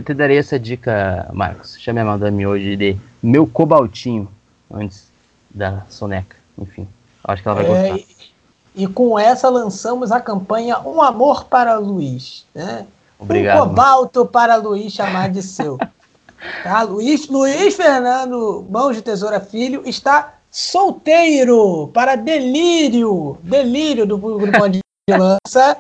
[0.01, 1.77] te, darei essa dica, Marcos.
[1.79, 4.29] Chame a madame hoje de meu cobaltinho
[4.71, 5.07] antes
[5.49, 6.35] da soneca.
[6.57, 6.87] Enfim.
[7.23, 8.07] Acho que ela vai é, gostar.
[8.75, 12.45] E, e, com essa lançamos a campanha Um Amor para Luiz.
[12.53, 12.85] Né?
[13.17, 13.57] Obrigado.
[13.57, 15.77] Um cobalto para Luiz chamar de seu.
[16.63, 16.83] tá?
[16.83, 23.37] Luiz, Luiz Fernando Mãos de Tesoura Filho está solteiro para delírio.
[23.43, 25.75] Delírio do grupo de lança.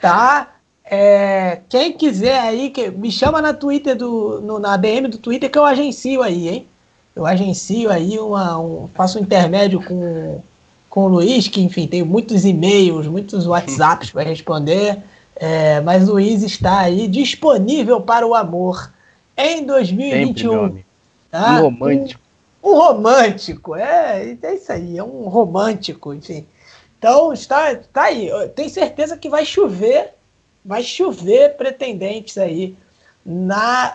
[0.00, 0.54] Tá?
[0.84, 5.50] É, quem quiser aí, que, me chama na Twitter do, no, na DM do Twitter
[5.50, 6.66] que eu agencio aí, hein?
[7.14, 10.40] Eu agencio aí uma, um, faço um intermédio com
[10.88, 14.96] com o Luiz, que enfim tem muitos e-mails, muitos WhatsApps para responder,
[15.34, 18.90] é, mas o Luiz está aí disponível para o amor
[19.36, 20.68] em 2021.
[20.68, 20.86] Sempre,
[21.30, 21.58] tá?
[21.58, 22.25] Romântico.
[22.66, 26.46] Um, romântico, é, é isso aí, é um romântico, enfim.
[26.98, 28.30] Então está, está aí.
[28.54, 30.14] Tenho certeza que vai chover,
[30.64, 32.76] vai chover pretendentes aí
[33.24, 33.94] na,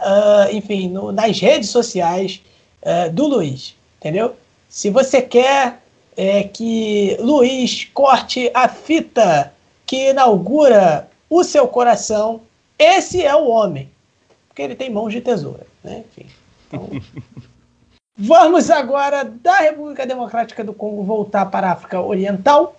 [0.49, 2.41] uh, enfim, no, nas redes sociais
[2.83, 4.35] uh, do Luiz, entendeu?
[4.69, 5.81] Se você quer
[6.15, 9.53] é que Luiz corte a fita
[9.85, 12.41] que inaugura o seu coração.
[12.77, 13.89] Esse é o homem,
[14.47, 16.03] porque ele tem mãos de tesoura, né?
[16.09, 16.29] Enfim.
[16.67, 16.89] Então,
[18.23, 22.75] vamos agora da República Democrática do Congo voltar para a África Oriental,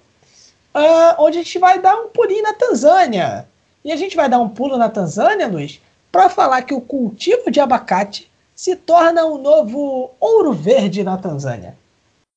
[0.72, 3.46] uh, onde a gente vai dar um pulinho na Tanzânia.
[3.84, 5.80] E a gente vai dar um pulo na Tanzânia, Luiz,
[6.12, 11.74] para falar que o cultivo de abacate se torna um novo ouro verde na Tanzânia.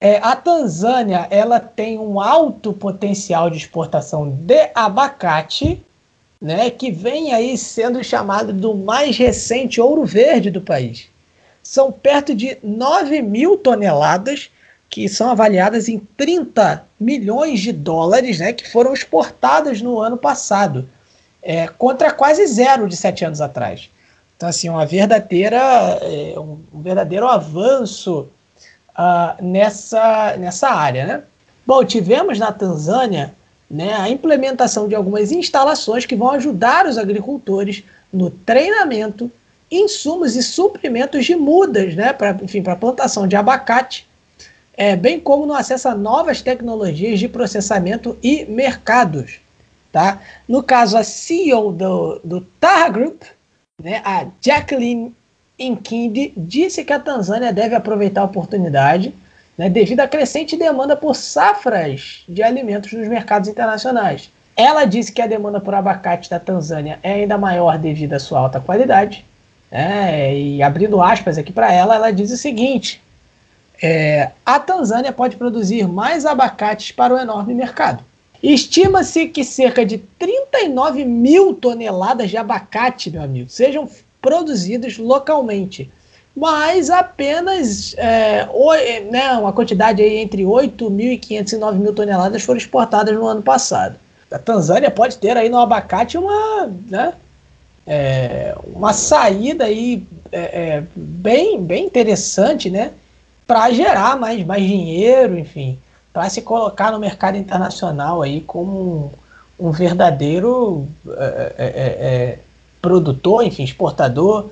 [0.02, 5.80] É, a Tanzânia ela tem um alto potencial de exportação de abacate,
[6.42, 11.08] né, que vem aí sendo chamado do mais recente ouro verde do país.
[11.66, 14.52] São perto de 9 mil toneladas,
[14.88, 20.88] que são avaliadas em 30 milhões de dólares, né, que foram exportadas no ano passado,
[21.42, 23.90] é, contra quase zero de sete anos atrás.
[24.38, 25.58] Então, assim, uma verdadeira,
[26.04, 28.28] é, um verdadeiro avanço
[28.92, 31.06] uh, nessa, nessa área.
[31.08, 31.24] Né?
[31.66, 33.34] Bom, tivemos na Tanzânia
[33.70, 39.32] né, a implementação de algumas instalações que vão ajudar os agricultores no treinamento,
[39.70, 44.08] insumos e suprimentos de mudas, né, para enfim, para plantação de abacate,
[44.78, 49.40] é, bem como no acesso a novas tecnologias de processamento e mercados.
[49.92, 50.22] Tá?
[50.48, 53.24] No caso, a CEO do, do Taha Group,
[53.82, 55.16] né, a Jacqueline
[55.58, 59.14] Nkindi disse que a Tanzânia deve aproveitar a oportunidade
[59.58, 64.30] né, devido à crescente demanda por safras de alimentos nos mercados internacionais.
[64.56, 68.40] Ela disse que a demanda por abacate da Tanzânia é ainda maior devido à sua
[68.40, 69.26] alta qualidade.
[69.72, 73.02] Né, e abrindo aspas aqui para ela, ela diz o seguinte:
[73.82, 78.04] é, a Tanzânia pode produzir mais abacates para o enorme mercado.
[78.42, 83.90] Estima-se que cerca de 39 mil toneladas de abacate, meu amigo, sejam
[84.22, 85.90] produzidos localmente.
[86.36, 88.74] Mas apenas é, o,
[89.10, 93.96] né, uma quantidade aí entre 8.500 e 9 mil toneladas foram exportadas no ano passado.
[94.30, 97.14] A Tanzânia pode ter aí no abacate uma, né,
[97.88, 102.92] é, uma saída aí é, é bem, bem interessante, né?
[103.46, 105.78] Para gerar mais, mais dinheiro, enfim,
[106.12, 109.12] para se colocar no mercado internacional aí como
[109.60, 112.40] um, um verdadeiro é, é,
[112.82, 114.50] produtor, enfim, exportador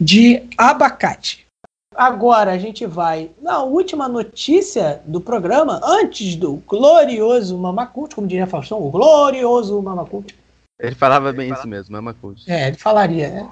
[0.00, 1.46] de abacate.
[1.94, 8.46] Agora a gente vai na última notícia do programa, antes do glorioso Mamacult, como diria
[8.46, 10.34] Faustão, o glorioso Mamacult.
[10.78, 12.42] Ele falava bem isso mesmo, Mamacult.
[12.46, 13.48] É, ele falaria, né?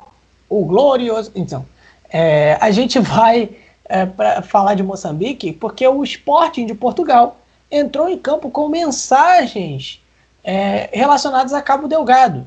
[0.48, 1.32] O glorioso.
[1.34, 1.64] Então,
[2.10, 3.50] é, a gente vai
[3.86, 7.38] é, para falar de Moçambique porque o Sporting de Portugal
[7.70, 10.02] entrou em campo com mensagens
[10.42, 12.46] é, relacionadas a Cabo Delgado.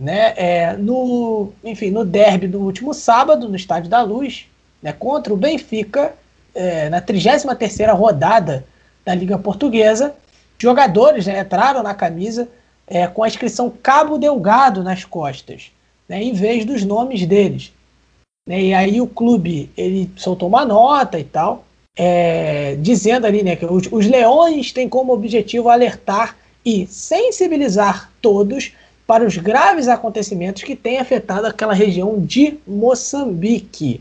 [0.00, 0.34] Né?
[0.36, 4.48] É, no, enfim, no derby do último sábado, no Estádio da Luz,
[4.82, 6.14] né, contra o Benfica,
[6.54, 8.66] é, na 33ª rodada
[9.04, 10.14] da Liga Portuguesa.
[10.58, 12.48] Jogadores né, entraram na camisa
[12.86, 15.70] é, com a inscrição Cabo Delgado nas costas,
[16.08, 17.72] né, em vez dos nomes deles.
[18.46, 21.64] Né, e aí o clube ele soltou uma nota e tal,
[21.96, 28.72] é, dizendo ali né, que os, os leões têm como objetivo alertar e sensibilizar todos
[29.06, 34.00] para os graves acontecimentos que têm afetado aquela região de Moçambique.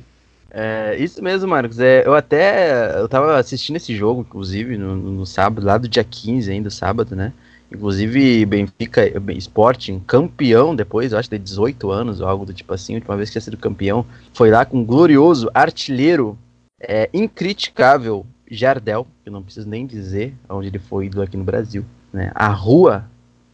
[0.50, 1.80] É, isso mesmo, Marcos.
[1.80, 6.03] É, eu até eu tava assistindo esse jogo, inclusive, no, no, sábado, lá do dia
[6.03, 7.34] 15 ainda, sábado, né?
[7.74, 9.02] Inclusive, Benfica
[9.38, 13.18] Sporting, campeão depois, eu acho, de 18 anos ou algo do tipo assim, a última
[13.18, 16.38] vez que tinha sido campeão, foi lá com um glorioso artilheiro,
[16.80, 21.84] é, incriticável Jardel, que não preciso nem dizer onde ele foi ido aqui no Brasil,
[22.11, 22.32] né?
[22.35, 23.06] A rua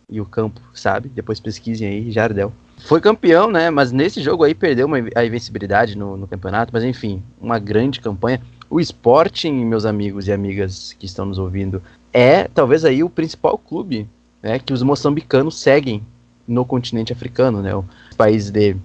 [0.10, 1.08] e o campo, sabe?
[1.10, 2.52] Depois pesquisem aí, Jardel.
[2.80, 3.70] Foi campeão, né?
[3.70, 6.72] Mas nesse jogo aí perdeu uma, a invencibilidade no, no, campeonato.
[6.74, 8.42] Mas enfim, uma grande campanha.
[8.70, 11.82] O Sporting, meus amigos e amigas que estão nos ouvindo,
[12.14, 14.08] é talvez aí o principal clube
[14.42, 16.02] né, que os moçambicanos seguem
[16.48, 17.76] no continente africano, né?
[17.76, 17.86] O
[18.18, 18.76] país de,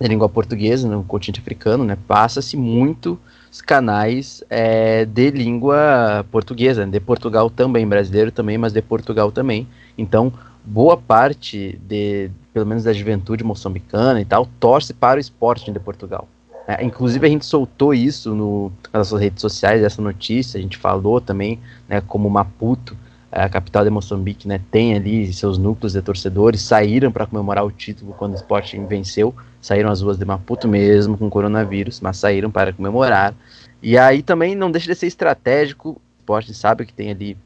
[0.00, 1.98] de língua portuguesa no continente africano, né?
[2.06, 3.18] Passa-se muito
[3.66, 9.68] canais é, de língua portuguesa, de Portugal também, brasileiro também, mas de Portugal também.
[9.96, 10.32] Então,
[10.64, 15.78] boa parte de, pelo menos da juventude moçambicana e tal, torce para o Sporting de
[15.78, 16.26] Portugal.
[16.66, 20.78] É, inclusive a gente soltou isso no, nas nossas redes sociais, essa notícia, a gente
[20.78, 22.96] falou também, né, como Maputo,
[23.30, 27.70] a capital de Moçambique, né, tem ali seus núcleos de torcedores, saíram para comemorar o
[27.70, 32.50] título quando o Sporting venceu, saíram às ruas de Maputo mesmo com coronavírus, mas saíram
[32.50, 33.34] para comemorar.
[33.82, 37.36] E aí também não deixa de ser estratégico, o Sporting sabe que tem ali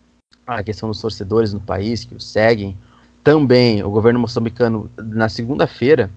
[0.46, 2.76] a questão dos torcedores no país que o seguem,
[3.24, 6.08] também, o governo moçambicano, na segunda-feira,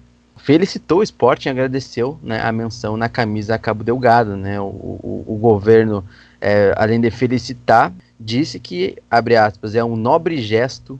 [0.42, 4.36] felicitou o Sporting agradeceu né, a menção na camisa a Cabo Delgado.
[4.36, 4.60] Né?
[4.60, 6.04] O, o, o governo,
[6.40, 10.98] é, além de felicitar, disse que, abre aspas, é um nobre gesto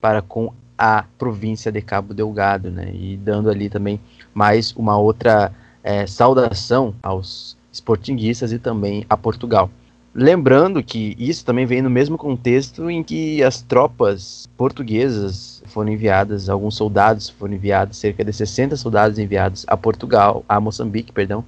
[0.00, 2.90] para com a província de Cabo Delgado, né?
[2.92, 4.00] E dando ali também
[4.34, 5.52] mais uma outra
[5.84, 9.70] é, saudação aos sportinguistas e também a Portugal.
[10.16, 16.48] Lembrando que isso também vem no mesmo contexto em que as tropas portuguesas foram enviadas,
[16.48, 21.44] alguns soldados foram enviados, cerca de 60 soldados enviados a Portugal, a Moçambique, perdão,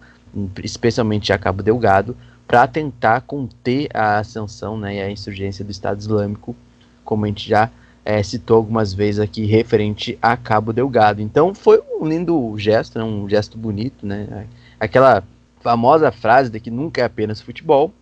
[0.65, 6.01] especialmente a Cabo Delgado, para tentar conter a ascensão né, e a insurgência do Estado
[6.01, 6.57] Islâmico,
[7.05, 7.71] como a gente já
[8.05, 11.23] é, citou algumas vezes aqui, referente a Cabo Delgado.
[11.23, 14.47] Então foi um lindo gesto, né, um gesto bonito, né?
[14.81, 15.23] Aquela
[15.61, 17.93] famosa frase de que nunca é apenas futebol,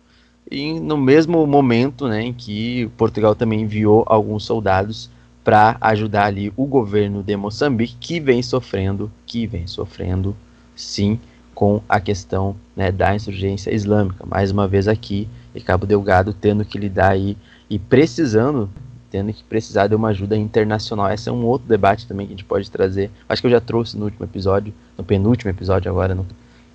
[0.49, 5.09] e no mesmo momento né, em que Portugal também enviou alguns soldados
[5.43, 10.35] para ajudar ali o governo de Moçambique, que vem sofrendo, que vem sofrendo,
[10.75, 11.19] sim,
[11.53, 14.25] com a questão né, da insurgência islâmica.
[14.25, 15.27] Mais uma vez aqui,
[15.63, 17.37] Cabo Delgado tendo que lidar aí
[17.69, 18.69] e precisando,
[19.09, 21.11] tendo que precisar de uma ajuda internacional.
[21.11, 23.09] Esse é um outro debate também que a gente pode trazer.
[23.29, 26.25] Acho que eu já trouxe no último episódio, no penúltimo episódio agora, no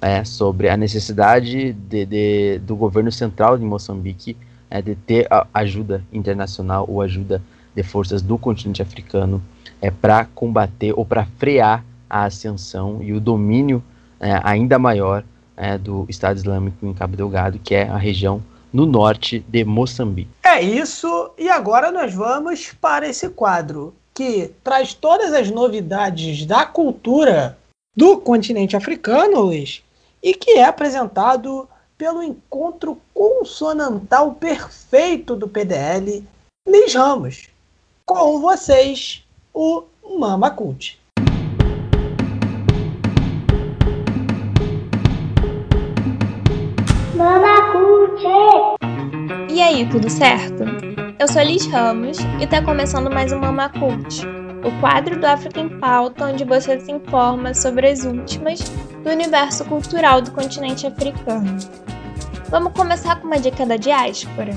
[0.00, 4.36] é, sobre a necessidade de, de, do governo central de Moçambique
[4.70, 7.42] é, de ter ajuda internacional ou ajuda
[7.74, 9.42] de forças do continente africano
[9.80, 13.82] é, para combater ou para frear a ascensão e o domínio
[14.18, 15.24] é, ainda maior
[15.56, 20.30] é, do Estado Islâmico em Cabo Delgado, que é a região no norte de Moçambique.
[20.42, 26.64] É isso, e agora nós vamos para esse quadro que traz todas as novidades da
[26.64, 27.58] cultura
[27.96, 29.82] do continente africano, Luiz,
[30.22, 36.24] e que é apresentado pelo encontro consonantal perfeito do PDL,
[36.66, 37.48] Liz Ramos.
[38.06, 39.84] Com vocês, o
[40.18, 40.98] Mama Cult.
[47.14, 48.22] Mama Cult!
[49.50, 50.64] E aí, tudo certo?
[51.18, 55.60] Eu sou Liz Ramos e está começando mais um Mama Cult o quadro do África
[55.60, 58.60] em Pauta, onde você se informa sobre as últimas
[59.02, 61.58] do universo cultural do continente africano.
[62.48, 64.52] Vamos começar com uma dica da diáspora.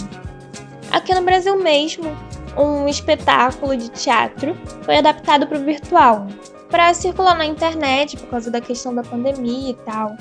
[0.92, 2.16] Aqui no Brasil mesmo,
[2.58, 6.28] um espetáculo de teatro foi adaptado para o virtual.
[6.74, 10.18] para circular na internet por causa da questão da pandemia e tal.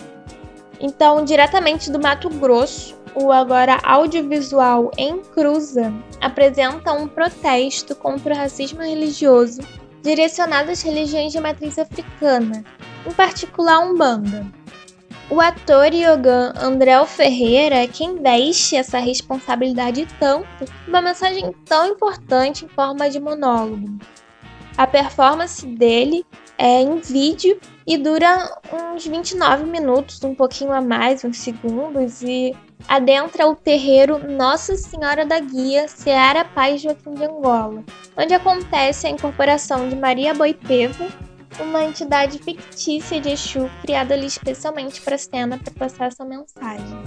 [0.78, 8.36] Então, diretamente do Mato Grosso, o agora audiovisual em Cruza apresenta um protesto contra o
[8.36, 9.62] racismo religioso
[10.02, 12.64] direcionado às religiões de matriz africana,
[13.06, 14.46] em particular a Umbanda.
[15.30, 20.46] O ator Yogan André Ferreira é quem veste essa responsabilidade tanto
[20.86, 23.98] uma mensagem tão importante em forma de monólogo.
[24.76, 26.26] A performance dele
[26.58, 28.60] é em vídeo e dura
[28.94, 32.54] uns 29 minutos, um pouquinho a mais, uns segundos, e
[32.88, 37.84] adentra o terreiro Nossa Senhora da Guia Seara Paz Joaquim de Angola,
[38.16, 41.08] onde acontece a incorporação de Maria Boipeva,
[41.60, 47.02] uma entidade fictícia de Exu criada ali especialmente para a cena para passar essa mensagem.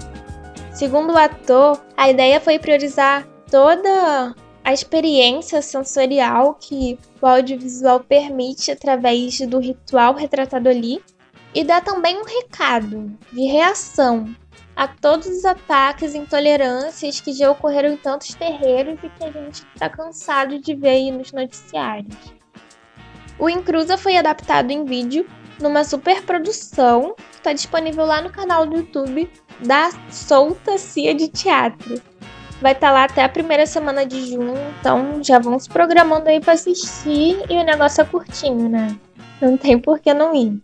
[0.71, 8.71] Segundo o ator, a ideia foi priorizar toda a experiência sensorial que o audiovisual permite
[8.71, 11.01] através do ritual retratado ali
[11.53, 14.35] e dá também um recado de reação
[14.75, 19.31] a todos os ataques e intolerâncias que já ocorreram em tantos terreiros e que a
[19.31, 22.15] gente está cansado de ver aí nos noticiários.
[23.39, 25.25] O Incruza foi adaptado em vídeo
[25.59, 29.29] numa superprodução que está disponível lá no canal do YouTube
[29.61, 32.01] da Solta Cia de Teatro
[32.61, 36.29] vai estar tá lá até a primeira semana de junho, então já vão se programando
[36.29, 38.97] aí para assistir e o negócio é curtinho, né?
[39.41, 40.61] Não tem por que não ir.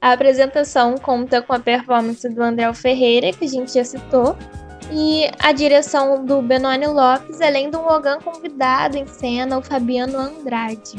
[0.00, 4.34] A apresentação conta com a performance do André Ferreira, que a gente já citou,
[4.90, 10.96] e a direção do Benoni Lopes, além do Logan convidado em cena, o Fabiano Andrade.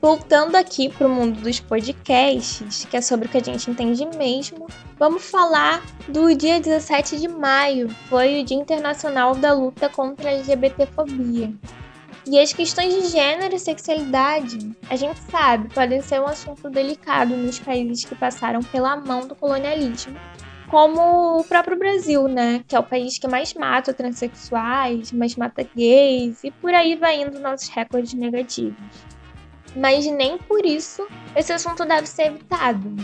[0.00, 4.04] Voltando aqui para o mundo dos podcasts, que é sobre o que a gente entende
[4.14, 4.66] mesmo,
[4.98, 10.32] vamos falar do dia 17 de maio, foi o Dia Internacional da Luta contra a
[10.34, 11.50] LGBTfobia.
[12.26, 17.36] E as questões de gênero e sexualidade, a gente sabe, podem ser um assunto delicado
[17.36, 20.18] nos países que passaram pela mão do colonialismo,
[20.68, 22.64] como o próprio Brasil, né?
[22.66, 27.20] Que é o país que mais mata transexuais, mais mata gays, e por aí vai
[27.20, 28.74] indo nossos recordes negativos
[29.76, 32.94] mas nem por isso esse assunto deve ser evitado.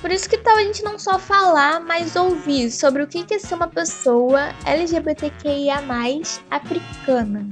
[0.00, 3.38] Por isso que tal a gente não só falar, mas ouvir sobre o que é
[3.38, 5.80] ser uma pessoa LGBTQIA+,
[6.50, 7.48] africana.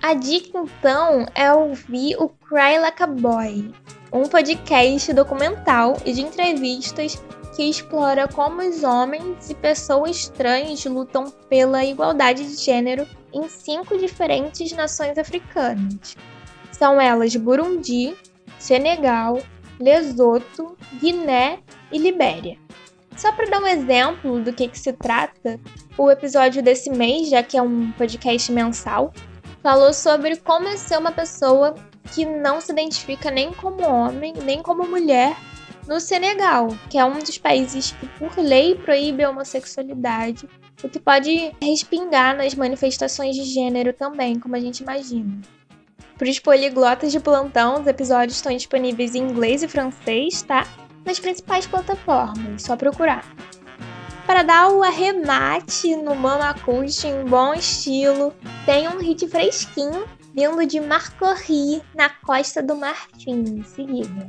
[0.00, 3.72] A dica então é ouvir o Cry Like a Boy,
[4.12, 7.20] um podcast documental e de entrevistas
[7.56, 13.98] que explora como os homens e pessoas trans lutam pela igualdade de gênero em cinco
[13.98, 16.16] diferentes nações africanas.
[16.70, 18.14] São elas Burundi,
[18.56, 19.42] Senegal,
[19.80, 21.58] Lesoto, Guiné
[21.90, 22.56] e Libéria.
[23.16, 25.58] Só para dar um exemplo do que, que se trata,
[25.96, 29.12] o episódio desse mês, já que é um podcast mensal,
[29.62, 31.74] falou sobre como é ser uma pessoa
[32.12, 35.36] que não se identifica nem como homem, nem como mulher
[35.86, 40.48] no Senegal, que é um dos países que, por lei, proíbe a homossexualidade,
[40.82, 45.40] o que pode respingar nas manifestações de gênero também, como a gente imagina.
[46.18, 50.66] Para os poliglotas de plantão, os episódios estão disponíveis em inglês e francês, tá?
[51.06, 53.24] Nas principais plataformas, só procurar.
[54.28, 58.34] Para dar o arremate no Mama Acústico em bom estilo,
[58.66, 63.62] tem um hit fresquinho vindo de Marcorri, na costa do Martim.
[63.62, 64.28] Se liga.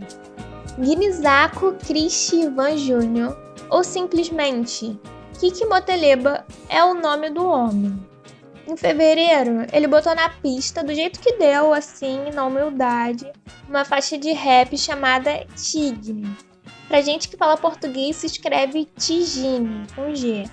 [0.80, 3.36] Guinizako Cristi Ivan Jr.,
[3.69, 4.98] ou simplesmente
[5.38, 8.00] Kiki Moteleba é o nome do homem.
[8.69, 13.30] Em fevereiro, ele botou na pista, do jeito que deu, assim, na humildade,
[13.68, 16.24] uma faixa de rap chamada Tigre.
[16.90, 20.50] Pra gente que fala português, se escreve Tigine, com G.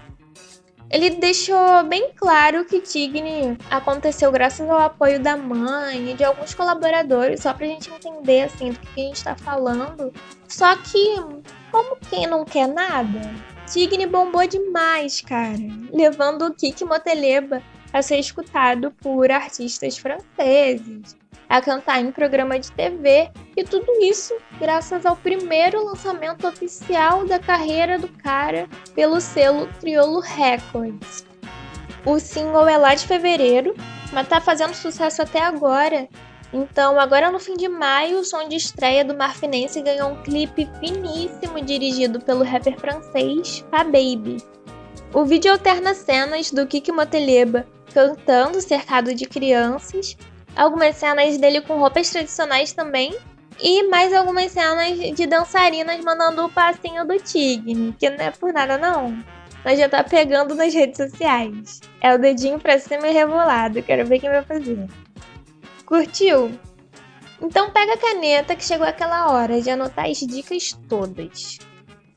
[0.91, 6.55] Ele deixou bem claro que Tigre aconteceu graças ao apoio da mãe e de alguns
[6.55, 10.13] colaboradores, só pra gente entender assim do que a gente tá falando.
[10.47, 11.17] Só que,
[11.73, 13.19] como quem não quer nada,
[13.67, 15.57] Tigre bombou demais, cara,
[15.91, 17.63] levando o Kiki Moteleba
[17.95, 21.17] a ser escutado por artistas franceses,
[21.49, 27.39] a cantar em programa de TV e tudo isso graças ao primeiro lançamento oficial da
[27.39, 31.25] carreira do cara pelo selo Criolo Records.
[32.05, 33.75] O single é lá de fevereiro,
[34.13, 36.09] mas tá fazendo sucesso até agora.
[36.53, 40.69] Então, agora no fim de maio, o som de estreia do Marfinense ganhou um clipe
[40.79, 44.37] finíssimo dirigido pelo rapper francês Fa Baby.
[45.13, 50.17] O vídeo alterna cenas do Kiki Moteleba cantando, cercado de crianças,
[50.57, 53.17] algumas cenas dele com roupas tradicionais também,
[53.61, 58.53] e mais algumas cenas de dançarinas mandando o passinho do Tigre, que não é por
[58.53, 59.17] nada não.
[59.65, 61.81] Mas já tá pegando nas redes sociais.
[62.01, 64.87] É o dedinho pra cima e rebolado, quero ver quem vai fazer.
[65.85, 66.59] Curtiu?
[67.41, 71.59] Então pega a caneta que chegou aquela hora de anotar as dicas todas.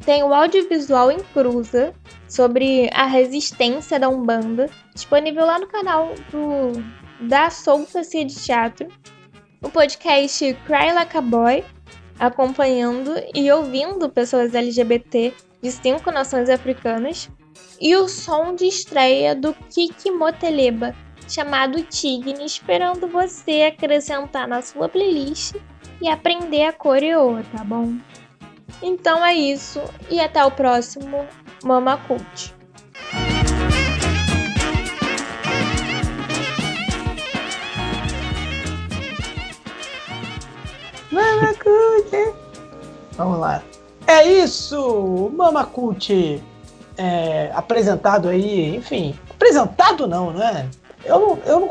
[0.06, 1.94] Tem o audiovisual em cruza
[2.28, 6.72] sobre a resistência da Umbanda, disponível lá no canal do
[7.20, 8.88] da Soltacia de Teatro.
[9.62, 11.64] O podcast Cry Like a Boy,
[12.18, 17.30] acompanhando e ouvindo pessoas LGBT de cinco nações africanas.
[17.82, 20.94] E o som de estreia do Kiki Moteleba,
[21.28, 25.56] chamado Tigni, esperando você acrescentar na sua playlist
[26.02, 27.96] e aprender a coreô, tá bom?
[28.82, 31.26] Então é isso e até o próximo
[31.64, 32.54] Mama Cult.
[41.12, 42.34] Mama Cult!
[43.14, 43.64] Vamos lá.
[44.08, 45.32] É isso!
[45.36, 46.44] Mama Cult
[46.98, 49.18] é, apresentado aí, enfim.
[49.30, 50.70] Apresentado não, né?
[51.06, 51.70] Eu não, eu não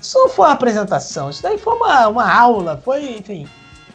[0.00, 3.46] Isso não foi uma apresentação, isso daí foi uma, uma aula, foi, enfim.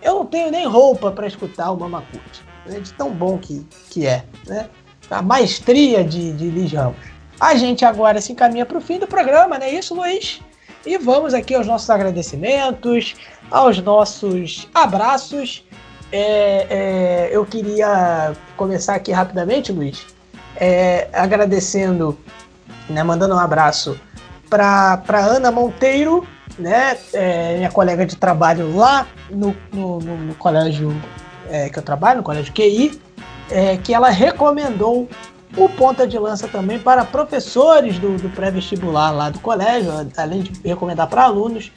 [0.01, 3.65] Eu não tenho nem roupa para escutar o Mama Cult né, de tão bom que,
[3.89, 4.69] que é, né?
[5.09, 6.97] A maestria de, de Liz Ramos.
[7.39, 10.41] A gente agora se encaminha para o fim do programa, não é isso, Luiz?
[10.85, 13.15] E vamos aqui aos nossos agradecimentos,
[13.49, 15.63] aos nossos abraços.
[16.11, 20.05] É, é, eu queria começar aqui rapidamente, Luiz,
[20.55, 22.17] é, agradecendo,
[22.89, 23.99] né, mandando um abraço
[24.49, 26.25] para Ana Monteiro,
[26.57, 30.95] né, é, minha colega de trabalho lá no, no, no, no colégio
[31.49, 32.99] é, que eu trabalho, no Colégio QI,
[33.49, 35.07] é, que ela recomendou
[35.57, 40.67] o ponta de lança também para professores do, do pré-vestibular lá do colégio, além de
[40.67, 41.71] recomendar para alunos.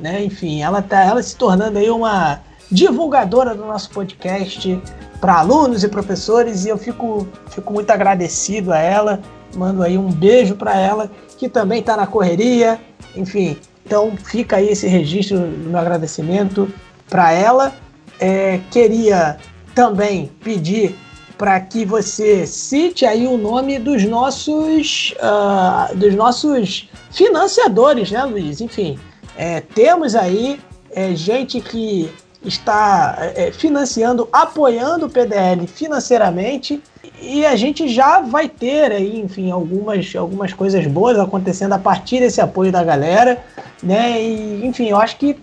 [0.00, 0.24] Né?
[0.24, 4.80] Enfim, ela está ela se tornando aí uma divulgadora do nosso podcast
[5.20, 9.20] para alunos e professores e eu fico, fico muito agradecido a ela.
[9.54, 12.80] Mando aí um beijo para ela, que também está na correria.
[13.16, 16.72] Enfim, então fica aí esse registro do meu agradecimento
[17.08, 17.74] para ela
[18.20, 19.38] é, queria
[19.74, 20.94] também pedir
[21.38, 28.60] para que você cite aí o nome dos nossos, uh, dos nossos financiadores, né, Luiz?
[28.60, 28.98] Enfim,
[29.40, 30.60] é, temos aí
[30.94, 32.12] é, gente que
[32.44, 36.82] está é, financiando, apoiando o PDL financeiramente
[37.22, 42.20] e a gente já vai ter aí, enfim, algumas, algumas coisas boas acontecendo a partir
[42.20, 43.42] desse apoio da galera,
[43.82, 44.22] né?
[44.22, 45.38] E, enfim, eu acho que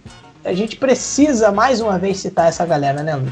[0.46, 3.26] a gente precisa mais uma vez citar essa galera, né, Lu?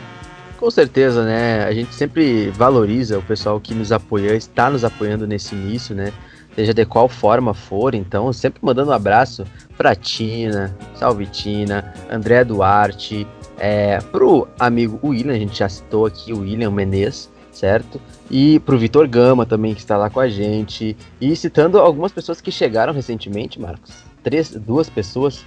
[0.58, 1.64] Com certeza, né?
[1.66, 6.11] A gente sempre valoriza o pessoal que nos apoia, está nos apoiando nesse início, né?
[6.56, 9.45] Seja de qual forma for, então, sempre mandando um abraço
[9.77, 13.27] pra Tina, salve Tina, André Duarte,
[13.58, 18.00] é, pro amigo William, a gente já citou aqui o William Menezes, certo?
[18.32, 20.95] E pro Vitor Gama também, que está lá com a gente.
[21.19, 23.93] E citando algumas pessoas que chegaram recentemente, Marcos.
[24.24, 25.45] Três, duas pessoas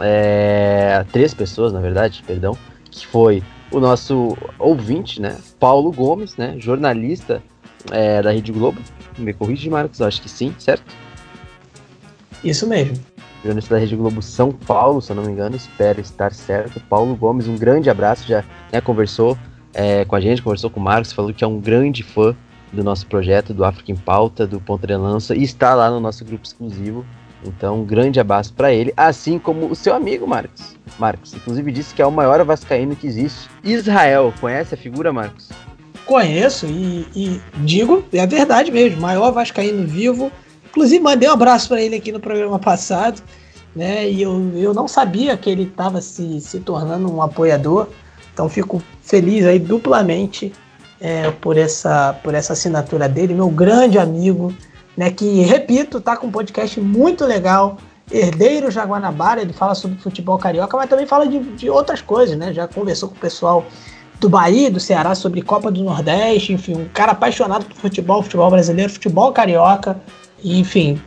[0.00, 2.56] é, três pessoas, na verdade, perdão,
[2.90, 7.42] que foi o nosso ouvinte, né, Paulo Gomes, né, jornalista
[7.90, 8.80] é, da Rede Globo.
[9.18, 10.84] Me corrige, Marcos, acho que sim, certo?
[12.42, 12.98] Isso mesmo.
[13.42, 16.80] Jornalista da Rede Globo São Paulo, se eu não me engano, espero estar certo.
[16.88, 19.36] Paulo Gomes, um grande abraço, já né, conversou
[19.72, 22.34] é, com a gente, conversou com o Marcos, falou que é um grande fã
[22.72, 26.00] do nosso projeto, do África em Pauta, do Ponta de Lança, e está lá no
[26.00, 27.04] nosso grupo exclusivo
[27.46, 30.76] então, um grande abraço para ele, assim como o seu amigo Marcos.
[30.98, 33.48] Marcos, inclusive, disse que é o maior vascaíno que existe.
[33.62, 35.50] Israel, conhece a figura, Marcos?
[36.06, 40.30] Conheço e, e digo, é verdade mesmo, maior vascaíno vivo.
[40.70, 43.22] Inclusive, mandei um abraço para ele aqui no programa passado,
[43.74, 44.08] né?
[44.08, 47.88] E eu, eu não sabia que ele estava se, se tornando um apoiador.
[48.32, 50.52] Então, fico feliz aí duplamente
[51.00, 54.52] é, por, essa, por essa assinatura dele, meu grande amigo
[54.96, 55.10] né?
[55.10, 57.78] Que, repito, tá com um podcast muito legal.
[58.10, 62.52] Herdeiro Jaguanabara, ele fala sobre futebol carioca, mas também fala de, de outras coisas, né?
[62.52, 63.64] Já conversou com o pessoal
[64.20, 68.50] do Bahia, do Ceará, sobre Copa do Nordeste, enfim, um cara apaixonado por futebol, futebol
[68.50, 70.00] brasileiro, futebol carioca,
[70.42, 71.00] enfim,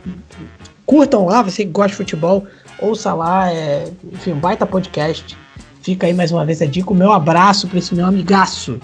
[0.86, 2.46] curtam lá, você que gosta de futebol,
[2.80, 5.36] ouça lá, é, enfim, um baita podcast.
[5.82, 8.80] Fica aí mais uma vez a dica, o meu abraço para esse meu amigaço.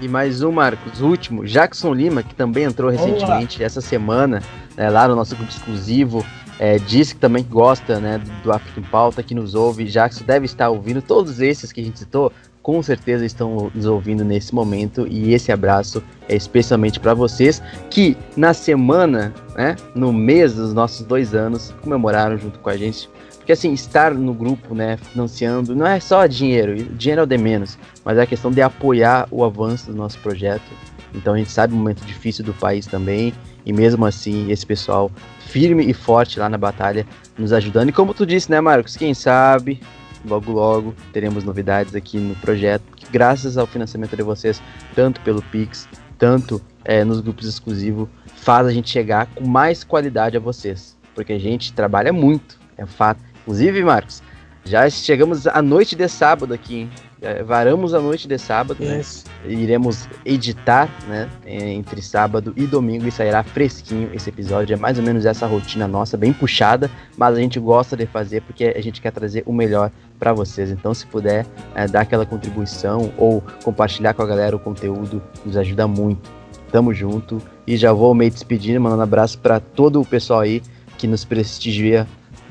[0.00, 3.66] E mais um, Marcos, último, Jackson Lima, que também entrou recentemente Olá.
[3.66, 4.42] essa semana,
[4.76, 6.24] né, lá no nosso grupo exclusivo,
[6.58, 9.84] é, disse que também gosta né, do África em Pauta, que nos ouve.
[9.84, 12.32] Jackson deve estar ouvindo, todos esses que a gente citou,
[12.66, 15.06] com certeza estão nos ouvindo nesse momento.
[15.08, 21.06] E esse abraço é especialmente para vocês que na semana, né, no mês dos nossos
[21.06, 25.86] dois anos, comemoraram junto com a gente porque assim, estar no grupo, né, financiando, não
[25.86, 29.44] é só dinheiro, dinheiro é o de menos, mas é a questão de apoiar o
[29.44, 30.68] avanço do nosso projeto.
[31.14, 33.32] Então a gente sabe o momento difícil do país também,
[33.64, 37.06] e mesmo assim, esse pessoal firme e forte lá na batalha,
[37.38, 37.90] nos ajudando.
[37.90, 39.80] E como tu disse, né, Marcos, quem sabe
[40.26, 44.62] logo logo teremos novidades aqui no projeto, que graças ao financiamento de vocês,
[44.94, 45.88] tanto pelo Pix,
[46.18, 51.32] tanto é, nos grupos exclusivos, faz a gente chegar com mais qualidade a vocês, porque
[51.32, 53.20] a gente trabalha muito, é fato.
[53.42, 54.22] Inclusive, Marcos,
[54.64, 56.90] já chegamos à noite de sábado aqui, hein?
[57.26, 59.02] É, varamos a noite de sábado, né?
[59.44, 61.28] Iremos editar, né?
[61.44, 64.74] Entre sábado e domingo e sairá fresquinho esse episódio.
[64.74, 68.42] É mais ou menos essa rotina nossa, bem puxada, mas a gente gosta de fazer
[68.42, 69.90] porque a gente quer trazer o melhor
[70.20, 70.70] para vocês.
[70.70, 75.56] Então, se puder é, dar aquela contribuição ou compartilhar com a galera o conteúdo, nos
[75.56, 76.30] ajuda muito.
[76.70, 80.62] Tamo junto e já vou meio despedindo, mandando um abraço para todo o pessoal aí
[80.96, 82.06] que nos prestigia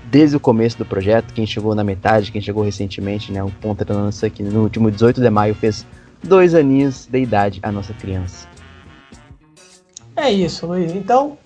[0.10, 3.84] desde o começo do projeto, quem chegou na metade, quem chegou recentemente, né, um ponta
[3.84, 5.86] de lança que no último 18 de maio fez
[6.24, 8.48] dois aninhos de idade a nossa criança.
[10.16, 10.94] É isso, Luiz.
[10.94, 11.38] Então,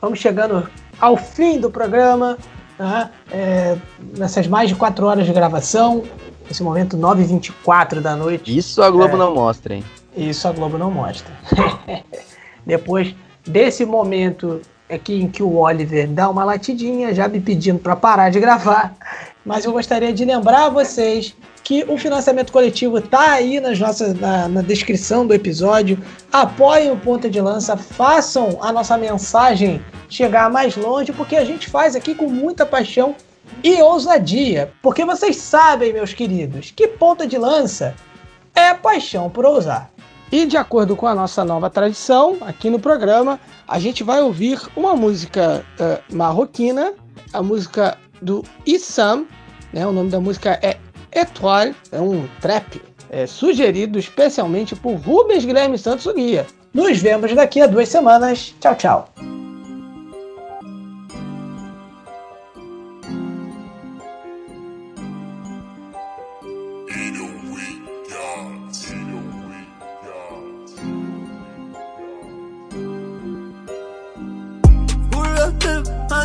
[0.00, 0.68] vamos chegando
[1.00, 2.36] ao fim do programa,
[2.78, 3.10] né?
[3.30, 3.76] é,
[4.16, 6.04] nessas mais de quatro horas de gravação,
[6.46, 8.56] nesse momento 9h24 da noite.
[8.56, 9.84] Isso a Globo é, não mostra, hein?
[10.16, 11.32] Isso a Globo não mostra.
[12.66, 13.14] Depois
[13.46, 14.60] desse momento
[14.90, 18.94] aqui em que o Oliver dá uma latidinha, já me pedindo para parar de gravar,
[19.44, 21.34] mas eu gostaria de lembrar a vocês
[21.68, 25.98] que o financiamento coletivo está aí nas nossas, na, na, descrição do episódio.
[26.32, 31.68] Apoiem o Ponta de Lança, façam a nossa mensagem chegar mais longe, porque a gente
[31.68, 33.14] faz aqui com muita paixão
[33.62, 34.72] e ousadia.
[34.82, 37.94] Porque vocês sabem, meus queridos, que Ponta de Lança
[38.54, 39.90] é paixão por ousar.
[40.30, 44.60] E de acordo com a nossa nova tradição, aqui no programa, a gente vai ouvir
[44.76, 46.92] uma música uh, marroquina,
[47.32, 49.26] a música do Issam,
[49.72, 49.86] né?
[49.86, 50.76] o nome da música é
[51.12, 56.46] Etoile, é um trap é, sugerido especialmente por Rubens Guilherme Santos Guia.
[56.74, 58.54] Nos vemos daqui a duas semanas.
[58.60, 59.37] Tchau, tchau.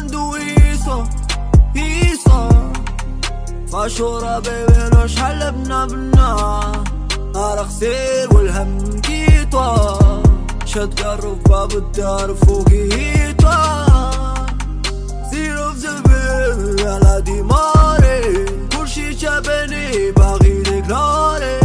[0.03, 1.09] عنده قيصة
[1.75, 2.49] قيصة
[3.73, 6.61] مشهورة بيبي نوش حل بنبنا
[7.33, 9.99] نار خسير والهم جيطة
[10.65, 13.85] شد قرف باب الدار فوقي هيطة
[15.31, 18.45] زيرو في زبيب على ماري
[18.77, 21.59] كل شي شابني باغي نكراري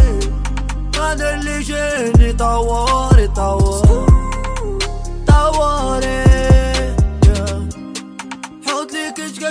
[0.96, 2.87] أنا اللي جيني طوالي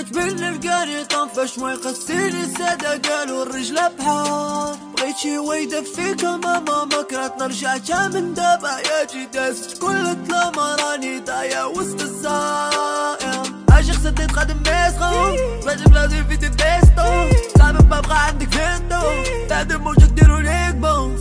[0.08, 4.78] كش بالنفقاني طنفش ما يقسيني السادة؟ قالوا الرجل بحار.
[4.98, 11.20] بغيت شي ويدفيك ماما ما كرهت نرجع من دابا يا جي دازت كل تلامة راني
[11.20, 17.30] دايا وسط الزايا عاشق سديت قدم ميسخو بلادي بلادي في تبيستو
[17.60, 19.02] صعب ما بقى عندك فيندو
[19.50, 21.16] بعد موجود ديرو ليك بون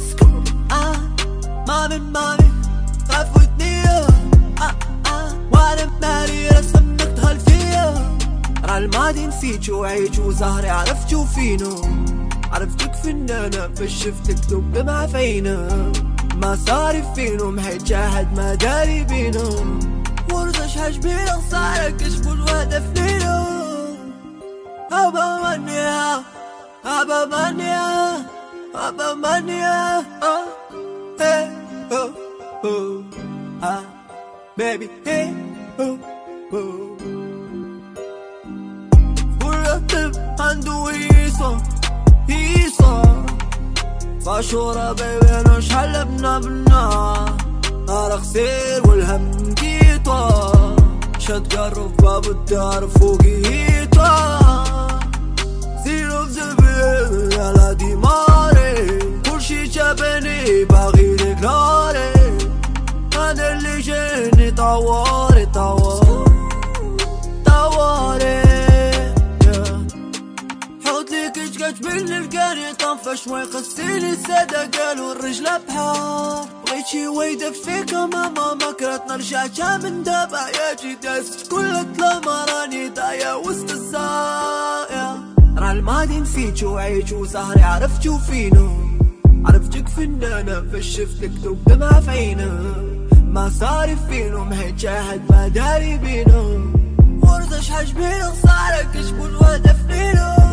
[0.73, 0.97] آه
[1.69, 2.51] مامي مامي
[3.11, 4.07] خافوتني آه
[5.07, 6.63] آه وأنا مالي فيا
[8.67, 11.81] راه الماضي نسيتو عيتو زهري عرفتو فينو
[12.53, 15.93] عرفتك فنانة فش شفتك دب مع فينا
[16.35, 19.49] ما صاري فينو محيت شاهد ما داري بينو
[20.33, 23.45] ورد شحال بينا صارك كشفو الوهدة فنينو
[24.93, 26.23] أبا مانيا
[26.85, 28.17] أبا مانيا
[28.75, 30.45] أبا مانيا أه
[31.21, 31.51] إيه
[31.93, 32.11] أه
[32.65, 33.03] أه
[33.63, 33.83] أه
[34.59, 35.35] بيبي إيه
[39.77, 41.63] طبطب عنده هيصة
[42.29, 43.03] هيصة
[44.27, 46.41] فاشورة بيبي نشحل بنا
[47.89, 50.53] نار خسير والهم جيطة
[51.19, 54.39] شد قرف باب الدار فوقي هيطة
[55.85, 58.99] زيرو زبيل يلا دي ماري.
[59.31, 62.13] كل شي جابني باغي لك ناري
[63.17, 65.36] أنا اللي جيني طوالي
[71.77, 76.49] خرج من القرية طفش ويخسيني السادة قالوا الرجلة بحار.
[76.67, 82.89] بغيت شي ويدك فيك ماما مكرتنا الشاشة من دابا يا جي داست كل الظلام راني
[82.89, 88.69] دايا وسط الزايا را الماضي نسيتو عيتو سهري عرفتو فينو
[89.45, 92.51] عرفتك فنانة فاش شفتك ذوب دمعة في عينو
[93.25, 96.61] ما صار فينو مهيت شاهد ما داري بينو
[97.23, 99.39] ورزش حجبينو صارك شكون
[99.89, 100.46] فينو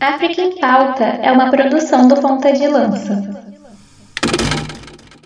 [0.00, 3.49] África em Pauta é uma produção do Ponta de Lança.